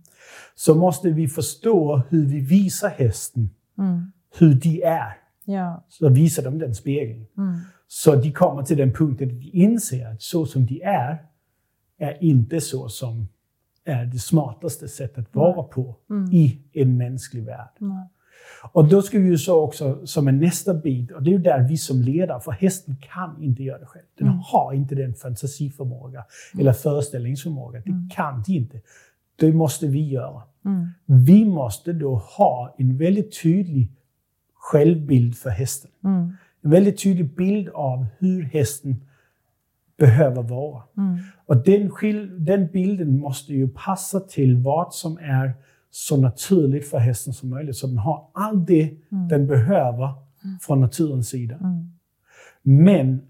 så 0.54 0.74
måste 0.74 1.10
vi 1.10 1.28
förstå 1.28 2.02
hur 2.08 2.26
vi 2.26 2.40
visar 2.40 2.88
hästen 2.88 3.50
mm. 3.78 4.12
hur 4.38 4.54
de 4.54 4.82
är. 4.82 5.19
Ja. 5.52 5.84
Så 5.88 6.08
visar 6.08 6.42
dem 6.42 6.58
den 6.58 6.74
spegeln. 6.74 7.26
Mm. 7.38 7.58
Så 7.88 8.16
de 8.16 8.32
kommer 8.32 8.62
till 8.62 8.76
den 8.76 8.92
punkten 8.92 9.28
att 9.28 9.40
de 9.40 9.50
inser 9.52 10.06
att 10.06 10.22
så 10.22 10.46
som 10.46 10.66
de 10.66 10.82
är, 10.82 11.24
är 11.98 12.24
inte 12.24 12.60
så 12.60 12.88
som 12.88 13.28
är 13.84 14.04
det 14.04 14.18
smartaste 14.18 14.88
sättet 14.88 15.18
att 15.18 15.34
vara 15.34 15.62
på 15.62 15.96
mm. 16.10 16.32
i 16.32 16.58
en 16.72 16.96
mänsklig 16.96 17.44
värld. 17.44 17.68
Och 18.72 18.88
då 18.88 19.02
ska 19.02 19.18
vi 19.18 19.28
ju 19.28 19.38
så 19.38 19.60
också, 19.60 20.06
som 20.06 20.28
en 20.28 20.38
nästa 20.38 20.74
bit, 20.74 21.10
och 21.10 21.22
det 21.22 21.30
är 21.30 21.32
ju 21.32 21.38
där 21.38 21.68
vi 21.68 21.76
som 21.76 22.02
ledare, 22.02 22.40
för 22.40 22.52
hästen 22.52 22.96
kan 22.96 23.42
inte 23.42 23.62
göra 23.62 23.78
det 23.78 23.86
själv. 23.86 24.04
Den 24.18 24.26
mm. 24.26 24.38
har 24.44 24.72
inte 24.72 24.94
den 24.94 25.14
fantasiförmåga 25.14 26.24
mm. 26.54 26.60
eller 26.60 26.72
föreställningsförmåga. 26.72 27.80
Det 27.84 27.90
mm. 27.90 28.08
kan 28.08 28.42
de 28.46 28.52
inte. 28.52 28.80
Det 29.36 29.52
måste 29.52 29.86
vi 29.86 30.08
göra. 30.08 30.42
Mm. 30.64 30.88
Vi 31.04 31.44
måste 31.44 31.92
då 31.92 32.14
ha 32.14 32.74
en 32.78 32.98
väldigt 32.98 33.42
tydlig 33.42 33.88
självbild 34.60 35.36
för 35.36 35.50
hästen. 35.50 35.90
Mm. 36.04 36.32
En 36.62 36.70
väldigt 36.70 37.02
tydlig 37.02 37.36
bild 37.36 37.68
av 37.68 38.06
hur 38.18 38.42
hästen 38.42 38.96
behöver 39.98 40.42
vara. 40.42 40.82
Mm. 40.96 41.18
Och 41.46 41.56
den, 41.56 41.90
den 42.44 42.68
bilden 42.72 43.18
måste 43.18 43.52
ju 43.52 43.68
passa 43.68 44.20
till 44.20 44.56
vad 44.56 44.94
som 44.94 45.18
är 45.18 45.52
så 45.90 46.16
naturligt 46.16 46.88
för 46.88 46.98
hästen 46.98 47.32
som 47.32 47.50
möjligt. 47.50 47.76
Så 47.76 47.86
den 47.86 47.98
har 47.98 48.26
allt 48.34 48.66
det 48.66 48.96
mm. 49.12 49.28
den 49.28 49.46
behöver 49.46 50.14
från 50.60 50.80
naturens 50.80 51.28
sida. 51.28 51.54
Mm. 51.54 51.90
Men 52.62 53.22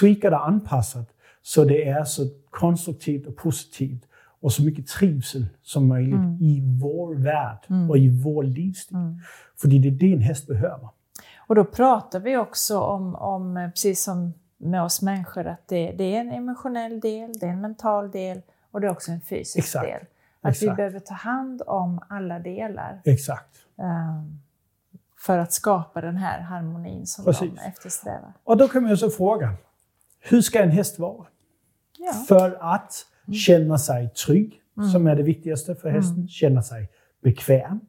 tweakar 0.00 0.30
det 0.30 0.38
anpassat 0.38 1.08
så 1.42 1.64
det 1.64 1.88
är 1.88 2.04
så 2.04 2.28
konstruktivt 2.50 3.26
och 3.26 3.36
positivt 3.36 4.02
och 4.40 4.52
så 4.52 4.62
mycket 4.62 4.86
trivsel 4.86 5.46
som 5.62 5.88
möjligt 5.88 6.14
mm. 6.14 6.38
i 6.40 6.78
vår 6.80 7.14
värld 7.14 7.58
mm. 7.68 7.90
och 7.90 7.98
i 7.98 8.08
vår 8.08 8.42
livsstil. 8.42 8.96
Mm. 8.96 9.18
För 9.56 9.68
det 9.68 9.76
är 9.76 9.90
det 9.90 10.12
en 10.12 10.20
häst 10.20 10.46
behöver. 10.46 10.88
Och 11.36 11.54
då 11.54 11.64
pratar 11.64 12.20
vi 12.20 12.36
också 12.36 12.80
om, 12.80 13.14
om 13.14 13.70
precis 13.74 14.02
som 14.02 14.32
med 14.56 14.82
oss 14.82 15.02
människor, 15.02 15.46
att 15.46 15.68
det, 15.68 15.92
det, 15.92 16.16
är 16.16 16.20
en 16.20 16.32
emotionell 16.32 17.00
del, 17.00 17.32
det 17.38 17.46
är 17.46 17.50
en 17.50 17.60
mental 17.60 18.10
del 18.10 18.42
och 18.70 18.80
det 18.80 18.86
är 18.86 18.90
också 18.90 19.12
en 19.12 19.20
fysisk 19.20 19.58
Exakt. 19.58 19.86
del. 19.86 20.00
Att 20.40 20.50
Exakt. 20.50 20.72
vi 20.72 20.76
behöver 20.76 21.00
ta 21.00 21.14
hand 21.14 21.62
om 21.66 22.00
alla 22.08 22.38
delar. 22.38 23.00
Exakt. 23.04 23.56
Um, 23.76 24.40
för 25.18 25.38
att 25.38 25.52
skapa 25.52 26.00
den 26.00 26.16
här 26.16 26.40
harmonin 26.40 27.06
som 27.06 27.24
Precis. 27.24 27.50
de 27.54 27.60
eftersträvar. 27.60 28.32
Och 28.44 28.56
då 28.56 28.68
kan 28.68 28.82
man 28.82 28.90
ju 28.90 28.96
så 28.96 29.10
fråga, 29.10 29.54
hur 30.20 30.42
ska 30.42 30.62
en 30.62 30.70
häst 30.70 30.98
vara? 30.98 31.26
Ja. 31.98 32.12
För 32.12 32.58
att. 32.74 33.06
Känna 33.32 33.78
sig 33.78 34.10
trygg, 34.26 34.60
mm. 34.76 34.88
som 34.88 35.06
är 35.06 35.16
det 35.16 35.22
viktigaste 35.22 35.74
för 35.74 35.90
hästen. 35.90 36.16
Mm. 36.16 36.28
Känna 36.28 36.62
sig 36.62 36.88
bekväm. 37.22 37.80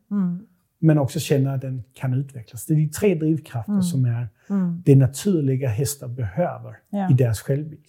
Men 0.79 0.97
också 0.97 1.19
känna 1.19 1.53
att 1.53 1.61
den 1.61 1.83
kan 1.93 2.13
utvecklas. 2.13 2.65
Det 2.65 2.73
är 2.73 2.77
de 2.77 2.89
tre 2.89 3.15
drivkrafter 3.15 3.81
som 3.81 4.05
är 4.05 4.27
det 4.85 4.95
naturliga 4.95 5.69
hästar 5.69 6.07
behöver 6.07 6.79
ja. 6.89 7.11
i 7.11 7.13
deras 7.13 7.39
självbild. 7.39 7.85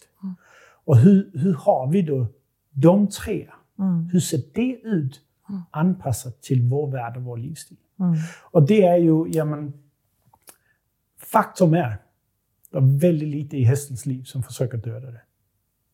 Och 0.85 0.99
hur, 0.99 1.31
hur 1.35 1.55
har 1.55 1.91
vi 1.91 2.03
då 2.03 2.27
de 2.71 3.09
tre? 3.09 3.47
Hur 4.13 4.21
ser 4.21 4.41
det 4.55 4.81
ut 4.83 5.21
anpassat 5.71 6.43
till 6.43 6.63
vår 6.63 6.91
värld 6.91 7.17
och 7.17 7.23
vår 7.23 7.37
livsstil? 7.37 7.77
Och 8.51 8.67
det 8.67 8.83
är 8.83 8.97
ju, 8.97 9.29
ja 9.29 9.45
men, 9.45 9.73
faktum 11.19 11.75
är, 11.75 11.97
det 12.71 12.79
är 12.79 13.01
väldigt 13.01 13.29
lite 13.29 13.57
i 13.57 13.65
hästens 13.65 14.07
liv 14.07 14.23
som 14.23 14.43
försöker 14.43 14.79
döda 14.79 15.11
det. 15.11 15.21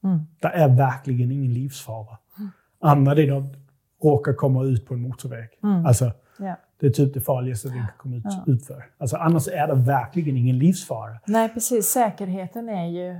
Mm. 0.04 0.20
Det 0.40 0.48
är 0.48 0.68
verkligen 0.68 1.32
ingen 1.32 1.54
livsfara. 1.54 2.18
Mm. 2.38 2.50
Annat 2.80 3.18
än 3.18 3.32
att 3.32 3.54
råka 4.02 4.34
komma 4.34 4.64
ut 4.64 4.86
på 4.86 4.94
en 4.94 5.00
motorväg. 5.00 5.48
Mm. 5.62 5.86
Alltså, 5.86 6.12
ja. 6.38 6.56
Det 6.80 6.86
är 6.86 6.90
typ 6.90 7.14
det 7.14 7.20
farligaste 7.20 7.68
vi 7.68 7.74
kan 7.74 7.86
komma 7.98 8.16
ut, 8.16 8.22
ja. 8.24 8.44
ut 8.46 8.66
för. 8.66 8.84
Alltså, 8.98 9.16
annars 9.16 9.48
är 9.48 9.66
det 9.66 9.74
verkligen 9.74 10.36
ingen 10.36 10.58
livsfara. 10.58 11.20
Nej, 11.26 11.48
precis. 11.48 11.86
Säkerheten 11.86 12.68
är 12.68 12.86
ju 12.86 13.16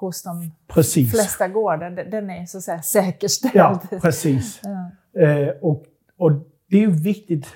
hos 0.00 0.22
de 0.22 0.50
precis. 0.66 1.10
flesta 1.10 1.48
gårdar, 1.48 1.90
den 1.90 2.30
är 2.30 2.46
så 2.46 2.58
att 2.58 2.64
säga 2.64 2.82
säkerställd. 2.82 3.54
Ja, 3.54 3.80
precis. 4.02 4.60
ja. 5.12 5.20
Eh, 5.22 5.48
och, 5.48 5.84
och 6.16 6.32
det 6.70 6.84
är 6.84 6.88
viktigt 6.88 7.46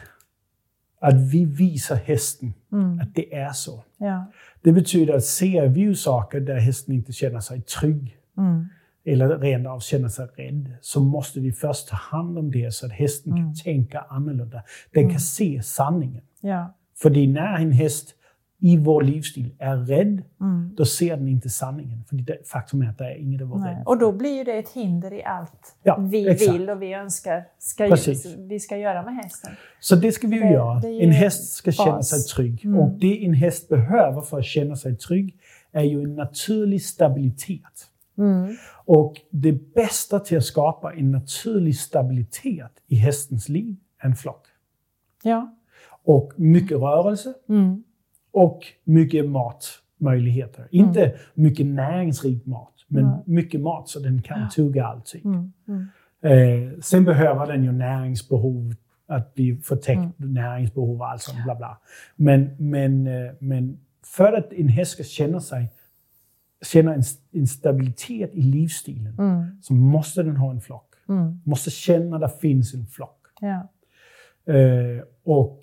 att 1.01 1.15
vi 1.15 1.45
visar 1.45 1.97
hästen 1.97 2.55
mm. 2.73 3.01
att 3.01 3.15
det 3.15 3.35
är 3.35 3.53
så. 3.53 3.85
Ja. 3.97 4.27
Det 4.63 4.73
betyder 4.73 5.15
att 5.15 5.25
ser 5.25 5.69
vi 5.69 5.95
saker 5.95 6.41
där 6.41 6.59
hästen 6.59 6.95
inte 6.95 7.13
känner 7.13 7.41
sig 7.41 7.63
trygg, 7.63 8.18
Mm. 8.39 8.69
Eller 9.05 9.39
rent 9.39 9.67
av 9.67 9.81
känner 9.81 10.09
sig 10.09 10.27
rädd. 10.37 10.73
Så 10.81 11.01
måste 11.01 11.41
vi 11.41 11.53
först 11.53 11.89
ta 11.89 11.97
hand 11.97 12.39
om 12.39 12.51
det 12.51 12.75
så 12.75 12.87
att 12.87 12.93
hästen 12.93 13.33
mm. 13.33 13.45
kan 13.45 13.55
tänka 13.55 14.01
annorlunda. 14.09 14.63
Den 14.93 15.03
kan 15.03 15.11
mm. 15.11 15.21
se 15.21 15.63
sanningen. 15.63 16.23
Ja. 16.41 16.75
För 16.97 17.11
när 17.11 17.57
en 17.57 17.73
häst 17.73 18.15
i 18.61 18.77
vår 18.77 19.03
livsstil 19.03 19.55
är 19.59 19.77
rädd, 19.77 20.23
mm. 20.41 20.75
då 20.77 20.85
ser 20.85 21.17
den 21.17 21.29
inte 21.29 21.51
sanningen. 21.51 22.05
För 22.09 22.17
det, 22.17 22.49
faktum 22.49 22.83
är 22.83 22.89
att 22.89 22.99
det 22.99 23.05
är 23.05 23.17
inget 23.17 23.43
att 23.43 23.49
vara 23.49 23.71
rädd 23.71 23.83
Och 23.87 23.99
då 23.99 24.13
blir 24.13 24.45
det 24.45 24.59
ett 24.59 24.69
hinder 24.69 25.13
i 25.13 25.25
allt 25.25 25.77
ja, 25.83 25.97
vi 25.97 26.29
exakt. 26.29 26.53
vill 26.53 26.71
och 26.71 26.83
vi 26.83 26.93
önskar 26.93 27.45
ska, 27.59 27.97
vi 28.39 28.61
ska 28.61 28.77
göra 28.77 29.03
med 29.03 29.15
hästen. 29.15 29.53
Så 29.81 29.97
det 29.97 30.13
ska 30.13 30.29
vi 30.29 30.37
ju 30.37 30.53
göra. 30.53 30.83
En 31.03 31.11
häst 31.11 31.53
ska 31.53 31.69
bas. 31.69 31.77
känna 31.77 32.03
sig 32.03 32.23
trygg. 32.23 32.65
Mm. 32.65 32.81
Och 32.81 32.91
det 32.91 33.25
en 33.25 33.35
häst 33.35 33.69
behöver 33.69 34.21
för 34.21 34.39
att 34.39 34.45
känna 34.45 34.77
sig 34.77 34.97
trygg 34.97 35.37
är 35.73 35.83
ju 35.83 36.03
en 36.03 36.15
naturlig 36.15 36.83
stabilitet. 36.83 37.91
Mm. 38.19 38.57
Och 38.85 39.21
det 39.31 39.75
bästa 39.75 40.21
till 40.21 40.39
att 40.39 40.45
skapa 40.45 40.93
en 40.93 41.11
naturlig 41.11 41.77
stabilitet 41.77 42.73
i 42.87 42.97
hästens 42.97 43.49
liv 43.49 43.77
är 43.99 44.07
en 44.07 44.17
flock. 44.17 44.47
Ja. 45.23 45.55
Och 46.05 46.33
mycket 46.37 46.79
rörelse 46.79 47.35
mm. 47.49 47.83
och 48.31 48.67
mycket 48.85 49.25
matmöjligheter. 49.31 50.69
Mm. 50.73 50.87
Inte 50.87 51.15
mycket 51.35 51.67
näringsrik 51.67 52.47
mat, 52.47 52.75
men 52.87 53.05
mm. 53.05 53.19
mycket 53.25 53.61
mat 53.61 53.89
så 53.89 54.01
den 54.01 54.23
kan 54.23 54.49
tugga 54.49 54.87
alltid. 54.87 55.25
Mm. 55.25 55.53
Mm. 55.69 55.87
Eh, 56.23 56.81
sen 56.81 57.05
behöver 57.05 57.47
den 57.47 57.65
ju 57.65 57.73
näringsbehov, 57.73 58.75
att 59.07 59.33
vi 59.35 59.57
får 59.57 59.77
täckt 59.77 60.21
mm. 60.21 60.35
näringsbehov 60.35 61.01
och 61.01 61.11
allt 61.11 61.23
sånt. 61.23 61.45
Bla 61.45 61.55
bla. 61.55 61.79
Men, 62.17 62.57
men, 62.59 63.07
eh, 63.07 63.33
men 63.39 63.79
för 64.05 64.33
att 64.33 64.53
en 64.53 64.69
häst 64.69 64.93
ska 64.93 65.03
känna 65.03 65.41
sig 65.41 65.71
känna 66.63 66.95
en, 66.95 67.03
en 67.33 67.47
stabilitet 67.47 68.35
i 68.35 68.43
livsstilen 68.43 69.19
mm. 69.19 69.63
så 69.63 69.75
måste 69.75 70.23
den 70.23 70.37
ha 70.37 70.51
en 70.51 70.61
flock. 70.61 70.95
Mm. 71.09 71.41
Måste 71.45 71.71
känna 71.71 72.17
att 72.17 72.23
det 72.23 72.39
finns 72.41 72.75
en 72.75 72.87
flock. 72.87 73.27
Ja. 73.41 73.69
Eh, 74.55 75.03
och 75.25 75.61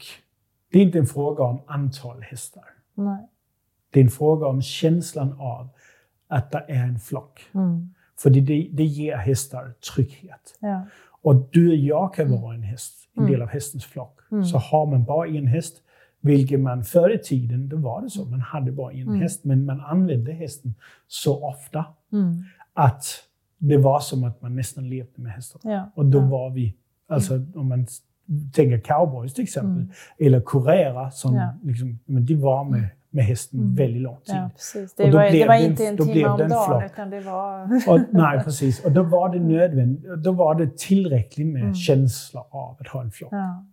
det 0.71 0.79
är 0.79 0.83
inte 0.83 0.99
en 0.99 1.05
fråga 1.05 1.43
om 1.43 1.61
antal 1.67 2.21
hästar. 2.21 2.63
Nej. 2.93 3.27
Det 3.89 3.99
är 3.99 4.03
en 4.03 4.09
fråga 4.09 4.47
om 4.47 4.61
känslan 4.61 5.33
av 5.39 5.69
att 6.27 6.51
det 6.51 6.65
är 6.67 6.83
en 6.83 6.99
flock. 6.99 7.41
Mm. 7.53 7.93
För 8.17 8.29
det, 8.29 8.69
det 8.71 8.83
ger 8.83 9.17
hästar 9.17 9.73
trygghet. 9.93 10.57
Ja. 10.59 10.85
Och 11.21 11.35
du 11.35 11.69
och 11.69 11.75
jag 11.75 12.13
kan 12.13 12.41
vara 12.41 12.55
en 12.55 12.63
häst, 12.63 13.09
en 13.13 13.23
mm. 13.23 13.31
del 13.31 13.41
av 13.41 13.47
hästens 13.47 13.85
flock. 13.85 14.19
Mm. 14.31 14.45
Så 14.45 14.57
har 14.57 14.85
man 14.85 15.03
bara 15.03 15.27
en 15.27 15.47
häst, 15.47 15.81
vilket 16.25 16.59
man 16.59 16.83
förr 16.83 17.15
i 17.15 17.17
tiden, 17.17 17.69
då 17.69 17.77
var 17.77 18.01
det 18.01 18.09
så, 18.09 18.25
man 18.25 18.41
hade 18.41 18.71
bara 18.71 18.91
en 18.91 19.07
mm. 19.07 19.21
häst, 19.21 19.43
men 19.43 19.65
man 19.65 19.81
använde 19.81 20.33
hästen 20.33 20.75
så 21.07 21.47
ofta 21.47 21.85
mm. 22.11 22.43
att 22.73 23.03
det 23.57 23.77
var 23.77 23.99
som 23.99 24.23
att 24.23 24.41
man 24.41 24.55
nästan 24.55 24.89
levde 24.89 25.21
med 25.21 25.31
hästar. 25.31 25.61
Ja. 25.63 25.91
Och 25.95 26.05
då 26.05 26.17
ja. 26.17 26.25
var 26.25 26.49
vi, 26.49 26.75
alltså 27.07 27.45
om 27.55 27.69
man 27.69 27.87
tänker 28.53 28.79
cowboys 28.79 29.33
till 29.33 29.43
exempel, 29.43 29.71
mm. 29.71 29.89
eller 30.19 30.41
kurera, 30.41 31.11
som 31.11 31.35
ja. 31.35 31.53
liksom, 31.63 31.99
men 32.05 32.25
de 32.25 32.35
var 32.35 32.63
med 32.63 32.89
med 33.15 33.25
hästen 33.25 33.59
mm. 33.59 33.75
väldigt 33.75 34.01
lång 34.01 34.17
tid. 34.17 34.35
Ja, 34.35 34.49
precis. 34.55 34.95
Det, 34.95 35.11
var, 35.11 35.31
det 35.31 35.47
var 35.47 35.55
inte 35.55 35.87
en 35.87 35.97
timme 35.97 36.25
om 36.25 36.37
dagen, 36.49 36.83
utan 36.85 37.09
det 37.09 37.19
var... 37.19 37.63
och, 37.87 38.01
nej, 38.11 38.43
precis. 38.43 38.85
Och 38.85 38.91
då 38.91 39.03
var 39.03 39.29
det 39.33 39.39
nödvändigt. 39.39 40.23
Då 40.23 40.31
var 40.31 40.55
det 40.55 40.77
tillräckligt 40.77 41.47
med 41.47 41.61
mm. 41.61 41.75
känsla 41.75 42.45
av 42.49 42.77
att 42.79 42.87
ha 42.87 43.01
en 43.01 43.11
flock. 43.11 43.33
Ja, 43.33 43.65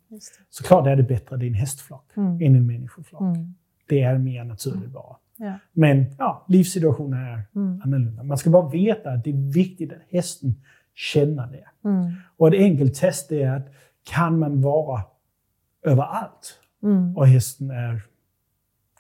Såklart 0.51 0.87
är 0.87 0.97
det 0.97 1.03
bättre 1.03 1.35
att 1.35 1.41
det 1.41 1.47
är 1.47 1.49
en 1.49 1.55
hästflock 1.55 2.17
mm. 2.17 2.43
än 2.43 2.57
en 2.57 2.67
människoflock. 2.67 3.37
Mm. 3.37 3.55
Det 3.89 4.03
är 4.03 4.19
mer 4.19 4.45
naturligt 4.45 4.91
bara. 4.91 5.17
Ja. 5.37 5.53
Men 5.73 6.07
ja, 6.19 6.45
livssituationen 6.49 7.23
är 7.23 7.43
mm. 7.55 7.83
annorlunda. 7.85 8.23
Man 8.23 8.39
ska 8.39 8.51
bara 8.51 8.69
veta 8.69 9.11
att 9.11 9.25
det 9.25 9.31
är 9.31 9.53
viktigt 9.53 9.93
att 9.93 10.03
hästen 10.11 10.55
känner 10.95 11.47
det. 11.47 11.89
Mm. 11.89 12.13
Och 12.37 12.49
ett 12.49 12.55
enkelt 12.55 12.95
test 12.95 13.33
är 13.33 13.51
att 13.51 13.67
kan 14.05 14.39
man 14.39 14.63
vara 14.63 15.03
överallt 15.83 16.59
mm. 16.83 17.17
och 17.17 17.27
hästen 17.27 17.71
är 17.71 18.03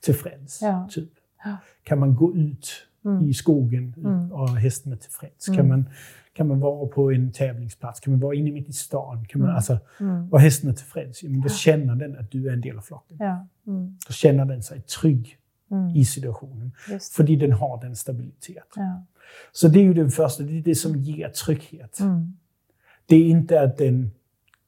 tillfreds. 0.03 0.63
Ja. 0.63 0.89
Typ. 0.91 1.11
Kan 1.83 1.99
man 1.99 2.15
gå 2.15 2.35
ut 2.37 2.69
mm. 3.05 3.29
i 3.29 3.35
skogen 3.35 3.95
mm. 3.97 4.33
och 4.33 4.49
hästen 4.49 4.93
är 4.93 4.97
tillfreds? 4.97 5.49
Mm. 5.49 5.57
Kan, 5.59 5.69
man, 5.69 5.85
kan 6.33 6.49
man 6.49 6.61
vara 6.61 6.87
på 6.87 7.13
en 7.13 7.33
tävlingsplats? 7.33 8.01
Kan 8.01 8.13
man 8.13 8.21
vara 8.21 8.35
inne 8.35 8.51
mitt 8.51 8.69
i 8.69 8.73
stan? 8.73 9.25
Kan 9.25 9.41
man, 9.41 9.49
Mm. 9.49 9.57
alltså, 9.57 9.79
Mm. 10.01 10.33
och 10.33 10.41
hästen 10.41 10.71
är 10.71 10.75
tillfreds, 10.75 11.23
ja, 11.23 11.31
men 11.31 11.41
då 11.41 11.49
känner 11.49 11.95
den 11.95 12.19
att 12.19 12.31
du 12.31 12.49
är 12.49 12.53
en 12.53 12.61
del 12.61 12.79
av 12.79 12.83
flocken. 12.83 13.19
Mm. 13.67 13.99
Då 14.07 14.13
känner 14.13 14.45
den 14.45 14.63
sig 14.63 14.81
trygg 14.83 15.39
Mm. 15.71 15.97
i 15.97 16.05
situationen. 16.05 16.73
För 17.13 17.25
den 17.25 17.53
har 17.53 17.81
den 17.81 17.97
stabilitet. 17.97 18.69
Ja. 18.77 19.03
Så 19.53 19.69
det 19.69 19.79
är 19.79 19.85
ju 19.85 19.95
det 19.95 20.11
första, 20.11 20.43
det 20.43 20.59
är 20.59 20.63
det 20.63 20.75
som 20.75 20.97
ger 20.97 21.29
trygghet. 21.29 22.01
Mm. 22.01 22.37
Det 23.07 23.17
är 23.17 23.27
inte 23.27 23.61
att 23.61 23.79
den 23.79 24.11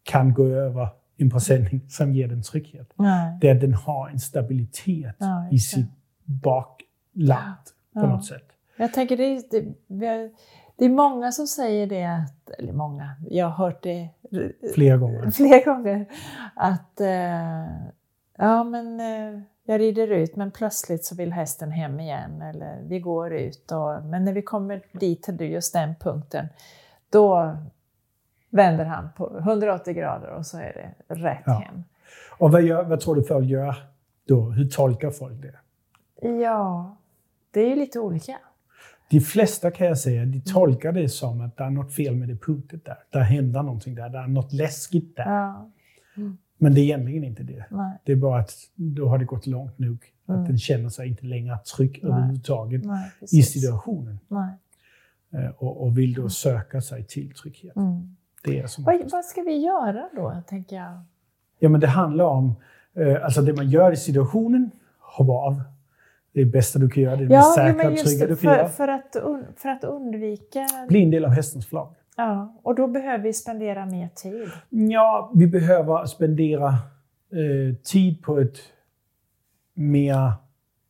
kan 0.02 0.34
gå 0.34 0.46
över 0.46 0.88
en 1.16 1.30
presenning 1.30 1.80
som 1.88 2.12
ger 2.14 2.28
den 2.28 2.42
trygghet. 2.42 2.92
Nej. 2.94 3.38
Det 3.40 3.48
är 3.48 3.54
att 3.54 3.60
den 3.60 3.74
har 3.74 4.08
en 4.08 4.20
stabilitet 4.20 5.16
Ja, 5.18 5.48
i 5.50 5.58
sitt 5.58 5.86
bakland 6.24 7.64
på 7.94 8.00
Ja. 8.00 8.06
något 8.06 8.24
sätt. 8.26 8.44
Jag 8.76 8.92
tänker 8.92 9.16
det 9.16 9.24
är, 9.24 9.42
det, 9.88 10.30
det 10.76 10.84
är 10.84 10.88
många 10.88 11.32
som 11.32 11.46
säger 11.46 11.86
det, 11.86 12.04
att, 12.04 12.50
eller 12.58 12.72
många, 12.72 13.10
jag 13.30 13.46
har 13.46 13.66
hört 13.66 13.82
det 13.82 14.08
Flera 14.74 14.96
gånger. 14.96 15.30
flera 15.30 15.64
gånger, 15.74 16.06
att 16.54 17.00
eh, 17.00 17.64
ja 18.38 18.64
men 18.64 19.00
eh, 19.00 19.40
jag 19.66 19.80
rider 19.80 20.08
ut 20.08 20.36
men 20.36 20.50
plötsligt 20.50 21.04
så 21.04 21.14
vill 21.14 21.32
hästen 21.32 21.70
hem 21.70 22.00
igen 22.00 22.42
eller 22.42 22.82
vi 22.82 23.00
går 23.00 23.34
ut 23.34 23.72
och, 23.72 24.04
men 24.04 24.24
när 24.24 24.32
vi 24.32 24.42
kommer 24.42 24.82
dit 24.92 25.22
till 25.22 25.40
just 25.40 25.72
den 25.72 25.94
punkten 26.00 26.46
då 27.10 27.56
vänder 28.54 28.84
han 28.84 29.08
på 29.16 29.38
180 29.38 29.94
grader 29.94 30.28
och 30.30 30.46
så 30.46 30.58
är 30.58 30.94
det 31.08 31.14
rätt 31.14 31.42
Ja. 31.46 31.52
hem. 31.52 31.84
Och 32.38 32.52
vad, 32.52 32.62
gör, 32.62 32.84
vad 32.84 33.00
tror 33.00 33.14
du 33.14 33.22
folk 33.24 33.48
gör 33.48 33.74
då? 34.28 34.50
Hur 34.50 34.68
tolkar 34.68 35.10
folk 35.10 35.42
det? 35.42 35.54
Ja, 36.28 36.96
det 37.50 37.60
är 37.60 37.68
ju 37.68 37.76
lite 37.76 38.00
olika. 38.00 38.38
De 39.10 39.20
flesta 39.20 39.70
kan 39.70 39.86
jag 39.86 39.98
säga, 39.98 40.24
de 40.24 40.40
tolkar 40.40 40.92
det 40.92 41.08
som 41.08 41.40
att 41.40 41.56
det 41.56 41.64
är 41.64 41.70
något 41.70 41.94
fel 41.94 42.16
med 42.16 42.28
det 42.28 42.36
punktet 42.36 42.84
där. 42.84 42.96
Det 43.10 43.18
händer 43.20 43.62
någonting 43.62 43.94
där, 43.94 44.08
det 44.08 44.18
är 44.18 44.26
något 44.26 44.52
läskigt 44.52 45.16
där. 45.16 45.30
Ja, 45.32 45.70
Men 46.58 46.74
det 46.74 46.80
är 46.80 46.82
egentligen 46.82 47.24
inte 47.24 47.42
det. 47.42 47.64
nej, 47.70 47.98
Det 48.04 48.12
är 48.12 48.16
bara 48.16 48.40
att 48.40 48.52
då 48.74 49.08
har 49.08 49.18
det 49.18 49.24
gått 49.24 49.46
långt 49.46 49.78
nog. 49.78 49.98
Att 50.26 50.34
Mm. 50.34 50.44
den 50.48 50.58
känner 50.58 50.88
sig 50.88 51.08
inte 51.08 51.26
längre 51.26 51.58
trygg 51.76 52.00
Nej. 52.02 52.12
överhuvudtaget 52.12 52.84
nej, 52.84 53.10
i 53.32 53.42
situationen. 53.42 54.18
Eh, 55.32 55.50
Och, 55.58 55.82
och 55.82 55.98
vill 55.98 56.14
då 56.14 56.28
söka 56.28 56.80
sig 56.80 57.04
till 57.04 57.34
trygghet. 57.34 57.76
Mm. 57.76 58.16
Det 58.44 58.70
som 58.70 58.84
Vad, 58.84 59.10
vad 59.12 59.24
ska 59.24 59.42
vi 59.42 59.56
göra 59.56 60.08
då, 60.16 60.42
tänker 60.46 60.76
jag? 60.76 61.00
Ja, 61.58 61.68
men 61.68 61.80
det 61.80 61.86
handlar 61.86 62.24
om, 62.24 62.54
eh, 62.96 63.24
alltså 63.24 63.42
det 63.42 63.52
man 63.52 63.70
gör 63.70 63.92
i 63.92 63.96
situationen, 63.96 64.70
hoppa 64.98 65.32
av. 65.32 65.62
Det 66.32 66.40
är 66.40 66.44
det 66.44 66.50
bästa 66.50 66.78
du 66.78 66.88
kan 66.90 67.02
göra, 67.02 67.16
det 67.16 67.24
är 67.24 67.28
det 67.28 67.34
mest 67.36 67.56
Ja, 67.56 67.68
jo, 67.68 67.74
säkra 67.74 67.90
och 67.90 67.98
trygga 67.98 68.26
du 68.26 68.36
kan 68.36 68.36
för, 68.36 68.56
göra. 68.56 68.68
för, 68.68 68.88
att, 68.88 69.16
för 69.56 69.68
att 69.68 69.84
undvika... 69.84 70.66
Bli 70.88 71.02
en 71.02 71.10
del 71.10 71.24
av 71.24 71.30
hästens 71.30 71.66
flock. 71.66 71.96
Ja, 72.16 72.60
och 72.62 72.74
då 72.74 72.86
behöver 72.86 73.24
vi 73.24 73.32
spendera 73.32 73.86
mer 73.86 74.08
tid. 74.08 74.48
Ja, 74.68 75.32
vi 75.34 75.46
behöver 75.46 76.06
spendera 76.06 76.68
eh, 76.68 77.76
tid 77.84 78.22
på 78.22 78.38
ett 78.38 78.56
mer 79.74 80.32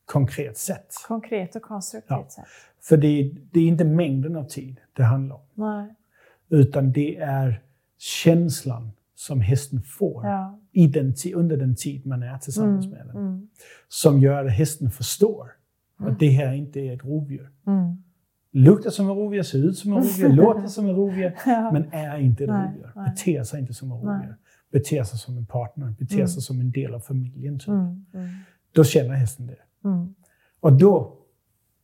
konkret 0.04 0.58
sätt. 0.58 0.94
Konkret 1.08 1.56
och 1.56 1.62
konstruktivt 1.62 2.10
Ja. 2.10 2.26
sätt. 2.28 2.44
För 2.82 2.96
det, 2.96 3.06
är- 3.20 3.36
det 3.52 3.60
är 3.60 3.66
inte 3.66 3.84
mängden 3.84 4.36
av 4.36 4.44
tid 4.44 4.80
det 4.92 5.02
handlar 5.02 5.36
om, 5.36 5.42
Nej. 5.54 5.94
Utan 6.48 6.92
det 6.92 7.16
är 7.16 7.62
känslan 7.98 8.90
som 9.14 9.40
hästen 9.40 9.82
får 9.82 10.26
Ja. 10.26 10.58
i 10.72 10.86
den, 10.86 11.14
under 11.34 11.56
den 11.56 11.74
tid 11.76 12.06
man 12.06 12.22
är 12.22 12.38
tillsammans 12.38 12.86
Mm, 12.86 12.98
med 12.98 13.06
den. 13.06 13.16
mm, 13.16 13.48
Som 13.88 14.20
gör 14.20 14.44
att 14.44 14.52
hästen 14.52 14.90
förstår 14.90 15.50
att 15.98 16.18
det 16.18 16.28
här 16.28 16.52
inte 16.52 16.80
är 16.80 16.94
ett 16.94 17.04
rovdjur. 17.04 17.50
mm. 17.66 17.96
Luktar 18.56 18.90
som 18.90 19.10
en 19.10 19.16
rovdjur, 19.16 19.42
ser 19.42 19.58
ut 19.58 19.78
som 19.78 19.92
en 19.92 19.98
rovdjur, 20.02 20.28
låter 20.32 20.66
som 20.68 20.86
en 20.88 20.94
rovdjur, 20.94 21.34
Ja. 21.46 21.70
men 21.72 21.92
är 21.92 22.18
inte 22.18 22.44
ett 22.44 22.50
Nej, 22.50 22.66
rovdjur. 22.66 22.92
nej. 22.96 23.10
Beter 23.10 23.42
sig 23.44 23.60
inte 23.60 23.74
som 23.74 23.92
en 23.92 23.98
rovdjur. 23.98 24.36
Beter 24.72 25.04
sig 25.04 25.18
som 25.18 25.36
en 25.38 25.46
partner, 25.46 25.94
beter 25.98 26.14
Mm. 26.14 26.28
sig 26.28 26.42
som 26.42 26.60
en 26.60 26.70
del 26.70 26.94
av 26.94 27.00
familjen. 27.00 27.58
Typ. 27.58 27.68
Mm, 27.68 28.04
mm, 28.14 28.28
Då 28.72 28.84
känner 28.84 29.14
hästen 29.14 29.46
det. 29.46 29.88
mm. 29.88 30.14
Och 30.60 30.72
då, 30.72 31.16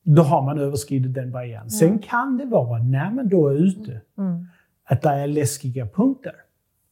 då 0.02 0.22
har 0.22 0.42
man 0.42 0.58
överskridit 0.58 1.14
den 1.14 1.32
barriären. 1.32 1.70
Sen 1.70 1.98
kan 1.98 2.36
det 2.38 2.44
vara, 2.44 2.82
när 2.82 3.10
man 3.10 3.28
då 3.28 3.48
är 3.48 3.54
ute, 3.54 4.00
Mm. 4.18 4.46
att 4.84 5.02
det 5.02 5.08
är 5.08 5.26
läskiga 5.26 5.86
punkter 5.88 6.34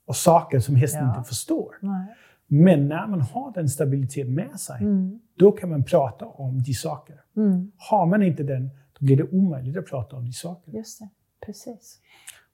och 0.07 0.17
saker 0.17 0.61
som 0.61 0.77
hästen 0.77 1.05
Ja. 1.05 1.17
inte 1.17 1.29
förstår. 1.29 1.75
Nej. 1.83 2.07
Men 2.47 2.89
när 2.89 3.07
man 3.07 3.21
har 3.21 3.53
den 3.55 3.69
stabiliteten 3.69 4.35
med 4.35 4.61
sig, 4.61 4.81
Mm. 4.83 5.21
då 5.39 5.53
kan 5.53 5.71
man 5.71 5.85
prata 5.85 6.27
om 6.27 6.63
de 6.63 6.73
saker. 6.75 7.21
Mm. 7.37 7.73
Har 7.77 8.07
man 8.07 8.23
inte 8.23 8.43
den, 8.43 8.71
då 8.99 9.05
blir 9.07 9.17
det 9.17 9.25
omöjligt 9.33 9.77
att 9.77 9.87
prata 9.87 10.17
om 10.17 10.25
de 10.25 10.33
saker. 10.33 10.73
Just 10.73 10.99
det, 11.01 11.09
precis. 11.47 11.99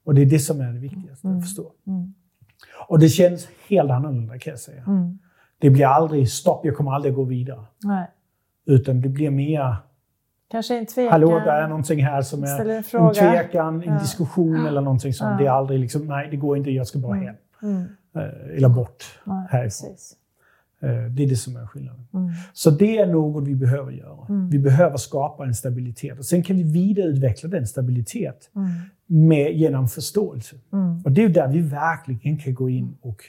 Och 0.04 0.14
det 0.14 0.22
är 0.22 0.26
det 0.26 0.38
som 0.38 0.60
är 0.60 0.72
det 0.72 0.78
viktigaste 0.78 1.26
Mm. 1.26 1.38
att 1.38 1.44
förstå. 1.44 1.72
Mm. 1.86 2.14
Och 2.88 2.98
det 2.98 3.08
känns 3.08 3.48
helt 3.68 3.90
annorlunda 3.90 4.38
kan 4.38 4.50
jag 4.50 4.60
säga. 4.60 4.82
Mm. 4.86 5.18
Det 5.58 5.70
blir 5.70 5.86
aldrig 5.86 6.30
stopp, 6.30 6.64
jag 6.64 6.76
kommer 6.76 6.92
aldrig 6.92 7.14
gå 7.14 7.24
vidare. 7.24 7.64
Nej. 7.84 8.06
Utan 8.66 9.00
det 9.00 9.08
blir 9.08 9.30
mer, 9.30 9.76
Kanske 10.54 10.78
en 10.78 10.86
tvekan. 10.86 11.12
hallå, 11.12 11.38
det 11.44 11.50
är 11.50 11.68
någonting 11.68 12.04
här 12.04 12.22
som 12.22 12.42
är 12.44 12.60
en 12.60 12.70
en 12.70 12.82
fråga. 12.84 13.14
tvekan, 13.14 13.82
en 13.82 13.92
Ja. 13.92 13.98
diskussion 13.98 14.66
eller 14.66 14.80
någonting 14.80 15.12
sånt. 15.12 15.30
Ja. 15.30 15.36
Det 15.38 15.46
är 15.46 15.50
aldrig 15.50 15.80
liksom, 15.80 16.06
nej 16.06 16.28
det 16.30 16.36
går 16.36 16.56
inte, 16.56 16.70
jag 16.70 16.86
ska 16.86 16.98
bara 16.98 17.16
Mm. 17.16 17.26
hem. 17.26 17.36
Mm. 17.62 17.82
Eh, 18.16 18.56
Eller 18.56 18.68
bort 18.68 19.04
Nej, 19.24 19.46
härifrån. 19.50 19.90
precis. 19.90 20.16
Eh, 20.82 20.88
Det 20.88 21.22
är 21.24 21.28
det 21.28 21.36
som 21.36 21.56
är 21.56 21.66
skillnaden. 21.66 22.06
Mm. 22.14 22.30
Så 22.52 22.70
det 22.70 22.98
är 22.98 23.06
något 23.06 23.44
vi 23.48 23.54
behöver 23.54 23.92
göra. 23.92 24.26
Mm. 24.28 24.50
Vi 24.50 24.58
behöver 24.58 24.96
skapa 24.96 25.44
en 25.44 25.54
stabilitet. 25.54 26.18
Och 26.18 26.24
sen 26.24 26.42
kan 26.42 26.56
vi 26.56 26.62
vidareutveckla 26.62 27.48
den 27.48 27.66
stabilitet 27.66 28.50
Mm. 28.56 28.68
med, 29.06 29.52
genom 29.52 29.88
förståelse. 29.88 30.56
Mm. 30.72 31.00
Och 31.04 31.12
det 31.12 31.24
är 31.24 31.28
där 31.28 31.48
vi 31.48 31.60
verkligen 31.60 32.38
kan 32.38 32.54
gå 32.54 32.68
in 32.70 32.96
och 33.00 33.22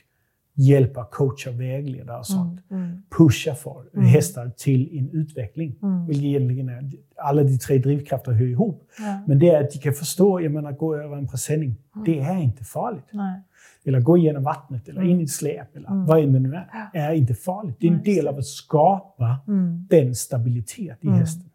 hjälpa, 0.56 1.06
coacha, 1.06 1.52
vägleda 1.52 2.18
och 2.18 2.28
sånt. 2.28 2.62
Mm, 2.72 2.84
mm. 2.84 3.02
Pusha 3.18 3.56
för 3.56 3.84
mm. 3.94 4.06
hästar 4.06 4.52
till 4.58 4.98
en 4.98 5.10
utveckling. 5.10 5.76
Mm. 5.82 6.06
Vilket 6.06 6.24
egentligen 6.24 6.70
är, 6.70 6.92
alla 7.16 7.44
de 7.44 7.58
tre 7.58 7.78
drivkrafter 7.78 8.32
hör 8.32 8.46
ihop. 8.46 8.84
Ja. 9.00 9.24
Men 9.28 9.40
det 9.40 9.50
är 9.50 9.64
att 9.64 9.72
de 9.72 9.80
kan 9.80 9.94
förstå, 9.94 10.42
jag 10.42 10.52
menar 10.52 10.72
gå 10.72 10.96
över 10.96 11.18
en 11.18 11.28
presenning, 11.28 11.76
mm. 11.96 12.06
det 12.06 12.20
är 12.20 12.42
inte 12.42 12.64
farligt. 12.64 13.06
Nej. 13.12 13.42
Eller 13.88 14.02
gå 14.02 14.18
igenom 14.18 14.44
vattnet 14.44 14.90
eller 14.90 15.02
in 15.02 15.20
i 15.20 15.24
ett 15.24 15.30
släp 15.30 15.76
eller 15.76 15.88
mm. 15.88 16.06
vad 16.06 16.24
än 16.24 16.34
det 16.34 16.40
nu 16.40 16.54
är. 16.54 16.90
är 16.94 17.14
inte 17.14 17.36
farligt. 17.36 17.76
Det 17.80 17.88
är 17.88 17.92
en 17.92 18.04
del 18.04 18.28
av 18.28 18.38
att 18.38 18.46
skapa 18.46 19.40
den 19.90 20.16
stabilitet 20.16 20.98
i 21.02 21.08
hästen. 21.08 21.50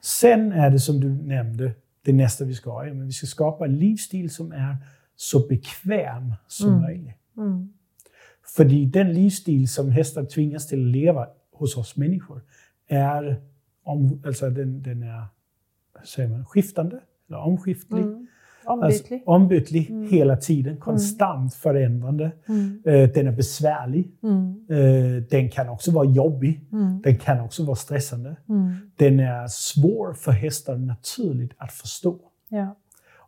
Sen 0.00 0.52
är 0.52 0.70
det 0.70 0.78
som 0.78 1.00
du 1.00 1.08
nämnde, 1.08 1.72
det 2.04 2.12
nästa 2.12 2.44
vi 2.44 2.54
ska 2.54 2.70
ha, 2.70 2.82
vi 2.82 3.12
ska 3.12 3.26
skapa 3.26 3.64
en 3.64 3.76
livsstil 3.76 4.30
som 4.30 4.52
är 4.52 4.76
så 5.16 5.46
bekväm 5.46 6.34
som 6.46 6.80
möjligt. 6.80 7.16
Mm. 8.58 8.70
För 8.70 8.86
den 8.86 9.12
livsstil 9.12 9.68
som 9.68 9.90
hästar 9.90 10.24
tvingas 10.24 10.66
till 10.66 10.86
att 10.86 10.92
leva 10.92 11.26
hos 11.52 11.76
oss 11.76 11.96
människor 11.96 12.42
är, 12.88 13.40
om, 13.84 14.22
alltså 14.26 14.50
den, 14.50 14.82
den 14.82 15.02
är 15.02 15.26
säger 16.04 16.28
man, 16.28 16.44
skiftande, 16.44 17.00
eller 17.28 17.38
omskiftlig. 17.38 18.02
Mm. 18.02 18.26
Ombytlig. 18.64 19.16
Alltså, 19.16 19.30
ombytlig 19.30 19.90
mm. 19.90 20.10
hela 20.10 20.36
tiden, 20.36 20.76
konstant 20.76 21.38
mm. 21.38 21.50
förändrande. 21.50 22.32
Mm. 22.48 22.82
Uh, 22.86 23.08
den 23.08 23.26
är 23.26 23.32
besvärlig. 23.32 24.12
Uh, 24.70 25.22
den 25.30 25.50
kan 25.50 25.68
också 25.68 25.90
vara 25.90 26.04
jobbig. 26.04 26.60
Mm. 26.72 27.02
Den 27.02 27.18
kan 27.18 27.40
också 27.40 27.64
vara 27.64 27.76
stressande. 27.76 28.36
Mm. 28.48 28.72
Den 28.96 29.20
är 29.20 29.46
svår 29.48 30.14
för 30.14 30.32
hästar 30.32 30.76
naturligt 30.76 31.52
att 31.56 31.72
förstå. 31.72 32.20
Ja. 32.48 32.76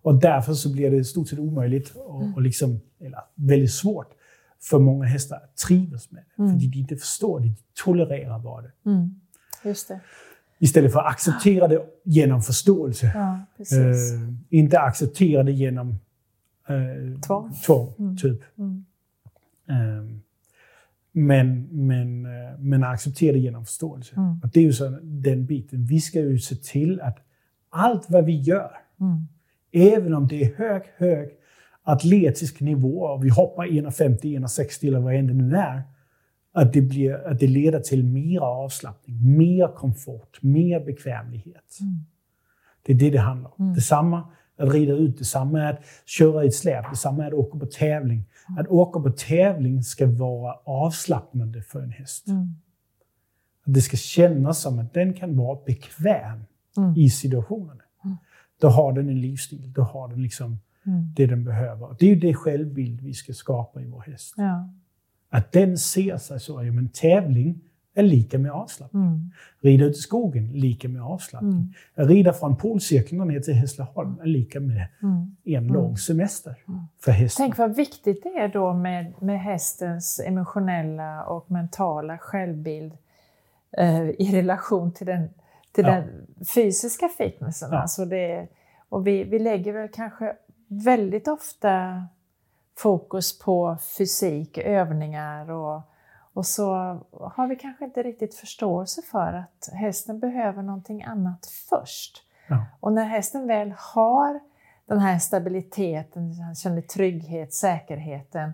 Och 0.03 0.15
därför 0.15 0.53
så 0.53 0.73
blir 0.73 0.91
det 0.91 0.97
i 0.97 1.05
stort 1.05 1.29
sett 1.29 1.39
omöjligt, 1.39 1.91
och, 1.97 2.23
och 2.35 2.43
liksom, 2.43 2.81
eller 3.01 3.19
väldigt 3.35 3.73
svårt, 3.73 4.11
för 4.71 4.79
många 4.79 5.05
hästar 5.05 5.37
att 5.37 5.57
trivas 5.57 6.11
med 6.11 6.23
det. 6.23 6.43
Mm. 6.43 6.61
För 6.61 6.67
de 6.67 6.79
inte 6.79 6.97
förstår 6.97 7.41
det, 7.41 7.47
de 7.47 7.57
tolererar 7.75 8.39
bara 8.39 8.63
det. 8.63 8.73
Mm. 8.87 9.21
Just 9.65 9.89
det. 9.89 10.01
Istället 10.59 10.93
för 10.93 11.01
att 11.01 11.07
acceptera 11.07 11.69
det 11.69 11.87
genom 12.05 12.43
förståelse. 12.43 13.13
Ja, 13.15 13.47
uh, 13.79 14.35
inte 14.51 14.81
acceptera 14.81 15.43
det 15.43 15.53
genom 15.53 15.89
uh, 16.71 17.21
tvång, 17.21 17.53
tvång 17.67 17.95
mm. 17.99 18.17
typ. 18.17 18.43
Mm. 18.59 18.85
Uh, 19.71 20.17
men, 21.13 21.69
men, 21.71 22.27
uh, 22.27 22.59
men 22.59 22.85
acceptera 22.85 23.33
det 23.33 23.39
genom 23.39 23.65
förståelse. 23.65 24.15
Mm. 24.17 24.41
Och 24.43 24.49
det 24.49 24.61
är 24.61 24.65
ju 24.65 24.73
så 24.73 24.99
den 25.03 25.47
biten. 25.47 25.85
Vi 25.85 26.01
ska 26.01 26.21
ju 26.21 26.39
se 26.39 26.57
till 26.57 27.01
att 27.01 27.19
allt 27.71 28.11
vad 28.11 28.25
vi 28.25 28.41
gör, 28.41 28.71
mm. 29.01 29.27
även 29.73 30.15
om 30.15 30.29
det 30.29 30.45
är 30.45 30.55
hög, 30.55 30.83
hög 30.97 31.29
atletisk 31.85 32.61
nivå 32.61 33.17
vi 33.17 33.29
hoppar 33.29 33.67
1,50, 33.67 34.21
1,60 34.21 34.89
eller 34.89 35.01
vad 35.01 35.15
det 35.15 35.23
nu 35.23 35.57
är, 35.57 35.83
att 36.53 36.73
det, 36.73 36.83
blir, 36.83 37.27
att 37.27 37.39
det 37.39 37.47
leder 37.47 37.81
till 37.81 38.05
mer 38.05 38.41
avslappning, 38.41 39.37
mer 39.37 39.69
komfort, 39.75 40.43
mer 40.43 40.81
bekvämlighet. 40.81 41.79
Mm. 41.81 41.95
Det 42.83 42.93
är 42.93 42.97
det 42.97 43.11
det 43.11 43.19
handlar 43.19 43.51
om. 43.59 43.65
Mm. 43.65 43.75
Detsamma 43.75 44.29
att 44.59 44.73
rida 44.73 44.93
ut, 44.93 45.19
detsamma 45.19 45.63
är 45.63 45.73
att 45.73 45.85
köra 46.05 46.45
i 46.45 46.47
ett 46.47 46.55
släp, 46.55 46.91
detsamma 46.91 47.25
är 47.25 47.29
att 47.29 47.33
åka 47.33 47.59
på 47.59 47.67
tävling. 47.67 48.25
Mm. 48.49 48.61
Att 48.61 48.69
åka 48.69 49.01
på 49.01 49.11
tävling 49.11 49.83
ska 49.83 50.07
vara 50.07 50.55
avslappnande 50.65 51.63
för 51.63 51.83
en 51.83 51.91
häst. 51.91 52.29
Mm. 52.29 52.55
Att 53.67 53.75
det 53.75 53.81
ska 53.81 53.97
kännas 53.97 54.61
som 54.61 54.79
att 54.79 54.95
den 54.95 55.15
kan 55.15 55.37
vara 55.37 55.59
bekväm 55.67 56.45
mm. 56.77 56.95
i 56.97 57.11
situationen. 57.11 57.81
Mm. 58.05 58.17
Då 58.61 58.69
har 58.69 58.93
den 58.93 59.09
en 59.09 59.21
livsstil, 59.21 59.73
då 59.73 59.83
har 59.83 60.09
den 60.09 60.23
liksom 60.23 60.59
mm. 60.87 61.13
det 61.17 61.27
den 61.27 61.45
behöver. 61.45 61.97
Det 61.99 62.07
är 62.07 62.11
ju 62.11 62.21
det 62.21 62.35
självbild 62.35 63.01
vi 63.01 63.15
ska 63.15 63.33
skapa 63.33 63.81
i 63.81 63.87
vår 63.87 64.01
häst. 64.01 64.35
Ja. 64.37 64.69
Att 65.31 65.53
den 65.53 65.79
ser 65.79 66.17
sig 66.17 66.41
så, 66.41 66.59
att 66.59 66.65
en 66.65 66.89
tävling 66.89 67.61
är 67.95 68.03
lika 68.03 68.39
med 68.39 68.53
avslappning. 68.53 69.03
Mm. 69.03 69.31
Rida 69.61 69.85
ut 69.85 69.97
i 69.97 70.01
skogen, 70.01 70.53
lika 70.53 70.89
med 70.89 71.03
avslappning. 71.03 71.75
Mm. 71.97 72.09
Rida 72.09 72.33
från 72.33 72.57
polcirkeln 72.57 73.29
ner 73.29 73.41
till 73.41 73.55
Hässleholm 73.55 74.21
är 74.23 74.27
lika 74.27 74.61
med 74.61 74.87
mm. 75.03 75.37
en 75.45 75.55
mm. 75.55 75.75
lång 75.75 75.97
semester 75.97 76.57
mm. 76.69 76.81
för 77.01 77.13
hästen. 77.13 77.45
Tänk 77.45 77.59
vad 77.59 77.77
viktigt 77.77 78.23
det 78.23 78.29
är 78.29 78.49
då 78.49 78.73
med, 78.73 79.13
med 79.21 79.41
hästens 79.41 80.21
emotionella 80.27 81.25
och 81.25 81.51
mentala 81.51 82.19
självbild 82.19 82.93
eh, 83.79 84.09
i 84.09 84.31
relation 84.33 84.93
till 84.93 85.07
den, 85.07 85.29
till 85.73 85.85
ja. 85.85 85.91
den 85.91 86.27
fysiska 86.55 87.09
fitnessen. 87.19 87.69
Ja. 87.73 87.79
Alltså 87.79 88.05
det, 88.05 88.49
och 88.89 89.07
vi, 89.07 89.25
vi 89.25 89.39
lägger 89.39 89.73
väl 89.73 89.89
kanske 89.89 90.37
väldigt 90.69 91.29
ofta 91.29 92.05
fokus 92.79 93.39
på 93.39 93.77
fysik, 93.99 94.59
övningar 94.59 95.51
och, 95.51 95.83
och 96.33 96.47
så 96.47 96.75
har 97.11 97.47
vi 97.47 97.57
kanske 97.57 97.85
inte 97.85 98.03
riktigt 98.03 98.35
förståelse 98.35 99.03
för 99.03 99.33
att 99.33 99.69
hästen 99.73 100.21
behöver 100.21 100.63
någonting 100.63 101.05
annat 101.05 101.47
först. 101.47 102.23
Ja. 102.49 102.67
Och 102.81 102.93
när 102.93 103.05
hästen 103.05 103.47
väl 103.47 103.75
har 103.79 104.41
den 104.87 104.99
här 104.99 105.19
stabiliteten, 105.19 106.35
han 106.41 106.55
känner 106.55 106.81
trygghet, 106.81 107.55
säkerheten, 107.55 108.53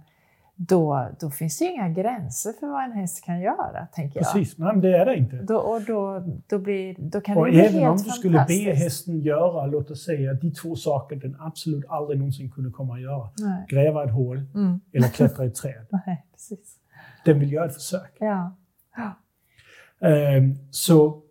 då, 0.69 1.09
då 1.21 1.31
finns 1.31 1.59
det 1.59 1.65
ju 1.65 1.71
inga 1.71 1.89
gränser 1.89 2.53
för 2.53 2.67
vad 2.67 2.85
en 2.85 2.93
häst 2.93 3.25
kan 3.25 3.41
göra, 3.41 3.87
tänker 3.93 4.21
jag. 4.21 4.33
Precis, 4.33 4.59
men 4.59 4.81
det 4.81 4.97
är 4.97 5.07
det 5.07 5.17
inte. 5.17 5.37
Då, 5.37 5.57
och 5.57 5.83
då, 5.83 6.25
då, 6.47 6.59
blir, 6.59 6.97
då 6.99 7.21
kan 7.21 7.37
och 7.37 7.47
det 7.47 7.51
bli 7.51 7.61
även 7.61 7.89
om 7.89 7.97
du 7.97 8.11
skulle 8.11 8.45
be 8.49 8.55
hästen 8.55 9.21
göra, 9.21 9.67
låt 9.67 9.91
oss 9.91 10.05
säga, 10.05 10.35
de 10.35 10.51
två 10.51 10.77
saker 10.77 11.17
den 11.17 11.37
absolut 11.41 11.85
aldrig 11.89 12.19
någonsin 12.19 12.51
kunde 12.51 12.71
komma 12.71 12.95
att 12.95 13.01
göra. 13.01 13.29
Nej. 13.39 13.67
Gräva 13.69 14.05
ett 14.05 14.13
hål 14.13 14.37
mm. 14.55 14.81
eller 14.93 15.09
klättra 15.09 15.45
i 15.45 15.49
ett 15.49 15.55
träd. 15.55 15.87
Nej, 16.07 16.27
precis. 16.33 16.77
Den 17.25 17.41
vill 17.41 17.53
göra 17.53 17.67
ett 17.67 17.75
försök. 17.75 18.17
Ja. 18.19 18.57
ja. 18.97 19.17
Um, 20.37 20.59
så, 20.71 21.23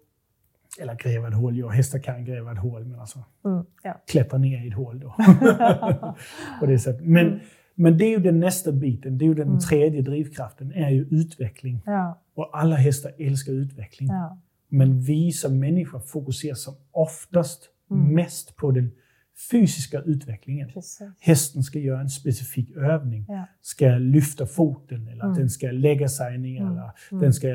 eller 0.82 0.96
gräva 0.96 1.28
ett 1.28 1.36
hål, 1.36 1.58
ja 1.58 1.70
hästar 1.70 2.00
kan 2.00 2.26
gräva 2.26 2.52
ett 2.52 2.60
hål, 2.60 2.86
men 2.86 3.00
alltså 3.00 3.20
mm, 3.46 3.66
ja. 3.84 4.02
klättra 4.08 4.40
ner 4.40 4.66
i 4.66 4.68
ett 4.68 4.76
hål 4.76 5.00
då. 5.00 5.16
På 6.60 6.66
det 6.66 6.80
sättet. 6.80 7.06
Men, 7.06 7.28
mm. 7.28 7.40
Men 7.82 7.98
det 7.98 8.06
är 8.06 8.10
ju 8.10 8.20
den 8.20 8.40
nästa 8.40 8.72
biten, 8.72 9.18
det 9.18 9.26
är 9.26 9.28
ju 9.28 9.34
den 9.34 9.48
mm. 9.48 9.60
tredje 9.60 10.02
drivkraften, 10.02 10.72
är 10.72 10.90
ju 10.90 11.08
utveckling. 11.12 11.82
Ja. 11.86 12.22
Och 12.34 12.50
alla 12.60 12.76
hästar 12.76 13.12
älskar 13.20 13.54
utveckling. 13.54 14.10
Ja. 14.10 14.38
Men 14.68 15.02
vi 15.02 15.32
som 15.32 15.60
människor 15.60 16.00
fokuserar 16.00 16.56
som 16.56 16.74
oftast 16.92 17.70
mm. 17.92 18.16
mest 18.16 18.56
på 18.56 18.72
den 18.72 18.92
fysiska 19.52 20.02
utvecklingen. 20.02 20.68
Precis. 20.68 21.08
Hästen 21.20 21.64
ska 21.64 21.80
göra 21.80 22.02
en 22.02 22.10
specifik 22.10 22.76
övning, 22.76 23.26
ja. 23.28 23.48
ska 23.62 23.90
lyfta 23.90 24.46
foten 24.46 25.08
eller 25.08 25.24
mm. 25.24 25.38
den 25.38 25.50
ska 25.50 25.72
lägga 25.72 26.08
sig 26.08 26.38
ner 26.38 26.62
mm. 26.62 26.72
eller 26.72 26.92
mm. 27.12 27.22
den 27.22 27.34
ska 27.34 27.48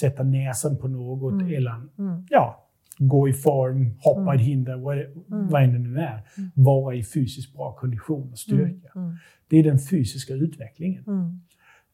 sätta 0.00 0.22
näsan 0.22 0.76
på 0.76 0.88
något 0.88 1.32
mm. 1.32 1.54
eller 1.54 1.82
ja, 2.28 2.65
gå 2.98 3.28
i 3.28 3.32
form, 3.32 3.94
hoppa 4.00 4.20
mm. 4.20 4.34
ett 4.34 4.40
hinder, 4.40 4.76
vad, 4.76 4.98
mm. 4.98 5.48
vad 5.48 5.62
det 5.62 5.78
nu 5.78 5.98
är. 5.98 6.22
Mm. 6.36 6.50
Vara 6.54 6.94
i 6.94 7.04
fysiskt 7.04 7.54
bra 7.54 7.72
kondition 7.72 8.32
och 8.32 8.38
styrka. 8.38 8.90
Mm. 8.94 9.06
mm. 9.06 9.16
Det 9.48 9.56
är 9.56 9.64
den 9.64 9.78
fysiska 9.78 10.34
utvecklingen. 10.34 11.04
Mm. 11.06 11.40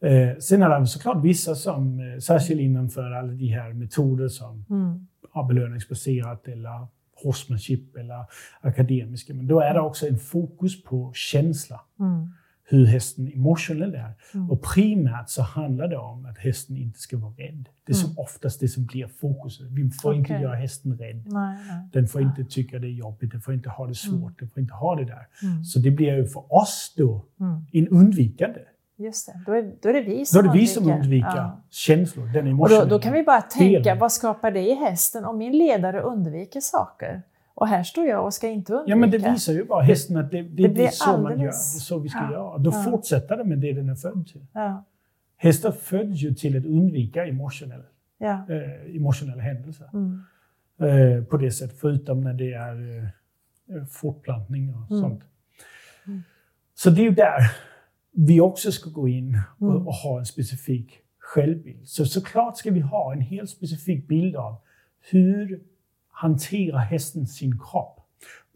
Eh, 0.01 0.37
sen 0.37 0.61
är 0.61 0.79
det 0.79 0.87
såklart 0.87 1.25
vissa 1.25 1.55
som, 1.55 1.99
eh, 1.99 2.19
särskilt 2.19 2.61
innanför 2.61 3.11
alla 3.11 3.33
de 3.33 3.47
här 3.47 3.73
metoder 3.73 4.27
som 4.27 4.65
mm. 4.69 5.07
är 5.33 5.47
belöningsbaserat 5.47 6.47
eller 6.47 6.87
horsemanship 7.23 7.95
eller 7.95 8.25
akademiska, 8.61 9.33
men 9.33 9.47
då 9.47 9.59
är 9.59 9.73
det 9.73 9.79
också 9.79 10.07
en 10.07 10.19
fokus 10.19 10.83
på 10.83 11.11
känsla. 11.13 11.81
Mm 11.99 12.29
hur 12.73 12.85
hästen 12.85 13.31
emotionell 13.33 13.95
är. 13.95 14.13
Mm. 14.33 14.51
Och 14.51 14.61
primärt 14.61 15.29
så 15.29 15.41
handlar 15.41 15.87
det 15.87 15.97
om 15.97 16.25
att 16.25 16.37
hästen 16.37 16.77
inte 16.77 16.99
ska 16.99 17.17
vara 17.17 17.31
rädd. 17.31 17.69
Det 17.85 17.93
är 17.93 17.95
mm. 17.95 18.07
som 18.07 18.19
oftast 18.19 18.59
det 18.59 18.67
som 18.67 18.85
blir 18.85 19.07
fokuset. 19.07 19.67
Vi 19.71 19.89
får 19.89 20.09
okay. 20.09 20.19
inte 20.19 20.33
göra 20.33 20.55
hästen 20.55 20.97
rädd. 20.97 21.23
Nej, 21.25 21.57
nej. 21.67 21.89
Den 21.93 22.07
får 22.07 22.21
inte 22.21 22.43
tycka 22.43 22.79
det 22.79 22.87
är 22.87 22.91
jobbigt, 22.91 23.31
den 23.31 23.41
får 23.41 23.53
inte 23.53 23.69
ha 23.69 23.87
det 23.87 23.95
svårt, 23.95 24.13
mm. 24.21 24.35
den 24.39 24.49
får 24.49 24.61
inte 24.61 24.73
ha 24.73 24.95
det 24.95 25.05
där. 25.05 25.27
Mm. 25.43 25.63
Så 25.63 25.79
det 25.79 25.91
blir 25.91 26.15
ju 26.15 26.27
för 26.27 26.53
oss 26.53 26.93
då 26.97 27.25
mm. 27.39 27.65
en 27.71 27.87
undvikande. 27.87 28.59
Just 28.97 29.25
det, 29.27 29.43
då 29.45 29.53
är, 29.53 29.73
då 29.81 29.89
är 29.89 29.93
det 29.93 30.01
vi 30.01 30.25
som 30.25 30.41
då 30.41 30.49
är 30.49 30.53
det 30.53 30.59
vi 30.59 30.67
som 30.67 30.91
undviker 30.91 31.35
ja. 31.35 31.63
känslor, 31.69 32.25
den 32.25 32.47
emotionella 32.47 32.83
och 32.83 32.89
då, 32.89 32.95
då 32.95 33.01
kan 33.01 33.13
vi 33.13 33.23
bara 33.23 33.41
tänka, 33.41 33.79
delen. 33.79 33.99
vad 33.99 34.11
skapar 34.11 34.51
det 34.51 34.61
i 34.61 34.75
hästen 34.75 35.25
om 35.25 35.37
min 35.37 35.57
ledare 35.57 36.01
undviker 36.01 36.61
saker? 36.61 37.23
Och 37.53 37.67
här 37.67 37.83
står 37.83 38.05
jag 38.05 38.25
och 38.25 38.33
ska 38.33 38.47
inte 38.47 38.73
undvika. 38.73 38.89
Ja, 38.91 38.95
men 38.95 39.11
det 39.11 39.17
visar 39.17 39.53
ju 39.53 39.65
bara 39.65 39.81
hästen 39.81 40.17
att 40.17 40.31
det, 40.31 40.41
det, 40.41 40.67
det 40.67 40.85
är 40.85 40.91
så 40.91 41.09
alldeles... 41.09 41.23
man 41.23 41.39
gör. 41.39 41.51
Det 41.51 41.77
är 41.77 41.79
så 41.79 41.99
vi 41.99 42.09
ska 42.09 42.19
ja. 42.19 42.31
göra. 42.31 42.57
Då 42.57 42.71
ja. 42.71 42.83
fortsätter 42.83 43.37
det 43.37 43.43
med 43.43 43.57
det 43.57 43.73
den 43.73 43.89
är 43.89 43.95
född 43.95 44.27
till. 44.27 44.45
Ja. 44.53 44.83
Hästar 45.37 45.71
föds 45.71 46.21
ju 46.21 46.33
till 46.33 46.57
att 46.57 46.65
undvika 46.65 47.25
emotionella, 47.25 47.83
ja. 48.17 48.45
eh, 48.49 48.95
emotionella 48.95 49.41
händelser. 49.41 49.89
Mm. 49.93 50.21
Eh, 50.79 51.23
på 51.23 51.37
det 51.37 51.51
sättet, 51.51 51.79
förutom 51.79 52.21
när 52.21 52.33
det 52.33 52.53
är 52.53 52.97
eh, 53.69 53.85
fortplantning 53.85 54.69
och 54.69 54.91
mm. 54.91 55.01
sånt. 55.01 55.23
Mm. 56.07 56.23
Så 56.75 56.89
det 56.89 57.01
är 57.01 57.05
ju 57.05 57.15
där 57.15 57.51
vi 58.11 58.41
också 58.41 58.71
ska 58.71 58.89
gå 58.89 59.07
in 59.07 59.41
och, 59.57 59.71
mm. 59.71 59.87
och, 59.87 59.93
ha 59.93 60.19
en 60.19 60.25
specifik 60.25 60.99
självbild. 61.19 61.87
Så 61.87 62.05
såklart 62.05 62.57
ska 62.57 62.71
vi 62.71 62.79
ha 62.79 63.13
en 63.13 63.21
helt 63.21 63.49
specifik 63.49 64.07
bild 64.07 64.35
av 64.35 64.55
hur 65.11 65.61
hanterar 66.23 66.77
hästen 66.77 67.27
sin 67.27 67.59
kropp? 67.59 67.99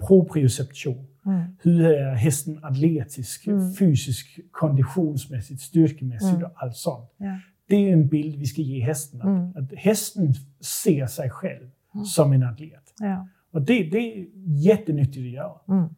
proprioception. 0.08 1.08
Mm. 1.26 1.42
Hur 1.62 1.86
är 1.86 2.16
hästen 2.16 2.60
atletisk, 2.64 3.48
mm. 3.48 3.74
fysisk, 3.74 4.40
konditionsmässigt, 4.52 5.62
styrkemässigt 5.62 6.34
mm. 6.34 6.44
och 6.44 6.52
allt 6.56 6.76
sånt. 6.76 7.12
Ja. 7.18 7.40
Det 7.68 7.76
är 7.76 7.94
en 7.94 8.08
bild 8.08 8.36
vi 8.36 8.46
ska 8.46 8.62
ge 8.62 8.84
hästen. 8.84 9.22
Att, 9.22 9.28
mm. 9.28 9.54
att 9.56 9.74
hästen 9.74 10.34
ser 10.60 11.08
sig 11.08 11.30
själv 11.30 11.70
mm. 11.94 12.06
som 12.06 12.34
en 12.34 12.44
atlet. 12.44 12.94
Ja. 13.00 13.28
Och 13.52 13.62
det, 13.62 13.84
det 13.84 13.98
är 13.98 14.26
jättenyttigt 14.46 15.18
att 15.18 15.32
göra. 15.32 15.90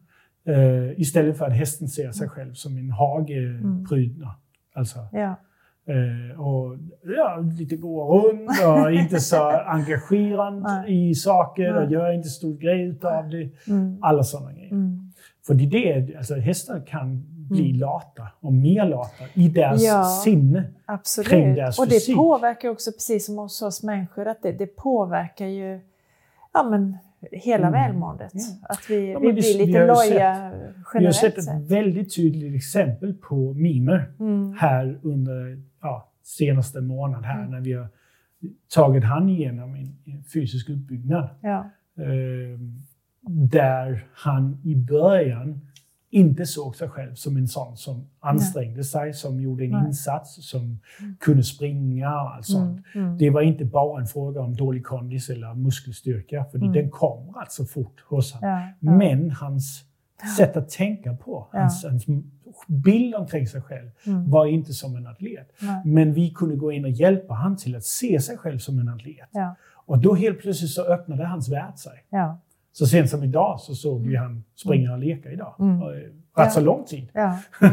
Uh, 0.48 1.00
istället 1.00 1.38
för 1.38 1.44
att 1.44 1.52
hästen 1.52 1.88
ser 1.88 2.12
sig 2.12 2.28
själv 2.28 2.54
som 2.54 2.76
en 2.76 2.90
hageprydnad. 2.90 4.34
Alltså, 4.72 4.98
ja. 5.12 5.40
Uh, 5.88 6.40
och 6.40 6.76
ja, 7.16 7.44
lite 7.58 7.76
gå 7.76 8.04
runt 8.04 8.50
och 8.66 8.92
inte 9.00 9.20
så 9.20 9.50
engagerad 9.50 10.88
i 10.88 11.14
saker 11.14 11.76
och 11.76 11.92
gör 11.92 12.12
inte 12.12 12.28
stor 12.28 12.56
grej 12.56 12.82
utav 12.82 13.28
det. 13.28 13.50
Mm. 13.68 13.98
Alla 14.02 14.22
sådana 14.22 14.52
grejer. 14.52 14.72
Mm. 14.72 15.12
För 15.46 15.54
det 15.54 15.92
är 15.92 16.16
alltså 16.16 16.34
hästar 16.34 16.86
kan 16.86 17.24
bli 17.50 17.68
mm. 17.68 17.80
lata 17.80 18.28
och 18.40 18.52
mer 18.52 18.84
lata 18.84 19.24
i 19.34 19.48
deras 19.48 19.82
ja, 19.82 20.04
sinne 20.04 20.64
absolut. 20.86 21.28
kring 21.28 21.54
deras 21.54 21.78
Och 21.78 21.86
det 21.86 21.94
fysik. 21.94 22.16
påverkar 22.16 22.68
också, 22.68 22.92
precis 22.92 23.26
som 23.26 23.38
hos 23.38 23.62
oss 23.62 23.82
människor, 23.82 24.28
att 24.28 24.42
det, 24.42 24.52
det 24.52 24.66
påverkar 24.66 25.46
ju 25.46 25.80
ja, 26.52 26.62
men, 26.62 26.98
hela 27.32 27.66
mm. 27.66 27.72
välmåendet. 27.72 28.32
Ja. 28.34 28.68
Att 28.68 28.90
vi, 28.90 29.12
ja, 29.12 29.18
vi 29.18 29.32
blir 29.32 29.66
lite 29.66 29.80
vi 29.80 29.86
loja 29.86 30.52
generellt 30.94 30.94
Vi 30.94 31.04
har 31.04 31.12
sett 31.12 31.38
ett 31.38 31.44
sett. 31.44 31.70
väldigt 31.70 32.14
tydligt 32.14 32.56
exempel 32.56 33.14
på 33.14 33.54
mimer 33.54 34.12
mm. 34.20 34.52
här 34.52 34.98
under 35.02 35.62
ja, 35.82 36.12
senaste 36.22 36.80
månaden 36.80 37.24
här 37.24 37.38
mm. 37.38 37.50
när 37.50 37.60
vi 37.60 37.72
har 37.72 37.88
tagit 38.74 39.04
han 39.04 39.28
igenom 39.28 39.74
en, 39.74 39.96
en 40.04 40.24
fysisk 40.24 40.68
utbyggnad. 40.68 41.28
Ja. 41.40 41.70
Eh, 41.96 42.58
där 43.28 44.06
han 44.12 44.60
i 44.64 44.76
början 44.76 45.60
inte 46.10 46.46
såg 46.46 46.76
sig 46.76 46.88
själv 46.88 47.14
som 47.14 47.36
en 47.36 47.48
sån 47.48 47.76
som 47.76 48.06
ansträngde 48.20 48.74
Nej. 48.74 48.84
sig, 48.84 49.14
som 49.14 49.40
gjorde 49.40 49.64
en 49.64 49.70
Nej. 49.70 49.86
insats, 49.86 50.50
som 50.50 50.60
mm. 50.60 51.16
kunde 51.20 51.42
springa 51.42 52.22
och 52.22 52.34
allt 52.34 52.46
sånt. 52.46 52.84
Mm. 52.94 53.06
Mm. 53.06 53.18
Det 53.18 53.30
var 53.30 53.42
inte 53.42 53.64
bara 53.64 54.00
en 54.00 54.06
fråga 54.06 54.40
om 54.40 54.56
dålig 54.56 54.84
kondis 54.84 55.30
eller 55.30 55.54
muskelstyrka, 55.54 56.44
för 56.44 56.58
mm. 56.58 56.72
den 56.72 56.90
kommer 56.90 57.38
alltså 57.40 57.64
fort 57.64 58.00
hos 58.00 58.32
honom. 58.32 58.50
Ja, 58.50 58.68
ja. 58.80 58.92
Men 58.92 59.30
hans 59.30 59.84
sätt 60.36 60.56
att 60.56 60.70
tänka 60.70 61.16
på, 61.16 61.48
ja. 61.52 61.58
hans, 61.58 61.84
hans 61.84 62.06
bild 62.66 63.14
omkring 63.14 63.46
sig 63.46 63.62
själv 63.62 63.90
mm. 64.06 64.30
var 64.30 64.46
inte 64.46 64.72
som 64.72 64.96
en 64.96 65.06
atlet. 65.06 65.52
Nej. 65.60 65.82
Men 65.84 66.12
vi 66.12 66.30
kunde 66.30 66.56
gå 66.56 66.72
in 66.72 66.84
och 66.84 66.90
hjälpa 66.90 67.34
honom 67.34 67.56
till 67.56 67.76
att 67.76 67.84
se 67.84 68.20
sig 68.20 68.36
själv 68.36 68.58
som 68.58 68.78
en 68.78 68.88
atlet. 68.88 69.28
Och 69.86 69.98
då 69.98 70.14
helt 70.14 70.40
plötsligt 70.40 70.70
så 70.70 70.82
öppnade 70.82 71.24
hans 71.24 71.48
värld 71.48 71.78
sig. 71.78 72.04
Så 72.72 72.86
sent 72.86 73.10
som 73.10 73.24
idag 73.24 73.60
så 73.60 73.74
såg 73.74 74.06
vi 74.06 74.16
han 74.16 74.44
springa 74.56 74.92
och 74.92 74.98
leka 74.98 75.30
idag. 75.30 75.54
Mm. 75.58 75.80
Rätt 76.36 76.46
ja. 76.46 76.50
så 76.50 76.60
lång 76.60 76.84
tid. 76.84 77.08
Ja. 77.12 77.38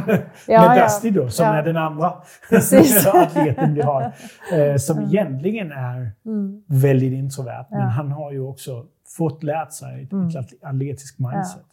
Ja, 0.48 0.68
Med 0.68 0.84
Dusty 0.84 1.12
då, 1.12 1.30
som 1.30 1.46
är 1.46 1.64
den 1.64 1.78
andra 1.78 2.08
atleten 3.14 3.74
vi 3.74 3.82
har. 3.82 4.14
Eh, 4.54 4.76
som 4.76 4.98
mm. 4.98 5.10
egentligen 5.10 5.72
är 5.72 6.12
mm. 6.26 6.64
väldigt 6.68 7.14
introvert. 7.14 7.66
Men 7.70 7.82
han 7.82 8.12
har 8.12 8.32
ju 8.32 8.40
också 8.40 8.86
fått 9.18 9.44
lärt 9.44 9.74
sig 9.74 10.04
ett 10.04 10.12
mm. 10.12 10.30
atletiskt 10.62 11.20
mindset. 11.20 11.66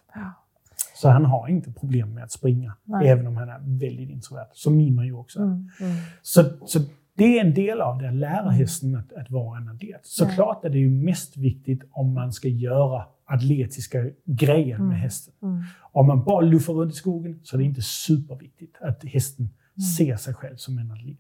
Så 0.95 1.09
han 1.09 1.25
har 1.25 1.49
inte 1.49 1.73
problem 1.73 2.15
med 2.15 2.25
att 2.25 2.33
springa, 2.33 2.75
Nej. 2.85 3.09
även 3.09 3.27
om 3.27 3.37
han 3.37 3.49
är 3.49 3.59
väldigt 3.59 4.11
introvert. 4.11 4.49
Som 4.53 4.77
Mima 4.77 5.05
ju 5.05 5.15
också 5.15 5.39
är. 5.39 5.43
Mm. 5.43 5.71
Mm. 5.81 5.97
Så, 6.23 6.45
så 6.67 6.79
det 7.17 7.39
är 7.39 7.45
en 7.45 7.55
del 7.55 7.81
av 7.81 7.99
det, 7.99 8.09
att 8.09 8.15
lära 8.15 8.51
hästen 8.51 8.97
att, 8.97 9.13
att 9.13 9.31
vara 9.31 9.59
en 9.59 9.69
atlet. 9.69 10.01
Såklart 10.03 10.65
är 10.65 10.71
det 10.71 10.79
ju 10.79 10.91
mest 10.91 11.37
viktigt 11.37 11.83
om 11.91 12.15
man 12.15 12.33
ska 12.33 12.49
göra 12.49 13.05
atletiska 13.25 14.05
grejer 14.25 14.77
mm. 14.77 14.89
med 14.89 14.99
hästen. 14.99 15.35
Mm. 15.43 15.63
Om 15.81 16.07
man 16.07 16.25
bara 16.25 16.41
luffar 16.41 16.73
runt 16.73 16.93
i 16.93 16.97
skogen 16.97 17.41
så 17.43 17.57
är 17.57 17.59
det 17.59 17.65
inte 17.65 17.83
superviktigt 17.83 18.77
att 18.81 19.05
hästen 19.05 19.45
mm. 19.45 19.81
ser 19.81 20.17
sig 20.17 20.35
själv 20.35 20.57
som 20.57 20.79
en 20.79 20.91
atlet. 20.91 21.19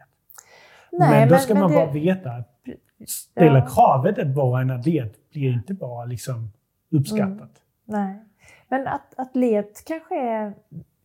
Nej, 0.92 1.20
men 1.20 1.28
då 1.28 1.36
ska 1.36 1.54
men, 1.54 1.62
man 1.62 1.70
men 1.70 1.80
bara 1.80 1.92
det... 1.92 2.00
veta 2.00 2.30
att 2.30 2.64
ställa 3.06 3.58
ja. 3.58 3.66
kravet 3.66 4.18
att 4.18 4.34
vara 4.34 4.60
en 4.60 4.70
atlet 4.70 5.30
blir 5.30 5.52
inte 5.52 5.74
bara 5.74 6.04
liksom 6.04 6.52
uppskattat. 6.90 7.30
Mm. 7.30 7.50
Nej. 7.84 8.22
Men 8.68 8.86
att, 8.86 9.14
atlet 9.16 9.82
kanske 9.86 10.20
är, 10.20 10.54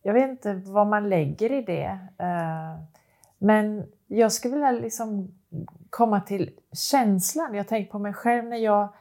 jag 0.02 0.14
vet 0.14 0.30
inte 0.30 0.54
vad 0.54 0.86
man 0.86 1.08
lägger 1.08 1.52
i 1.52 1.62
det. 1.62 1.98
Uh, 2.22 2.84
men 3.38 3.86
jag 4.06 4.32
skulle 4.32 4.54
vilja 4.54 4.70
liksom 4.70 5.34
komma 5.90 6.20
till 6.20 6.50
känslan. 6.72 7.54
Jag 7.54 7.68
tänker 7.68 7.92
på 7.92 7.98
mig 7.98 8.12
själv 8.12 8.44
när 8.44 8.56
jag 8.56 8.94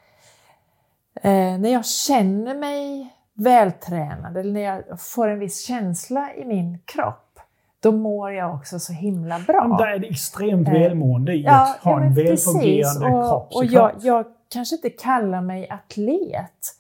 Eh, 1.22 1.60
när 1.60 1.70
jag 1.70 1.86
känner 1.86 2.56
mig 2.56 3.14
vältränad 3.34 4.38
eller 4.38 4.54
när 4.54 4.62
jag 4.62 5.02
får 5.02 5.28
en 5.28 5.40
viss 5.40 5.66
känsla 5.66 6.34
i 6.36 6.46
min 6.46 6.80
kropp, 6.86 7.40
då 7.80 7.92
mår 7.92 8.32
jag 8.32 8.56
också 8.56 8.80
så 8.80 8.94
himla 8.94 9.40
bra. 9.40 9.68
Men 9.68 9.78
där 9.78 9.88
är 9.88 10.00
det 10.00 10.08
extremt 10.08 10.68
eh, 10.68 10.74
välmående 10.74 11.34
i 11.34 11.42
ja, 11.42 11.62
att 11.62 11.84
ha 11.84 12.02
en 12.02 12.14
välfungerande 12.14 13.10
kropp. 13.10 13.50
Och 13.52 13.66
jag, 13.66 13.92
jag, 14.02 14.26
kanske 14.52 14.76
inte 14.76 14.90
kallar 14.90 15.42
mig 15.42 15.70
atlet. 15.70 16.76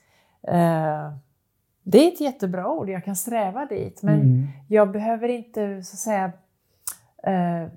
Eh, 0.47 1.13
det 1.83 2.03
är 2.03 2.07
ett 2.07 2.21
jättebra 2.21 2.69
ord, 2.69 2.89
jag 2.89 3.05
kan 3.05 3.15
sträva 3.15 3.65
dit, 3.65 4.03
men 4.03 4.21
mm. 4.21 4.47
jag 4.67 4.91
behöver 4.91 5.27
inte 5.27 5.83
så 5.83 5.95
att 5.95 5.99
säga 5.99 6.31
eh, 7.23 7.69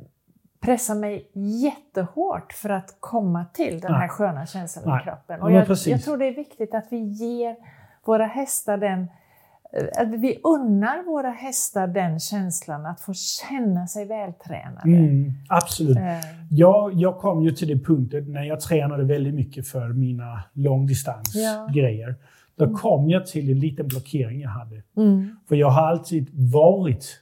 pressa 0.63 0.95
mig 0.95 1.31
jättehårt 1.33 2.53
för 2.53 2.69
att 2.69 2.97
komma 3.01 3.45
till 3.55 3.81
den 3.81 3.95
här 3.95 4.09
sköna 4.09 4.47
känslan 4.47 4.85
Nej. 4.87 5.01
i 5.01 5.05
kroppen. 5.05 5.43
Och 5.43 5.53
jag, 5.53 5.67
jag, 5.87 6.03
tror 6.03 6.17
det 6.17 6.27
är 6.29 6.35
viktigt 6.35 6.75
att 6.75 6.87
vi 6.91 6.99
ger 6.99 7.57
våra 8.05 8.27
hästar 8.27 8.77
den 8.77 9.09
att 9.99 10.09
vi 10.09 10.41
unnar 10.45 11.05
våra 11.07 11.31
hästar 11.31 11.87
den 11.87 12.21
känslan 12.21 12.87
att 12.87 13.01
få 13.01 13.15
känna 13.15 13.87
sig 13.87 14.07
vältränade. 14.07 14.89
Mm, 14.89 15.33
absolut. 15.49 15.97
Eh. 15.97 16.19
Jag, 16.51 16.95
jag 16.95 17.19
kom 17.19 17.43
ju 17.43 17.51
till 17.51 17.69
det 17.69 17.85
punktet 17.85 18.29
när 18.29 18.45
jag 18.45 18.61
tränade 18.61 19.05
väldigt 19.05 19.35
mycket 19.35 19.69
för 19.69 19.89
mina 19.89 20.43
långdistansgrejer. 20.53 22.09
Ja. 22.09 22.27
Då 22.57 22.65
mm. 22.65 22.77
kom 22.77 23.11
jag 23.11 23.27
till 23.27 23.51
en 23.51 23.61
liten 23.61 23.89
blockering 23.89 24.41
jag 24.41 24.51
hade. 24.51 24.83
Mm. 24.97 25.37
För 25.49 25.57
jag 25.57 25.71
har 25.71 25.89
alltid 25.89 26.31
varit, 26.53 27.21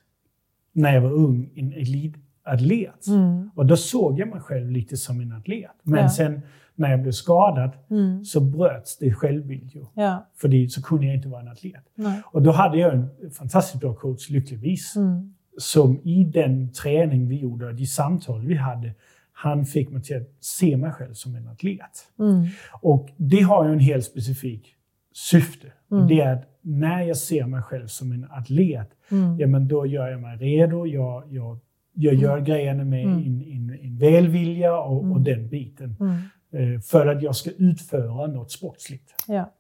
när 0.73 0.95
jag 0.95 1.01
var 1.01 1.13
ung, 1.13 1.51
en 1.55 1.73
elit 1.73 2.15
atlet. 2.45 3.07
Mm. 3.07 3.51
Och 3.55 3.67
då 3.67 3.77
såg 3.77 4.19
jag 4.19 4.29
mig 4.29 4.41
själv 4.41 4.71
lite 4.71 4.97
som 4.97 5.21
en 5.21 5.33
atlet. 5.33 5.71
Men 5.83 6.03
ja. 6.03 6.09
sen 6.09 6.43
när 6.75 6.91
jag 6.91 7.03
blev 7.03 7.13
skadad 7.13 7.71
mm. 7.91 8.25
så 8.25 8.41
bröts 8.41 8.99
det 8.99 9.15
självbild 9.15 9.71
ju. 9.75 9.85
Ja. 9.95 10.27
För 10.37 10.69
så 10.69 10.83
kunde 10.83 11.07
jag 11.07 11.15
inte 11.15 11.29
vara 11.29 11.41
en 11.41 11.49
atlet. 11.49 11.85
Nej. 11.95 12.23
Och 12.25 12.43
då 12.43 12.51
hade 12.51 12.79
jag 12.79 12.95
en 12.95 13.31
fantastiskt 13.31 13.81
bra 13.81 13.95
coach, 13.95 14.31
lyckligtvis, 14.31 14.97
mm. 14.97 15.35
som 15.59 16.01
i 16.05 16.25
den 16.25 16.73
träning 16.73 17.29
vi 17.29 17.37
gjorde 17.37 17.67
och 17.67 17.75
de 17.75 17.87
samtal 17.87 18.47
vi 18.47 18.55
hade, 18.55 18.95
han 19.33 19.67
fick 19.67 19.91
mig 19.91 20.03
till 20.03 20.17
att 20.17 20.29
se 20.41 20.77
mig 20.77 20.93
själv 20.93 21.15
som 21.15 21.35
en 21.35 21.49
atlet. 21.49 22.09
Mm. 22.19 22.47
Och 22.81 23.09
det 23.17 23.41
har 23.41 23.67
ju 23.67 23.73
en 23.73 23.81
helt 23.81 24.05
specifik 24.05 24.77
syfte. 25.13 25.67
Mm. 25.91 26.09
Det 26.09 26.21
är 26.21 26.33
att 26.33 26.45
när 26.63 27.03
jag 27.03 27.17
ser 27.17 27.47
mig 27.47 27.63
själv 27.63 27.87
som 27.87 28.13
en 28.13 28.27
atlet, 28.31 28.91
mm. 29.11 29.41
ja, 29.41 29.47
men 29.47 29.69
då 29.69 29.87
gör 29.87 30.09
jag 30.09 30.21
mig 30.21 30.37
redo, 30.37 30.87
jag, 30.87 31.25
jag 31.29 31.59
jag 32.01 32.15
gör 32.15 32.33
mm. 32.33 32.45
grejerna 32.45 32.85
med 32.85 33.05
mm. 33.05 33.19
en, 33.19 33.43
en, 33.43 33.79
en 33.83 33.99
välvilja 33.99 34.79
och, 34.79 34.99
och 34.99 35.05
mm. 35.05 35.25
den 35.25 35.49
biten. 35.49 35.97
Mm. 36.01 36.75
Eh, 36.75 36.81
för 36.81 37.07
att 37.07 37.23
jag 37.23 37.37
ska 37.37 37.51
utföra 37.51 38.27
något 38.27 38.51
sportsligt. 38.51 39.15
Ja. 39.29 39.53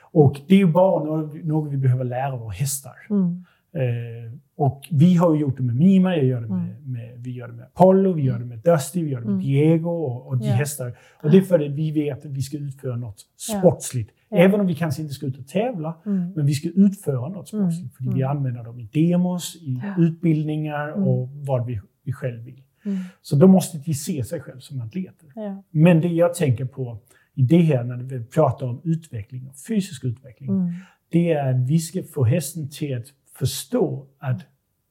Och 0.00 0.40
det 0.48 0.54
är 0.54 0.58
ju 0.58 0.66
bara 0.66 1.04
något, 1.04 1.44
något 1.44 1.72
vi 1.72 1.76
behöver 1.76 2.04
lära 2.04 2.36
våra 2.36 2.50
hästar. 2.50 2.96
Mm. 3.10 3.44
Eh, 3.74 4.32
och 4.56 4.88
vi 4.90 5.14
har 5.14 5.36
gjort 5.36 5.56
det 5.56 5.62
med 5.62 5.76
Mima, 5.76 6.16
jag 6.16 6.24
gör 6.24 6.40
det 6.40 6.48
med, 6.48 6.58
mm. 6.58 6.92
med, 6.92 7.14
vi 7.18 7.30
gör 7.30 7.48
det 7.48 7.54
med 7.54 7.64
Apollo, 7.64 8.12
vi 8.12 8.22
gör 8.22 8.38
det 8.38 8.44
med 8.44 8.58
Dusty, 8.58 9.04
vi 9.04 9.10
gör 9.10 9.20
det 9.20 9.26
med 9.26 9.38
Diego 9.38 9.90
och, 9.90 10.26
och 10.26 10.38
de 10.38 10.46
ja. 10.46 10.52
hästar. 10.52 10.98
Och 11.22 11.30
det 11.30 11.36
är 11.36 11.42
för 11.42 11.60
att 11.60 11.70
vi 11.70 11.90
vet 11.90 12.26
att 12.26 12.32
vi 12.32 12.42
ska 12.42 12.56
utföra 12.56 12.96
något 12.96 13.20
sportsligt. 13.36 14.10
Ja. 14.16 14.21
Även 14.32 14.60
om 14.60 14.66
vi 14.66 14.74
kanske 14.74 15.02
inte 15.02 15.14
ska 15.14 15.26
ut 15.26 15.38
och 15.38 15.48
tävla, 15.48 15.94
mm. 16.06 16.32
men 16.36 16.46
vi 16.46 16.54
ska 16.54 16.68
utföra 16.68 17.28
något 17.28 17.48
sportsligt. 17.48 18.00
Mm. 18.00 18.12
För 18.12 18.16
vi 18.16 18.22
använder 18.22 18.64
dem 18.64 18.80
i 18.80 18.88
demos, 18.92 19.56
i 19.56 19.80
ja. 19.82 20.02
utbildningar 20.02 20.88
mm. 20.88 21.08
och 21.08 21.28
vad 21.32 21.66
vi, 21.66 21.80
vi 22.04 22.12
själv 22.12 22.44
vill. 22.44 22.62
Mm. 22.84 22.98
Så 23.22 23.36
då 23.36 23.46
måste 23.46 23.78
de 23.78 23.94
se 23.94 24.24
sig 24.24 24.40
själva 24.40 24.60
som 24.60 24.80
atleter. 24.80 25.28
Ja. 25.34 25.62
Men 25.70 26.00
det 26.00 26.08
jag 26.08 26.34
tänker 26.34 26.64
på 26.64 26.98
i 27.34 27.42
det 27.42 27.62
här 27.62 27.84
när 27.84 27.96
vi 27.96 28.24
pratar 28.24 28.66
om 28.66 28.80
utveckling 28.84 29.48
och 29.48 29.56
fysisk 29.68 30.04
utveckling, 30.04 30.50
mm. 30.50 30.72
det 31.08 31.32
är 31.32 31.50
att 31.50 31.68
vi 31.68 31.78
ska 31.78 32.02
få 32.02 32.24
hästen 32.24 32.68
till 32.70 32.98
att 32.98 33.06
förstå 33.38 34.06
att 34.18 34.40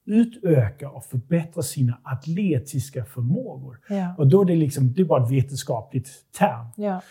utöka 0.04 0.90
och 0.90 1.04
förbättra 1.04 1.62
sina 1.62 1.98
atletiska 2.02 3.04
förmågor. 3.04 3.78
Ja. 3.88 4.14
Och 4.18 4.26
då 4.26 4.40
är 4.40 4.44
det, 4.44 4.56
liksom, 4.56 4.92
det 4.92 5.00
är 5.02 5.06
bara 5.06 5.24
ett 5.24 5.30
vetenskapligt 5.30 6.08
term. 6.38 6.66
Ja. 6.76 7.02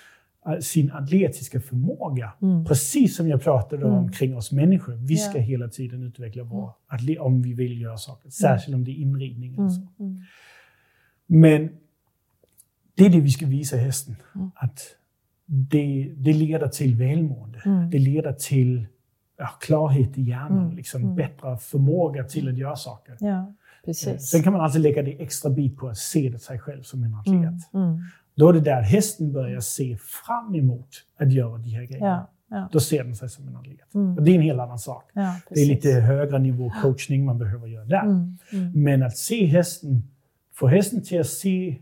Eh, 0.47 0.59
sin 0.59 0.91
atletiska 0.91 1.61
förmåga. 1.61 2.33
Mm. 2.41 2.65
Precis 2.65 3.15
som 3.15 3.27
jag 3.27 3.41
pratade 3.43 3.85
om 3.85 3.97
mm. 3.97 4.11
kring 4.11 4.37
oss 4.37 4.51
människor. 4.51 4.93
Vi 4.93 5.17
ska 5.17 5.37
ja. 5.37 5.43
hela 5.43 5.67
tiden 5.67 6.03
utveckla 6.03 6.43
vår 6.43 6.71
atlet 6.87 7.19
om 7.19 7.41
vi 7.41 7.53
vill 7.53 7.81
göra 7.81 7.97
saker. 7.97 8.25
Mm. 8.25 8.31
Särskilt 8.31 8.75
om 8.75 8.83
det 8.83 8.91
är 8.91 8.95
inridning. 8.95 9.55
Mm. 9.55 9.69
Så. 9.69 9.87
Mm. 9.99 10.21
Men 11.27 11.69
det 12.95 13.05
är 13.05 13.09
det 13.09 13.21
vi 13.21 13.29
ska 13.29 13.45
visa 13.45 13.77
hästen. 13.77 14.15
Mm. 14.35 14.51
Att 14.55 14.81
det, 15.45 16.11
det 16.17 16.33
leder 16.33 16.67
till 16.67 16.95
välmående. 16.95 17.87
Det 17.91 17.99
leder 17.99 18.33
till 18.33 18.85
ja, 19.37 19.47
klarhet 19.47 20.17
i 20.17 20.21
hjärnan, 20.21 20.63
mm. 20.63 20.75
liksom 20.75 21.01
mm. 21.03 21.15
bättre 21.15 21.57
förmåga 21.57 22.23
till 22.23 22.49
att 22.49 22.57
göra 22.57 22.75
saker. 22.75 23.17
Ja, 23.19 23.53
precis. 23.85 24.29
Sen 24.29 24.43
kan 24.43 24.53
man 24.53 24.61
alltid 24.61 24.81
lägga 24.81 25.03
det 25.03 25.21
extra 25.21 25.51
bit 25.51 25.77
på 25.77 25.87
att 25.87 25.97
se 25.97 26.29
det 26.29 26.39
sig 26.39 26.59
själv 26.59 26.83
som 26.83 27.03
en 27.03 27.15
atlet. 27.15 27.73
Mm. 27.73 27.87
Mm. 27.87 28.01
Då 28.35 28.49
är 28.49 28.53
det 28.53 28.59
där 28.59 28.81
hästen 28.81 29.31
börjar 29.31 29.59
se 29.59 29.97
fram 29.97 30.55
emot 30.55 30.89
att 31.17 31.31
göra 31.31 31.57
de 31.57 31.69
här 31.69 31.83
grejerna. 31.83 32.07
Ja. 32.07 32.31
Ja. 32.51 32.69
Då 32.71 32.79
ser 32.79 33.03
den 33.03 33.15
sig 33.15 33.29
som 33.29 33.47
en 33.47 33.55
atlet. 33.55 33.93
Mm. 33.95 34.17
Och 34.17 34.23
det 34.23 34.31
är 34.31 34.35
en 34.35 34.41
helt 34.41 34.59
annan 34.59 34.79
sak. 34.79 35.09
Ja, 35.13 35.39
det 35.49 35.61
är 35.61 35.65
lite 35.65 35.91
högre 35.91 36.39
nivå 36.39 36.71
coachning 36.81 37.25
man 37.25 37.37
behöver 37.37 37.67
göra 37.67 37.85
där. 37.85 38.01
Mm. 38.01 38.37
Mm. 38.51 38.83
Men 38.83 39.03
att 39.03 39.17
se 39.17 39.45
hästen, 39.45 40.03
få 40.53 40.67
hästen 40.67 41.03
till 41.03 41.19
att 41.19 41.27
se 41.27 41.77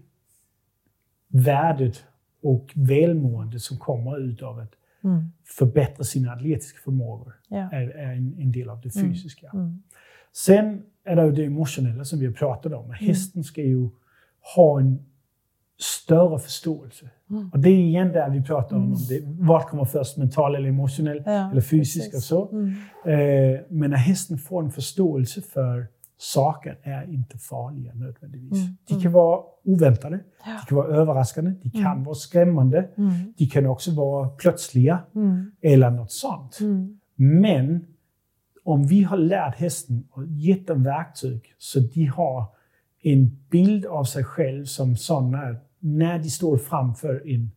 värdet 1.28 2.04
och 2.42 2.72
välmående 2.76 3.60
som 3.60 3.78
kommer 3.78 4.20
ut 4.20 4.42
av 4.42 4.60
att 4.60 4.74
mm. 5.04 5.32
förbättra 5.46 6.04
sina 6.04 6.34
atletiska 6.34 6.80
förmågor 6.84 7.34
är, 7.50 7.90
är 7.90 8.12
en, 8.12 8.36
en, 8.40 8.52
del 8.52 8.70
av 8.70 8.82
det 8.82 8.96
mm. 8.96 9.14
fysiska. 9.14 9.50
Mm. 9.54 9.84
Sen 10.34 10.82
är 11.04 11.16
det 11.16 11.26
ju 11.26 11.32
det 11.32 11.46
emotionella 11.46 12.06
som 12.06 12.20
vi 12.20 12.26
har 12.26 12.34
pratat 12.34 12.74
om. 12.74 12.92
Hästen 12.92 13.44
ska 13.44 13.62
ju 13.62 13.90
ha 14.56 14.80
en 14.80 15.06
större 15.80 16.40
förståelse. 16.40 17.10
Mm. 17.30 17.50
Och 17.54 17.60
det 17.60 17.70
är 17.70 17.78
igen 17.78 18.12
där 18.12 18.30
vi 18.30 18.44
pratar 18.44 18.76
om, 18.76 18.84
mm. 18.84 18.98
det, 19.10 19.22
vad 19.26 19.64
kommer 19.64 19.86
först, 19.86 20.18
mental 20.18 20.56
eller 20.56 20.70
emotionell, 20.70 21.24
ja, 21.26 21.52
eller 21.52 21.62
fysisk 21.62 22.14
och 22.16 22.24
så. 22.24 22.50
Mm. 22.50 22.68
Eh, 23.06 23.62
men 23.70 23.90
när 23.90 23.98
hästen 23.98 24.38
får 24.38 24.64
en 24.64 24.72
förståelse 24.72 25.42
för 25.42 25.88
saker 26.18 26.78
är 26.84 27.14
inte 27.14 27.38
farliga 27.38 27.94
nödvändigtvis. 27.94 28.64
Mm. 28.64 28.78
De 28.88 29.02
kan 29.02 29.12
vara 29.12 29.40
oväntade, 29.64 30.20
ja. 30.46 30.52
de 30.52 30.68
kan 30.68 30.78
vara 30.78 30.88
överraskande, 30.88 31.52
de 31.64 31.70
kan 31.70 31.92
mm. 31.92 32.04
vara 32.04 32.16
skrämmande, 32.16 32.90
mm. 32.98 33.34
de 33.38 33.46
kan 33.46 33.66
också 33.66 33.92
vara 33.92 34.30
plötsliga 34.30 35.00
eller 35.62 35.90
något 35.90 36.12
sånt. 36.12 36.60
Men 37.16 37.86
om 38.64 38.88
vi 38.88 39.04
har 39.04 39.18
lärt 39.18 39.56
hästen 39.56 40.08
och 40.12 40.26
gett 40.28 40.68
dem 40.68 40.84
verktyg 40.84 41.56
så 41.58 41.80
de 41.80 42.06
har 42.06 42.46
en 43.02 43.38
bild 43.50 43.86
av 43.86 44.04
sig 44.04 44.24
själv 44.24 44.66
som 44.66 44.96
sådana 44.96 45.56
när 45.80 46.20
de 46.20 46.30
står 46.30 46.58
framför 46.58 47.24
en 47.28 47.52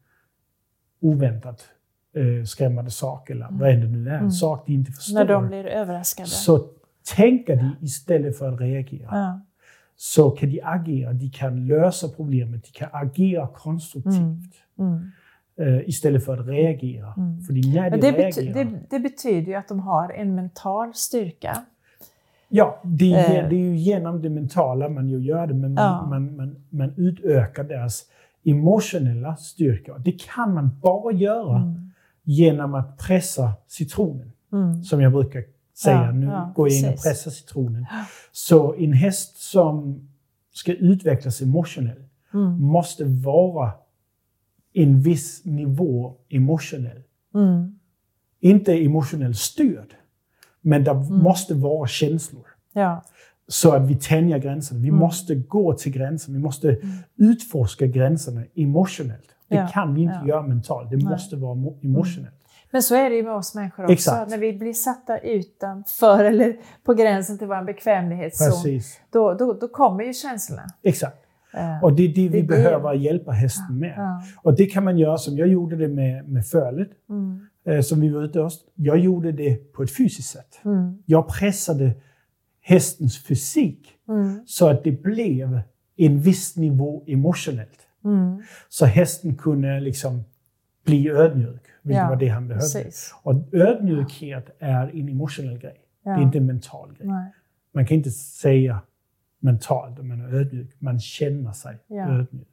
oväntat 1.00 1.68
eh, 2.16 2.44
skrämmande 2.44 2.90
sak, 2.90 3.30
eller 3.30 3.46
mm. 3.46 3.60
vad 3.60 3.68
det 3.68 3.76
nu 3.76 4.08
är, 4.08 4.14
en 4.14 4.18
mm. 4.18 4.30
sak 4.30 4.66
de 4.66 4.72
inte 4.72 4.92
förstår. 4.92 5.14
När 5.14 5.24
de 5.24 5.48
blir 5.48 5.66
överraskade. 5.66 6.28
Så 6.28 6.68
tänker 7.16 7.56
de 7.56 7.76
istället 7.80 8.38
för 8.38 8.52
att 8.52 8.60
reagera. 8.60 9.08
Ja. 9.10 9.40
Så 9.96 10.30
kan 10.30 10.50
de 10.50 10.60
agera, 10.64 11.12
de 11.12 11.30
kan 11.30 11.66
lösa 11.66 12.08
problemet, 12.08 12.64
de 12.64 12.70
kan 12.70 12.88
agera 12.92 13.46
konstruktivt. 13.46 14.54
Mm. 14.78 15.10
Uh, 15.60 15.88
istället 15.88 16.24
för 16.24 16.38
att 16.38 16.46
reagera. 16.46 17.14
Mm. 17.16 17.40
För 17.40 17.52
de 17.52 17.60
det, 17.60 18.12
reagerar, 18.12 18.54
det, 18.54 18.80
det, 18.90 19.00
betyder 19.00 19.52
ju 19.52 19.54
att 19.54 19.68
de 19.68 19.80
har 19.80 20.10
en 20.12 20.34
mental 20.34 20.94
styrka. 20.94 21.64
Ja, 22.55 22.80
det 22.84 23.12
är, 23.12 23.42
uh. 23.44 23.48
det 23.48 23.57
är 23.57 23.59
ju 23.59 23.76
genom 23.76 24.22
det 24.22 24.30
mentala 24.30 24.88
man 24.88 25.09
ju 25.09 25.18
gör 25.18 25.46
det, 25.46 25.55
men 25.55 25.74
man, 25.74 25.84
ja. 25.84 26.07
man, 26.07 26.36
man, 26.36 26.57
man 26.70 26.92
utökar 26.96 27.64
deras 27.64 28.05
emotionella 28.44 29.36
styrka. 29.36 29.98
Det 29.98 30.12
kan 30.12 30.55
man 30.55 30.70
bara 30.82 31.12
göra 31.12 31.57
mm. 31.57 31.90
genom 32.22 32.74
att 32.74 32.98
pressa 32.98 33.53
citronen. 33.68 34.32
Mm. 34.53 34.82
Som 34.82 35.00
jag 35.00 35.12
brukar 35.12 35.44
säga, 35.74 36.05
ja, 36.05 36.12
nu 36.12 36.26
ja, 36.26 36.53
går 36.57 36.68
jag 36.68 36.78
in 36.78 36.88
och 36.88 37.03
pressar 37.03 37.30
citronen. 37.30 37.86
Så 38.32 38.74
en 38.74 38.92
häst 38.92 39.36
som 39.36 40.09
ska 40.53 40.74
utvecklas 40.74 41.42
emotionellt 41.42 42.12
mm. 42.34 42.62
måste 42.62 43.05
vara 43.05 43.72
en 44.72 45.00
viss 45.00 45.44
nivå 45.44 46.16
emotionell. 46.28 47.03
Mm. 47.34 47.78
Inte 48.40 48.72
emotionellt 48.72 49.36
styrd, 49.36 49.94
men 50.62 50.84
det 50.84 50.90
mm. 50.90 51.18
måste 51.18 51.54
vara 51.54 51.86
känslor. 51.86 52.46
Ja. 52.72 53.04
Så 53.48 53.72
att 53.72 53.82
vi 53.82 53.96
tänjer 53.96 54.38
gränserna. 54.38 54.80
Vi 54.80 54.88
mm. 54.88 55.00
måste 55.00 55.34
gå 55.34 55.72
till 55.72 55.92
gränsen. 55.92 56.34
Vi 56.34 56.40
måste 56.40 56.68
mm. 56.68 56.88
utforska 57.16 57.86
gränserna 57.86 58.42
emotionellt. 58.54 59.28
Det 59.48 59.56
ja. 59.56 59.68
kan 59.72 59.94
vi 59.94 60.02
inte 60.02 60.18
ja. 60.22 60.28
göra 60.28 60.42
mentalt. 60.42 60.90
Det 60.90 60.96
Nej. 60.96 61.06
måste 61.06 61.36
vara 61.36 61.52
emotionellt. 61.82 62.18
Mm. 62.18 62.32
Men 62.70 62.82
så 62.82 62.94
är 62.94 63.10
det 63.10 63.16
ju 63.16 63.22
med 63.22 63.34
oss 63.34 63.54
människor 63.54 63.84
också. 63.84 63.92
Exakt. 63.92 64.30
När 64.30 64.38
vi 64.38 64.52
blir 64.52 64.72
satta 64.72 65.18
utanför 65.18 66.24
eller 66.24 66.56
på 66.84 66.94
gränsen 66.94 67.38
till 67.38 67.46
vår 67.46 67.64
bekvämlighetszon, 67.64 68.80
då, 69.12 69.34
då, 69.34 69.52
då 69.52 69.68
kommer 69.68 70.04
ju 70.04 70.12
känslorna. 70.12 70.62
Exakt. 70.82 71.16
Och 71.82 71.92
det 71.92 72.02
är 72.02 72.08
det, 72.08 72.14
det 72.14 72.28
vi 72.28 72.40
det. 72.40 72.46
behöver 72.46 72.92
hjälpa 72.92 73.32
hästen 73.32 73.78
med. 73.78 73.94
Ja. 73.96 74.22
Och 74.42 74.56
det 74.56 74.66
kan 74.66 74.84
man 74.84 74.98
göra 74.98 75.18
som 75.18 75.38
jag 75.38 75.48
gjorde 75.48 75.76
det 75.76 75.88
med, 75.88 76.28
med 76.28 76.46
fölet, 76.46 76.90
mm. 77.08 77.46
Eh, 77.64 77.80
som 77.80 78.00
vi 78.00 78.08
var 78.08 78.22
ute 78.22 78.40
hos. 78.40 78.64
Jag 78.74 78.98
gjorde 78.98 79.32
det 79.32 79.72
på 79.72 79.82
ett 79.82 79.96
fysiskt 79.96 80.28
sätt. 80.28 80.60
Mm. 80.64 81.02
Jag 81.06 81.28
pressade 81.28 81.94
hästens 82.60 83.24
fysik 83.24 83.88
mm. 84.08 84.40
så 84.46 84.68
att 84.68 84.84
det 84.84 85.02
blev 85.02 85.60
en 85.96 86.20
viss 86.20 86.56
nivå 86.56 87.04
emotionellt. 87.06 87.86
Mm. 88.04 88.42
Så 88.68 88.86
hästen 88.86 89.34
kunde 89.34 89.80
liksom 89.80 90.24
bli 90.84 91.10
ödmjuk, 91.10 91.62
vilket 91.82 92.02
ja, 92.02 92.08
var 92.08 92.16
det 92.16 92.28
han 92.28 92.48
behövde. 92.48 92.82
Precis. 92.82 93.14
Och 93.22 93.34
ödmjukhet 93.52 94.56
är 94.58 94.88
en 94.88 95.08
emotionell 95.08 95.58
grej. 95.58 95.80
Ja. 96.04 96.10
Det 96.10 96.20
är 96.20 96.22
inte 96.22 96.38
en 96.38 96.46
mental 96.46 96.94
grej. 96.98 97.08
Nej. 97.08 97.32
Man 97.74 97.86
kan 97.86 97.96
inte 97.96 98.10
säga 98.10 98.80
mentalt 99.40 99.98
att 99.98 100.04
man 100.04 100.20
är 100.20 100.34
ödmjuk. 100.34 100.76
Man 100.78 101.00
känner 101.00 101.52
sig 101.52 101.78
ja. 101.86 102.08
ödmjuk. 102.08 102.48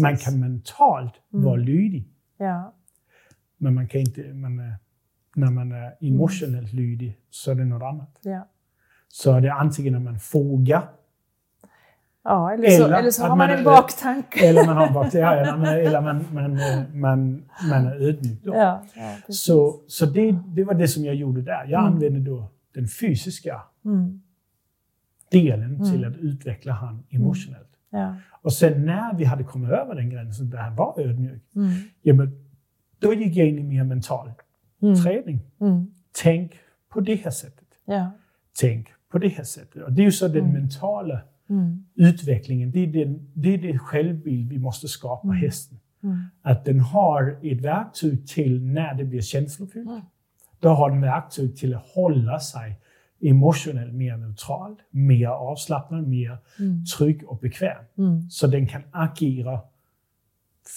Man 0.00 0.16
kan 0.16 0.40
mentalt 0.40 1.14
mm. 1.32 1.44
vara 1.44 1.56
lydig. 1.56 2.08
Ja. 3.64 3.70
Men 3.70 3.74
man 3.74 3.88
kan 3.88 4.00
inte, 4.00 4.22
man, 4.34 4.56
när 5.36 5.50
man 5.50 5.72
är 5.72 5.96
emotionellt 6.00 6.72
mm. 6.72 6.84
lydig 6.84 7.18
så 7.30 7.50
är 7.50 7.54
det 7.54 7.64
något 7.64 7.82
annat. 7.82 8.18
Ja. 8.22 8.48
Så 9.08 9.32
är 9.32 9.40
det 9.40 9.52
antingen 9.52 9.92
när 9.92 10.00
man 10.00 10.18
fogar 10.18 10.88
Ja, 12.26 12.52
eller 12.52 12.70
så, 12.70 12.84
eller, 12.84 12.98
eller 12.98 13.10
så 13.10 13.22
har 13.22 13.36
man, 13.36 13.50
en 13.50 13.64
baktanke. 13.64 14.48
Eller 14.48 14.66
man 14.66 14.76
har 14.76 14.86
en 14.86 14.94
baktanke, 14.94 15.18
ja, 15.18 15.34
eller 15.34 16.00
man, 16.00 16.24
man, 16.32 16.60
man, 17.00 17.44
man 17.68 17.86
är 17.86 18.08
ödmjuk. 18.08 18.40
Ja, 18.42 18.84
ja, 18.94 19.16
så 19.28 19.80
så 19.86 20.06
det, 20.06 20.38
det 20.46 20.64
var 20.64 20.74
det 20.74 20.88
som 20.88 21.04
jag 21.04 21.14
gjorde 21.14 21.42
där. 21.42 21.64
Jag 21.68 21.80
mm. 21.80 21.92
använde 21.92 22.20
då 22.20 22.50
den 22.74 22.88
fysiska 22.88 23.62
mm. 23.84 24.22
delen 25.30 25.74
mm. 25.74 25.90
till 25.90 26.04
att 26.04 26.16
utveckla 26.16 26.72
han 26.72 27.02
emotionellt. 27.10 27.68
Ja. 27.90 28.14
Och 28.42 28.52
sen 28.52 28.86
när 28.86 29.14
vi 29.14 29.24
hade 29.24 29.44
kommit 29.44 29.70
över 29.70 29.94
den 29.94 30.10
gränsen 30.10 30.50
där 30.50 30.58
han 30.58 30.76
var 30.76 31.00
ödmjuk, 31.00 31.42
mm. 31.56 31.70
ja, 32.02 32.14
men 32.14 32.43
då 33.08 33.14
gick 33.14 33.36
jag 33.36 33.48
in 33.48 33.58
i 33.58 33.62
mer 33.62 33.84
mental 33.84 34.32
mm. 34.82 35.02
träning. 35.02 35.40
Mm. 35.60 35.86
Tänk 36.22 36.52
på 36.88 37.00
det 37.00 37.14
här 37.14 37.30
sättet. 37.30 37.68
Ja. 37.84 38.10
Tänk 38.60 38.88
på 39.10 39.18
det 39.18 39.28
här 39.28 39.44
sättet. 39.44 39.82
Och 39.82 39.92
det 39.92 40.02
är 40.02 40.04
ju 40.04 40.12
så 40.12 40.28
den 40.28 40.52
mentala 40.52 41.20
Mm. 41.50 41.84
Utvecklingen, 41.94 42.70
det 42.70 42.80
är, 42.80 42.86
den, 42.86 43.30
det 43.34 43.54
är 43.54 43.58
det 43.58 43.78
självbild 43.78 44.48
vi 44.48 44.58
måste 44.58 44.88
skapa 44.88 45.28
mm. 45.28 45.40
hästen. 45.40 45.78
Mm. 46.02 46.18
Att 46.42 46.64
den 46.64 46.80
har 46.80 47.38
ett 47.42 47.60
verktyg 47.60 48.28
till 48.28 48.62
när 48.62 48.94
det 48.94 49.04
blir 49.04 49.20
känslofyllt. 49.20 49.88
Mm. 49.88 50.00
Då 50.60 50.68
har 50.68 50.90
den 50.90 51.00
verktyg 51.00 51.56
till 51.56 51.74
att 51.74 51.86
hålla 51.94 52.40
sig 52.40 52.80
emotionellt 53.20 53.94
mer 53.94 54.16
neutral, 54.16 54.76
mer 54.90 55.28
avslappnad, 55.28 56.08
mer 56.08 56.38
mm. 56.58 56.84
trygg 56.84 57.24
och 57.24 57.38
bekväm. 57.38 57.84
Mm. 57.98 58.30
Så 58.30 58.46
den 58.46 58.66
kan 58.66 58.82
agera 58.90 59.60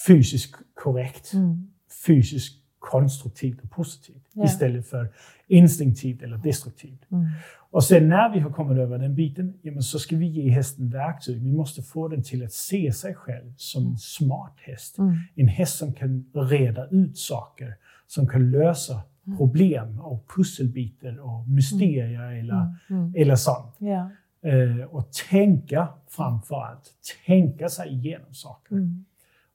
fysiskt 0.08 0.56
korrekt, 0.74 1.34
mm. 1.34 1.72
Fysiskt 2.06 2.64
konstruktivt 2.80 3.64
och 3.64 3.72
positivt 3.72 4.24
ja. 4.34 4.44
istället 4.46 4.88
för 4.88 5.10
instinktivt 5.48 6.22
eller 6.22 6.38
destruktivt. 6.38 7.12
Mm. 7.12 7.26
Och 7.70 7.84
sen 7.84 8.10
när 8.10 8.34
vi 8.34 8.40
har 8.40 8.50
kommit 8.50 8.78
över 8.78 8.98
den 8.98 9.16
biten, 9.16 9.54
jamen 9.62 9.84
så 9.84 10.00
ska 10.00 10.16
vi 10.16 10.26
ge 10.26 10.50
hästen 10.50 10.90
verktyg. 10.90 11.42
Vi 11.42 11.52
måste 11.52 11.82
få 11.82 12.08
den 12.08 12.24
till 12.24 12.46
att 12.46 12.54
se 12.54 12.92
sig 12.94 13.16
själv 13.16 13.54
som 13.58 13.88
en 13.88 13.98
smart 13.98 14.54
häst. 14.58 14.98
Mm. 14.98 15.16
En 15.36 15.48
häst 15.48 15.78
som 15.78 15.94
kan 15.94 16.26
reda 16.34 16.88
ut 16.88 17.18
saker, 17.18 17.76
som 18.08 18.28
kan 18.28 18.52
lösa 18.52 19.02
mm. 19.28 19.38
problem 19.38 20.00
och 20.00 20.26
pusselbitar 20.36 21.20
och 21.20 21.50
mysterier 21.50 22.28
mm. 22.28 22.40
eller, 22.40 22.76
mm. 22.90 23.02
Mm. 23.02 23.14
eller 23.16 23.36
sånt. 23.36 23.76
Ja. 23.78 24.10
Uh, 24.46 24.84
och 24.84 25.12
tänka 25.30 25.88
framför 26.08 26.56
allt, 26.56 26.94
tänka 27.26 27.70
sig 27.70 27.90
igenom 27.90 28.34
saker. 28.34 28.90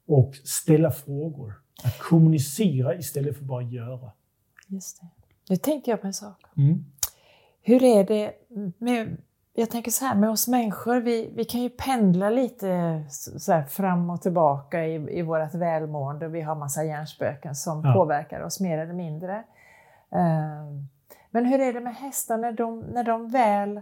Och 0.07 0.35
ställa 0.35 0.91
frågor. 0.91 1.62
Att 1.83 1.99
kommunicera 1.99 2.95
istället 2.95 3.37
för 3.37 3.43
bara 3.43 3.61
göra. 3.61 4.11
Just 4.67 5.01
det. 5.01 5.07
Nu 5.49 5.55
tänker 5.55 5.91
jag 5.91 6.01
på 6.01 6.07
en 6.07 6.13
sak. 6.13 6.43
Mm. 6.57 6.85
Hur 7.61 7.83
är 7.83 8.03
det 8.03 8.33
med, 8.77 9.17
jag 9.53 9.69
tänker 9.69 9.91
så 9.91 10.05
här, 10.05 10.15
med 10.15 10.29
oss 10.29 10.47
människor, 10.47 10.95
vi, 10.95 11.31
vi 11.35 11.45
kan 11.45 11.61
ju 11.61 11.69
pendla 11.69 12.29
lite 12.29 13.03
så 13.09 13.63
fram 13.69 14.09
och 14.09 14.21
tillbaka 14.21 14.85
i, 14.85 15.19
i 15.19 15.21
vårt 15.21 15.53
välmående. 15.53 16.27
Vi 16.27 16.41
har 16.41 16.55
massa 16.55 16.83
hjärnspöken 16.83 17.55
som 17.55 17.85
ja. 17.85 17.93
påverkar 17.93 18.41
oss 18.41 18.59
mer 18.59 18.77
eller 18.77 18.93
mindre. 18.93 19.43
Uh, 20.15 20.83
men 21.31 21.45
hur 21.45 21.59
är 21.59 21.73
det 21.73 21.79
med 21.79 21.95
hästar 21.95 22.37
när 22.37 22.51
de, 22.51 22.79
när 22.79 23.03
de 23.03 23.29
väl 23.29 23.81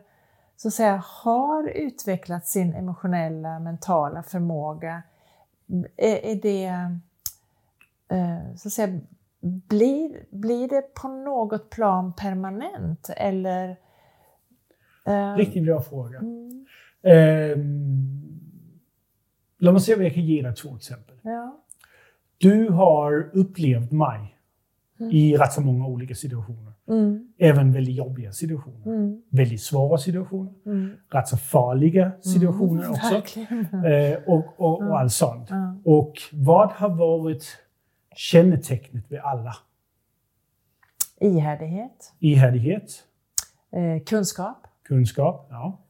så 0.57 0.67
att 0.67 0.73
säga, 0.73 1.03
har 1.05 1.67
utvecklat 1.67 2.47
sin 2.47 2.73
emotionella, 2.73 3.59
mentala 3.59 4.23
förmåga? 4.23 5.03
Är, 5.97 6.25
är 6.25 6.35
det, 6.35 6.71
så 8.55 8.68
att 8.68 8.74
säga, 8.74 8.99
blir, 9.41 10.26
blir 10.32 10.68
det 10.68 10.82
på 10.93 11.07
något 11.07 11.70
plan 11.70 12.14
permanent 12.14 13.09
eller? 13.18 13.78
Eh, 15.05 15.36
Riktigt 15.36 15.64
bra 15.64 15.82
fråga. 15.82 16.20
Mm. 16.20 16.66
Eh, 17.03 17.57
låt 19.57 19.74
mig 19.74 19.82
se 19.82 19.95
om 19.95 20.03
jag 20.03 20.14
kan 20.14 20.26
ge 20.26 20.41
dig 20.41 20.55
två 20.55 20.76
exempel. 20.76 21.16
Ja. 21.22 21.57
Du 22.38 22.70
har 22.70 23.30
upplevt 23.34 23.91
mig 23.91 24.38
mm. 24.99 25.12
i 25.12 25.38
rätt 25.38 25.53
så 25.53 25.62
många 25.62 25.88
olika 25.88 26.16
situationer. 26.16 26.74
Mm. 26.89 27.34
Även 27.38 27.74
väldigt 27.74 27.95
jobbiga 27.95 28.32
situationer. 28.32 28.86
Mm. 28.86 29.22
Väldigt 29.30 29.62
svåra 29.62 29.97
situationer. 29.97 30.53
Mm. 30.66 30.91
Rätt 31.09 31.28
så 31.28 31.38
farliga 31.38 32.05
mm. 32.05 32.22
situationer 32.22 32.89
också. 32.91 33.39
Eh, 33.88 34.20
och, 34.26 34.45
och, 34.57 34.82
och 34.82 34.99
allt 34.99 35.14
sånt. 35.14 35.49
Och 35.84 36.14
vad 36.32 36.72
har 36.72 36.89
varit 36.89 37.45
kännetecknet 38.16 39.12
vid 39.12 39.20
alla? 39.20 39.55
Ihärdighet. 41.20 42.14
Ihärdighet. 42.20 43.03
Eh, 43.72 44.03
kunskap. 44.03 44.68
Kunskap, 44.84 45.47
ja. 45.49 45.82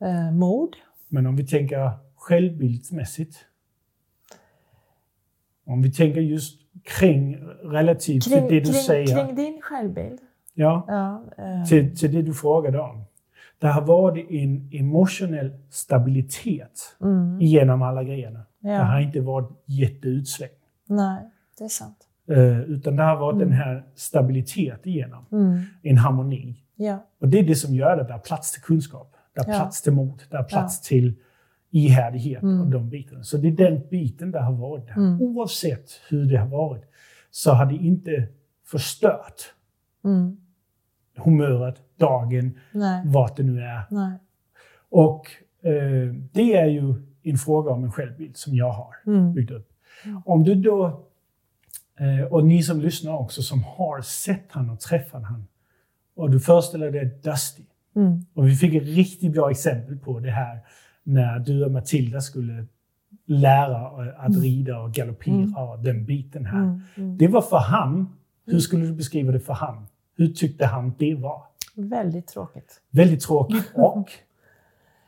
Eh, 0.00 0.32
mod. 0.32 0.76
Men 1.08 1.26
om 1.26 1.36
vi 1.36 1.46
tänker 1.46 1.90
självbildsmässigt. 2.16 3.36
Om 5.66 5.82
vi 5.82 5.92
tänker 5.92 6.20
just 6.20 6.60
kring 6.84 7.36
relativt 7.62 8.24
kring, 8.24 8.48
till 8.48 8.54
det 8.54 8.60
du 8.60 8.72
kring, 8.72 8.82
säger. 8.82 9.24
Kring 9.24 9.36
din 9.36 9.60
självbild? 9.62 10.18
Ja, 10.54 10.84
ja 10.88 11.24
eh. 11.44 11.64
till, 11.64 11.96
till 11.96 12.12
det 12.12 12.22
du 12.22 12.34
frågade 12.34 12.80
om. 12.80 13.04
Det 13.58 13.66
har 13.68 13.82
varit 13.82 14.30
en 14.30 14.70
emotionell 14.72 15.52
stabilitet 15.70 16.96
mm. 17.00 17.40
genom 17.40 17.82
alla 17.82 18.04
grejerna. 18.04 18.40
Ja. 18.60 18.70
Det 18.70 18.84
har 18.84 19.00
inte 19.00 19.20
varit 19.20 19.50
jätteutsväng. 19.66 20.50
Nej, 20.86 21.30
det 21.62 21.66
är 21.66 21.68
sant. 21.68 22.08
Uh, 22.30 22.60
utan 22.60 22.96
det 22.96 23.02
har 23.02 23.16
varit 23.16 23.34
mm. 23.34 23.48
den 23.48 23.58
här 23.58 23.84
stabilitet 23.94 24.86
igenom. 24.86 25.24
Mm. 25.32 25.60
En 25.82 25.96
harmoni. 25.96 26.56
Ja. 26.76 27.06
Och 27.20 27.28
det 27.28 27.38
är 27.38 27.42
det 27.42 27.54
som 27.54 27.74
gör 27.74 27.96
det. 27.96 28.04
Det 28.04 28.12
är 28.12 28.18
plats 28.18 28.52
till 28.52 28.62
kunskap. 28.62 29.14
Det 29.34 29.40
är 29.40 29.44
plats 29.44 29.82
till 29.82 29.92
mod. 29.92 30.22
Det 30.30 30.36
är 30.36 30.42
plats 30.42 30.80
till 30.80 31.14
ihärdighet 31.70 32.42
mm. 32.42 32.60
och 32.60 32.66
de 32.66 32.88
bitarna. 32.88 33.24
Så 33.24 33.36
det 33.36 33.48
är 33.48 33.52
den 33.52 33.80
biten 33.90 34.30
det 34.30 34.40
har 34.40 34.52
varit 34.52 34.86
där. 34.86 34.94
Mm. 34.94 35.22
Oavsett 35.22 35.90
hur 36.08 36.24
det 36.24 36.36
har 36.36 36.46
varit 36.46 36.84
så 37.30 37.52
har 37.52 37.66
det 37.66 37.74
inte 37.74 38.28
förstört 38.66 39.54
mm. 40.04 40.36
humöret, 41.16 41.76
dagen, 41.98 42.58
Nej. 42.72 43.02
vart 43.06 43.36
det 43.36 43.42
nu 43.42 43.60
är. 43.60 43.82
Nej. 43.90 44.18
Och 44.90 45.30
eh, 45.62 46.14
det 46.32 46.56
är 46.56 46.66
ju 46.66 46.94
en 47.22 47.38
fråga 47.38 47.70
om 47.70 47.84
en 47.84 47.92
självbild 47.92 48.36
som 48.36 48.54
jag 48.54 48.70
har 48.70 48.94
mm. 49.06 49.34
byggt 49.34 49.50
upp. 49.50 49.72
Om 50.24 50.44
du 50.44 50.54
då, 50.54 50.86
eh, 50.86 50.94
och 52.30 52.46
ni 52.46 52.62
som 52.62 52.80
lyssnar 52.80 53.12
också, 53.12 53.42
som 53.42 53.64
har 53.64 54.02
sett 54.02 54.46
han 54.48 54.70
och 54.70 54.80
träffat 54.80 55.24
han 55.24 55.46
och 56.14 56.30
du 56.30 56.40
föreställer 56.40 56.90
dig 56.90 57.18
Dusty. 57.22 57.62
Mm. 57.96 58.26
Och 58.34 58.48
vi 58.48 58.54
fick 58.54 58.74
ett 58.74 58.86
riktigt 58.86 59.32
bra 59.32 59.50
exempel 59.50 59.98
på 59.98 60.20
det 60.20 60.30
här 60.30 60.60
när 61.02 61.38
du 61.38 61.64
och 61.64 61.70
Matilda 61.70 62.20
skulle 62.20 62.66
lära 63.26 63.86
att 64.16 64.28
mm. 64.28 64.40
rida 64.40 64.80
och 64.80 64.92
galoppera 64.92 65.34
mm. 65.34 65.56
och 65.56 65.78
den 65.78 66.04
biten 66.04 66.46
här. 66.46 66.62
Mm. 66.62 66.80
Mm. 66.94 67.18
Det 67.18 67.28
var 67.28 67.42
för 67.42 67.58
han. 67.58 68.16
Hur 68.46 68.58
skulle 68.58 68.86
du 68.86 68.92
beskriva 68.92 69.32
det 69.32 69.40
för 69.40 69.52
han? 69.52 69.86
Hur 70.16 70.28
tyckte 70.28 70.66
han 70.66 70.94
det 70.98 71.14
var? 71.14 71.42
Väldigt 71.74 72.26
tråkigt. 72.26 72.80
Väldigt 72.90 73.20
tråkigt 73.20 73.70
och 73.74 74.10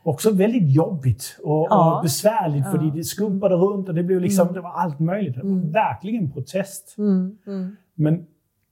också 0.05 0.31
väldigt 0.31 0.75
jobbigt 0.75 1.39
och, 1.43 1.67
ja. 1.71 1.97
och 1.97 2.03
besvärligt 2.03 2.65
ja. 2.65 2.71
för 2.71 2.79
det 2.79 3.05
skumpade 3.05 3.55
runt 3.55 3.89
och 3.89 3.95
det 3.95 4.03
blev 4.03 4.21
liksom, 4.21 4.43
mm. 4.43 4.55
det 4.55 4.61
var 4.61 4.71
allt 4.71 4.99
möjligt. 4.99 5.37
Mm. 5.37 5.73
Verkligen 5.73 6.33
protest. 6.33 6.95
Mm. 6.99 7.39
Mm. 7.47 7.77
Men 7.95 8.27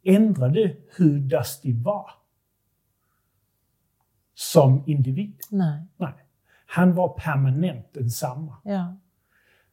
ändrade 0.05 0.76
hur 0.97 1.18
Dusty 1.18 1.83
var 1.83 2.11
som 4.35 4.83
individ? 4.87 5.37
Nej. 5.51 5.83
Nej. 5.97 6.12
Han 6.66 6.95
var 6.95 7.09
permanent 7.09 7.87
densamma. 7.93 8.57
Ja. 8.64 8.97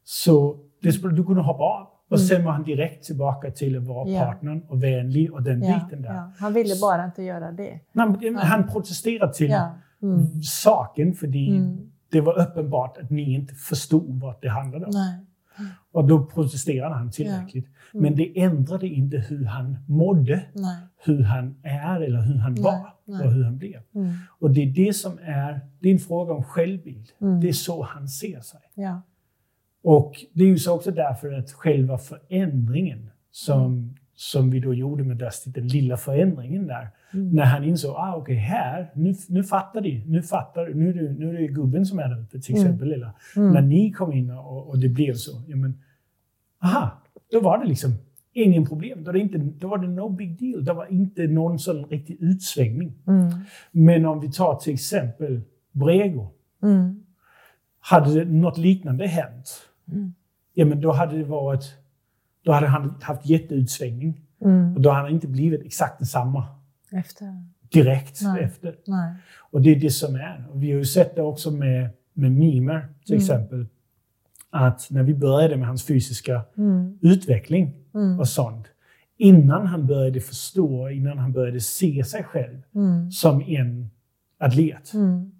Så 0.03 0.59
det 0.81 0.91
skulle 0.91 1.15
du 1.15 1.25
kunna 1.25 1.41
hoppa 1.41 1.63
av. 1.63 1.87
Och 2.09 2.17
mm. 2.17 2.27
sen 2.27 2.45
var 2.45 2.51
han 2.51 2.63
direkt 2.63 3.05
tillbaka 3.05 3.51
till 3.51 3.77
att 3.77 3.87
vara 3.87 4.09
ja. 4.09 4.25
partnern 4.25 4.65
och 4.69 4.83
vänlig 4.83 5.33
och 5.33 5.43
den 5.43 5.63
ja, 5.63 5.73
biten 5.73 6.01
där. 6.01 6.13
Ja. 6.13 6.31
Han 6.39 6.53
ville 6.53 6.75
bara 6.81 7.05
inte 7.05 7.23
göra 7.23 7.51
det. 7.51 7.79
Nej, 7.91 8.33
han 8.35 8.67
protesterade 8.67 9.33
till 9.33 9.49
mm. 10.01 10.41
saken 10.41 11.13
för 11.13 11.27
mm. 11.27 11.91
det 12.09 12.21
var 12.21 12.41
uppenbart 12.41 12.97
att 12.97 13.09
ni 13.09 13.33
inte 13.33 13.55
förstod 13.55 14.19
vad 14.19 14.35
det 14.41 14.49
handlade 14.49 14.85
om. 14.85 14.91
Nej. 14.93 15.25
Och 15.91 16.07
då 16.07 16.25
protesterade 16.25 16.95
han 16.95 17.11
tillräckligt. 17.11 17.65
Mm. 17.65 18.03
Men 18.03 18.15
det 18.15 18.39
ändrade 18.41 18.87
inte 18.87 19.17
hur 19.17 19.45
han 19.45 19.77
mådde, 19.87 20.43
Nej. 20.53 20.77
hur 20.97 21.23
han 21.23 21.55
är 21.63 22.01
eller 22.01 22.21
hur 22.21 22.35
han 22.35 22.53
Nej. 22.53 22.63
var 22.63 22.93
Nej. 23.05 23.27
och 23.27 23.33
hur 23.33 23.43
han 23.43 23.57
blev. 23.57 23.81
Mm. 23.95 24.13
Och 24.39 24.51
det 24.51 24.63
är 24.63 24.71
det 24.71 24.93
som 24.93 25.19
är, 25.21 25.59
det 25.79 25.89
är 25.89 25.93
en 25.93 25.99
fråga 25.99 26.33
om 26.33 26.43
självbild. 26.43 27.07
Mm. 27.21 27.41
Det 27.41 27.49
är 27.49 27.53
så 27.53 27.83
han 27.83 28.07
ser 28.07 28.41
sig. 28.41 28.59
Ja. 28.73 29.01
Och 29.83 30.25
det 30.33 30.43
är 30.43 30.47
ju 30.47 30.57
så 30.57 30.75
också 30.75 30.91
därför 30.91 31.33
att 31.33 31.51
själva 31.51 31.97
förändringen 31.97 33.09
som, 33.31 33.65
Mm. 33.65 33.95
Som 34.21 34.49
vi 34.51 34.59
då 34.59 34.73
gjorde 34.73 35.03
med 35.03 35.17
Dusty, 35.17 35.51
den 35.51 35.67
lilla 35.67 35.97
förändringen 35.97 36.67
där, 36.67 36.89
Mm. 37.13 37.29
när 37.31 37.43
han 37.45 37.63
insåg, 37.63 37.95
ah, 37.95 38.09
okej, 38.15 38.21
okay, 38.21 38.35
här, 38.35 38.91
nu, 38.95 39.15
nu 39.29 39.43
fattar 39.43 39.81
de, 39.81 40.03
nu 40.07 40.21
fattar 40.21 40.67
nu 40.67 40.89
är, 40.89 40.93
det, 40.93 41.11
nu 41.13 41.29
är 41.29 41.41
det 41.41 41.47
gubben 41.47 41.85
som 41.85 41.99
är 41.99 42.07
där 42.09 42.21
uppe 42.21 42.39
till 42.39 42.55
Mm. 42.55 42.65
exempel. 42.67 42.91
Eller, 42.93 43.11
Mm. 43.35 43.53
När 43.53 43.61
ni 43.61 43.91
kom 43.91 44.13
in 44.13 44.31
och, 44.31 44.67
och 44.69 44.79
det 44.79 44.89
blev 44.89 45.13
så, 45.13 45.41
ja 45.47 45.55
men, 45.55 45.79
aha, 46.63 47.01
då 47.31 47.39
var 47.41 47.57
det 47.57 47.65
liksom 47.67 47.91
ingen 48.33 48.65
problem. 48.65 49.03
Då 49.03 49.11
det, 49.11 49.19
inte, 49.19 49.37
då 49.37 49.67
var 49.67 49.77
det 49.77 49.87
no 49.87 50.09
big 50.09 50.39
deal. 50.39 50.65
Det 50.65 50.73
var 50.73 50.91
inte 50.91 51.27
någon 51.27 51.59
sån 51.59 51.85
riktig 51.85 52.17
utsvängning. 52.19 52.93
Mm. 53.07 53.29
Men 53.71 54.05
om 54.05 54.19
vi 54.19 54.31
tar 54.31 54.55
till 54.55 54.73
exempel 54.73 55.41
Brego. 55.71 56.27
Mm. 56.63 57.03
Hade 57.79 58.25
något 58.25 58.57
liknande 58.57 59.07
hänt, 59.07 59.49
Mm. 59.91 60.13
ja 60.53 60.65
men 60.65 60.81
då 60.81 60.91
hade 60.91 61.17
det 61.17 61.23
varit, 61.23 61.63
då 62.49 62.53
hade 62.53 62.67
han 62.67 62.93
haft 63.01 63.25
jätteutsvängning. 63.25 64.21
Mm. 64.45 64.75
Och 64.75 64.81
då 64.81 64.89
hade 64.89 65.01
han 65.03 65.11
inte 65.13 65.27
blivit 65.27 65.65
exakt 65.65 65.99
detsamma 65.99 66.47
Efter? 66.91 67.25
direkt 67.69 68.21
Nej. 68.21 68.43
efter. 68.43 68.75
Nej. 68.87 69.15
Och 69.51 69.61
det 69.61 69.69
är 69.69 69.79
det 69.79 69.89
som 69.89 70.15
är. 70.15 70.45
Och 70.51 70.63
vi 70.63 70.71
har 70.71 70.77
ju 70.77 70.85
sett 70.85 71.15
det 71.15 71.21
också 71.21 71.51
med, 71.51 71.89
med 72.13 72.31
mimer 72.31 72.87
till 73.05 73.13
Mm. 73.15 73.23
exempel. 73.23 73.65
Att 74.49 74.87
när 74.89 75.03
vi 75.03 75.13
började 75.13 75.57
med 75.57 75.67
hans 75.67 75.83
fysiska 75.85 76.41
Mm. 76.57 76.99
utveckling 77.01 77.73
Mm. 77.93 78.19
och 78.19 78.27
sånt. 78.27 78.65
Innan 79.17 79.67
han 79.67 79.87
började 79.87 80.19
förstå, 80.21 80.89
innan 80.89 81.17
han 81.17 81.31
började 81.33 81.59
se 81.59 82.03
sig 82.03 82.23
själv 82.23 82.61
Mm. 82.75 83.11
som 83.11 83.41
en 83.41 83.89
atlet. 84.39 84.93
Mm. 84.93 85.31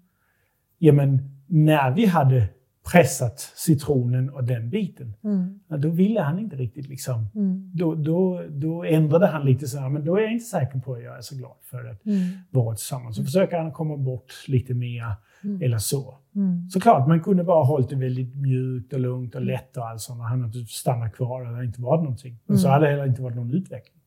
Ja, 0.78 0.92
men 0.92 1.30
när 1.46 1.90
vi 1.90 2.06
hade 2.06 2.48
pressat 2.92 3.40
citronen 3.56 4.30
och 4.30 4.44
den 4.44 4.70
biten, 4.70 5.14
Mm. 5.24 5.60
ja, 5.68 5.76
då 5.76 5.88
ville 5.88 6.20
han 6.20 6.38
inte 6.38 6.56
riktigt 6.56 6.88
liksom. 6.88 7.26
Mm. 7.34 7.70
Då, 7.74 7.94
då, 7.94 8.42
då 8.48 8.84
ändrade 8.84 9.26
han 9.26 9.46
lite 9.46 9.66
så 9.68 9.78
här, 9.78 9.88
men 9.88 10.04
då 10.04 10.16
är 10.16 10.20
jag 10.20 10.32
inte 10.32 10.44
säker 10.44 10.78
på 10.80 10.94
att 10.94 11.02
jag 11.02 11.18
är 11.18 11.20
så 11.22 11.36
glad 11.36 11.56
för 11.62 11.84
att 11.90 12.06
Mm. 12.06 12.18
vara 12.50 12.76
tillsammans. 12.76 13.16
Så 13.16 13.24
försöker 13.24 13.58
han 13.58 13.72
komma 13.72 13.96
bort 13.96 14.32
lite 14.48 14.74
mer 14.74 15.04
Mm. 15.44 15.62
eller 15.62 15.78
så. 15.78 16.18
Mm. 16.34 16.70
Såklart, 16.70 17.08
man 17.08 17.20
kunde 17.20 17.44
bara 17.44 17.64
hållit 17.64 17.88
det 17.88 17.96
väldigt 17.96 18.36
mjukt 18.36 18.92
och 18.92 19.00
lugnt 19.00 19.34
och 19.34 19.40
lätt 19.42 19.76
och 19.76 19.88
allt 19.88 20.00
sånt. 20.00 20.20
Han 20.22 20.40
hade 20.40 20.66
stannat 20.66 21.14
kvar 21.14 21.46
och 21.50 21.56
det 21.58 21.64
inte 21.64 21.80
varit 21.80 22.02
någonting. 22.02 22.38
Men 22.46 22.58
så 22.58 22.66
Mm. 22.66 22.72
hade 22.72 22.86
det 22.86 22.90
heller 22.90 23.06
inte 23.06 23.22
varit 23.22 23.36
någon 23.36 23.50
utveckling. 23.54 24.02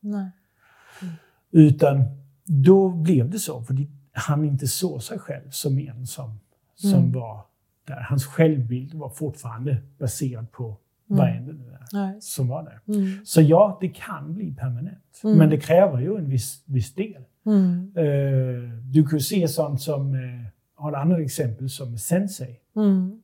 Utan 1.50 2.04
då 2.44 2.88
blev 2.88 3.30
det 3.30 3.38
så, 3.38 3.62
för 3.62 3.76
han 4.12 4.44
inte 4.44 4.66
såg 4.66 5.02
sig 5.02 5.18
själv 5.18 5.50
som 5.50 5.78
en 5.78 6.06
som, 6.06 6.40
som 6.74 6.92
Mm. 6.98 7.12
var 7.12 7.40
där. 7.86 8.00
Hans 8.08 8.26
självbild 8.26 8.94
var 8.94 9.08
fortfarande 9.08 9.76
baserad 9.98 10.52
på 10.52 10.76
Mm. 11.10 11.24
är 11.24 11.68
Nej. 11.92 12.16
som 12.20 12.48
var 12.48 12.62
där. 12.62 12.94
Mm. 12.94 13.24
Så 13.24 13.40
ja, 13.40 13.78
det 13.80 13.88
kan 13.88 14.34
bli 14.34 14.54
permanent. 14.54 15.20
Mm. 15.24 15.38
Men 15.38 15.50
det 15.50 15.58
kräver 15.60 16.00
ju 16.00 16.16
en 16.16 16.28
viss, 16.28 16.62
viss 16.66 16.94
del. 16.94 17.24
Mm. 17.46 17.92
Eh, 17.96 18.70
du 18.92 19.06
kan 19.06 19.20
se 19.20 19.48
sånt 19.48 19.80
som, 19.80 20.14
eh, 20.14 20.20
har 20.74 20.92
ett 20.92 20.98
annat 20.98 21.18
exempel 21.20 21.70
som 21.70 21.98
Sensei. 21.98 22.60
Mm. 22.76 23.20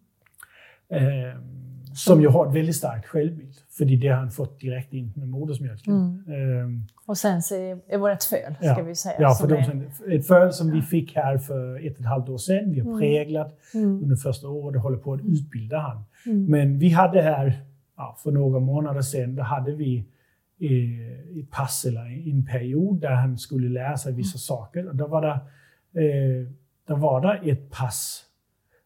Som 1.95 2.21
ju 2.21 2.29
har 2.29 2.49
ett 2.49 2.55
väldigt 2.55 2.77
starkt 2.77 3.07
självbild. 3.07 3.55
För 3.71 3.85
det 3.85 4.09
har 4.09 4.17
han 4.17 4.31
fått 4.31 4.61
direkt 4.61 4.93
in 4.93 5.13
med 5.17 5.29
modersmjölken. 5.29 5.95
Mm. 5.95 6.77
Eh, 6.77 6.83
Och 7.07 7.19
sen 7.19 7.43
så 7.43 7.55
är 7.55 7.99
vårt 7.99 8.23
föl, 8.23 8.55
ska 8.55 8.67
Ja. 8.67 8.83
vi 8.83 8.95
säga. 8.95 9.15
ja, 9.19 9.35
för 9.35 9.49
som 9.65 9.79
de 9.79 9.85
som, 9.95 10.11
ett 10.13 10.27
föl 10.27 10.53
som 10.53 10.71
vi 10.71 10.83
fick 10.83 11.17
här 11.17 11.39
för 11.39 11.87
ett 11.87 11.95
och 11.95 12.01
ett 12.01 12.07
halvt 12.07 12.29
år 12.29 12.39
sedan. 12.39 12.73
Vi 12.73 12.81
har 12.81 12.87
Mm. 12.87 13.01
präglat 13.01 13.59
Mm. 13.75 14.03
under 14.03 14.17
första 14.17 14.49
året 14.49 14.77
och 14.77 14.83
håller 14.83 14.99
på 14.99 15.13
att 15.15 15.21
utbilda 15.25 15.79
han. 15.79 16.03
Mm. 16.27 16.45
Men 16.47 16.79
vi 16.79 16.89
hade 16.89 17.23
här, 17.23 17.61
ja, 17.97 18.17
för 18.23 18.31
några 18.31 18.61
månader 18.61 19.01
sedan, 19.03 19.37
då 19.37 19.43
hade 19.43 19.73
vi 19.73 20.07
eh, 20.61 21.39
ett 21.41 21.51
pass 21.51 21.85
eller 21.85 22.29
en 22.31 22.47
period 22.47 23.01
där 23.01 23.11
han 23.11 23.39
skulle 23.39 23.69
lära 23.69 23.97
sig 23.97 24.13
vissa 24.13 24.39
saker. 24.39 24.89
Och 24.89 24.97
då 24.97 25.07
var 25.07 25.23
det, 25.23 25.31
eh, 26.03 26.49
då 26.87 26.95
var 26.97 27.21
det 27.21 27.51
ett 27.51 27.71
pass 27.71 28.25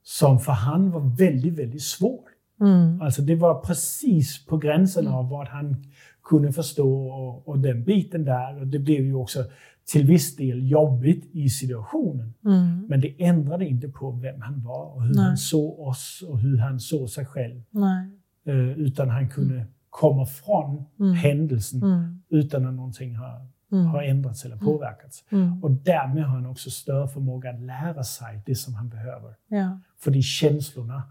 som 0.03 0.39
för 0.41 0.53
han 0.53 0.91
var 0.91 1.17
väldigt, 1.19 1.59
väldigt 1.59 1.83
svårt. 1.83 2.25
Mm. 2.65 3.01
Alltså 3.01 3.23
det 3.23 3.37
var 3.37 3.61
precis 3.61 4.47
på 4.47 4.57
gränsen 4.57 5.09
av 5.09 5.29
vad 5.29 5.49
han 5.49 5.77
kunde 6.25 6.53
förstå 6.53 7.09
och, 7.09 7.49
och, 7.49 7.59
den 7.59 7.85
biten 7.85 8.25
där. 8.25 8.61
Och 8.61 8.67
det 8.67 8.79
blev 8.79 9.05
ju 9.05 9.15
också 9.15 9.45
till 9.87 10.07
viss 10.07 10.37
del 10.37 10.71
jobbigt 10.71 11.31
i 11.33 11.49
situationen. 11.49 12.35
Mm. 12.45 12.87
Men 12.89 13.01
det 13.01 13.25
ändrade 13.25 13.67
inte 13.67 13.89
på 13.89 14.11
vem 14.11 14.41
han 14.41 14.63
var 14.63 14.85
och 14.85 15.03
hur 15.03 15.15
Nej. 15.15 15.25
han 15.25 15.37
såg 15.37 15.81
oss 15.81 16.25
och 16.29 16.39
hur 16.39 16.59
han 16.59 16.81
såg 16.81 17.11
sig 17.11 17.27
själv. 17.27 17.63
Uh, 18.49 18.79
utan 18.79 19.11
han 19.11 19.29
kunde 19.29 19.55
mm. 19.55 19.67
komma 19.91 20.27
från 20.27 20.85
mm. 21.01 21.15
händelsen 21.15 21.83
mm. 21.83 22.23
utan 22.29 22.67
att 22.67 22.75
någonting 22.75 23.17
har, 23.17 23.47
mm. 23.73 23.87
har 23.87 24.03
ändrats 24.03 24.45
eller 24.45 24.57
påverkats. 24.57 25.25
Och 25.63 25.71
därmed 25.71 26.25
har 26.25 26.35
han 26.35 26.47
också 26.47 26.71
större 26.71 27.09
förmåga 27.09 27.51
att 27.51 27.61
lära 27.61 28.03
sig 28.03 28.43
det 28.47 28.55
som 28.55 28.75
han 28.75 28.89
behöver. 28.89 29.35
Ja. 29.49 29.81
För 29.99 30.11
de 30.11 30.23
känslorna 30.23 31.03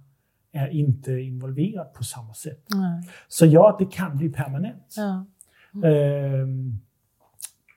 är 0.54 0.68
inte 0.68 1.12
involverat 1.12 1.94
på 1.94 2.04
samma 2.04 2.34
sätt. 2.34 2.66
Nej. 2.76 3.10
Så 3.28 3.46
ja, 3.46 3.76
det 3.80 3.86
kan 3.86 4.18
bli 4.18 4.30
permanent. 4.30 4.96
Ja. 4.98 5.26
Mm. 5.84 6.80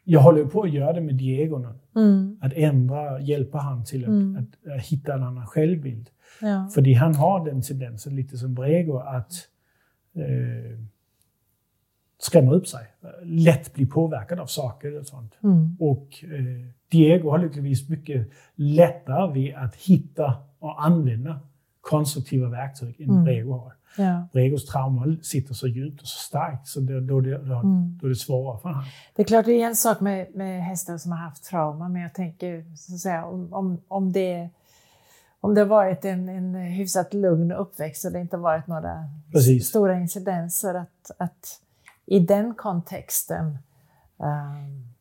jag 0.04 0.20
håller 0.20 0.44
på 0.44 0.62
att 0.62 0.72
göra 0.72 0.92
det 0.92 1.00
med 1.00 1.14
Diego 1.14 1.58
nu. 1.58 2.00
Mm. 2.00 2.38
Att 2.40 2.52
ändra, 2.52 3.20
hjälpa 3.20 3.58
honom 3.58 3.84
till 3.84 4.04
att, 4.04 4.08
mm. 4.08 4.36
att, 4.36 4.72
att, 4.72 4.86
hitta 4.86 5.14
en 5.14 5.22
annan 5.22 5.46
självbild. 5.46 6.10
Ja. 6.40 6.70
För 6.74 6.94
han 6.94 7.14
har 7.14 7.44
den 7.44 7.62
tendensen, 7.62 8.16
lite 8.16 8.38
som 8.38 8.54
Brego, 8.54 8.98
att 8.98 9.32
eh, 10.14 10.78
skrämma 12.18 12.52
upp 12.52 12.66
sig. 12.66 12.86
Lätt 13.22 13.74
bli 13.74 13.86
påverkad 13.86 14.40
av 14.40 14.46
saker 14.46 14.98
och 14.98 15.06
sånt. 15.06 15.38
Mm. 15.42 15.76
Och 15.80 16.24
eh, 16.24 16.70
Diego 16.88 17.30
har 17.30 17.38
lyckligtvis 17.38 17.88
mycket 17.88 18.30
lättare 18.54 19.32
vid 19.32 19.54
att 19.54 19.76
hitta 19.76 20.34
och 20.58 20.84
använda 20.84 21.40
konstruktiva 21.90 22.48
verktyg 22.48 23.00
än 23.00 23.10
mm. 23.10 23.24
Brego 23.24 23.52
har. 23.52 23.72
Ja. 23.98 24.28
Bregos 24.32 24.66
trauma 24.66 25.16
sitter 25.22 25.54
så 25.54 25.66
djupt 25.66 26.02
och 26.02 26.08
så 26.08 26.18
starkt 26.18 26.68
så 26.68 26.80
då, 26.80 27.20
det, 27.20 27.38
då, 27.38 27.54
mm. 27.54 27.98
då 27.98 28.06
är 28.06 28.08
det 28.08 28.16
svårare 28.16 28.58
för 28.60 28.68
honom. 28.68 28.84
Det 29.14 29.22
är 29.22 29.26
klart 29.26 29.44
det 29.44 29.52
är 29.52 29.66
en 29.66 29.76
sak 29.76 30.00
med, 30.00 30.34
med 30.34 30.64
hästar 30.64 30.98
som 30.98 31.12
har 31.12 31.18
haft 31.18 31.44
trauma 31.44 31.88
men 31.88 32.02
jag 32.02 32.14
tänker 32.14 32.76
så 32.76 32.94
att 32.94 33.00
säga, 33.00 33.24
om, 33.24 33.52
om, 33.52 33.80
om, 33.88 34.12
det, 34.12 34.48
om 35.40 35.54
det 35.54 35.60
har 35.60 35.68
varit 35.68 36.04
en, 36.04 36.28
en 36.28 36.54
hyfsat 36.54 37.14
lugn 37.14 37.52
uppväxt 37.52 38.04
och 38.04 38.12
det 38.12 38.20
inte 38.20 38.36
varit 38.36 38.66
några 38.66 39.08
Precis. 39.32 39.68
stora 39.68 39.98
incidenser 39.98 40.74
att, 40.74 41.10
att 41.18 41.60
i 42.06 42.18
den 42.18 42.54
kontexten 42.54 43.58
um, 44.16 44.94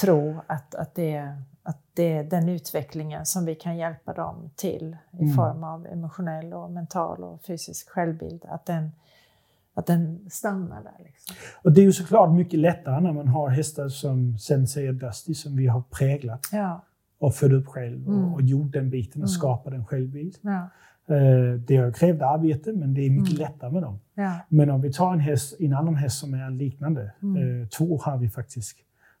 tro 0.00 0.40
att, 0.46 0.74
att 0.74 0.94
det 0.94 1.36
att 1.66 1.78
det 1.94 2.12
är 2.12 2.24
den 2.24 2.48
utvecklingen 2.48 3.26
som 3.26 3.44
vi 3.44 3.54
kan 3.54 3.76
hjälpa 3.76 4.12
dem 4.12 4.50
till 4.56 4.96
i 5.12 5.22
mm. 5.22 5.34
form 5.34 5.64
av 5.64 5.86
emotionell 5.86 6.54
och 6.54 6.70
mental 6.70 7.24
och 7.24 7.42
fysisk 7.42 7.90
självbild. 7.90 8.44
Att 8.48 8.66
den, 8.66 8.90
att 9.74 9.86
den 9.86 10.30
stannar 10.30 10.82
där. 10.82 11.04
Liksom. 11.04 11.36
Och 11.62 11.72
det 11.72 11.80
är 11.80 11.84
ju 11.84 11.92
såklart 11.92 12.34
mycket 12.34 12.60
lättare 12.60 13.00
när 13.00 13.12
man 13.12 13.28
har 13.28 13.48
hästar 13.48 13.88
som 13.88 14.38
Sensei 14.38 14.92
Dusty 14.92 15.34
som 15.34 15.56
vi 15.56 15.66
har 15.66 15.82
präglat 15.90 16.48
ja. 16.52 16.84
och 17.18 17.34
fött 17.34 17.52
upp 17.52 17.66
själv 17.66 18.08
och, 18.08 18.14
mm. 18.14 18.34
och 18.34 18.42
gjort 18.42 18.72
den 18.72 18.90
biten 18.90 19.22
och 19.22 19.28
mm. 19.28 19.38
skapat 19.38 19.72
en 19.72 19.86
självbild. 19.86 20.34
Ja. 20.40 20.68
Eh, 21.08 21.60
det 21.66 21.76
har 21.76 21.90
krävt 21.90 22.22
arbete, 22.22 22.72
men 22.72 22.94
det 22.94 23.00
är 23.00 23.10
mycket 23.10 23.38
mm. 23.38 23.50
lättare 23.50 23.70
med 23.70 23.82
dem. 23.82 24.00
Ja. 24.14 24.32
Men 24.48 24.70
om 24.70 24.80
vi 24.80 24.92
tar 24.92 25.12
en, 25.12 25.20
häst, 25.20 25.60
en 25.60 25.74
annan 25.74 25.94
häst 25.94 26.18
som 26.18 26.34
är 26.34 26.50
liknande, 26.50 27.12
mm. 27.22 27.62
Eh, 27.62 27.68
två 27.68 27.98
har 28.02 28.18
vi 28.18 28.28
faktiskt, 28.28 28.76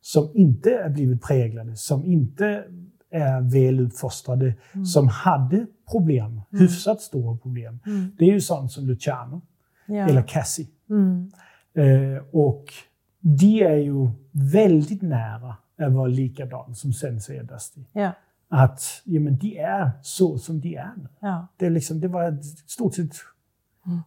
som 0.06 0.30
inte 0.34 0.70
är 0.70 0.88
blivit 0.88 1.22
präglade, 1.22 1.76
som 1.76 2.04
inte 2.04 2.64
är 3.10 3.40
väl 3.40 3.80
uppfostrade, 3.80 4.54
mm. 4.72 4.86
som 4.86 5.08
hade 5.08 5.66
problem, 5.90 6.26
mm. 6.26 6.62
hyfsat 6.62 7.00
stora 7.00 7.36
problem. 7.36 7.80
Mm. 7.86 8.10
Det 8.18 8.24
är 8.24 8.32
ju 8.32 8.40
sånt 8.40 8.72
som 8.72 8.86
Luciano 8.86 9.42
ja. 9.86 10.08
eller 10.08 10.22
Cassie. 10.22 10.66
Mm. 10.90 11.32
Eh, 11.74 12.22
och 12.32 12.64
de 13.20 13.62
är 13.62 13.76
ju 13.76 14.10
väldigt 14.32 15.02
nära 15.02 15.56
att 15.78 15.92
vara 15.92 16.06
likadana 16.06 16.74
som 16.74 16.92
Sensei 16.92 17.42
Dusty. 17.42 17.80
Ja. 17.92 18.12
Att 18.48 19.02
ja, 19.04 19.20
men 19.20 19.38
de 19.38 19.58
är 19.58 19.90
så 20.02 20.38
som 20.38 20.60
de 20.60 20.76
är. 20.76 21.08
Ja. 21.20 21.46
Det, 21.56 21.66
är 21.66 21.70
liksom, 21.70 22.00
det 22.00 22.08
var 22.08 22.28
ett 22.28 22.44
stort 22.44 22.94
sett 22.94 23.12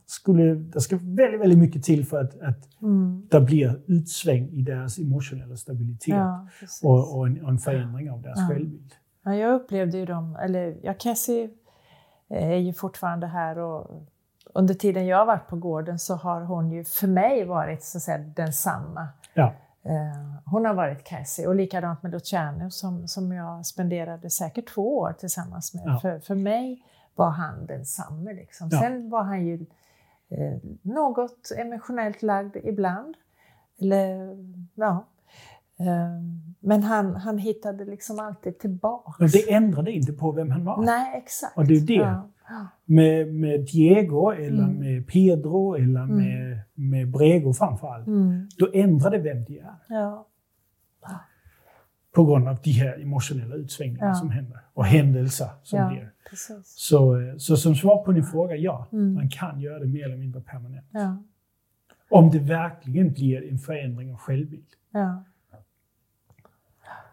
skulle, 0.06 0.56
det 0.56 0.82
ska 0.82 0.96
väldigt, 1.02 1.42
väldigt 1.42 1.60
mycket 1.60 1.84
till 1.84 2.06
för 2.06 2.22
att, 2.22 2.42
att 2.42 2.82
mm. 2.82 3.28
det 3.30 3.42
blir 3.42 3.82
utsväng 3.88 4.50
i 4.50 4.62
deras 4.62 4.98
emotionella 4.98 5.56
stabilitet 5.56 6.16
ja, 6.16 6.48
och, 6.84 7.18
och, 7.18 7.28
en, 7.28 7.44
och, 7.44 7.50
en, 7.50 7.58
förändring 7.58 8.12
av 8.12 8.22
deras 8.22 8.40
ja. 8.40 8.48
självbild. 8.48 8.94
Ja, 9.24 9.36
jag 9.36 9.56
upplevde 9.56 9.98
ju 9.98 10.06
dem, 10.06 10.36
eller 10.36 10.78
ja, 10.84 10.94
Cassie 10.94 11.50
är 12.30 12.58
ju 12.58 12.74
fortfarande 12.74 13.28
här 13.28 13.58
och 13.58 14.08
under 14.54 14.74
tiden 14.74 15.08
jag 15.08 15.18
har 15.18 15.26
varit 15.26 15.48
på 15.48 15.56
gården 15.56 16.00
så 16.00 16.16
har 16.16 16.42
hon 16.42 16.72
ju 16.72 16.84
för 16.84 17.08
mig 17.08 17.46
varit 17.46 17.84
så 17.84 17.98
att 17.98 18.02
säga 18.02 18.18
densamma. 18.18 19.08
Ja. 19.34 19.54
Uh, 19.86 20.36
hon 20.46 20.66
har 20.66 20.74
varit 20.74 21.04
Cassie 21.04 21.48
och 21.48 21.56
likadant 21.56 22.04
med 22.04 22.12
Luciano 22.12 22.72
som, 22.72 23.08
som 23.08 23.32
jag 23.32 23.66
spenderade 23.66 24.30
säkert 24.30 24.74
två 24.74 24.98
år 24.98 25.14
tillsammans 25.20 25.74
med. 25.74 25.84
Ja. 25.86 26.00
För, 26.00 26.20
för 26.20 26.36
mig 26.36 26.84
var 27.20 27.30
han 27.30 27.66
densamme. 27.66 28.34
Liksom. 28.34 28.70
Ja. 28.72 28.80
Sen 28.80 29.10
var 29.10 29.24
han 29.24 29.46
ju 29.46 29.54
eh, 30.30 30.58
något 30.82 31.52
emotionellt 31.58 32.24
lagd 32.24 32.56
ibland. 32.64 33.16
Eller, 33.82 34.38
ja. 34.76 35.06
Eh, 35.80 36.22
men 36.60 36.84
han, 36.84 37.16
han 37.16 37.38
hittade 37.38 37.86
liksom 37.86 38.20
alltid 38.20 38.60
tillbaka. 38.60 39.14
Men 39.20 39.30
det 39.30 39.54
ändrade 39.54 39.92
inte 39.92 40.14
på 40.14 40.32
vem 40.32 40.52
han 40.52 40.66
var. 40.66 40.84
Nej, 40.84 41.18
exakt. 41.18 41.58
Och 41.58 41.66
det 41.66 41.74
är 41.74 41.88
det. 41.88 41.94
Ja. 42.50 42.68
Med, 42.86 43.36
med 43.36 43.60
Diego 43.60 44.32
eller 44.32 44.64
mm. 44.64 44.80
med 44.80 45.08
Pedro 45.08 45.74
eller 45.74 46.04
mm. 46.04 46.16
med, 46.16 46.60
med 46.74 47.12
Brego 47.12 47.54
framförallt. 47.54 48.08
Mm. 48.08 48.48
Då 48.58 48.70
ändrade 48.74 49.18
vem 49.18 49.44
de 49.44 49.60
är. 49.60 49.76
Ja 49.90 50.29
på 52.12 52.26
grund 52.26 52.48
av 52.48 52.58
de 52.64 52.72
här 52.72 53.02
emotionella 53.02 53.56
utsvängningarna 53.56 54.12
ja. 54.12 54.16
som 54.16 54.30
händer 54.30 54.60
och 54.74 54.86
händelser 54.86 55.50
som 55.64 55.80
ja, 55.80 55.90
blir. 55.90 56.12
Så, 56.64 57.20
eh, 57.20 57.38
så 57.38 57.58
som 57.58 57.76
svar 57.76 58.04
på 58.04 58.12
din 58.12 58.24
fråga, 58.24 58.56
ja, 58.56 58.88
mm. 58.92 59.14
man 59.14 59.30
kan 59.30 59.60
göra 59.60 59.80
det 59.80 59.88
mer 59.88 60.06
eller 60.06 60.18
mindre 60.18 60.42
permanent. 60.42 60.88
Ja. 60.92 61.18
Om 62.10 62.30
det 62.30 62.40
verkligen 62.40 63.14
blir 63.14 63.50
en 63.50 63.58
förändring 63.58 64.12
av 64.12 64.18
självbild. 64.18 64.68
Ja. 64.92 65.24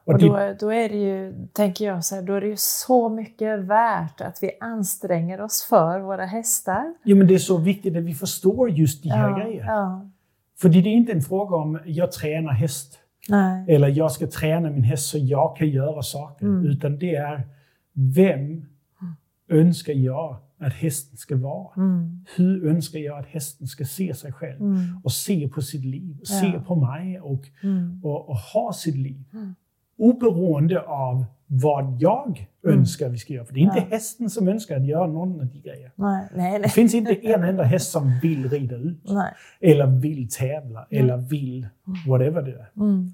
Och, 0.05 0.13
och 0.13 0.21
då, 0.21 0.55
då, 0.61 0.73
är 0.73 0.89
det 0.89 0.97
ju, 0.97 1.47
tänker 1.53 1.85
jag 1.85 2.05
så 2.05 2.15
här, 2.15 2.23
då 2.23 2.33
är 2.33 2.41
det 2.41 2.47
ju 2.47 2.57
så 2.57 3.09
mycket 3.09 3.59
värt 3.59 4.21
att 4.21 4.39
vi 4.43 4.51
anstränger 4.61 5.41
oss 5.41 5.67
för 5.69 6.01
våra 6.01 6.27
hästar. 6.27 6.95
Jo, 7.05 7.17
men 7.17 7.27
det 7.27 7.35
är 7.35 7.39
så 7.39 7.59
viktigt 7.59 7.97
att 7.97 8.03
vi 8.03 8.15
förstår 8.15 8.71
just 8.71 9.03
de 9.03 9.09
här 9.09 9.41
grejerna. 9.41 10.11
För 10.59 10.69
det 10.69 10.79
är 10.79 10.87
inte 10.87 11.13
en 11.13 11.21
fråga 11.21 11.57
om, 11.57 11.81
jag 11.85 12.13
tränar 12.13 12.53
häst. 12.53 12.99
Nej. 13.29 13.65
Eller 13.69 13.89
jag 13.89 14.13
ska 14.13 14.27
träna 14.27 14.71
min 14.71 14.85
häst 14.85 15.09
så 15.09 15.19
jag 15.19 15.57
kan 15.57 15.69
göra 15.69 16.03
saker. 16.03 16.47
Mm. 16.47 16.67
Utan 16.67 16.99
det 16.99 17.15
är, 17.15 17.43
vem 17.93 18.67
önskar 19.49 19.93
jag 19.93 20.37
att 20.59 20.73
hästen 20.73 21.17
ska 21.17 21.37
vara? 21.37 21.69
Mm. 21.77 22.25
Hur 22.37 22.67
önskar 22.69 22.99
jag 22.99 23.19
att 23.19 23.27
hästen 23.27 23.67
ska 23.67 23.85
se 23.85 24.15
sig 24.15 24.33
själv? 24.33 24.61
Mm. 24.61 25.01
Och 25.05 25.13
se 25.13 25.49
på 25.49 25.63
sitt 25.63 25.85
liv, 25.85 26.17
ja. 26.19 26.41
se 26.41 26.61
på 26.67 26.75
mig 26.75 27.21
och, 27.21 27.43
mm. 27.63 28.01
och, 28.05 28.29
och, 28.29 28.37
ha 28.37 28.73
sitt 28.73 28.97
liv. 28.97 29.25
Mm. 29.33 29.55
Oberoende 29.99 30.81
av 30.81 31.25
vad 31.47 31.97
jag 32.01 32.49
mm. 32.65 32.79
önskar 32.79 33.09
vi 33.09 33.19
ska 33.19 33.33
göra. 33.33 33.45
För 33.45 33.55
det 33.55 33.61
är 33.61 33.63
inte 33.63 33.79
ja. 33.79 33.87
hästen 33.91 34.31
som 34.31 34.49
önskar 34.49 34.77
att 34.77 34.87
göra 34.87 35.07
någon 35.07 35.41
av 35.41 35.47
de 35.47 35.61
grejerna. 35.61 35.93
Nej, 35.95 36.29
nej, 36.35 36.51
nej. 36.53 36.61
Det 36.63 36.69
finns 36.69 36.95
inte 36.95 37.15
en 37.15 37.45
enda 37.45 37.63
häst 37.63 37.91
som 37.91 38.19
vill 38.23 38.51
rida 38.51 38.77
ut. 38.77 39.03
Eller 39.61 39.87
vill 39.87 40.29
tävla. 40.29 40.87
Eller 40.91 41.17
vill 41.17 41.69
whatever 42.07 42.43
det 42.43 42.53
är. 42.53 42.71
Mm. 42.77 43.13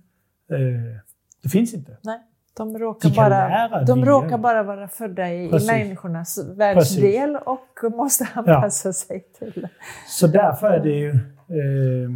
Uh, 0.52 0.96
det 1.42 1.48
finns 1.48 1.74
inte. 1.74 1.96
Nej. 2.02 2.20
De 2.56 2.78
råkar, 2.78 3.10
bara, 3.10 3.84
de 3.84 4.04
råkar 4.04 4.38
bara 4.38 4.62
vara 4.62 4.88
födda 4.88 5.32
i, 5.32 5.46
i 5.46 5.66
människornas 5.66 6.38
världsdel 6.56 7.32
Precis. 7.32 7.46
och 7.46 7.92
måste 7.96 8.28
anpassa 8.34 8.88
ja. 8.88 8.92
sig 8.92 9.24
till 9.38 9.68
Så 10.08 10.26
därför 10.26 10.66
är 10.70 10.82
det 10.82 10.90
ju... 10.90 11.10
Eh, 11.10 12.10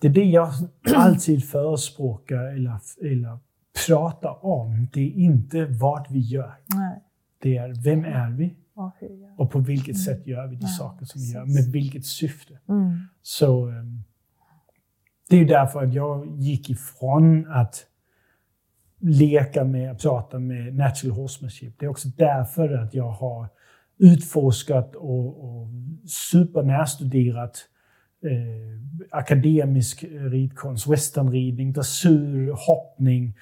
det 0.00 0.08
är 0.08 0.12
det 0.12 0.24
jag 0.24 0.48
alltid 0.94 1.48
förespråkar 1.48 2.44
eller, 2.44 2.78
eller 3.02 3.38
pratar 3.86 4.44
om. 4.44 4.88
Det 4.92 5.00
är 5.00 5.12
inte 5.12 5.64
vad 5.64 6.06
vi 6.10 6.20
gör. 6.20 6.54
Nej. 6.66 7.02
Det 7.38 7.56
är 7.56 7.84
vem 7.84 8.04
är 8.04 8.30
vi? 8.30 8.56
Och 9.36 9.50
på 9.50 9.58
vilket 9.58 9.94
mm. 9.94 10.04
sätt 10.04 10.26
gör 10.26 10.46
vi 10.46 10.56
de 10.56 10.62
ja, 10.62 10.68
saker 10.68 11.04
som 11.06 11.20
vi 11.20 11.32
gör? 11.32 11.44
Med 11.44 11.72
vilket 11.72 12.06
syfte? 12.06 12.58
Mm. 12.68 12.98
Så 13.22 13.68
eh, 13.68 13.74
det 15.30 15.36
är 15.36 15.44
därför 15.44 15.82
att 15.82 15.94
jag 15.94 16.26
gick 16.38 16.70
ifrån 16.70 17.46
att 17.50 17.86
leka 19.00 19.64
med, 19.64 19.90
att 19.90 20.02
prata 20.02 20.38
med 20.38 20.74
natural 20.74 21.16
horsemanship. 21.16 21.78
Det 21.78 21.86
är 21.86 21.90
också 21.90 22.08
därför 22.08 22.74
att 22.74 22.94
jag 22.94 23.10
har 23.10 23.48
utforskat 23.98 24.94
och, 24.94 25.44
och 25.44 25.68
supernärstuderat 26.06 27.58
eh, 28.24 29.18
akademisk 29.18 30.04
ridkonst, 30.10 30.86
westernridning, 30.86 31.72
dressyr, 31.72 32.54
hoppning, 32.66 33.36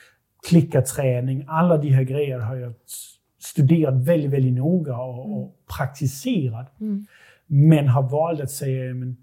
klickarträning. 0.49 1.45
Alla 1.49 1.77
de 1.77 1.89
här 1.89 2.03
grejerna 2.03 2.45
har 2.45 2.57
jag 2.57 2.75
studerat 3.39 3.95
väldigt, 3.95 4.31
väldigt 4.31 4.53
noga 4.53 4.97
och, 4.97 5.39
och 5.39 5.57
praktiserat. 5.79 6.81
Mm. 6.81 7.07
Men 7.47 7.89
har 7.89 8.03
valt 8.03 8.41
att 8.41 8.51
säga, 8.51 8.95
men 8.95 9.17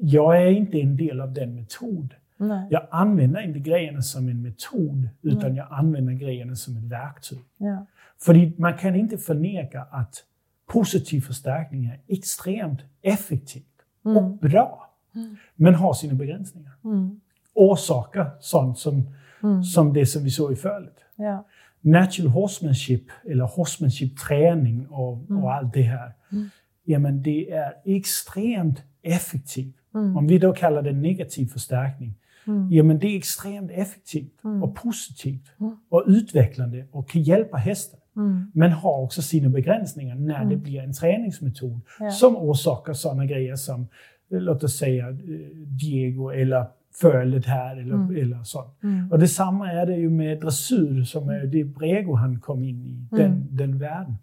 jag 0.00 0.42
är 0.42 0.50
inte 0.50 0.78
en 0.80 0.96
del 0.96 1.20
av 1.20 1.32
den 1.32 1.54
metod. 1.54 2.14
Nej. 2.36 2.68
Jag 2.70 2.86
använder 2.90 3.40
inte 3.40 3.58
grejerna 3.58 4.02
som 4.02 4.28
en 4.28 4.42
metod, 4.42 5.08
utan 5.22 5.48
Nej. 5.48 5.56
jag 5.56 5.66
använder 5.70 6.12
grejerna 6.12 6.56
som 6.56 6.76
ett 6.76 6.84
verktyg. 6.84 7.44
Ja. 7.56 7.86
För 8.20 8.60
man 8.60 8.78
kan 8.78 8.94
inte 8.94 9.18
förneka 9.18 9.82
att 9.82 10.24
positiv 10.66 11.20
förstärkning 11.20 11.86
är 11.86 12.00
extremt 12.08 12.80
effektivt 13.02 13.82
mm. 14.04 14.16
och 14.16 14.38
bra, 14.38 14.90
mm. 15.14 15.36
men 15.54 15.74
har 15.74 15.94
sina 15.94 16.14
begränsningar. 16.14 16.72
Mm. 16.84 17.20
Orsakar 17.54 18.30
sånt 18.40 18.78
som, 18.78 19.08
mm. 19.42 19.62
som 19.62 19.92
det 19.92 20.06
som 20.06 20.24
vi 20.24 20.30
såg 20.30 20.52
i 20.52 20.56
fallet. 20.56 20.96
Ja. 21.16 21.46
Natural 21.80 22.30
horsemanship, 22.30 23.04
eller 23.24 23.44
horsemanship-träning 23.44 24.86
och, 24.86 25.30
mm. 25.30 25.44
och 25.44 25.52
allt 25.54 25.72
det 25.74 25.82
här, 25.82 26.12
mm. 26.32 26.48
jamen 26.84 27.22
det 27.22 27.50
är 27.50 27.74
extremt 27.84 28.82
effektivt. 29.02 29.76
Mm. 29.94 30.16
Om 30.16 30.26
vi 30.26 30.38
då 30.38 30.52
kallar 30.52 30.82
det 30.82 30.92
negativ 30.92 31.46
förstärkning, 31.46 32.14
mm. 32.46 32.72
jamen 32.72 32.98
det 32.98 33.06
är 33.06 33.16
extremt 33.16 33.70
effektivt 33.70 34.44
mm. 34.44 34.62
och 34.62 34.76
positivt 34.76 35.52
mm. 35.60 35.76
och 35.88 36.04
utvecklande 36.06 36.86
och 36.90 37.08
kan 37.08 37.22
hjälpa 37.22 37.56
hästen. 37.56 38.00
Mm. 38.16 38.50
Men 38.54 38.72
har 38.72 39.02
också 39.02 39.22
sina 39.22 39.48
begränsningar 39.48 40.14
när 40.14 40.36
mm. 40.36 40.48
det 40.48 40.56
blir 40.56 40.80
en 40.80 40.92
träningsmetod 40.92 41.80
ja. 42.00 42.10
som 42.10 42.36
orsakar 42.36 42.92
sådana 42.92 43.26
grejer 43.26 43.56
som, 43.56 43.86
låt 44.28 44.64
oss 44.64 44.76
säga, 44.76 45.06
Diego 45.66 46.30
eller 46.30 46.66
fölet 47.00 47.46
här 47.46 47.76
eller, 47.76 47.94
mm. 47.94 48.16
eller 48.16 48.42
sånt. 48.42 48.82
Mm. 48.82 49.12
Och 49.12 49.18
detsamma 49.18 49.72
är 49.72 49.86
det 49.86 49.96
ju 49.96 50.10
med 50.10 50.40
dressyr, 50.40 51.04
som 51.04 51.28
är 51.28 51.46
det 51.46 51.64
Brego 51.64 52.14
han 52.14 52.40
kom 52.40 52.64
in 52.64 52.86
i, 52.86 53.08
den, 53.10 53.20
mm. 53.20 53.46
den 53.50 53.78
världen 53.78 54.16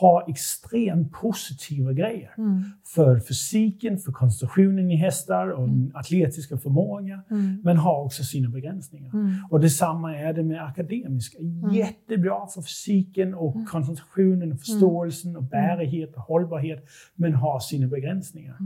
har 0.00 0.30
extremt 0.30 1.12
positiva 1.12 1.92
grejer 1.92 2.30
mm. 2.38 2.64
för 2.94 3.20
fysiken, 3.20 3.98
för 3.98 4.12
koncentrationen 4.12 4.90
i 4.90 4.96
hästar 4.96 5.48
och 5.48 5.68
mm. 5.68 5.92
atletiska 5.94 6.58
förmågan, 6.58 7.20
mm. 7.30 7.60
men 7.64 7.76
har 7.76 8.04
också 8.04 8.24
sina 8.24 8.48
begränsningar. 8.48 9.10
Mm. 9.14 9.34
Och 9.50 9.60
detsamma 9.60 10.16
är 10.16 10.32
det 10.32 10.42
med 10.42 10.64
akademiska. 10.64 11.38
Mm. 11.38 11.74
Jättebra 11.74 12.46
för 12.46 12.62
fysiken 12.62 13.34
och 13.34 13.54
mm. 13.54 13.66
koncentrationen, 13.66 14.52
och 14.52 14.58
förståelsen 14.58 15.36
och 15.36 15.42
bärighet 15.42 16.14
och 16.14 16.22
hållbarhet, 16.22 16.84
men 17.14 17.34
har 17.34 17.60
sina 17.60 17.86
begränsningar. 17.86 18.56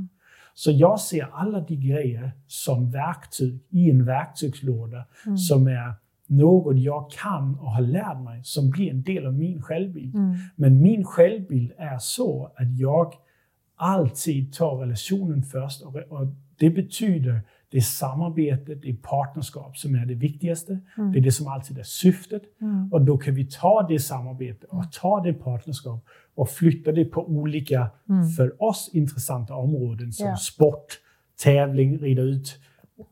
Så 0.55 0.71
jag 0.71 1.01
ser 1.01 1.29
alla 1.33 1.61
de 1.61 1.77
grejer 1.77 2.33
som 2.47 2.91
verktyg 2.91 3.61
i 3.71 3.91
en 3.91 4.05
verktygslåda 4.05 5.05
som 5.49 5.67
är 5.67 5.93
något 6.29 6.79
jag 6.79 7.11
kan 7.11 7.59
och 7.59 7.71
har 7.71 7.83
lärt 7.83 8.21
mig 8.25 8.41
som 8.45 8.71
blir 8.71 8.91
en 8.91 9.03
del 9.03 9.27
av 9.27 9.35
min 9.35 9.63
självbild. 9.63 10.15
Mm. 10.15 10.37
Men 10.57 10.83
min 10.83 11.05
självbild 11.05 11.73
är 11.79 11.99
så 11.99 12.53
att 12.57 12.79
jag 12.79 13.13
alltid 13.77 14.53
tar 14.53 14.77
relationen 14.77 15.43
först 15.43 15.83
och, 15.83 15.95
och 15.97 16.27
det 16.59 16.71
betyder 16.71 17.43
det 17.71 17.77
är 17.77 17.83
samarbete, 17.83 18.75
det 18.75 18.91
är 18.91 18.97
partnerskap 18.97 19.77
som 19.77 19.95
är 19.95 20.07
det 20.07 20.15
viktigaste. 20.15 20.81
Mm. 20.99 21.13
Det 21.13 21.19
är 21.19 21.23
det 21.23 21.33
som 21.33 21.49
alltid 21.49 21.79
är 21.79 21.83
syftet. 21.83 22.43
Mm. 22.61 22.93
Och 22.93 23.03
då 23.03 23.19
kan 23.19 23.35
vi 23.35 23.45
ta 23.45 23.87
det 23.89 23.99
samarbete 23.99 24.67
och 24.67 24.93
ta 24.93 25.23
det 25.23 25.33
partnerskap 25.33 26.05
och 26.35 26.51
flytta 26.51 26.93
det 26.93 27.05
på 27.05 27.29
olika, 27.29 27.91
mm. 28.09 28.29
för 28.29 28.63
oss 28.63 28.91
intressanta 28.93 29.55
områden 29.55 30.13
som 30.13 30.27
yeah. 30.27 30.37
sport, 30.37 30.99
tävling, 31.43 31.99
rida 31.99 32.23
ut, 32.23 32.59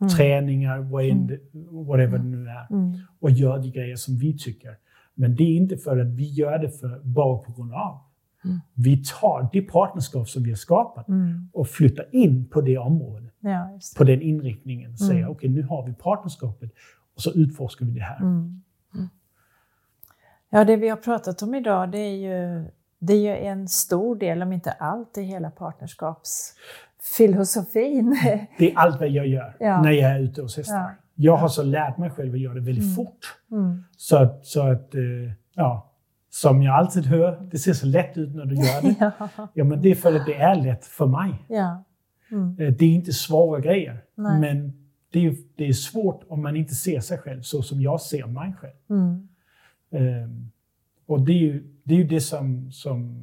mm. 0.00 0.08
träningar, 0.08 0.76
mm. 0.76 1.38
whatever 1.86 2.18
det 2.18 2.24
nu 2.24 2.48
är. 2.48 2.66
Mm. 2.70 2.94
Och 3.20 3.30
gör 3.30 3.58
de 3.58 3.70
grejer 3.70 3.96
som 3.96 4.18
vi 4.18 4.38
tycker. 4.38 4.76
Men 5.14 5.34
det 5.34 5.42
är 5.42 5.56
inte 5.56 5.76
för 5.76 5.98
att 5.98 6.06
vi 6.06 6.28
gör 6.28 6.58
det 6.58 6.70
för, 6.70 7.00
bara 7.04 7.38
på 7.38 7.52
grund 7.52 7.72
av. 7.72 7.98
Mm. 8.44 8.60
Vi 8.74 9.04
tar 9.20 9.48
det 9.52 9.62
partnerskap 9.62 10.28
som 10.28 10.42
vi 10.42 10.50
har 10.50 10.56
skapat 10.56 11.08
mm. 11.08 11.48
och 11.52 11.68
flyttar 11.68 12.06
in 12.14 12.48
på 12.48 12.60
det 12.60 12.78
området. 12.78 13.32
Ja. 13.40 13.78
På 13.96 14.04
den 14.04 14.22
inriktningen. 14.22 14.92
Och 14.92 14.98
säger 14.98 15.24
okej, 15.24 15.30
okay, 15.30 15.50
nu 15.50 15.62
har 15.62 15.86
vi 15.86 15.94
partnerskapet 15.94 16.70
och 17.14 17.22
så 17.22 17.32
utforskar 17.32 17.86
vi 17.86 17.92
det 17.92 18.00
här. 18.00 18.20
Ja, 20.50 20.64
det 20.64 20.76
vi 20.76 20.88
har 20.88 20.96
pratat 20.96 21.42
om 21.42 21.54
idag 21.54 21.90
det 21.90 21.98
är 21.98 22.16
ju, 22.16 22.64
det 22.98 23.12
är 23.12 23.20
ju 23.20 23.46
en 23.46 23.68
stor 23.68 24.16
del, 24.16 24.42
om 24.42 24.52
inte 24.52 24.70
allt, 24.70 25.18
i 25.18 25.22
hela 25.22 25.50
partnerskaps 25.50 26.54
filosofin. 27.16 28.16
Det 28.58 28.72
är 28.72 28.78
allt 28.78 29.00
vad 29.00 29.08
jag 29.08 29.26
gör 29.26 29.56
ja. 29.60 29.82
när 29.82 29.90
jag 29.90 30.10
är 30.10 30.20
ute 30.20 30.42
hos 30.42 30.56
hästar. 30.56 30.74
Ja. 30.74 30.90
Jag 31.14 31.36
har 31.36 31.48
så 31.48 31.62
lärt 31.62 31.98
mig 31.98 32.10
själv 32.10 32.34
att 32.34 32.40
göra 32.40 32.54
det 32.54 32.60
väldigt 32.60 32.84
mm. 32.84 32.96
fort. 32.96 33.36
Mm. 33.50 33.84
Så 33.96 34.16
att, 34.16 34.46
så 34.46 34.60
att 34.60 34.94
eh, 34.94 35.00
ja, 35.54 35.92
som 36.30 36.62
jag 36.62 36.74
alltid 36.74 37.06
hör, 37.06 37.48
det 37.50 37.58
ser 37.58 37.72
så 37.72 37.86
lätt 37.86 38.18
ut 38.18 38.34
när 38.34 38.44
du 38.44 38.54
gör 38.54 38.82
det. 38.82 38.96
ja. 39.36 39.48
ja, 39.54 39.64
men 39.64 39.82
det 39.82 39.90
är 39.90 39.94
för 39.94 40.16
att 40.16 40.26
det 40.26 40.34
är 40.34 40.54
lätt 40.54 40.84
för 40.84 41.06
mig. 41.06 41.34
Ja. 41.48 41.84
Mm. 42.30 42.56
Eh, 42.60 42.72
det 42.72 42.84
är 42.84 42.90
inte 42.90 43.12
svåra 43.12 43.60
grejer, 43.60 43.98
Nej. 44.14 44.40
men 44.40 44.72
det 45.12 45.26
är, 45.26 45.36
det 45.56 45.68
är 45.68 45.72
svårt 45.72 46.24
om 46.28 46.42
man 46.42 46.56
inte 46.56 46.74
ser 46.74 47.00
sig 47.00 47.18
själv 47.18 47.42
så 47.42 47.62
som 47.62 47.80
jag 47.80 48.00
ser 48.00 48.26
mig 48.26 48.54
själv. 48.58 48.74
Um, 49.90 50.50
och 51.06 51.20
det 51.20 51.32
är 51.32 51.38
ju 51.38 51.76
det, 51.84 51.94
är 51.94 51.98
ju 51.98 52.06
det 52.06 52.20
som, 52.20 52.72
som 52.72 53.22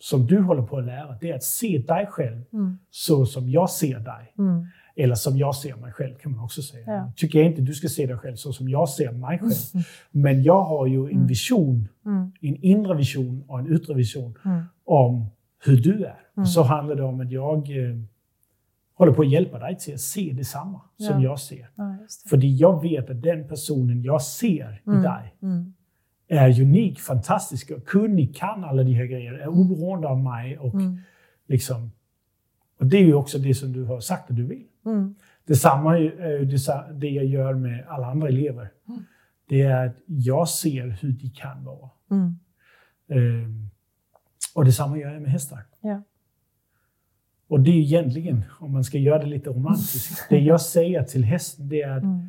som 0.00 0.26
du 0.26 0.40
håller 0.40 0.62
på 0.62 0.78
att 0.78 0.84
lära, 0.84 1.16
det 1.20 1.30
är 1.30 1.34
att 1.34 1.44
se 1.44 1.78
dig 1.78 2.06
själv 2.06 2.42
mm. 2.52 2.78
så 2.90 3.26
som 3.26 3.50
jag 3.50 3.70
ser 3.70 3.98
dig. 3.98 4.34
Mm. 4.38 4.66
Eller 4.96 5.14
som 5.14 5.36
jag 5.36 5.54
ser 5.54 5.76
mig 5.76 5.92
själv 5.92 6.14
kan 6.14 6.32
man 6.32 6.44
också 6.44 6.62
säga. 6.62 6.84
Ja. 6.86 7.12
Tycker 7.16 7.38
jag 7.38 7.48
inte 7.48 7.62
du 7.62 7.74
ska 7.74 7.88
se 7.88 8.06
dig 8.06 8.16
själv 8.16 8.36
så 8.36 8.52
som 8.52 8.68
jag 8.68 8.88
ser 8.88 9.12
mig 9.12 9.38
själv. 9.38 9.52
Mm. 9.74 9.84
Men 10.10 10.42
jag 10.42 10.64
har 10.64 10.86
ju 10.86 11.04
en 11.04 11.10
mm. 11.10 11.26
vision, 11.26 11.88
mm. 12.06 12.32
en 12.40 12.56
inre 12.56 12.96
vision 12.96 13.44
och 13.48 13.58
en 13.58 13.72
yttre 13.72 13.94
vision 13.94 14.34
mm. 14.44 14.62
om 14.84 15.26
hur 15.64 15.76
du 15.76 16.04
är. 16.04 16.44
Så 16.44 16.62
handlar 16.62 16.94
det 16.94 17.02
om 17.02 17.20
att 17.20 17.30
jag 17.30 17.58
eh, 17.70 17.96
håller 18.94 19.12
på 19.12 19.22
att 19.22 19.30
hjälpa 19.30 19.58
dig 19.58 19.78
till 19.78 19.94
att 19.94 20.00
se 20.00 20.32
detsamma 20.32 20.80
ja. 20.96 21.08
som 21.08 21.22
jag 21.22 21.40
ser. 21.40 21.70
Ja, 21.74 21.96
För 22.30 22.40
jag 22.42 22.82
vet 22.82 23.10
att 23.10 23.22
den 23.22 23.48
personen 23.48 24.02
jag 24.02 24.22
ser 24.22 24.82
i 24.86 25.02
dig 25.02 25.34
är 26.28 26.60
unik, 26.60 27.00
fantastisk, 27.00 27.84
kunnig, 27.86 28.36
kan 28.36 28.64
alla 28.64 28.82
de 28.82 28.92
här 28.92 29.04
grejerna, 29.04 29.38
är 29.38 29.48
oberoende 29.48 30.08
av 30.08 30.18
mig. 30.18 30.58
Och, 30.58 30.74
mm. 30.74 30.98
liksom, 31.46 31.90
och 32.78 32.86
det 32.86 32.96
är 32.96 33.04
ju 33.04 33.14
också 33.14 33.38
det 33.38 33.54
som 33.54 33.72
du 33.72 33.84
har 33.84 34.00
sagt 34.00 34.30
att 34.30 34.36
du 34.36 34.46
vill. 34.46 34.66
Mm. 34.86 35.14
Detsamma 35.46 35.98
är 35.98 36.00
ju 36.00 36.44
det 36.92 37.08
jag 37.08 37.24
gör 37.24 37.54
med 37.54 37.84
alla 37.88 38.06
andra 38.06 38.28
elever. 38.28 38.70
Mm. 38.88 39.02
Det 39.48 39.62
är 39.62 39.86
att 39.86 39.96
jag 40.06 40.48
ser 40.48 40.88
hur 40.88 41.12
de 41.12 41.30
kan 41.30 41.64
vara. 41.64 41.90
Mm. 42.10 42.38
Um, 43.06 43.70
och 44.54 44.64
detsamma 44.64 44.98
gör 44.98 45.12
jag 45.12 45.22
med 45.22 45.30
hästar. 45.30 45.62
Ja. 45.80 46.02
Och 47.48 47.60
det 47.60 47.70
är 47.70 47.74
egentligen, 47.74 48.44
om 48.60 48.72
man 48.72 48.84
ska 48.84 48.98
göra 48.98 49.18
det 49.18 49.26
lite 49.26 49.50
romantiskt, 49.50 50.26
det 50.30 50.38
jag 50.38 50.60
säger 50.60 51.02
till 51.02 51.24
hästen 51.24 51.68
det 51.68 51.82
är 51.82 51.96
att 51.96 52.02
mm. 52.02 52.28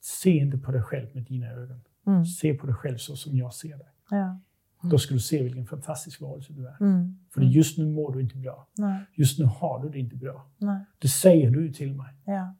se 0.00 0.30
inte 0.30 0.58
på 0.58 0.72
dig 0.72 0.82
själv 0.82 1.06
med 1.12 1.22
dina 1.22 1.50
ögon. 1.50 1.80
Mm. 2.06 2.24
Se 2.24 2.54
på 2.54 2.66
dig 2.66 2.74
själv 2.74 2.96
så 2.96 3.16
som 3.16 3.36
jag 3.36 3.54
ser 3.54 3.76
dig. 3.76 3.88
Ja. 4.10 4.16
Mm. 4.16 4.90
Då 4.90 4.98
ska 4.98 5.14
du 5.14 5.20
se 5.20 5.42
vilken 5.42 5.66
fantastisk 5.66 6.20
varelse 6.20 6.52
du 6.52 6.66
är. 6.66 6.76
Mm. 6.80 7.18
För 7.34 7.40
mm. 7.40 7.52
just 7.52 7.78
nu 7.78 7.86
mår 7.86 8.12
du 8.12 8.20
inte 8.20 8.36
bra. 8.36 8.66
Nej. 8.78 9.00
Just 9.14 9.38
nu 9.38 9.44
har 9.44 9.82
du 9.82 9.88
det 9.88 9.98
inte 9.98 10.16
bra. 10.16 10.46
Nej. 10.58 10.80
Det 10.98 11.08
säger 11.08 11.50
du 11.50 11.72
till 11.72 11.94
mig. 11.94 12.14
Ja. 12.24 12.54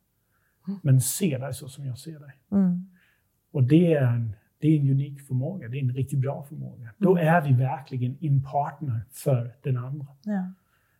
Men 0.82 1.00
se 1.00 1.38
dig 1.38 1.54
så 1.54 1.68
som 1.68 1.86
jag 1.86 1.98
ser 1.98 2.20
dig. 2.20 2.32
Mm. 2.52 2.86
Och 3.50 3.62
det 3.62 3.94
är, 3.94 4.06
en, 4.06 4.32
det 4.58 4.68
är 4.68 4.80
en 4.80 4.90
unik 4.90 5.20
förmåga. 5.20 5.68
Det 5.68 5.78
är 5.78 5.82
en 5.82 5.94
riktigt 5.94 6.18
bra 6.18 6.42
förmåga. 6.48 6.90
Då 6.98 7.16
mm. 7.16 7.34
är 7.34 7.40
vi 7.40 7.52
verkligen 7.52 8.16
en 8.20 8.42
partner 8.42 9.00
för 9.10 9.54
den 9.62 9.76
andra. 9.76 10.06
Ja. 10.22 10.52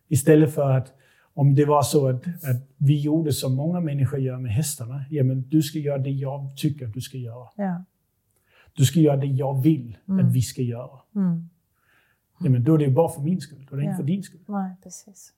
Istället 0.07 0.53
för 0.53 0.71
att 0.71 0.93
om 1.33 1.55
det 1.55 1.65
var 1.65 1.81
så 1.81 2.09
att, 2.09 2.27
att, 2.27 2.69
vi 2.77 3.01
gjorde 3.01 3.33
som 3.33 3.55
många 3.55 3.79
människor 3.79 4.19
gör 4.19 4.37
med 4.37 4.51
hästarna. 4.51 5.05
Ja, 5.09 5.23
men 5.23 5.49
du 5.49 5.61
ska 5.61 5.79
göra 5.79 5.97
det 5.97 6.09
jag 6.09 6.57
tycker 6.57 6.87
att 6.87 6.93
du 6.93 7.01
ska 7.01 7.17
göra. 7.17 7.47
Ja. 7.55 7.83
Du 8.77 8.85
ska 8.85 8.99
göra 8.99 9.17
det 9.17 9.27
jag 9.27 9.61
vill 9.61 9.97
mm. 10.07 10.25
att 10.25 10.33
vi 10.33 10.41
ska 10.41 10.61
göra. 10.61 10.99
Mm. 11.15 11.49
Ja, 12.39 12.49
men 12.49 12.63
då 12.63 12.73
är 12.73 12.77
det 12.77 12.89
bara 12.89 13.09
för 13.09 13.21
min 13.21 13.41
skull, 13.41 13.67
då 13.69 13.75
är 13.75 13.79
det 13.79 13.85
ja. 13.85 13.89
inte 13.89 14.03
för 14.03 14.07
din 14.07 14.23
skull. 14.23 14.41
Nej, 14.47 14.75
precis. 14.83 15.33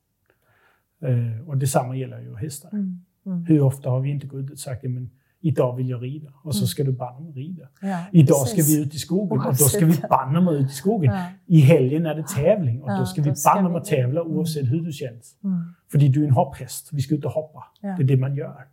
Uh, 1.04 1.50
och 1.50 1.58
detsamma 1.58 1.96
gäller 1.96 2.20
ju 2.20 2.36
hästar. 2.36 2.70
Mm. 2.74 3.02
Mm. 3.26 3.46
Hur 3.46 3.62
ofta 3.62 3.90
har 3.90 4.00
vi 4.00 4.10
inte 4.10 4.28
gått 4.28 4.40
ut 4.40 4.52
och 4.52 4.60
sagt 4.60 4.84
men 4.84 5.10
idag 5.42 5.76
vill 5.76 5.90
jag 5.90 6.04
rida 6.04 6.34
och 6.44 6.56
så 6.56 6.60
mm. 6.60 6.68
ska 6.68 6.84
du 6.84 6.92
banna 6.92 7.20
mig 7.20 7.32
rida. 7.32 7.68
Ja, 7.82 8.06
idag 8.12 8.46
precis. 8.46 8.66
ska 8.66 8.74
vi 8.74 8.82
ut 8.84 8.96
i 8.96 8.98
skogen 8.98 9.40
och 9.40 9.46
då 9.46 9.54
ska 9.54 9.86
vi 9.86 10.02
banna 10.10 10.42
mig 10.42 10.56
ut 10.56 10.70
i 10.70 10.74
skogen. 10.74 11.14
Ja. 11.14 11.26
I 11.46 11.60
helgen 11.60 12.06
är 12.06 12.16
det 12.16 12.28
tävling 12.28 12.82
och 12.82 12.90
då 13.00 13.06
ska 13.06 13.22
vi 13.22 13.34
banna 13.46 13.70
mig 13.70 13.84
tävla 13.84 14.24
oavsett 14.24 14.72
hur 14.72 14.82
du 14.82 14.92
känns. 14.92 15.36
Mm. 15.44 15.74
För 15.92 15.98
du 15.98 16.24
är 16.24 16.28
en 16.28 16.34
hopphäst, 16.34 16.90
vi 16.92 17.02
ska 17.02 17.16
ut 17.16 17.26
och 17.26 17.32
hoppa. 17.32 17.64
Det 17.82 17.88
är 17.88 18.04
det 18.04 18.18
man 18.18 18.36
gör. 18.36 18.66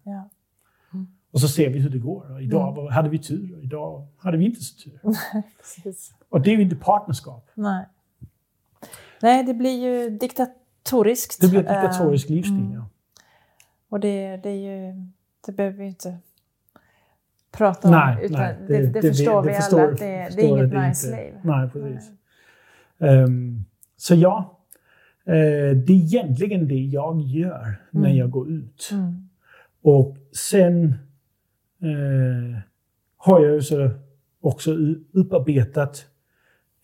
Och 1.37 1.41
så 1.41 1.49
ser 1.49 1.71
vi 1.71 1.79
hur 1.79 1.91
det 1.91 1.99
går. 1.99 2.33
Och 2.33 2.43
idag 2.43 2.79
mm. 2.79 2.93
hade 2.93 3.09
vi 3.09 3.19
tur 3.19 3.57
och 3.57 3.63
idag 3.63 4.07
hade 4.19 4.37
vi 4.37 4.45
inte 4.45 4.61
så 4.61 4.75
tur. 4.83 5.01
och 6.29 6.41
det 6.41 6.51
är 6.51 6.57
ju 6.57 6.63
inte 6.63 6.77
partnerskap. 6.77 7.51
Nej. 7.55 7.87
Nej, 9.23 9.45
det 9.45 9.55
blir 9.55 9.83
ju 9.83 10.11
diktatoriskt. 10.11 11.41
Det 11.41 11.49
blir 11.49 11.65
en 11.65 11.83
diktatorisk 11.83 12.31
uh, 12.31 12.37
livsstil, 12.37 12.59
mm. 12.59 12.73
ja. 12.73 12.89
Och 13.89 14.01
det, 14.01 14.37
det, 14.37 14.51
är 14.51 14.89
ju, 14.89 14.95
det 15.47 15.53
behöver 15.53 15.79
vi 15.79 15.87
inte 15.87 16.19
prata 17.53 17.89
om. 17.89 17.95
Nej, 17.95 18.25
utan 18.25 18.41
nej, 18.41 18.57
det, 18.69 18.87
det, 18.87 19.01
det, 19.01 19.09
förstår 19.09 19.43
vi 19.43 19.55
förstår, 19.55 19.81
alla 19.81 19.93
att 19.93 19.99
det, 19.99 20.07
är 20.07 20.41
inget 20.41 20.73
nice 20.73 21.17
liv. 21.17 21.35
Nej, 21.43 21.71
precis. 21.71 22.11
Nej. 22.99 23.23
Um, 23.23 23.65
så 23.97 24.15
ja, 24.15 24.57
Eh, 25.27 25.77
det 25.77 25.93
är 25.93 25.97
egentligen 25.97 26.69
det 26.69 26.81
jag 26.81 27.21
gör 27.21 27.65
mm. 27.65 27.79
när 27.91 28.11
jag 28.11 28.31
går 28.31 28.51
ut. 28.51 28.89
Mm. 28.93 29.29
Och 29.83 30.17
sen 30.33 30.95
eh, 31.87 32.59
har 33.17 33.41
jag 33.41 33.55
ju 33.55 33.63
så 33.63 33.91
också 34.41 34.77
upparbetat, 35.13 36.07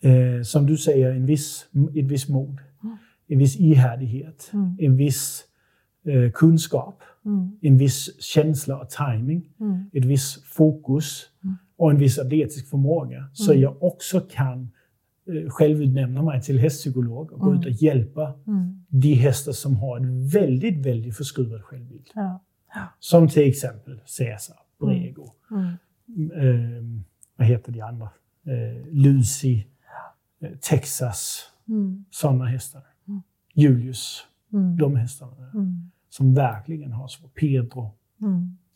eh, 0.01 0.41
som 0.43 0.65
du 0.65 0.77
säger, 0.77 1.11
en 1.11 1.25
viss, 1.25 1.65
ett 1.95 2.05
visst 2.05 2.29
mod. 2.29 2.59
Mm. 2.83 2.97
En 3.27 3.37
viss 3.37 3.59
ihärdighet. 3.59 4.49
Mm. 4.53 4.77
En 4.79 4.97
viss 4.97 5.43
eh, 6.05 6.31
kunskap. 6.31 7.01
Mm. 7.25 7.51
En 7.61 7.77
viss 7.77 8.21
känsla 8.21 8.77
och 8.77 8.89
timing. 8.89 9.49
Mm. 9.59 9.89
Ett 9.93 10.05
visst 10.05 10.43
fokus. 10.43 11.29
Och 11.77 11.91
en 11.91 11.97
viss 11.97 12.19
atletisk 12.19 12.69
förmåga. 12.69 13.29
Så 13.33 13.53
jag 13.53 13.83
också 13.83 14.21
kan 14.21 14.69
Eh, 15.27 15.49
självutnämna 15.49 16.21
mig 16.21 16.41
till 16.41 16.59
hästpsykolog 16.59 17.31
och 17.31 17.39
gå 17.39 17.49
mm. 17.49 17.59
ut 17.59 17.65
och 17.65 17.71
hjälpa 17.71 18.33
mm. 18.47 18.85
de 18.87 19.13
hästar 19.13 19.51
som 19.51 19.75
har 19.75 19.97
en 19.97 20.27
väldigt, 20.27 20.85
väldigt 20.85 21.17
förskruvad 21.17 21.63
självbild. 21.63 22.07
Ja. 22.15 22.43
Ja. 22.75 22.81
Som 22.99 23.27
till 23.27 23.49
exempel 23.49 23.99
Caesar, 24.17 24.55
Brego, 24.85 25.33
mm. 25.51 26.31
eh, 26.31 27.03
vad 27.35 27.47
heter 27.47 27.71
de 27.71 27.81
andra? 27.81 28.09
Eh, 28.45 28.87
Lucy, 28.91 29.63
eh, 30.39 30.51
Texas, 30.61 31.51
mm. 31.67 32.05
sådana 32.09 32.45
hästar. 32.45 32.81
Mm. 33.07 33.21
Julius, 33.53 34.27
mm. 34.53 34.77
de 34.77 34.95
hästarna. 34.95 35.51
Mm. 35.53 35.91
Som 36.09 36.33
verkligen 36.33 36.91
har 36.91 37.07
så. 37.07 37.27
Pedro, 37.27 37.91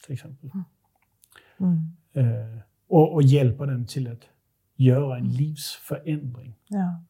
till 0.05 0.13
exempel. 0.13 0.49
Eh, 2.13 2.59
och, 2.87 3.13
och 3.13 3.23
hjälpa 3.23 3.65
dem 3.65 3.85
till 3.85 4.07
att 4.07 4.21
göra 4.75 5.17
en 5.17 5.25
mm. 5.25 5.35
livsförändring. 5.35 6.55
Ja. 6.67 7.03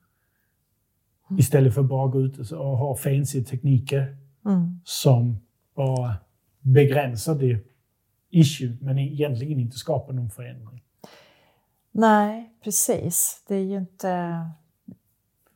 Mm. 1.30 1.40
Istället 1.40 1.74
för 1.74 1.82
att 1.82 1.88
bara 1.88 2.08
gå 2.08 2.22
ut 2.22 2.52
och 2.52 2.78
ha 2.78 2.96
fancy 2.96 3.44
tekniker 3.44 4.18
mm. 4.46 4.80
som 4.84 5.38
bara 5.76 6.16
begränsar 6.62 7.36
det 7.36 7.60
issue 8.30 8.78
men 8.82 9.00
egentligen 9.00 9.60
inte 9.60 9.78
skapar 9.78 10.14
någon 10.14 10.30
förändring. 10.30 10.84
Nej, 11.92 12.54
precis. 12.64 13.44
Det 13.48 13.56
är 13.56 13.64
ju 13.64 13.78
inte... 13.78 14.42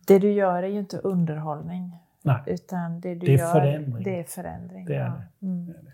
Det 0.07 0.19
du 0.19 0.31
gör 0.31 0.63
är 0.63 0.67
ju 0.67 0.79
inte 0.79 0.97
underhållning. 0.97 1.95
Nej. 2.21 2.43
Utan 2.47 3.01
det 3.01 3.15
du 3.15 3.25
det 3.25 3.33
är 3.33 3.37
gör, 3.37 3.53
förändring. 3.53 4.03
Det 4.03 4.19
är 4.19 4.23
förändring. 4.23 4.85
Det 4.85 4.95
är, 4.95 5.05
ja. 5.05 5.21
det. 5.39 5.45
Mm. 5.45 5.65
det, 5.65 5.71
är 5.71 5.83
det. 5.83 5.93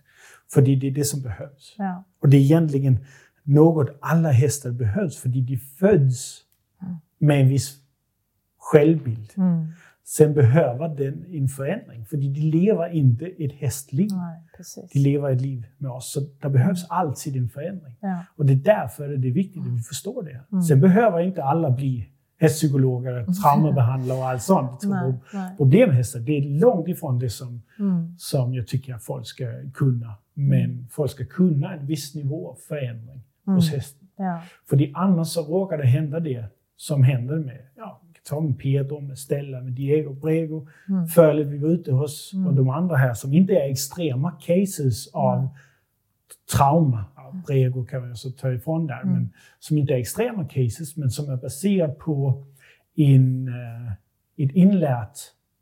För 0.54 0.62
det 0.62 0.72
är 0.72 0.92
det 0.92 1.06
som 1.06 1.22
behövs. 1.22 1.76
Ja. 1.78 2.04
Och 2.20 2.30
det 2.30 2.38
är 2.38 2.42
egentligen 2.42 3.06
något 3.44 3.98
alla 4.02 4.32
hästar 4.32 4.72
behövs, 4.72 5.18
för 5.18 5.30
de 5.30 5.58
föds 5.58 6.44
med 7.18 7.42
en 7.42 7.50
viss 7.50 7.76
självbild. 8.58 9.34
Mm. 9.38 9.68
Sen 10.10 10.34
behöver 10.34 10.96
den 10.96 11.26
en 11.32 11.48
förändring, 11.48 12.06
för 12.06 12.18
de 12.18 12.28
lever 12.28 12.94
inte 12.94 13.26
ett 13.26 13.54
hästliv. 13.54 14.10
Nej, 14.12 14.42
de 14.94 15.00
lever 15.00 15.30
ett 15.30 15.42
liv 15.42 15.66
med 15.78 15.92
oss. 15.92 16.12
Så 16.12 16.20
det 16.42 16.50
behövs 16.50 16.86
alltid 16.90 17.36
en 17.36 17.50
förändring. 17.50 17.96
Ja. 18.00 18.24
Och 18.36 18.46
det 18.46 18.54
är 18.54 18.58
därför 18.58 19.08
det 19.08 19.28
är 19.28 19.32
viktigt 19.32 19.62
att 19.62 19.78
vi 19.78 19.82
förstår 19.82 20.24
det. 20.24 20.42
Mm. 20.52 20.62
Sen 20.62 20.82
behöver 20.82 21.20
inte 21.20 21.44
alla 21.44 21.72
bli 21.72 22.10
hästpsykologer, 22.40 23.26
traumabehandlare 23.44 24.18
och 24.18 24.28
allt 24.28 24.42
sånt. 24.42 24.82
Nej, 24.84 25.58
Problemhästar, 25.58 26.20
det 26.20 26.38
är 26.38 26.60
långt 26.60 26.88
ifrån 26.88 27.20
det 27.20 27.30
som, 27.30 27.62
mm. 27.80 28.16
som 28.18 28.54
jag 28.54 28.68
tycker 28.68 28.94
att 28.94 29.04
folk 29.04 29.28
ska 29.28 29.46
kunna. 29.74 30.14
Men 30.34 30.64
mm. 30.64 30.88
folk 30.92 31.12
ska 31.12 31.26
kunna 31.26 31.74
en 31.74 31.86
viss 31.86 32.16
nivå 32.16 32.50
av 32.50 32.56
förändring 32.56 33.22
mm. 33.48 33.56
hos 33.56 33.72
hästen. 33.72 34.08
Ja. 34.18 34.42
För 34.70 34.92
annars 34.94 35.28
så 35.28 35.42
råkar 35.42 35.78
det 35.78 35.86
hända 35.86 36.20
det 36.20 36.46
som 36.76 37.04
händer 37.04 37.40
med, 37.40 37.62
ja, 37.76 38.02
ta 38.30 38.42
med 38.42 38.60
Pedro, 38.60 39.00
med 39.00 39.18
Stella, 39.18 39.62
med 39.62 39.74
Diego, 39.74 40.14
Brego, 40.14 40.68
mm. 40.90 41.08
Före 41.08 41.44
vi 41.44 41.58
var 41.58 41.70
ute 41.70 41.92
hos 41.92 42.34
mm. 42.34 42.48
och 42.48 42.54
de 42.54 42.70
andra 42.70 42.96
här 42.96 43.14
som 43.14 43.34
inte 43.34 43.54
är 43.54 43.72
extrema 43.72 44.32
cases 44.32 45.08
av 45.08 45.38
mm. 45.38 45.50
trauma. 46.58 47.06
Ja, 47.16 47.34
Brego 47.48 47.86
kan 47.86 48.02
man 48.02 48.12
också 48.12 48.32
ta 48.32 48.52
ifrån 48.52 48.88
där, 48.88 49.02
mm. 49.02 49.14
men 49.14 49.34
som 49.60 49.78
inte 49.78 49.94
är 49.94 49.98
extrema 49.98 50.46
cases, 50.46 50.98
men 50.98 51.12
som 51.12 51.30
är 51.30 51.38
baserat 51.38 51.98
på 51.98 52.46
en, 52.96 53.48
uh, 53.48 53.92
ett 54.38 54.52
inlärt 54.52 55.18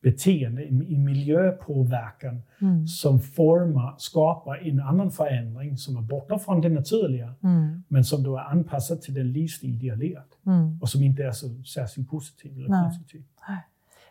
beteende, 0.05 0.63
en, 0.63 1.03
miljöpåverkan 1.03 2.41
mm. 2.61 2.87
som 2.87 3.19
formar, 3.19 3.95
skapar 3.97 4.67
en 4.67 4.79
annan 4.79 5.11
förändring 5.11 5.77
som 5.77 5.97
är 5.97 6.01
borta 6.01 6.39
från 6.39 6.61
det 6.61 6.69
naturliga, 6.69 7.33
mm. 7.43 7.83
men 7.87 8.03
som 8.03 8.23
då 8.23 8.37
är 8.37 8.41
anpassad 8.41 9.01
till 9.01 9.13
den 9.13 9.31
livsstil 9.31 9.79
de 9.79 9.89
har 9.89 9.97
levt 9.97 10.37
mm. 10.45 10.79
och 10.81 10.89
som 10.89 11.03
inte 11.03 11.23
är 11.23 11.31
så 11.31 11.63
särskilt 11.63 12.09
positiv 12.09 12.57
eller 12.57 12.69
Nej. 12.69 12.83
konstruktiv. 12.83 13.23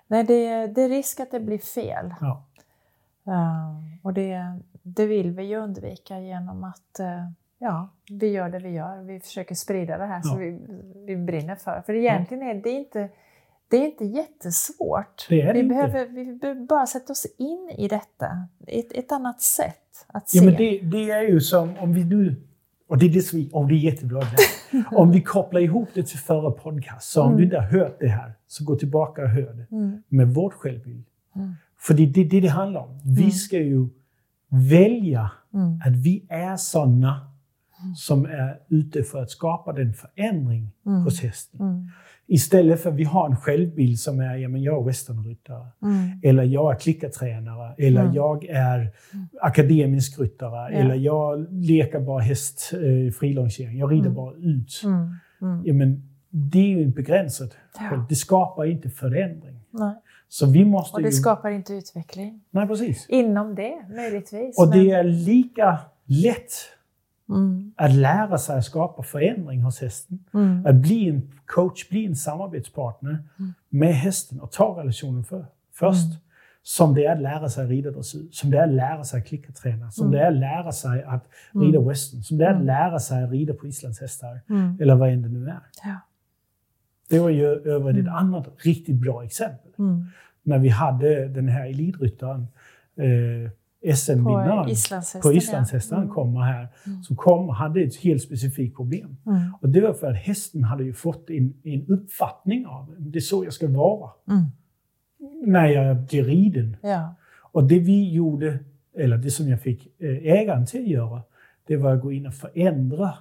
Nej, 0.06 0.24
det 0.24 0.66
det 0.66 0.82
är 0.82 0.88
risk 0.88 1.20
att 1.20 1.30
det 1.30 1.40
blir 1.40 1.58
fel. 1.58 2.14
Ja. 2.20 2.44
Uh, 3.28 3.80
och 4.02 4.14
det, 4.14 4.60
det 4.82 5.06
vill 5.06 5.30
vi 5.30 5.42
ju 5.42 5.56
undvika 5.56 6.20
genom 6.20 6.64
att 6.64 7.00
uh, 7.00 7.30
ja, 7.58 7.88
vi 8.10 8.28
gör 8.28 8.48
det 8.48 8.58
vi 8.58 8.70
gör. 8.70 9.02
Vi 9.02 9.20
försöker 9.20 9.54
sprida 9.54 9.98
det 9.98 10.06
här 10.06 10.20
ja. 10.24 10.30
som 10.30 10.38
vi, 10.38 10.58
vi 11.06 11.16
brinner 11.16 11.56
för. 11.56 11.82
För 11.86 11.94
egentligen 11.94 12.42
är 12.42 12.54
det 12.54 12.70
inte 12.70 13.08
det 13.74 13.78
är 13.78 13.86
inte 13.86 14.04
jättesvårt. 14.04 15.26
Det 15.28 15.40
är 15.40 15.52
vi, 15.52 15.60
inte. 15.60 15.74
Behöver, 15.74 16.08
vi 16.08 16.34
behöver 16.34 16.66
bara 16.66 16.86
sätta 16.86 17.12
oss 17.12 17.26
in 17.38 17.70
i 17.78 17.88
detta. 17.88 18.48
Ett, 18.66 18.92
ett 18.92 19.12
annat 19.12 19.40
sätt 19.40 20.06
att 20.06 20.28
se. 20.28 20.38
Ja, 20.38 20.44
men 20.44 20.54
det, 20.56 20.80
det 20.80 21.10
är 21.10 21.22
ju 21.22 21.40
som 21.40 21.76
om 21.78 21.92
vi 21.92 22.04
nu... 22.04 22.42
Och 22.88 22.98
det 22.98 23.06
är, 23.06 23.10
det 23.10 23.32
vi, 23.32 23.50
och 23.52 23.68
det 23.68 23.74
är 23.74 23.78
jättebra. 23.78 24.22
om 24.90 25.10
vi 25.10 25.22
kopplar 25.22 25.60
ihop 25.60 25.88
det 25.94 26.02
till 26.02 26.18
förra 26.18 26.50
podcast, 26.50 27.10
så 27.12 27.22
om 27.22 27.26
mm. 27.26 27.38
du 27.38 27.44
inte 27.44 27.56
har 27.56 27.66
hört 27.66 27.96
det 28.00 28.08
här, 28.08 28.32
så 28.46 28.64
gå 28.64 28.76
tillbaka 28.76 29.22
och 29.22 29.28
hör 29.28 29.52
det. 29.52 29.76
Mm. 29.76 30.02
Med 30.08 30.34
vårt 30.34 30.52
självbild. 30.52 31.04
Mm. 31.36 31.54
För 31.78 31.94
det 31.94 32.02
är 32.02 32.06
det, 32.06 32.24
det 32.24 32.40
det 32.40 32.48
handlar 32.48 32.80
om. 32.80 33.00
Vi 33.04 33.22
mm. 33.22 33.30
ska 33.30 33.58
ju 33.58 33.88
välja 34.70 35.30
mm. 35.54 35.80
att 35.84 35.96
vi 35.96 36.26
är 36.28 36.56
sådana 36.56 37.30
mm. 37.82 37.94
som 37.94 38.24
är 38.24 38.60
ute 38.68 39.02
för 39.02 39.22
att 39.22 39.30
skapa 39.30 39.72
den 39.72 39.94
förändring 39.94 40.70
hos 41.04 41.20
hästen. 41.20 41.90
Istället 42.26 42.82
för 42.82 42.90
att 42.90 42.96
vi 42.96 43.04
har 43.04 43.30
en 43.30 43.36
självbild 43.36 43.98
som 43.98 44.20
är, 44.20 44.36
ja 44.36 44.48
men 44.48 44.62
jag 44.62 44.80
är 44.80 44.84
westernryttare, 44.84 45.66
mm. 45.82 46.20
eller 46.22 46.42
jag 46.42 46.72
är 46.72 46.78
klickartränare, 46.78 47.74
eller 47.78 48.00
mm. 48.00 48.14
jag 48.14 48.44
är 48.44 48.78
mm. 48.78 49.28
akademisk 49.40 50.20
ryttare, 50.20 50.72
ja. 50.72 50.78
eller 50.78 50.94
jag 50.94 51.46
leker 51.50 52.00
bara 52.00 52.22
häst 52.22 52.70
eh, 52.72 53.12
frilångkörning, 53.12 53.78
jag 53.78 53.92
rider 53.92 54.06
mm. 54.06 54.14
bara 54.14 54.34
ut. 54.34 54.82
Mm. 54.84 55.14
Mm. 55.42 55.62
Ja, 55.64 55.74
men 55.74 56.08
det 56.30 56.58
är 56.58 56.78
ju 56.78 56.86
begränsat. 56.86 57.50
Ja. 57.78 58.06
Det 58.08 58.14
skapar 58.14 58.64
inte 58.64 58.90
förändring. 58.90 59.60
Nej. 59.70 59.94
Så 60.28 60.46
vi 60.46 60.64
måste 60.64 60.96
och 60.96 61.02
det 61.02 61.08
ju... 61.08 61.12
skapar 61.12 61.50
inte 61.50 61.72
utveckling. 61.74 62.40
Nej, 62.50 62.66
precis. 62.66 63.06
Inom 63.08 63.54
det, 63.54 63.74
möjligtvis. 63.96 64.58
Och 64.58 64.68
men... 64.68 64.78
det 64.78 64.90
är 64.90 65.04
lika 65.04 65.78
lätt 66.04 66.52
Mm. 67.28 67.72
Att 67.76 67.94
lära 67.94 68.38
sig 68.38 68.58
att 68.58 68.64
skapa 68.64 69.02
förändring 69.02 69.62
hos 69.62 69.80
hästen. 69.80 70.24
Mm. 70.34 70.66
Att 70.66 70.74
bli 70.74 71.08
en 71.08 71.32
coach, 71.46 71.88
bli 71.88 72.06
en 72.06 72.16
samarbetspartner 72.16 73.18
mm. 73.38 73.54
med 73.68 73.94
hästen 73.94 74.40
och 74.40 74.52
ta 74.52 74.80
relationen 74.80 75.24
för, 75.24 75.46
först. 75.72 76.06
Mm. 76.06 76.16
Som 76.66 76.94
det 76.94 77.04
är 77.04 77.12
att 77.12 77.22
lära 77.22 77.48
sig 77.48 77.64
att 77.64 77.70
rida 77.70 77.90
dressyr, 77.90 78.28
som 78.30 78.50
det 78.50 78.58
är 78.58 78.62
att 78.62 78.74
lära 78.74 79.04
sig 79.04 79.20
att 79.20 79.26
klickarträna, 79.26 79.90
som 79.90 80.06
mm. 80.06 80.12
det 80.12 80.24
är 80.24 80.28
att 80.28 80.36
lära 80.36 80.72
sig 80.72 81.02
att 81.02 81.24
rida 81.52 81.78
mm. 81.78 81.88
western, 81.88 82.22
som 82.22 82.38
det 82.38 82.46
är 82.46 82.54
att 82.54 82.64
lära 82.64 82.98
sig 82.98 83.24
att 83.24 83.30
rida 83.30 83.54
på 83.54 83.66
islandshästar, 83.66 84.40
eller 84.80 84.94
vad 84.94 85.12
än 85.12 85.22
det 85.22 85.28
nu 85.28 85.48
är. 85.48 85.60
Ja. 85.84 85.96
Det 87.08 87.18
var 87.18 87.30
ju 87.30 87.46
över 87.46 87.98
ett 87.98 88.08
annat 88.08 88.48
riktigt 88.58 88.96
bra 88.96 89.24
exempel. 89.24 89.72
När 90.42 90.58
vi 90.58 90.68
hade 90.68 91.28
den 91.28 91.48
här 91.48 91.66
elitryttaren 91.66 92.46
eh, 92.96 93.50
SM-vinnaren 93.92 94.64
på 95.22 95.32
islandshästen 95.32 95.98
ja. 95.98 96.02
mm. 96.02 96.14
kommer 96.14 96.40
här, 96.40 96.68
mm. 96.86 97.02
som 97.02 97.16
kom 97.16 97.48
hade 97.48 97.80
ett 97.80 97.96
helt 97.96 98.22
specifikt 98.22 98.76
problem. 98.76 99.16
Mm. 99.26 99.40
Och 99.60 99.68
det 99.68 99.80
var 99.80 99.92
för 99.92 100.10
att 100.10 100.16
hästen 100.16 100.64
hade 100.64 100.84
ju 100.84 100.92
fått 100.92 101.30
en, 101.30 101.54
en 101.62 101.86
uppfattning 101.86 102.66
av 102.66 102.94
det 102.98 103.18
är 103.18 103.20
så 103.20 103.44
jag 103.44 103.52
ska 103.52 103.68
vara 103.68 104.10
mm. 104.28 104.44
när 105.46 105.66
jag 105.66 105.96
blir 105.96 106.24
riden. 106.24 106.76
Ja. 106.82 107.14
Och 107.40 107.64
det 107.64 107.78
vi 107.78 108.12
gjorde, 108.12 108.58
eller 108.98 109.16
det 109.16 109.30
som 109.30 109.48
jag 109.48 109.60
fick 109.60 109.86
eh, 109.98 110.32
ägaren 110.32 110.66
till 110.66 110.80
att 110.80 110.88
göra, 110.88 111.22
det 111.66 111.76
var 111.76 111.94
att 111.94 112.02
gå 112.02 112.12
in 112.12 112.26
och 112.26 112.34
förändra 112.34 113.14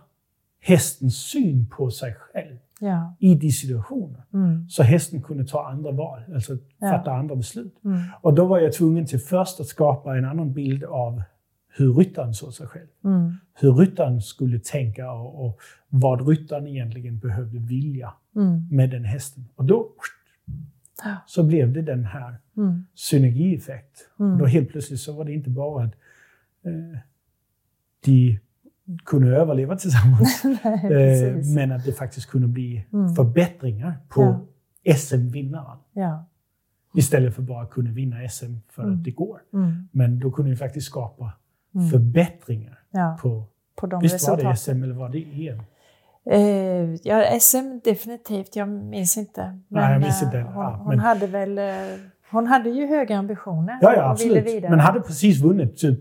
hästens 0.59 1.15
syn 1.15 1.69
på 1.69 1.91
sig 1.91 2.13
själv 2.13 2.57
ja. 2.83 3.15
i 3.19 3.35
de 3.35 3.51
situationer. 3.51 4.23
Mm. 4.33 4.69
Så 4.69 4.83
hästen 4.83 5.21
kunde 5.21 5.45
ta 5.45 5.69
andra 5.69 5.91
val, 5.91 6.21
alltså 6.33 6.57
ja. 6.79 6.89
fatta 6.89 7.11
andra 7.11 7.35
beslut. 7.35 7.75
Mm. 7.85 7.99
Och 8.21 8.33
då 8.33 8.45
var 8.45 8.59
jag 8.59 8.73
tvungen 8.73 9.05
till 9.05 9.19
först 9.19 9.59
att 9.59 9.67
skapa 9.67 10.17
en 10.17 10.25
annan 10.25 10.53
bild 10.53 10.83
av 10.83 11.23
hur 11.77 11.93
ryttaren 11.93 12.33
såg 12.33 12.53
sig 12.53 12.67
själv. 12.67 12.87
Mm. 13.03 13.33
Hur 13.53 13.73
ryttaren 13.73 14.21
skulle 14.21 14.59
tänka 14.59 15.11
och, 15.11 15.45
och, 15.45 15.59
vad 15.89 16.27
ryttaren 16.27 16.67
egentligen 16.67 17.19
behövde 17.19 17.59
vilja 17.59 18.13
mm. 18.35 18.67
med 18.71 18.89
den 18.89 19.05
hästen. 19.05 19.47
Och 19.55 19.65
då 19.65 19.89
så 21.25 21.43
blev 21.43 21.73
det 21.73 21.81
den 21.81 22.05
här 22.05 22.35
mm. 22.57 22.85
synergieffekt. 22.95 24.09
Och 24.15 24.37
då 24.37 24.45
helt 24.45 24.69
plötsligt 24.69 24.99
så 24.99 25.13
var 25.13 25.25
det 25.25 25.33
inte 25.33 25.49
bara 25.49 25.83
att 25.83 25.93
eh, 26.65 26.99
de 28.05 28.39
kunde 29.05 29.27
överleva 29.37 29.75
tillsammans. 29.75 30.41
Nej, 30.83 31.23
eh, 31.29 31.35
men 31.55 31.71
att 31.71 31.85
det 31.85 31.93
faktiskt 31.93 32.29
kunde 32.29 32.47
bli 32.47 32.85
mm. 32.93 33.15
förbättringar 33.15 33.97
på 34.09 34.39
ja. 34.83 34.95
SM-vinnaren. 34.95 35.77
Ja. 35.93 36.25
Istället 36.95 37.35
för 37.35 37.41
bara 37.41 37.65
kunna 37.65 37.91
vinna 37.91 38.15
SM 38.29 38.53
för 38.69 38.83
Mm. 38.83 38.95
att 38.95 39.03
det 39.03 39.11
går. 39.11 39.39
Mm. 39.53 39.87
Men 39.91 40.19
då 40.19 40.31
kunde 40.31 40.51
vi 40.51 40.57
faktiskt 40.57 40.87
skapa 40.87 41.31
Mm. 41.75 41.89
förbättringar 41.89 42.79
Ja, 42.91 43.17
på, 43.21 43.43
på 43.75 43.87
de 43.87 44.01
visst 44.01 44.27
var 44.27 44.37
det 44.37 44.43
resultaten. 44.43 44.75
SM 44.77 44.83
eller 44.83 44.93
var 44.95 45.09
det 45.09 45.47
EM? 45.47 45.59
Eh, 46.25 46.95
ja, 47.03 47.39
SM 47.39 47.79
definitivt, 47.83 48.55
jag 48.55 48.69
minns 48.69 49.17
inte. 49.17 49.59
Nej, 49.67 49.91
jag 49.91 50.01
minns 50.01 50.21
eh, 50.21 50.25
inte. 50.25 50.37
Hon, 50.41 50.65
hon 50.65 50.87
men- 50.87 50.99
hade 50.99 51.27
väl 51.27 51.57
eh, 51.57 51.65
hon 52.31 52.47
hade 52.47 52.69
ju 52.69 52.87
höga 52.87 53.17
ambitioner. 53.17 53.77
Ja, 53.81 53.93
ja 53.95 54.09
absolut. 54.11 54.61
Men 54.69 54.79
hade 54.79 54.99
precis 55.01 55.41
vunnit 55.41 55.77
typ 55.77 55.99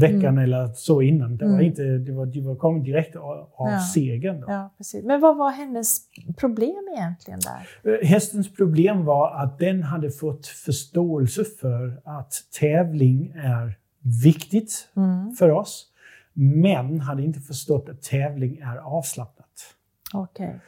veckan 0.00 0.38
eller 0.38 0.66
så 0.74 1.02
innan. 1.02 1.36
Det 1.36 1.44
var 1.44 1.52
Mm. 1.52 1.64
inte, 1.66 1.82
det 1.82 2.12
var, 2.12 2.26
de 2.26 2.40
var 2.40 2.56
kommit 2.56 2.84
direkt 2.84 3.16
av, 3.16 3.30
av 3.56 3.68
Ja. 3.70 3.80
segern. 3.94 4.40
Då. 4.40 4.46
Ja, 4.48 4.74
precis. 4.78 5.04
Men 5.04 5.20
vad 5.20 5.36
var 5.36 5.50
hennes 5.50 5.98
problem 6.36 6.88
egentligen 6.96 7.40
där? 7.40 7.92
Eh, 7.92 8.06
Hästens 8.08 8.54
problem 8.54 9.04
var 9.04 9.30
att 9.44 9.58
den 9.58 9.82
hade 9.82 10.10
fått 10.10 10.46
förståelse 10.46 11.44
för 11.60 12.00
att 12.04 12.32
tävling 12.60 13.32
är 13.36 13.78
viktigt 14.24 14.88
Mm. 14.96 15.32
för 15.34 15.50
oss. 15.50 15.86
Men 16.32 17.00
hade 17.00 17.22
inte 17.22 17.40
förstått 17.40 17.88
att 17.88 18.02
tävling 18.02 18.58
är 18.58 18.76
avslappnat. 18.76 19.37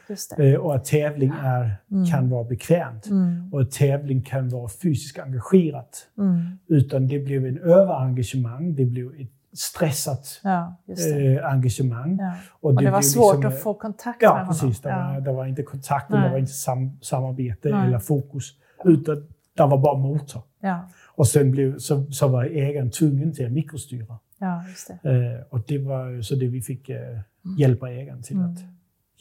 Just 0.09 0.33
det. 0.37 0.51
Eh, 0.53 0.59
Och 0.59 0.75
att 0.75 0.85
tävling 0.85 1.31
är, 1.43 1.75
Mm. 1.91 2.05
kan 2.05 2.29
vara 2.29 2.43
bekvämt. 2.43 3.05
Mm. 3.09 3.53
Och 3.53 3.61
att 3.61 3.71
tävling 3.71 4.21
kan 4.21 4.49
vara 4.49 4.69
fysiskt 4.69 5.19
engagerat. 5.19 6.07
Mm. 6.17 6.41
Utan 6.67 7.07
det 7.07 7.19
blev 7.19 7.45
en 7.45 7.57
överengagemang, 7.57 8.75
det 8.75 8.85
blev 8.85 9.07
ett 9.21 9.31
stressat 9.53 10.41
Ja, 10.43 10.75
det. 10.85 11.35
eh, 11.37 11.51
engagemang. 11.51 12.17
Ja. 12.21 12.33
Och 12.51 12.69
Och 12.73 12.81
det 12.83 12.91
var 12.91 13.01
svårt 13.01 13.35
liksom, 13.35 13.51
att 13.51 13.59
få 13.63 13.73
kontakt 13.73 14.21
Ja, 14.21 14.29
med 14.33 14.45
honom. 14.45 14.59
precis. 14.59 14.81
Det 14.81 14.89
var, 14.89 15.13
Ja. 15.13 15.19
det 15.19 15.31
var 15.33 15.45
inte 15.45 15.63
kontakt, 15.63 16.09
Nej. 16.09 16.21
det 16.23 16.29
var 16.29 16.37
inte 16.37 16.51
sam, 16.51 16.97
samarbete 17.01 17.69
Nej. 17.69 17.87
eller 17.87 17.99
fokus. 17.99 18.53
Utan 18.85 19.15
det 19.57 19.63
var 19.65 19.77
bara 19.77 19.97
motor. 19.97 20.41
Ja. 20.61 20.89
Och 21.15 21.27
sen 21.27 21.51
blev, 21.51 21.77
så, 21.77 22.11
så 22.11 22.27
var 22.27 22.43
ägaren 22.45 22.91
tvungen 22.91 23.33
till 23.33 23.45
att 23.45 23.51
mikrostyra. 23.51 24.19
ja, 24.39 24.63
just 24.69 24.91
det. 25.03 25.09
Eh, 25.09 25.41
och 25.49 25.61
det 25.67 25.77
var 25.77 26.21
så 26.21 26.35
det 26.35 26.47
vi 26.47 26.61
fick 26.61 26.89
eh, 26.89 27.19
hjälpa 27.57 27.89
ägaren 27.91 28.21
till 28.23 28.35
Mm. 28.37 28.51
att 28.51 28.59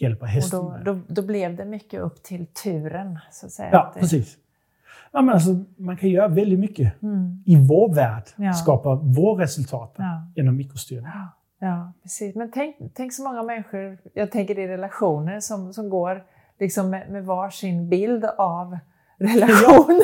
hjälpa 0.00 0.24
Och 0.24 0.28
hästen 0.28 0.58
då, 0.60 0.70
med. 0.70 0.84
då, 0.84 0.98
då 1.08 1.22
blev 1.22 1.56
det 1.56 1.64
mycket 1.64 2.00
upp 2.00 2.22
till 2.22 2.46
turen, 2.46 3.18
så 3.30 3.46
att 3.46 3.52
säga. 3.52 3.68
Ja, 3.72 3.90
det- 3.94 4.00
precis. 4.00 4.36
Ja, 5.12 5.20
men 5.22 5.34
alltså, 5.34 5.50
man 5.76 5.96
kan 5.96 6.08
göra 6.10 6.28
väldigt 6.28 6.58
mycket 6.58 7.02
Mm. 7.02 7.42
i 7.46 7.56
vår 7.68 7.94
värld, 7.94 8.22
Ja. 8.36 8.52
skapa 8.52 8.94
vår 8.94 9.36
resultat 9.36 9.94
Ja. 9.98 10.22
genom 10.36 10.56
mikrostyrning. 10.56 11.10
Ja, 11.14 11.28
ja, 11.66 11.92
precis. 12.02 12.34
Men 12.34 12.50
tänk, 12.50 12.76
tänk 12.94 13.12
så 13.12 13.22
många 13.22 13.42
människor, 13.42 13.98
jag 14.14 14.30
tänker 14.30 14.58
i 14.58 14.68
relationer, 14.68 15.40
som, 15.40 15.72
som 15.72 15.90
går 15.90 16.24
liksom 16.58 16.90
med, 16.90 17.10
med 17.10 17.24
varsin 17.24 17.88
bild 17.88 18.24
av 18.38 18.78
relationen. 19.18 20.02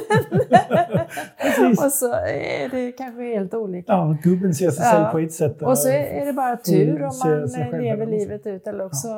Och 1.85 1.93
så 1.93 2.13
är 2.13 2.69
det 2.71 2.93
kanske 2.93 3.23
helt 3.23 3.55
olika. 3.55 3.93
Ja, 3.93 4.17
gubben 4.23 4.55
ser 4.55 4.71
sig 4.71 4.85
Ja. 4.87 4.93
själv 4.93 5.11
på 5.13 5.19
ett 5.19 5.33
sätt. 5.33 5.63
Och 5.63 5.79
så 5.79 5.89
är, 5.89 6.27
det 6.27 6.33
bara 6.33 6.57
tur 6.57 7.03
om 7.03 7.13
man 7.25 7.81
lever 7.83 8.07
livet 8.07 8.47
ut 8.47 8.67
eller 8.67 8.85
också 8.87 9.09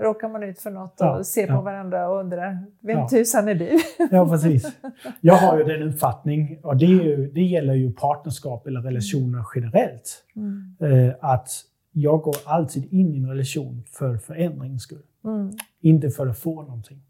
råkar 0.00 0.28
man 0.28 0.42
ut 0.42 0.58
för 0.60 0.70
något 0.70 0.94
Ja, 0.98 1.18
och 1.18 1.26
ser 1.26 1.46
på 1.46 1.52
ja. 1.52 1.60
varandra 1.60 2.08
och 2.08 2.20
undrar, 2.20 2.58
vem 2.80 2.98
Ja. 2.98 3.08
tusan 3.08 3.48
är 3.48 3.54
du? 3.54 3.78
Ja, 4.10 4.28
precis. 4.28 4.72
Jag 5.20 5.34
har 5.34 5.58
ju 5.58 5.64
den 5.64 5.82
uppfattning, 5.82 6.58
och 6.62 6.76
det, 6.76 6.86
ju, 6.86 7.30
det 7.30 7.42
gäller 7.42 7.74
ju 7.74 7.92
partnerskap 7.92 8.66
eller 8.66 8.80
relationer 8.80 9.44
generellt, 9.54 10.24
Mm. 10.36 10.76
eh, 11.08 11.14
att 11.20 11.48
jag 11.92 12.20
går 12.20 12.36
alltid 12.44 12.92
in 12.92 13.14
i 13.14 13.18
en 13.18 13.28
relation 13.28 13.82
för 13.92 14.16
förändringens 14.16 14.82
skull. 14.82 15.02
Mm. 15.24 15.50
Inte 15.80 16.10
för 16.10 16.26
att 16.26 16.38
få 16.38 16.62
någonting. 16.62 17.00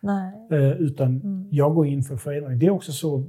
Nej. 0.00 0.32
Eh, 0.50 0.70
utan 0.70 1.08
Mm. 1.20 1.48
jag 1.50 1.74
går 1.74 1.86
in 1.86 2.02
för 2.02 2.16
förändring. 2.16 2.58
Det 2.58 2.66
är 2.66 2.70
också 2.70 2.92
så, 2.92 3.18
eh, 3.18 3.24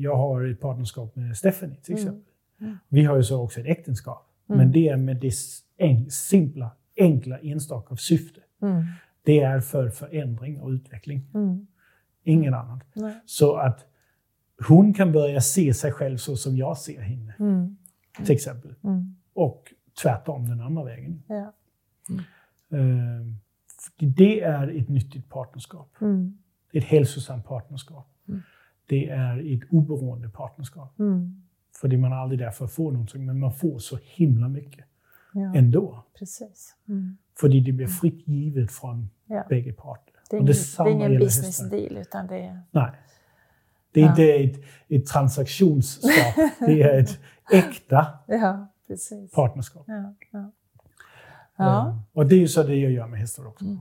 jag 0.00 0.16
har 0.16 0.44
ett 0.44 0.60
partnerskap 0.60 1.16
med 1.16 1.36
Stephanie 1.36 1.76
till 1.82 1.92
Mm. 1.94 2.02
exempel. 2.06 2.32
Mm. 2.60 2.76
Vi 2.88 3.04
har 3.04 3.16
ju 3.16 3.22
så 3.22 3.42
också 3.42 3.60
ett 3.60 3.66
äktenskap. 3.66 4.26
Mm. 4.48 4.58
Men 4.58 4.72
det 4.72 4.88
är 4.88 4.96
med 4.96 5.16
det 5.16 5.30
simpla, 6.12 6.70
enkla, 6.98 7.38
enstaka 7.38 7.96
syfte. 7.96 8.40
Mm. 8.62 8.84
Det 9.22 9.40
är 9.40 9.60
för 9.60 9.90
förändring 9.90 10.60
och 10.60 10.68
utveckling. 10.70 11.30
Mm. 11.34 11.66
Ingen 12.24 12.54
annan. 12.54 12.80
Nej. 12.94 13.14
Så 13.26 13.56
att 13.56 13.84
hon 14.68 14.94
kan 14.94 15.12
börja 15.12 15.40
se 15.40 15.74
sig 15.74 15.92
själv 15.92 16.16
så 16.16 16.36
som 16.36 16.56
jag 16.56 16.78
ser 16.78 17.00
henne, 17.00 17.34
Mm. 17.38 17.76
till 18.24 18.34
exempel. 18.34 18.74
Mm. 18.84 19.16
Och 19.32 19.74
tvärtom 20.02 20.48
den 20.48 20.60
andra 20.60 20.84
vägen. 20.84 21.22
Ja. 21.26 21.52
För 22.68 24.06
Det 24.06 24.40
är 24.40 24.68
ett 24.68 24.88
nyttigt 24.88 25.28
partnerskap. 25.28 25.94
Mm. 26.00 26.38
Det 26.72 26.78
är 26.78 26.82
ett 26.82 26.88
hälsosamt 26.88 27.44
partnerskap. 27.46 28.08
Mm. 28.28 28.40
Det 28.86 29.08
är 29.08 29.54
ett 29.56 29.68
oberoende 29.70 30.28
partnerskap. 30.28 30.98
Mm. 30.98 31.42
För 31.80 31.88
det 31.88 31.96
är 31.96 31.98
man 32.00 32.12
aldrig 32.12 32.38
där 32.40 32.50
för 32.50 32.64
att 32.64 32.72
få 32.72 32.90
någonting, 32.90 33.26
men 33.26 33.38
man 33.40 33.52
får 33.52 33.78
så 33.78 33.98
himla 34.02 34.48
mycket 34.48 34.84
Ja, 35.38 35.54
ändå. 35.54 36.04
precis. 36.18 36.74
Mm. 36.88 37.16
För 37.40 37.48
det 37.48 37.72
blir 37.72 37.86
fritt 37.86 38.28
givet 38.28 38.72
från 38.72 39.10
Ja. 39.26 39.44
bägge 39.48 39.72
parter. 39.72 40.14
Det 40.30 40.36
är 40.36 40.38
ingen, 40.38 40.46
det 40.46 40.52
detsamma 40.52 40.90
är 40.90 40.94
ingen 40.94 41.18
business 41.18 41.46
hästar. 41.60 41.70
deal 41.76 41.96
utan 41.96 42.26
det 42.26 42.38
är... 42.38 42.60
Nej. 42.70 42.90
Det 43.92 44.00
är 44.00 44.04
Ja. 44.04 44.10
inte 44.10 44.24
ett, 44.58 44.64
ett 44.88 45.06
transaktionsskap, 45.06 46.34
det 46.58 46.82
är 46.82 46.98
ett 47.00 47.18
äkta 47.52 48.06
Ja, 48.26 48.66
partnerskap. 49.34 49.84
Ja, 49.86 50.14
ja. 51.56 51.98
Och 52.12 52.26
det 52.26 52.34
är 52.34 52.38
ju 52.40 52.48
så 52.48 52.62
det 52.62 52.76
jag 52.76 52.92
gör 52.92 53.06
med 53.06 53.20
hästar 53.20 53.46
också. 53.46 53.64
Mm. 53.64 53.78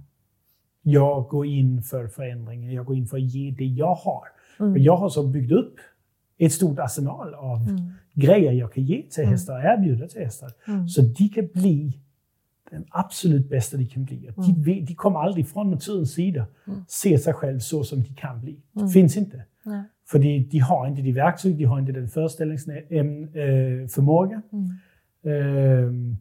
Jag 0.81 1.27
går 1.27 1.45
in 1.45 1.83
för 1.83 2.07
förändringen, 2.07 2.71
jag 2.73 2.85
går 2.85 2.95
in 2.95 3.07
för 3.07 3.17
att 3.17 3.23
ge 3.23 3.51
det 3.51 3.65
jag 3.65 3.95
har. 3.95 4.23
Mm. 4.59 4.81
Jag 4.83 4.97
har 4.97 5.09
så 5.09 5.27
byggt 5.27 5.51
upp 5.51 5.75
ett 6.37 6.53
stort 6.53 6.79
arsenal 6.79 7.33
av 7.33 7.57
Mm. 7.69 7.91
Grejer 8.21 8.51
jag 8.51 8.73
kan 8.73 8.83
ge 8.83 9.03
till 9.09 9.23
Mm. 9.23 9.31
hästar, 9.31 9.59
erbjuda 9.59 10.07
till 10.07 10.21
hästar. 10.21 10.51
Mm. 10.67 10.87
Så 10.89 11.01
de 11.01 11.29
kan 11.29 11.47
bli 11.53 11.99
den 12.71 12.85
absolut 12.89 13.49
bästa 13.49 13.77
de 13.77 13.85
kan 13.87 14.05
bli. 14.05 14.29
Och 14.29 14.33
De, 14.45 14.51
Mm. 14.71 14.85
de 14.85 14.95
kommer 14.95 15.19
aldrig 15.19 15.47
från 15.47 15.71
naturens 15.71 16.13
sida 16.13 16.47
se 16.87 17.19
sig 17.19 17.33
själv 17.33 17.59
så 17.59 17.83
som 17.83 18.03
de 18.03 18.15
kan 18.15 18.41
bli. 18.41 18.59
Det 18.73 18.89
finns 18.89 19.17
inte. 19.17 19.43
Nej. 19.63 19.83
För 20.05 20.19
de, 20.19 20.47
de 20.51 20.59
har 20.59 20.87
inte 20.87 21.01
de 21.01 21.11
verktyg, 21.13 21.57
de 21.57 21.63
har 21.65 21.79
inte 21.79 21.91
den 21.91 22.07
föreställningsförmåga. 22.07 24.41
Mm. 24.51 24.69
Ehm, 25.23 26.17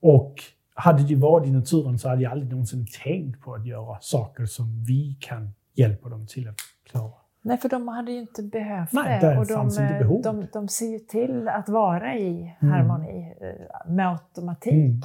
och 0.00 0.34
hade 0.74 1.02
de 1.02 1.14
varit 1.16 1.48
i 1.48 1.50
naturen 1.50 1.98
så 1.98 2.08
hade 2.08 2.20
de 2.20 2.26
aldrig 2.26 2.50
någonsin 2.50 2.86
tänkt 3.04 3.40
på 3.40 3.54
att 3.54 3.66
göra 3.66 3.98
saker 4.00 4.46
som 4.46 4.84
vi 4.84 5.16
kan 5.20 5.50
hjälpa 5.74 6.08
dem 6.08 6.26
till 6.26 6.48
att 6.48 6.56
klara. 6.90 7.12
Nej, 7.42 7.58
för 7.58 7.68
de 7.68 7.88
hade 7.88 8.12
ju 8.12 8.18
inte 8.20 8.42
behövt 8.42 8.92
Nej, 8.92 9.20
det. 9.20 9.38
Och 9.38 9.46
de, 9.46 9.68
eh, 9.82 9.98
behov. 9.98 10.22
de, 10.22 10.46
de 10.52 10.68
ser 10.68 10.86
ju 10.86 10.98
till 10.98 11.48
att 11.48 11.68
vara 11.68 12.14
i 12.14 12.54
Mm. 12.60 12.72
harmoni 12.74 13.34
eh, 13.40 13.90
med 13.92 14.08
automatik. 14.08 14.72
Mm. 14.72 15.00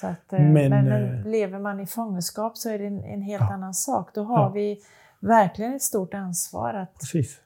Så 0.00 0.06
att, 0.06 0.32
eh, 0.32 0.40
Men, 0.40 0.70
men, 0.70 0.84
men, 0.84 1.22
lever 1.22 1.58
man 1.58 1.80
i 1.80 1.86
fångenskap 1.86 2.56
så 2.56 2.70
är 2.70 2.78
det 2.78 2.86
en, 2.86 3.04
en 3.04 3.22
helt 3.22 3.40
Ja. 3.48 3.54
annan 3.54 3.74
sak. 3.74 4.08
Då 4.14 4.22
har 4.24 4.42
Ja. 4.42 4.48
vi 4.48 4.80
verkligen 5.20 5.74
ett 5.74 5.82
stort 5.82 6.14
ansvar 6.14 6.74
att, 6.74 6.94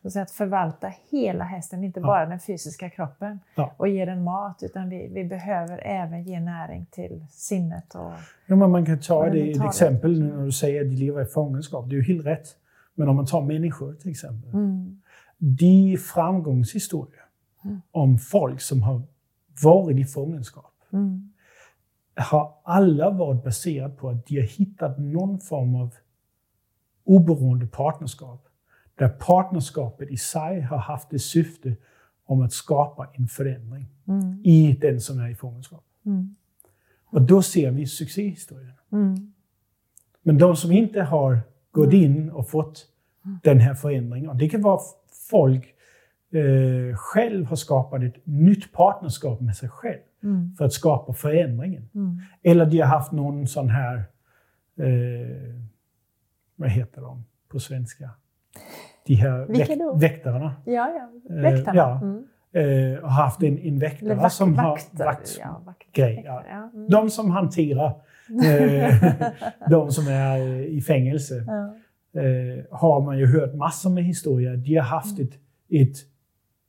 att, 0.05 0.13
säga, 0.13 0.23
att 0.23 0.31
förvalta 0.31 0.93
hela 1.11 1.45
hästen, 1.45 1.85
inte 1.85 2.01
Ja. 2.01 2.07
bara 2.07 2.27
den 2.27 2.41
fysiska 2.41 2.91
kroppen 2.91 3.41
Ja. 3.55 3.75
och 3.77 3.89
ge 3.89 4.05
den 4.05 4.25
mat, 4.25 4.63
utan 4.63 4.89
vi, 4.89 5.09
vi 5.15 5.25
behöver 5.25 5.79
även 5.87 6.23
ge 6.23 6.41
näring 6.41 6.87
till 6.91 7.25
sinnet. 7.31 7.95
Och, 7.95 8.13
Ja, 8.47 8.57
men 8.57 8.71
man 8.71 8.87
kan 8.87 8.99
ta 9.01 9.31
det 9.31 9.51
ett 9.51 9.65
exempel 9.65 10.21
nu 10.21 10.37
när 10.37 10.45
du 10.45 10.53
säger 10.53 10.81
att 10.85 10.91
de 10.91 10.97
lever 10.97 11.23
i 11.23 11.27
fångenskap. 11.27 11.89
Det 11.89 11.95
är 11.95 11.97
ju 12.03 12.15
helt 12.15 12.27
rätt. 12.27 12.57
Men 12.95 13.09
om 13.09 13.17
man 13.17 13.27
tar 13.27 13.43
människor 13.43 13.95
till 13.95 14.11
exempel. 14.11 14.51
mm, 14.51 15.01
De 15.39 15.97
framgångshistorier 15.97 17.21
Mm. 17.65 17.81
om 17.91 18.19
folk 18.19 18.61
som 18.61 18.83
har 18.83 19.03
varit 19.63 19.99
i 19.99 20.05
fångenskap 20.05 20.75
mm, 20.93 21.33
har 22.17 22.55
alla 22.65 23.11
varit 23.11 23.45
baserat 23.45 23.97
på 23.97 24.09
att 24.09 24.27
de 24.27 24.37
har 24.41 24.47
hittat 24.47 24.99
någon 24.99 25.41
form 25.41 25.75
av 25.75 25.95
oberoende 27.05 27.67
partnerskap. 27.67 28.49
Där 28.95 29.09
partnerskapet 29.09 30.11
i 30.11 30.17
sig 30.17 30.61
har 30.61 30.77
haft 30.79 31.11
det 31.11 31.19
syfte 31.19 31.77
om 32.25 32.41
att 32.43 32.53
skapa 32.53 33.09
en 33.15 33.29
förändring 33.29 33.87
mm, 34.09 34.41
i 34.45 34.73
den 34.81 35.01
som 35.01 35.21
är 35.21 35.29
i 35.29 35.35
fångenskap. 35.35 35.85
mm, 36.07 36.37
Och 37.05 37.23
då 37.23 37.43
ser 37.43 37.71
vi 37.71 37.87
succéhistorien. 37.87 38.75
mm, 38.93 39.33
Men 40.23 40.39
de 40.39 40.57
som 40.57 40.73
inte 40.73 41.03
har 41.03 41.41
gått 41.73 41.93
in 41.93 42.31
och 42.31 42.49
fått 42.51 42.87
den 43.43 43.61
här 43.61 43.75
förändringen, 43.75 44.31
och 44.31 44.37
det 44.37 44.49
kan 44.49 44.63
vara 44.63 44.81
folk 45.31 45.75
eh, 46.33 46.97
själv 46.97 47.47
har 47.47 47.57
skapat 47.57 48.03
ett 48.03 48.15
nytt 48.25 48.73
partnerskap 48.73 49.41
med 49.41 49.57
sig 49.57 49.69
själv 49.69 49.99
mm, 50.23 50.55
för 50.59 50.65
att 50.65 50.73
skapa 50.73 51.13
förändringen. 51.13 51.89
mm. 51.95 52.21
Eller 52.43 52.67
de 52.67 52.79
har 52.79 52.87
haft 52.87 53.13
någon 53.13 53.47
sån 53.47 53.69
här, 53.69 53.97
eh, 54.79 55.55
vad 56.57 56.71
heter 56.71 57.01
de 57.03 57.25
på 57.49 57.61
svenska? 57.61 58.11
De 59.07 59.15
här 59.15 59.47
väk- 59.47 60.01
väktarna. 60.01 60.55
Ja, 60.65 60.73
ja. 60.73 61.35
Eh, 61.37 61.43
Väktarna. 61.43 61.77
ja. 61.79 62.01
Mm. 62.03 62.25
Eh, 62.53 63.01
har 63.03 63.09
haft 63.11 63.43
en, 63.43 63.59
en 63.59 63.59
Eller 63.59 63.81
väktare 63.81 64.15
vak- 64.15 64.29
som 64.33 64.55
har 64.59 64.69
vakter. 64.71 65.05
vakt, 65.05 65.39
ja, 65.41 65.63
vakt, 65.67 65.89
ja. 65.93 66.43
ja. 66.49 66.71
Mm. 66.75 66.89
De 66.89 67.11
som 67.11 67.31
hanterar 67.31 67.87
eh, 67.87 67.93
de 69.71 69.93
som 69.93 70.09
är 70.09 70.63
i 70.63 70.81
fängelse. 70.81 71.45
ja. 71.47 72.21
eh, 72.21 72.65
har 72.71 73.01
man 73.01 73.19
ju 73.19 73.27
hört 73.27 73.55
massor 73.55 73.91
med 73.91 74.05
historier. 74.05 74.57
De 74.57 74.77
har 74.77 74.85
haft 74.85 75.19
ett, 75.19 75.33
ett 75.69 75.97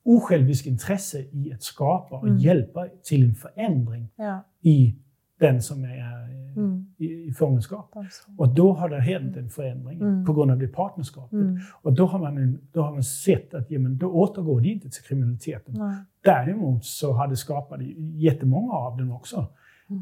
osjälviskt 0.04 0.68
intresse 0.68 1.20
i 1.32 1.54
att 1.54 1.64
skapa 1.64 2.16
och 2.16 2.28
mm. 2.28 2.38
hjälpa 2.38 2.88
till 3.04 3.24
en 3.24 3.36
förändring 3.36 4.10
ja. 4.16 4.44
i 4.62 4.96
den 5.40 5.62
som 5.62 5.84
är 5.84 5.90
eh, 5.90 6.58
mm. 6.58 6.86
i, 6.98 7.06
i 7.06 7.34
fångenskap. 7.34 7.94
Och 8.38 8.56
då 8.56 8.74
har 8.74 8.90
det 8.90 9.00
hänt 9.00 9.38
en 9.38 9.50
förändring 9.50 10.02
mm. 10.02 10.26
på 10.26 10.34
grund 10.34 10.52
av 10.52 10.58
det 10.58 10.68
partnerskapet. 10.68 11.34
Mm. 11.34 11.60
Och 11.82 11.94
då 11.94 12.06
har, 12.06 12.20
man 12.20 12.38
en, 12.38 12.60
då 12.72 12.82
har 12.82 12.92
man 12.92 13.04
sett 13.04 13.54
att 13.54 13.72
ja, 13.72 13.80
men 13.80 13.98
då 13.98 14.08
återgår 14.08 14.62
de 14.62 14.70
inte 14.70 14.90
till 14.90 15.04
kriminaliteten. 15.04 15.76
Nej. 15.78 15.96
Däremot 16.24 16.86
så 16.86 17.14
har 17.14 17.28
det 17.28 17.36
skapat 17.36 17.80
jättemånga 17.98 18.74
av 18.74 18.98
dem 18.98 19.12
också 19.12 19.36
mm. 19.36 19.50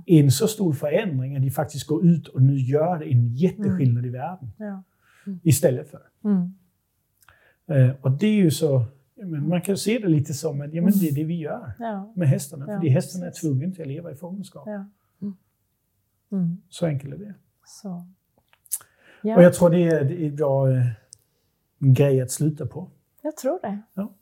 En 0.05 0.31
så 0.31 0.47
stor 0.47 0.73
förändring 0.73 1.35
att 1.35 1.41
de 1.41 1.51
faktiskt 1.51 1.87
går 1.87 2.05
ut 2.05 2.27
och 2.27 2.41
nu 2.41 2.57
gör 2.57 3.03
en 3.03 3.27
jätteskillnad 3.27 4.05
i 4.05 4.09
världen. 4.09 4.51
Ja. 4.57 4.83
Istället 5.43 5.89
för. 5.89 6.01
Eh, 7.67 7.91
och 8.01 8.11
det 8.11 8.27
är 8.27 8.33
ju 8.33 8.51
så 8.51 8.85
men 9.25 9.49
man 9.49 9.61
kan 9.61 9.77
se 9.77 9.99
det 9.99 10.07
lite 10.07 10.33
som 10.33 10.61
att 10.61 10.73
ja, 10.73 10.81
men 10.81 10.91
det 10.91 11.09
är 11.09 11.15
det 11.15 11.23
vi 11.23 11.35
gör 11.35 11.71
ja. 11.79 12.13
med 12.15 12.27
hästarna. 12.27 12.65
För 12.65 12.79
ja, 12.83 12.91
hästarna 12.91 13.25
är 13.25 13.31
tvungna 13.31 13.71
till 13.71 13.81
att 13.81 13.87
leva 13.87 14.11
i 14.11 14.15
fångenskap. 14.15 14.63
Ja. 14.65 14.85
Mm. 15.21 15.37
Mm. 16.31 16.57
Så 16.69 16.85
enkelt 16.85 17.13
är 17.13 17.17
det. 17.17 17.33
Så. 17.65 18.07
Ja. 19.21 19.35
Och 19.35 19.43
jag 19.43 19.53
tror 19.53 19.69
det 19.69 19.83
är, 19.83 20.03
det 20.03 20.25
är 20.25 20.31
bra 20.31 20.71
eh, 20.71 20.85
grej 21.79 22.21
att 22.21 22.31
sluta 22.31 22.65
på. 22.65 22.89
Jag 23.21 23.37
tror 23.37 23.59
det. 23.61 23.81
Ja. 23.93 24.13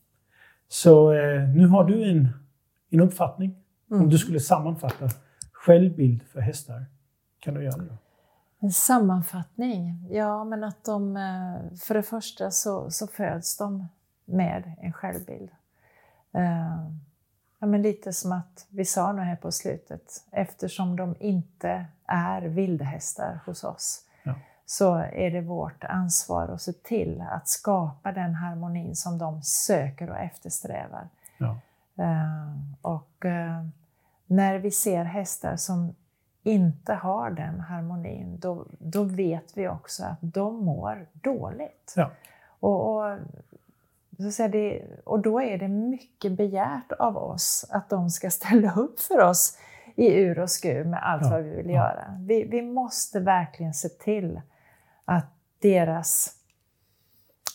Så 0.68 1.14
eh, 1.14 1.50
nu 1.50 1.68
har 1.68 1.84
du 1.84 2.04
en, 2.04 2.28
en 2.90 3.00
uppfattning. 3.00 3.56
Mm. 3.92 4.04
Om 4.04 4.10
du 4.10 4.18
skulle 4.18 4.40
sammanfatta 4.40 5.10
självbild 5.66 6.24
för 6.24 6.40
hästar, 6.40 6.86
kan 7.40 7.54
du 7.54 7.64
göra 7.64 7.78
det? 7.78 7.98
En 8.60 8.72
sammanfattning? 8.72 10.08
Ja, 10.10 10.44
men 10.44 10.64
att 10.64 10.84
de... 10.84 11.18
Eh, 11.18 11.78
för 11.78 11.94
det 11.94 12.04
första 12.04 12.52
så, 12.52 12.92
så 12.92 13.08
föds 13.08 13.58
de 13.58 13.88
med 14.26 14.74
en 14.82 14.94
självbild. 14.94 15.50
Uh, 16.36 16.92
ja, 17.60 17.68
men 17.68 17.82
lite 17.82 18.14
som 18.14 18.32
att 18.32 18.66
vi 18.70 18.86
sa 18.86 19.12
nu 19.12 19.22
här 19.22 19.36
på 19.36 19.52
slutet, 19.52 20.24
eftersom 20.32 20.96
de 20.96 21.16
inte 21.20 21.86
är 22.06 22.42
vildhästar 22.42 23.40
hos 23.46 23.64
oss 23.64 24.06
ja. 24.24 24.36
så 24.66 24.96
är 24.96 25.32
det 25.32 25.42
vårt 25.42 25.84
ansvar 25.84 26.48
att 26.48 26.62
se 26.62 26.74
till 26.74 27.24
att 27.32 27.48
skapa 27.48 28.12
den 28.12 28.36
harmonin 28.36 28.96
som 28.96 29.18
de 29.18 29.42
söker 29.42 30.10
och 30.10 30.18
eftersträvar. 30.18 31.08
Ja. 31.38 31.60
Uh, 32.00 32.58
och 32.82 33.26
uh, 33.26 33.68
när 34.28 34.60
vi 34.60 34.72
ser 34.72 35.04
hästar 35.04 35.56
som 35.56 35.96
inte 36.44 36.94
har 36.94 37.30
den 37.32 37.60
harmonin, 37.60 38.40
då, 38.40 38.66
då 38.80 39.04
vet 39.04 39.58
vi 39.58 39.68
också 39.68 40.04
att 40.04 40.18
de 40.22 40.66
mår 40.66 41.08
dåligt. 41.14 41.94
Ja. 41.96 42.12
Och, 42.60 42.96
och 42.96 43.18
så 44.34 44.48
det, 44.48 44.84
och 45.04 45.20
då 45.20 45.42
är 45.42 45.58
det 45.58 45.68
mycket 45.68 46.32
begärt 46.32 46.92
av 47.00 47.18
oss 47.18 47.66
att 47.70 47.90
de 47.90 48.10
ska 48.10 48.30
ställa 48.32 48.74
upp 48.74 49.00
för 49.00 49.20
oss 49.20 49.58
i 49.96 50.14
ur 50.14 50.40
och 50.40 50.50
skur 50.50 50.84
med 50.84 51.04
allt 51.04 51.24
ja, 51.24 51.30
vad 51.30 51.44
vi 51.44 51.56
vill 51.56 51.70
göra. 51.70 52.18
Vi, 52.20 52.44
vi, 52.44 52.62
måste 52.62 53.20
verkligen 53.20 53.74
se 53.74 53.90
till 53.90 54.42
att 55.06 55.26
deras, 55.60 56.37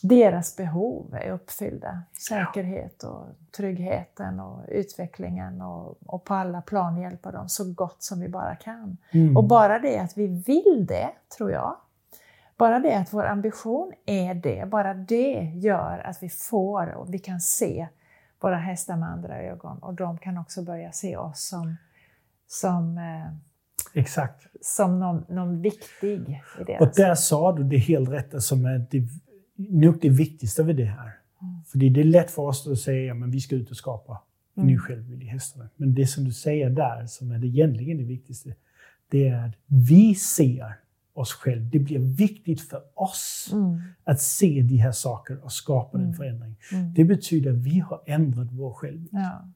deras 0.03 0.57
behov 0.57 1.15
är 1.15 1.31
uppfyllda. 1.31 2.03
Säkerhet 2.29 3.03
och 3.03 3.27
tryggheten 3.57 4.41
och 4.41 4.65
utvecklingen 4.69 5.61
och, 5.61 5.97
och 6.07 6.25
på 6.25 6.35
alla 6.35 6.63
plan 6.63 7.01
hjälpa 7.01 7.33
dem 7.33 7.49
så 7.49 7.73
gott 7.73 8.03
som 8.03 8.21
vi 8.21 8.29
bara 8.29 8.57
kan. 8.57 8.97
Mm. 9.11 9.37
Och 9.37 9.45
bara 9.45 9.79
det 9.79 9.99
att 9.99 10.17
vi 10.17 10.27
vill 10.27 10.87
det, 10.89 11.11
tror 11.37 11.51
jag, 11.51 11.77
bara 12.57 12.79
det 12.79 12.95
att 12.95 13.13
vår 13.13 13.27
ambition 13.27 13.93
är 14.07 14.35
det, 14.35 14.69
bara 14.69 14.95
det 14.95 15.53
gör 15.55 16.03
att 16.05 16.23
vi 16.23 16.29
får 16.29 16.95
och 16.95 17.15
vi 17.15 17.19
kan 17.19 17.41
se 17.41 17.89
våra 18.41 18.57
hästar 18.57 18.97
med 18.97 19.09
andra 19.09 19.43
ögon 19.43 19.79
och 19.79 19.95
de 19.95 20.19
kan 20.19 20.39
också 20.39 20.63
börja 20.63 20.93
se 20.93 21.17
oss 21.17 21.49
som, 21.49 21.77
som, 22.47 22.99
eh, 22.99 24.01
Exakt. 24.01 24.47
som 24.61 25.01
någon, 25.01 25.25
någon 25.29 25.63
viktig 25.63 26.43
i 26.61 26.65
deras 26.65 26.81
Och 26.81 26.95
där 26.97 27.15
sa 27.15 27.53
du 27.53 27.65
det 27.65 27.79
helt 27.79 28.11
rätta 28.11 28.41
som 28.41 28.65
är 28.65 28.87
det, 28.91 29.03
nog 29.71 29.99
det 30.01 30.09
viktigaste 30.09 30.65
med 30.65 30.77
det 30.77 30.85
här. 30.85 31.19
Mm. 31.43 31.65
För 31.67 31.79
det 31.79 32.01
är 32.01 32.05
lätt 32.05 32.31
för 32.31 32.43
oss 32.43 32.67
att 32.67 32.79
säga 32.79 33.13
att 33.15 33.29
vi 33.29 33.41
ska 33.41 33.57
ut 33.57 33.71
och 33.71 33.77
skapa 33.77 34.23
en 34.55 34.67
ny 34.67 34.73
mm. 34.73 34.83
självbild 34.83 35.23
i 35.23 35.27
hästarna. 35.27 35.69
Men 35.77 35.95
det 35.95 36.07
som 36.07 36.25
du 36.25 36.33
säger 36.33 36.71
där, 36.71 37.07
som 37.07 37.31
är 37.31 37.39
det 37.39 37.47
egentligen 37.47 37.99
det 37.99 38.05
viktigaste, 38.05 38.55
det 39.09 39.29
är 39.29 39.49
att 39.49 39.55
vi 39.67 40.15
ser 40.15 40.75
oss 41.15 41.33
själva. 41.33 41.65
Det 41.73 41.79
blir 41.79 41.99
viktigt 41.99 42.61
för 42.61 42.83
oss 42.95 43.51
mm. 43.53 43.81
att 44.05 44.21
se 44.21 44.63
de 44.63 44.77
här 44.77 44.93
sakerna 44.93 45.41
och 45.43 45.53
skapa 45.53 45.99
mm. 45.99 46.11
en 46.11 46.15
förändring. 46.15 46.57
Mm. 46.73 46.95
Det 46.95 47.05
betyder 47.05 47.51
att 47.51 47.57
vi 47.57 47.79
har 47.79 48.03
ändrat 48.07 48.49
vår 48.53 48.73
självbild. 48.73 49.09
Ja. 49.13 49.49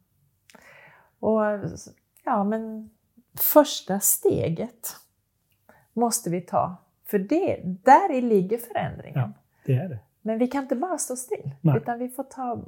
Och, 1.18 1.70
ja, 2.24 2.44
men 2.44 2.90
första 3.34 4.00
steget 4.00 4.96
måste 5.92 6.30
vi 6.30 6.40
ta. 6.40 6.76
För 7.04 7.18
det, 7.18 7.60
där 7.64 8.22
ligger 8.22 8.58
förändringen. 8.58 9.18
Ja, 9.20 9.32
det 9.66 9.74
är 9.74 9.88
det. 9.88 9.98
Men 10.22 10.38
vi 10.38 10.46
kan 10.46 10.62
inte 10.62 10.76
bara 10.76 10.98
stå 10.98 11.16
still, 11.16 11.50
Nej. 11.60 11.76
utan 11.76 11.98
vi 11.98 12.08
får 12.08 12.22
ta... 12.22 12.64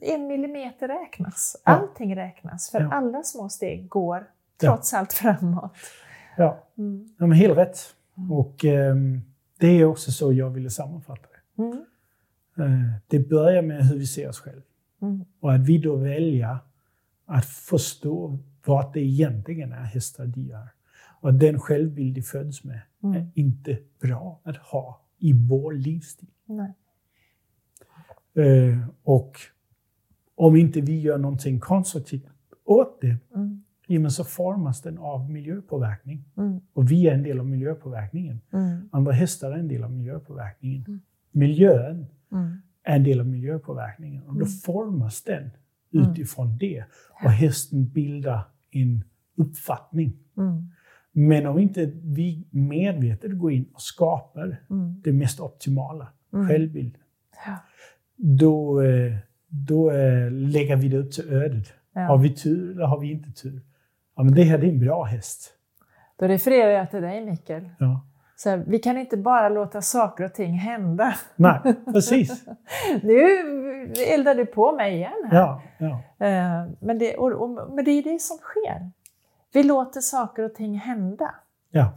En 0.00 0.26
millimeter 0.26 0.88
räknas. 0.88 1.56
Ja. 1.64 1.72
Allting 1.72 2.16
räknas, 2.16 2.70
för 2.70 2.80
ja. 2.80 2.92
alla 2.92 3.22
små 3.22 3.48
steg 3.48 3.88
går 3.88 4.26
trots 4.60 4.94
allt 4.94 5.12
framåt. 5.12 5.72
Ja, 6.36 6.58
mm. 6.78 7.08
ja 7.18 7.26
men 7.26 7.38
helt 7.38 7.58
rätt. 7.58 7.78
Mm. 8.16 8.32
Och 8.32 8.64
eh, 8.64 8.96
det 9.58 9.66
är 9.66 9.84
också 9.84 10.12
så 10.12 10.32
jag 10.32 10.50
ville 10.50 10.70
sammanfatta 10.70 11.28
det. 11.28 11.62
Mm. 11.62 11.84
Eh, 12.58 12.92
det 13.06 13.18
börjar 13.18 13.62
med 13.62 13.86
hur 13.86 13.98
vi 13.98 14.06
ser 14.06 14.28
oss 14.28 14.40
själva. 14.40 14.62
Mm. 15.02 15.24
Och 15.40 15.52
att 15.54 15.66
vi 15.66 15.78
då 15.78 15.96
väljer 15.96 16.58
att 17.26 17.46
förstå 17.46 18.38
vad 18.66 18.92
det 18.92 19.00
egentligen 19.00 19.72
är 19.72 19.84
hästar 19.84 20.26
de 20.26 20.40
gör. 20.40 20.68
Och 21.20 21.28
att 21.28 21.40
den 21.40 21.60
självbild 21.60 22.14
de 22.14 22.22
föds 22.22 22.64
med 22.64 22.80
mm. 23.02 23.16
är 23.16 23.30
inte 23.34 23.78
bra 24.00 24.40
att 24.44 24.56
ha 24.56 25.05
i 25.18 25.32
vår 25.32 25.72
livsstil. 25.72 26.28
Eh, 28.34 28.88
och 29.02 29.38
om 30.34 30.56
inte 30.56 30.80
vi 30.80 31.00
gör 31.00 31.18
någonting 31.18 31.60
konstruktivt 31.60 32.26
åt 32.64 33.00
det, 33.00 33.18
mm 33.34 33.62
ja, 33.86 34.10
så 34.10 34.24
formas 34.24 34.82
den 34.82 34.98
av 34.98 35.30
miljöpåverkning. 35.30 36.24
Mm. 36.36 36.60
Och 36.72 36.90
vi 36.90 37.08
är 37.08 37.14
en 37.14 37.22
del 37.22 37.40
av 37.40 37.46
miljöpåverkningen. 37.46 38.40
Mm. 38.52 38.88
Andra 38.92 39.12
hästar 39.12 39.52
är 39.52 39.58
en 39.58 39.68
del 39.68 39.84
av 39.84 39.92
miljöpåverkningen. 39.92 40.84
Mm. 40.86 41.00
Miljön 41.30 42.06
mm. 42.32 42.60
är 42.82 42.96
en 42.96 43.04
del 43.04 43.20
av 43.20 43.26
miljöpåverkningen. 43.26 44.22
Och 44.22 44.34
då 44.34 44.40
mm. 44.40 44.48
formas 44.48 45.22
den 45.22 45.50
mm. 45.94 46.10
utifrån 46.10 46.58
det. 46.58 46.84
Och 47.24 47.30
hästen 47.30 47.88
bildar 47.88 48.44
en 48.70 49.04
uppfattning. 49.36 50.12
Men 51.18 51.46
om 51.46 51.58
inte 51.58 51.90
vi 52.04 52.46
medvetet 52.50 53.38
går 53.38 53.52
in 53.52 53.66
och 53.74 53.80
skapar 53.80 54.56
det 55.02 55.12
mest 55.12 55.40
optimala, 55.40 56.08
mm. 56.32 56.48
självbilden, 56.48 57.00
ja. 57.46 57.56
då, 58.16 58.82
eh, 58.82 59.12
då 59.48 59.90
eh, 59.90 60.30
lägger 60.30 60.76
vi 60.76 60.88
det 60.88 60.96
upp 60.96 61.12
till 61.12 61.32
ödet. 61.32 61.72
Ja. 61.92 62.00
Har 62.00 62.18
vi 62.18 62.34
tur 62.34 62.70
eller 62.70 62.86
har 62.86 63.00
vi 63.00 63.10
inte 63.10 63.32
tur? 63.32 63.62
Ja, 64.16 64.22
men 64.22 64.34
det 64.34 64.42
här 64.42 64.58
är 64.58 64.68
en 64.68 64.80
bra 64.80 65.04
häst. 65.04 65.52
Då 66.18 66.26
refererar 66.26 66.70
jag 66.70 66.90
till 66.90 67.02
dig, 67.02 67.24
Mikael. 67.24 67.68
Ja. 67.78 68.06
Så 68.36 68.50
här, 68.50 68.64
vi 68.66 68.78
kan 68.78 68.98
inte 68.98 69.16
bara 69.16 69.48
låta 69.48 69.82
saker 69.82 70.24
och 70.24 70.34
ting 70.34 70.52
hända. 70.52 71.14
Nej, 71.36 71.60
precis. 71.92 72.44
nu 73.02 73.22
eldar 74.08 74.34
du 74.34 74.46
på 74.46 74.72
mig 74.72 74.94
igen 74.94 75.28
här. 75.30 75.38
Ja, 75.38 75.62
ja. 75.78 76.26
Eh, 76.26 76.70
men, 76.80 76.98
det, 76.98 77.16
och, 77.16 77.32
och, 77.32 77.74
men 77.74 77.84
det 77.84 77.90
är 77.90 78.02
det 78.02 78.20
som 78.20 78.36
sker. 78.36 78.90
Vi 79.56 79.62
låter 79.62 80.00
saker 80.00 80.42
och 80.42 80.54
ting 80.54 80.78
hända. 80.78 81.34
Ja. 81.70 81.94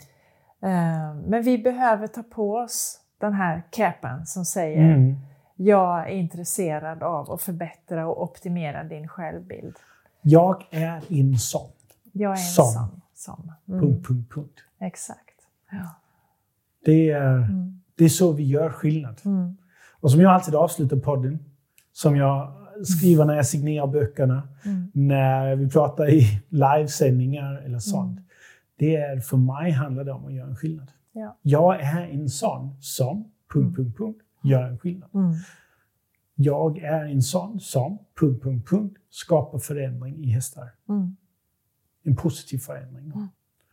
Eh, 0.62 1.16
men 1.28 1.44
vi 1.44 1.58
behöver 1.58 2.08
ta 2.08 2.24
på 2.24 2.56
oss 2.56 3.00
den 3.18 3.34
här 3.34 3.64
capen 3.70 4.26
som 4.26 4.46
säger 4.46 4.94
mm. 4.94 5.16
jag 5.56 6.10
är 6.10 6.14
intresserad 6.14 7.04
av 7.04 7.32
att 7.32 7.42
förbättra 7.42 8.08
och 8.08 8.24
optimera 8.24 8.84
din 8.84 9.08
självbild. 9.08 9.76
Jag 10.22 10.68
är 10.72 11.02
en 11.10 11.38
sån. 11.38 11.70
Jag 12.12 12.32
är 12.32 12.36
en 12.36 12.38
sån. 12.38 13.02
sån. 13.16 13.52
Mm. 13.68 13.82
Punkt, 13.82 14.08
punkt, 14.08 14.34
punkt. 14.34 14.60
Exakt. 14.80 15.36
Ja. 15.72 15.96
Det, 16.86 17.12
är, 17.12 17.36
mm. 17.36 17.82
det 17.96 18.06
är 18.06 18.10
så 18.10 18.32
vi 18.32 18.44
gör 18.44 18.70
skillnad. 18.70 19.22
Mm. 19.26 19.58
Och 20.00 20.12
som 20.12 20.22
jag 20.22 20.32
alltid 20.32 20.56
avslutar 20.56 20.98
podden, 20.98 21.40
som 21.92 22.16
jag 22.16 22.54
skriver 22.84 23.26
när 23.26 23.36
jag 23.36 23.46
signerar 23.46 23.88
böckerna, 23.88 24.48
mm. 24.66 24.92
när 24.94 25.56
vi 25.56 25.70
pratar 25.70 26.10
i 26.10 26.42
livesändningar 26.50 27.62
eller 27.66 27.80
sånt. 27.80 28.12
Mm. 28.12 28.24
Det 28.78 28.96
är, 28.96 29.20
för 29.20 29.38
mig 29.38 29.72
handlar 29.72 30.04
det 30.04 30.12
om 30.12 30.26
att 30.26 30.34
göra 30.34 30.48
en 30.48 30.56
skillnad. 30.56 30.92
Ja. 31.12 31.38
Jag 31.42 31.82
är 31.82 32.08
en 32.08 32.30
sån 32.30 32.76
som, 32.80 33.32
punkt, 33.54 33.76
punkt, 33.76 33.98
punkt, 33.98 34.22
gör 34.44 34.64
en 34.64 34.78
skillnad. 34.78 35.10
Mm. 35.14 35.34
Jag 36.36 36.78
är 36.78 37.06
en 37.06 37.22
sån 37.22 37.60
som, 37.60 37.98
punkt, 38.20 38.44
punkt, 38.44 38.70
punkt, 38.70 38.98
skapar 39.10 39.60
förändring 39.60 40.24
i 40.24 40.30
hästar. 40.30 40.72
Mm 40.90 41.16
en 42.04 42.16
positiv 42.16 42.58
förändring. 42.58 43.06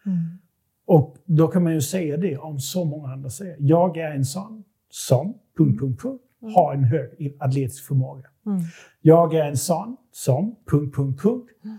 Mm. 0.07 0.39
Och 0.85 1.17
då 1.25 1.49
kan 1.49 1.65
man 1.65 1.75
ju 1.75 1.81
säga 1.81 2.17
det 2.17 2.37
om 2.39 2.61
så 2.61 2.85
många 2.85 3.13
andra 3.13 3.31
säger. 3.31 3.57
Jag 3.61 3.97
är 3.97 4.11
en 4.11 4.25
sån 4.25 4.65
som, 4.91 5.35
punkt, 5.59 5.81
punkt, 5.81 6.03
punkt, 6.03 6.25
mm. 6.43 6.55
har 6.55 6.75
en 6.75 6.85
hög 6.85 7.37
atletisk 7.39 7.85
förmåga. 7.85 8.29
Mm. 8.47 8.63
Jag 9.01 9.35
är 9.35 9.45
en 9.45 9.57
sån 9.57 9.97
som, 10.13 10.57
punkt, 10.71 10.97
punkt, 10.97 11.23
punkt, 11.23 11.51
mm. 11.65 11.79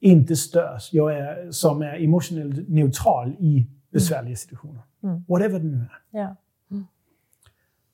inte 0.00 0.36
störs. 0.36 0.92
Jag 0.92 1.18
är 1.18 1.50
som 1.50 1.82
är 1.82 2.04
emotionellt 2.04 2.68
neutral 2.68 3.36
i 3.38 3.66
besvärliga 3.92 4.36
situationer. 4.36 4.82
Mm. 5.02 5.24
Whatever 5.28 5.58
det 5.58 5.66
nu 5.66 5.86
är. 6.12 6.36
Mm. 6.70 6.84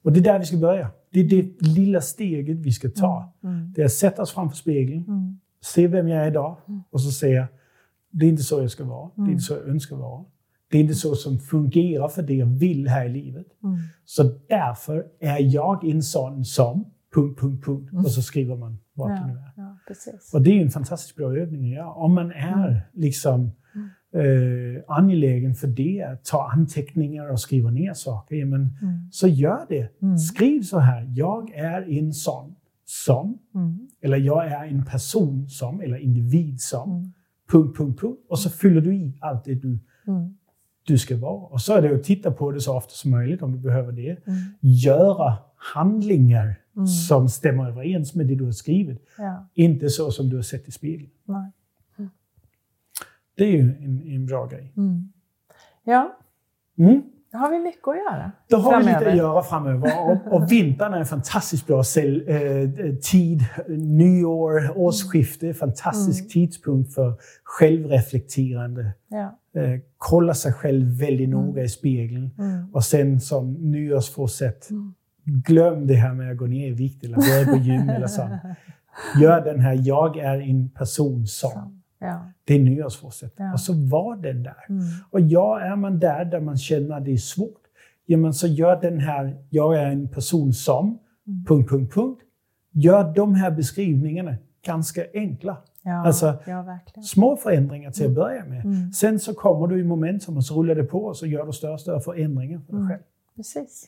Och 0.03 0.13
det 0.13 0.21
är 0.21 0.25
där 0.25 0.39
vi 0.39 0.45
ska 0.45 0.57
börja. 0.57 0.91
Det 1.11 1.21
är 1.21 1.25
det 1.25 1.63
lilla 1.63 2.01
steget 2.01 2.57
vi 2.57 2.73
ska 2.73 2.91
ta. 2.91 3.33
Mm. 3.43 3.55
mm. 3.55 3.73
Det 3.73 3.81
är 3.81 3.85
att 3.85 3.93
sätta 3.93 4.23
oss 4.23 4.33
framför 4.33 4.57
spegeln, 4.57 5.05
mm. 5.09 5.39
se 5.61 5.87
vem 5.87 6.09
jag 6.09 6.23
är 6.23 6.31
idag 6.31 6.57
och 6.91 7.01
så 7.01 7.11
säga 7.11 7.49
det 8.11 8.27
är 8.27 8.31
inte 8.31 8.43
så 8.43 8.61
jag 8.61 8.71
ska 8.71 8.85
vara, 8.85 9.11
det 9.15 9.23
är 9.23 9.33
inte 9.33 9.45
så 9.45 9.55
jag 9.55 9.69
önskar 9.69 9.97
vara. 9.97 10.25
Det 10.71 10.79
är 10.79 10.83
inte 10.83 10.95
så 10.95 11.15
som 11.15 11.39
fungerar 11.39 12.09
för 12.09 12.23
det 12.23 12.35
jag 12.35 12.47
vill 12.47 12.89
här 12.89 13.07
i 13.07 13.09
livet. 13.09 13.47
Mm. 13.63 13.79
Så 14.05 14.23
därför 14.49 15.07
är 15.21 15.55
jag 15.55 15.85
en 15.85 16.03
sån 16.03 16.45
som... 16.45 16.85
Punkt, 17.15 17.41
punkt, 17.41 17.65
punkt. 17.65 17.93
Mm. 17.93 18.05
Och 18.05 18.11
så 18.11 18.23
skriver 18.23 18.57
man 18.57 18.79
vad 18.95 19.11
ja, 19.11 19.15
det 19.15 19.27
nu 19.27 19.33
är. 19.33 19.53
Ja, 19.57 19.77
och 20.33 20.43
det 20.43 20.51
är 20.51 20.63
en 20.63 20.71
fantastiskt 20.71 21.17
bra 21.17 21.37
övning 21.37 21.65
att 21.65 21.71
göra. 21.71 21.93
Om 21.93 22.15
man 22.15 22.31
är 22.31 22.69
mm. 22.69 22.81
liksom 22.93 23.51
eh, 24.15 24.83
angelägen 24.89 25.55
för 25.55 25.69
det, 25.69 26.25
ta 26.25 26.51
anteckningar 26.53 27.33
och 27.33 27.41
skriva 27.41 27.71
ner 27.71 27.95
saker, 27.95 28.37
ja, 28.37 28.47
men, 28.47 28.61
mm. 28.61 29.11
så 29.11 29.29
gör 29.29 29.67
det. 29.69 30.03
Mm. 30.03 30.19
Skriv 30.19 30.63
så 30.63 30.79
här, 30.79 31.13
jag 31.17 31.51
är 31.51 31.99
en 31.99 32.13
sån 32.13 32.55
som, 32.85 33.39
mm. 33.55 33.89
eller 34.03 34.17
jag 34.17 34.47
är 34.47 34.67
en 34.67 34.85
person 34.85 35.49
som, 35.49 35.81
eller 35.81 35.97
individ 35.97 36.61
som, 36.61 36.91
mm. 36.91 37.13
punkt, 37.51 37.77
punkt, 37.77 38.01
punkt. 38.01 38.27
Och 38.29 38.39
så 38.39 38.51
fyller 38.51 38.81
du 38.81 38.95
i 38.95 39.19
allt 39.21 39.45
det 39.45 39.55
du 39.55 39.79
mm 40.07 40.35
du 40.91 40.99
ska 40.99 41.17
vara. 41.17 41.47
Och 41.47 41.61
så 41.61 41.75
är 41.75 41.83
det 41.83 41.95
att 41.95 42.05
titta 42.05 42.31
på 42.31 42.51
det 42.51 42.61
så 42.61 42.77
ofta 42.77 42.95
som 42.95 43.11
möjligt 43.11 43.43
om 43.43 43.53
du 43.53 43.59
behöver 43.59 43.93
det. 43.93 44.27
Mm. 44.27 44.39
Göra 44.61 45.37
handlingar 45.75 46.55
mm. 46.77 46.87
som 46.87 47.29
stämmer 47.29 47.69
överens 47.69 48.15
med 48.15 48.27
det 48.27 48.35
du 48.35 48.45
har 48.45 48.53
skrivit. 48.53 49.07
Ja. 49.19 49.49
Inte 49.55 49.91
så 49.91 50.11
som 50.11 50.29
du 50.29 50.37
har 50.37 50.43
sett 50.43 50.69
i 50.69 50.71
spegeln. 50.71 51.11
Mm. 51.29 52.11
Det 53.35 53.45
är 53.45 53.53
ju 53.53 53.61
en, 53.61 54.03
en 54.07 54.27
bra 54.27 54.47
grej. 54.47 54.73
Mm. 54.77 55.13
Ja. 55.85 56.19
Mm. 56.79 57.03
Då 57.33 57.39
har 57.39 57.51
vi 57.51 57.59
mycket 57.59 57.89
att 57.89 57.97
göra 57.97 58.33
Då 58.49 58.57
har 58.57 58.71
framöver. 58.71 58.93
vi 58.93 58.99
lite 58.99 59.11
att 59.11 59.17
göra 59.17 59.43
framöver. 59.43 60.11
Och, 60.11 60.33
och 60.33 60.53
vintern 60.53 60.95
är 60.95 60.99
en 60.99 61.07
fantastiskt 61.07 61.67
bra 61.67 61.85
sälj, 61.85 62.25
eh, 62.27 62.71
tid. 63.03 63.45
Nyår, 63.69 64.79
årsskifte, 64.79 65.55
fantastisk 65.55 66.21
mm. 66.21 66.31
tidpunkt 66.31 66.95
för 66.95 67.15
självreflekterande. 67.45 68.93
Ja. 69.09 69.39
Eh, 69.61 69.81
kolla 69.99 70.35
sig 70.35 70.53
själv 70.53 70.99
väldigt 70.99 71.29
mm. 71.29 71.41
noga 71.41 71.63
i 71.63 71.69
spegeln. 71.69 72.31
Mm. 72.39 72.75
Och 72.75 72.85
sen 72.85 73.21
som 73.21 73.53
nyårsforsett, 73.53 74.71
mm. 74.71 74.95
Glöm 75.47 75.87
det 75.87 75.95
här 75.95 76.15
med 76.15 76.31
att 76.31 76.37
gå 76.37 76.47
ner 76.47 76.67
i 76.67 76.71
vikt 76.71 77.05
eller 77.05 77.17
börja 77.17 77.47
på 77.47 77.57
gym 77.57 77.89
eller 77.89 78.07
så. 78.07 78.29
Gör 79.21 79.45
den 79.45 79.61
här, 79.61 79.81
jag 79.83 80.19
är 80.19 80.41
en 80.41 80.69
person 80.69 81.27
som. 81.27 81.81
Ja. 81.99 82.27
Det 82.45 82.55
är 82.55 82.59
nyårsforsett. 82.59 83.35
Ja. 83.37 83.53
Och 83.53 83.61
så 83.61 83.73
var 83.73 84.17
den 84.17 84.43
där. 84.43 84.67
Mm. 84.69 84.85
Och 85.11 85.21
ja, 85.21 85.61
är 85.61 85.77
man 85.77 85.99
där 85.99 86.25
där 86.25 86.41
man 86.41 86.57
känner 86.57 87.01
det 87.01 87.13
är 87.13 87.17
svårt, 87.17 87.63
ja, 88.07 88.19
men 88.19 88.35
så 88.35 88.47
gör 88.47 88.81
den 88.81 88.99
här, 88.99 89.37
jag 89.51 89.77
är 89.77 89.87
en 89.87 90.09
person 90.09 90.53
som, 90.53 90.99
mm. 91.27 91.45
punkt, 91.45 91.71
punkt, 91.71 91.95
punkt. 91.95 92.21
Gör 92.73 93.15
de 93.15 93.35
här 93.35 93.51
beskrivningarna 93.51 94.35
ganska 94.65 95.05
enkla. 95.15 95.57
Ja, 95.83 96.07
alltså, 96.07 96.39
ja, 96.47 96.79
små 97.03 97.37
förändringar 97.37 97.91
till 97.91 98.03
att 98.03 98.07
mm. 98.07 98.15
börja 98.15 98.45
med. 98.45 98.65
Mm. 98.65 98.93
Sen 98.93 99.19
så 99.19 99.35
kommer 99.35 99.67
du 99.67 99.81
i 99.81 99.85
momentum 99.85 100.37
och 100.37 100.45
så 100.45 100.55
rullar 100.55 100.75
det 100.75 100.85
på 100.85 101.05
och 101.05 101.17
så 101.17 101.27
gör 101.27 101.47
du 101.47 101.53
större 101.53 101.73
och 101.73 101.81
större 101.81 102.01
förändringar 102.01 102.61
för 102.67 102.73
dig 102.73 102.81
mm. 102.81 102.89
själv. 102.89 103.03
Precis. 103.37 103.87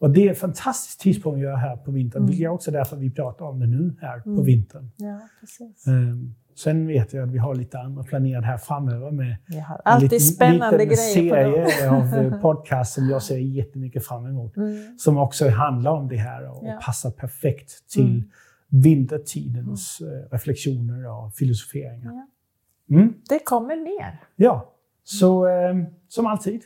Och 0.00 0.10
det 0.10 0.24
är 0.24 0.28
en 0.28 0.34
fantastisk 0.34 0.98
tidspunkt 0.98 1.36
att 1.36 1.42
göra 1.42 1.56
här 1.56 1.76
på 1.76 1.90
vintern, 1.90 2.18
mm. 2.18 2.28
vilket 2.28 2.44
är 2.44 2.48
också 2.48 2.70
därför 2.70 2.96
vi 2.96 3.10
pratar 3.10 3.44
om 3.44 3.60
det 3.60 3.66
nu 3.66 3.96
här 4.00 4.20
på 4.20 4.42
vintern. 4.42 4.90
Ja, 4.96 5.20
precis. 5.40 5.86
Um, 5.86 6.34
Sen 6.54 6.86
vet 6.86 7.12
jag 7.12 7.28
att 7.28 7.34
vi 7.34 7.38
har 7.38 7.54
lite 7.54 7.78
andra 7.78 8.02
planerade 8.02 8.46
här 8.46 8.58
framöver 8.58 9.10
med 9.10 9.36
har 9.66 9.80
alltid 9.84 10.12
en 10.12 10.20
spännande 10.20 10.78
liten 10.78 10.96
serie 10.96 11.90
av 11.90 12.14
eh, 12.14 12.40
podcast 12.42 12.92
som 12.92 13.08
jag 13.08 13.22
ser 13.22 13.38
jättemycket 13.38 14.06
fram 14.06 14.26
emot. 14.26 14.56
Mm. 14.56 14.98
Som 14.98 15.18
också 15.18 15.48
handlar 15.48 15.90
om 15.90 16.08
det 16.08 16.16
här 16.16 16.50
och 16.50 16.66
ja. 16.66 16.78
passar 16.82 17.10
perfekt 17.10 17.90
till 17.90 18.10
mm. 18.10 18.30
vintertidens 18.68 20.00
mm. 20.00 20.28
reflektioner 20.30 21.08
och 21.10 21.34
filosoferingar. 21.34 22.12
Ja. 22.12 22.96
Mm. 22.96 23.14
Det 23.28 23.38
kommer 23.38 23.76
mer. 23.76 24.20
Ja, 24.36 24.74
så 25.04 25.46
eh, 25.46 25.74
som 26.08 26.26
alltid. 26.26 26.62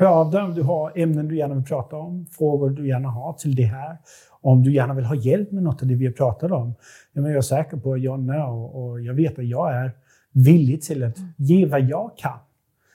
Hör 0.00 0.06
av 0.06 0.30
dig 0.30 0.42
om 0.42 0.54
du 0.54 0.62
har 0.62 0.92
ämnen 0.96 1.28
du 1.28 1.36
gärna 1.36 1.54
vill 1.54 1.64
prata 1.64 1.96
om, 1.96 2.26
frågor 2.26 2.70
du 2.70 2.88
gärna 2.88 3.08
har 3.08 3.32
till 3.32 3.54
det 3.54 3.64
här. 3.64 3.96
Om 4.40 4.62
du 4.62 4.72
gärna 4.72 4.94
vill 4.94 5.04
ha 5.04 5.14
hjälp 5.14 5.52
med 5.52 5.62
något 5.62 5.82
av 5.82 5.88
det 5.88 5.94
vi 5.94 6.06
har 6.06 6.12
pratat 6.12 6.50
om. 6.50 6.74
Jag 7.12 7.32
är 7.32 7.40
säker 7.40 7.76
på 7.76 7.92
att 7.92 8.00
Jonna 8.00 8.46
och, 8.46 8.82
och 8.82 9.00
jag 9.00 9.14
vet 9.14 9.38
att 9.38 9.46
jag 9.46 9.74
är 9.74 9.92
villig 10.32 10.82
till 10.82 11.02
att 11.02 11.16
ge 11.36 11.66
vad 11.66 11.80
jag 11.80 12.10
kan. 12.16 12.38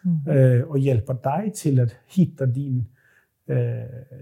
Mm. 0.05 0.59
Eh, 0.59 0.63
och 0.63 0.79
hjälpa 0.79 1.13
dig 1.13 1.51
till 1.51 1.79
att 1.79 1.91
hitta 2.07 2.45
din, 2.45 2.85
eh, 3.47 4.17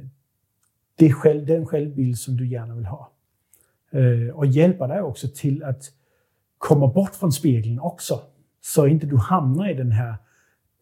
det 0.95 1.13
själv, 1.13 1.45
den 1.45 1.65
självbild 1.65 2.17
som 2.17 2.37
du 2.37 2.47
gärna 2.47 2.75
vill 2.75 2.85
ha. 2.85 3.11
Eh, 3.91 4.35
och 4.35 4.45
hjälpa 4.45 4.87
dig 4.87 5.01
också 5.01 5.27
till 5.35 5.63
att 5.63 5.83
komma 6.57 6.87
bort 6.87 7.15
från 7.15 7.31
spegeln 7.31 7.79
också. 7.79 8.21
Så 8.61 8.87
inte 8.87 9.05
du 9.05 9.17
hamnar 9.17 9.69
i 9.69 9.73
den 9.73 9.91
här 9.91 10.15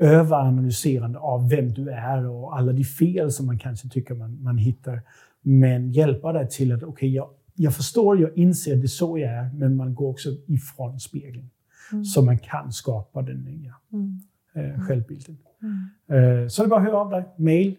överanalyserande 0.02 1.20
av 1.20 1.50
vem 1.50 1.74
du 1.74 1.90
är 1.90 2.28
och 2.28 2.58
alla 2.58 2.72
de 2.72 2.84
fel 2.84 3.32
som 3.32 3.46
man 3.46 3.60
kanske 3.60 3.90
tycker 3.90 4.16
man, 4.16 4.44
man 4.44 4.58
hittar. 4.58 5.02
Men 5.42 5.92
hjälpa 5.92 6.34
dig 6.34 6.50
till 6.50 6.72
att, 6.72 6.84
okej, 6.84 6.90
okay, 6.90 7.10
jag, 7.10 7.30
jag 7.56 7.76
förstår, 7.76 8.22
jag 8.22 8.38
inser 8.38 8.76
det 8.76 8.86
är 8.86 8.88
så 8.88 9.18
jag 9.18 9.32
är, 9.32 9.50
men 9.54 9.76
man 9.76 9.96
går 9.96 10.10
också 10.10 10.30
ifrån 10.48 11.00
spegeln. 11.00 11.50
Mm. 11.92 12.06
Så 12.06 12.22
man 12.22 12.38
kan 12.38 12.72
skapa 12.72 13.22
den 13.22 13.38
nya 13.38 13.76
mm. 13.94 14.20
eh, 14.54 14.82
självbilden. 14.88 15.38
Mm. 15.62 16.44
Eh, 16.44 16.48
så 16.48 16.62
det 16.62 16.68
är 16.68 16.70
bara 16.70 16.80
att 16.80 16.86
höra 16.86 16.98
av 16.98 17.10
dig. 17.10 17.24
Mail. 17.36 17.76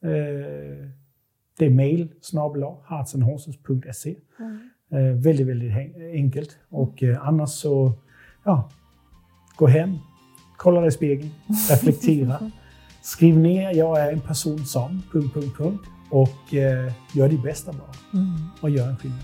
Eh, 0.00 0.88
det 1.58 1.66
är 1.66 1.70
mail 1.70 2.08
snabel 2.20 2.62
heartsandhorses.se. 2.88 4.16
Mm. 4.38 4.68
Eh, 4.90 5.22
väldigt, 5.22 5.46
väldigt 5.46 5.72
enkelt. 6.12 6.58
Och 6.68 7.02
eh, 7.02 7.28
annars 7.28 7.50
så, 7.50 7.92
ja, 8.44 8.70
gå 9.56 9.66
hem, 9.66 9.98
kolla 10.58 10.80
dig 10.80 10.88
i 10.88 10.92
spegeln, 10.92 11.30
reflektera. 11.70 12.50
Skriv 13.02 13.38
ner, 13.38 13.74
jag 13.74 14.00
är 14.00 14.12
en 14.12 14.20
person 14.20 14.66
som... 14.66 15.02
Punkt, 15.12 15.34
punkt, 15.34 15.56
punkt. 15.56 15.84
Och 16.10 16.54
eh, 16.54 16.92
gör 17.12 17.28
ditt 17.28 17.42
bästa 17.42 17.72
bara. 17.72 18.20
Mm. 18.20 18.36
Och 18.60 18.70
gör 18.70 18.88
en 18.88 18.96
skillnad. 18.96 19.20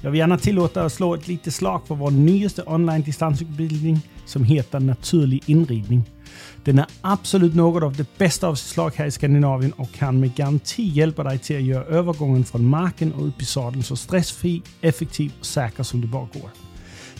Jag 0.00 0.10
vill 0.10 0.18
gärna 0.18 0.38
tillåta 0.38 0.82
att 0.82 0.92
slå 0.92 1.14
ett 1.14 1.28
litet 1.28 1.54
slag 1.54 1.86
för 1.86 1.94
vår 1.94 2.10
nyaste 2.10 2.62
online 2.66 3.02
distansutbildning 3.02 4.00
som 4.26 4.44
heter 4.44 4.80
Naturlig 4.80 5.42
inridning. 5.46 6.02
Den 6.64 6.78
är 6.78 6.86
absolut 7.00 7.54
något 7.54 7.82
av 7.82 7.96
det 7.96 8.18
bästa 8.18 8.48
av 8.48 8.54
sitt 8.54 8.68
slag 8.68 8.92
här 8.96 9.06
i 9.06 9.10
Skandinavien 9.10 9.72
och 9.72 9.92
kan 9.92 10.20
med 10.20 10.34
garanti 10.34 10.82
hjälpa 10.82 11.24
dig 11.24 11.38
till 11.38 11.56
att 11.56 11.62
göra 11.62 11.84
övergången 11.84 12.44
från 12.44 12.68
marken 12.68 13.12
och 13.12 13.28
upp 13.28 13.42
i 13.42 13.44
sadeln 13.44 13.82
så 13.82 13.96
stressfri, 13.96 14.62
effektiv 14.80 15.32
och 15.40 15.46
säker 15.46 15.82
som 15.82 16.00
det 16.00 16.06
bara 16.06 16.28
går. 16.32 16.50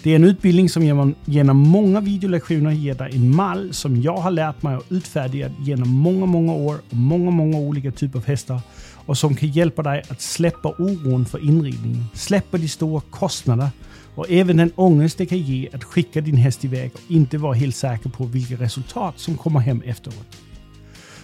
Det 0.07 0.13
är 0.13 0.17
en 0.17 0.25
utbildning 0.25 0.69
som 0.69 0.83
genom, 0.83 1.15
genom 1.25 1.57
många 1.57 2.01
videolektioner 2.01 2.71
ger 2.71 2.95
dig 2.95 3.11
en 3.15 3.37
mall 3.37 3.75
som 3.75 4.03
jag 4.03 4.17
har 4.17 4.31
lärt 4.31 4.63
mig 4.63 4.77
och 4.77 4.85
utfärdigat 4.89 5.53
genom 5.61 5.89
många, 5.89 6.27
många 6.27 6.53
år 6.53 6.75
och 6.91 6.97
många, 6.97 7.31
många 7.31 7.59
olika 7.59 7.91
typer 7.91 8.19
av 8.19 8.27
hästar 8.27 8.61
och 8.95 9.19
som 9.19 9.35
kan 9.35 9.49
hjälpa 9.49 9.83
dig 9.83 10.03
att 10.09 10.21
släppa 10.21 10.69
oron 10.69 11.27
för 11.27 11.49
inridningen, 11.49 12.05
släppa 12.15 12.59
de 12.59 12.69
stora 12.69 13.01
kostnaderna 13.11 13.71
och 14.15 14.31
även 14.31 14.57
den 14.57 14.73
ångest 14.77 15.19
det 15.19 15.27
kan 15.27 15.39
ge 15.39 15.69
att 15.73 15.85
skicka 15.85 16.21
din 16.21 16.37
häst 16.37 16.65
iväg 16.65 16.91
och 16.95 17.11
inte 17.11 17.39
vara 17.39 17.55
helt 17.55 17.77
säker 17.77 18.11
på 18.11 18.25
vilka 18.25 18.55
resultat 18.55 19.19
som 19.19 19.37
kommer 19.37 19.61
hem 19.61 19.83
efteråt. 19.87 20.46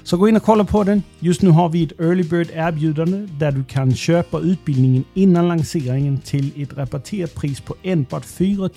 Så 0.05 0.17
gå 0.17 0.29
in 0.29 0.37
och 0.37 0.43
kolla 0.43 0.65
på 0.65 0.85
den. 0.85 1.03
Just 1.19 1.43
nu 1.43 1.51
har 1.51 1.69
vi 1.69 1.85
ett 1.85 2.01
Early 2.01 2.23
Bird 2.23 2.49
erbjudande 2.55 3.29
där 3.39 3.53
du 3.53 3.65
kan 3.65 3.95
köpa 3.95 4.39
utbildningen 4.39 5.05
innan 5.15 5.49
lanseringen 5.49 6.19
till 6.19 6.63
ett 6.63 6.77
rabatterat 6.77 7.35
pris 7.35 7.61
på 7.61 7.75
enbart 7.83 8.25
4 8.25 8.69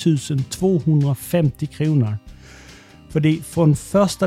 250 0.49 1.67
kronor. 1.67 2.17
För 3.09 3.19
det 3.19 3.29
är 3.29 3.41
från 3.41 3.71
1 3.71 3.79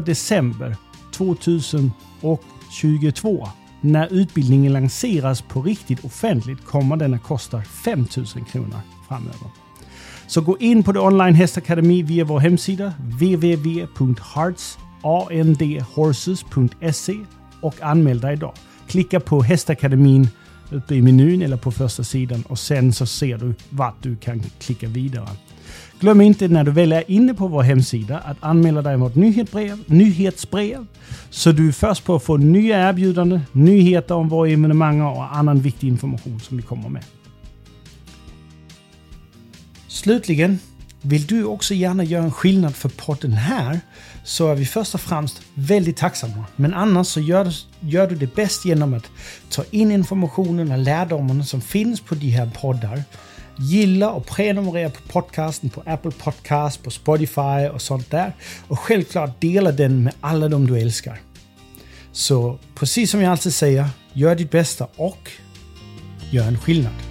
december 0.07 0.77
2022 1.13 3.49
när 3.81 4.13
utbildningen 4.13 4.73
lanseras 4.73 5.43
på 5.43 5.63
riktigt 5.63 6.05
offentligt 6.05 6.65
kommer 6.65 6.97
den 6.97 7.15
att 7.15 7.23
kosta 7.23 7.63
5 7.63 8.07
000 8.17 8.27
kronor 8.53 8.81
framöver. 9.09 9.51
Så 10.27 10.41
gå 10.41 10.59
in 10.59 10.83
på 10.83 10.93
The 10.93 10.99
Online 10.99 11.35
Hästakademi 11.35 12.03
via 12.03 12.25
vår 12.25 12.41
hemsida 12.41 12.93
www.hearts.com 12.99 14.88
andhorses.se 15.03 17.17
och 17.61 17.83
anmäl 17.83 18.21
dig 18.21 18.33
idag. 18.33 18.53
Klicka 18.87 19.21
på 19.21 19.43
Hästakademin 19.43 20.29
uppe 20.71 20.95
i 20.95 21.03
menyn 21.03 21.43
eller 21.43 21.57
på 21.57 21.73
första 21.73 22.05
sidan 22.05 22.45
och 22.49 22.59
sen 22.59 22.93
så 22.93 23.07
ser 23.07 23.39
du 23.39 23.55
vart 23.71 24.03
du 24.03 24.17
kan 24.17 24.43
klicka 24.59 24.89
vidare. 24.89 25.29
Glöm 26.01 26.21
inte 26.21 26.49
när 26.49 26.65
du 26.65 26.71
väl 26.71 26.93
är 26.93 27.11
inne 27.11 27.35
på 27.35 27.49
vår 27.49 27.63
hemsida 27.63 28.19
att 28.19 28.37
anmäla 28.41 28.83
dig 28.83 28.97
mot 28.97 29.15
nyhetsbrev, 29.15 29.79
nyhetsbrev 29.87 30.87
så 31.31 31.53
du 31.53 31.69
är 31.69 31.73
först 31.73 32.05
på 32.05 32.15
att 32.15 32.23
få 32.23 32.37
nya 32.37 32.89
erbjudanden, 32.89 33.41
nyheter 33.53 34.15
om 34.15 34.29
våra 34.29 34.49
evenemang 34.49 35.01
och 35.01 35.37
annan 35.37 35.61
viktig 35.61 35.89
information 35.89 36.41
som 36.41 36.57
vi 36.57 36.63
kommer 36.63 36.89
med. 36.89 37.05
Slutligen, 39.89 40.59
vill 41.03 41.27
du 41.27 41.45
också 41.45 41.75
gärna 41.75 42.05
göra 42.05 42.25
en 42.25 42.33
skillnad 42.33 42.75
för 42.75 42.89
podden 42.89 43.33
här 43.33 43.81
så 44.29 44.49
är 44.49 44.55
vi 44.55 44.67
först 44.67 44.95
och 44.95 45.01
främst 45.01 45.43
väldigt 45.55 45.97
tacksamma. 45.97 46.45
Men 46.57 46.75
annars 46.75 47.07
så 47.07 47.21
gör 47.21 47.45
du, 47.45 47.51
gör 47.89 48.07
du 48.07 48.17
det 48.17 48.35
bäst 48.35 48.65
genom 48.65 48.95
att 48.95 49.11
ta 49.51 49.65
in 49.71 49.91
informationen 49.91 50.73
och 50.73 50.79
lärdomarna 50.79 51.45
som 51.45 51.61
finns 51.61 52.01
på 52.01 52.15
de 52.15 52.29
här 52.29 52.51
poddar. 52.61 53.03
Gilla 53.57 54.11
och 54.11 54.27
prenumerera 54.27 54.91
på 54.91 55.01
podcasten 55.09 55.71
på 55.71 55.83
Apple 55.87 56.11
Podcast, 56.11 56.83
på 56.83 56.91
Spotify 56.91 57.69
och 57.73 57.83
sånt 57.83 58.11
där. 58.11 58.33
Och 58.69 58.79
självklart 58.79 59.41
dela 59.41 59.73
den 59.73 60.03
med 60.03 60.15
alla 60.21 60.49
de 60.49 60.67
du 60.67 60.79
älskar. 60.79 61.21
Så 62.13 62.59
precis 62.75 63.11
som 63.11 63.23
jag 63.23 63.31
alltid 63.31 63.55
säger, 63.55 63.89
gör 64.13 64.35
ditt 64.35 64.51
bästa 64.51 64.87
och 64.97 65.31
gör 66.31 66.45
en 66.45 66.59
skillnad. 66.59 67.08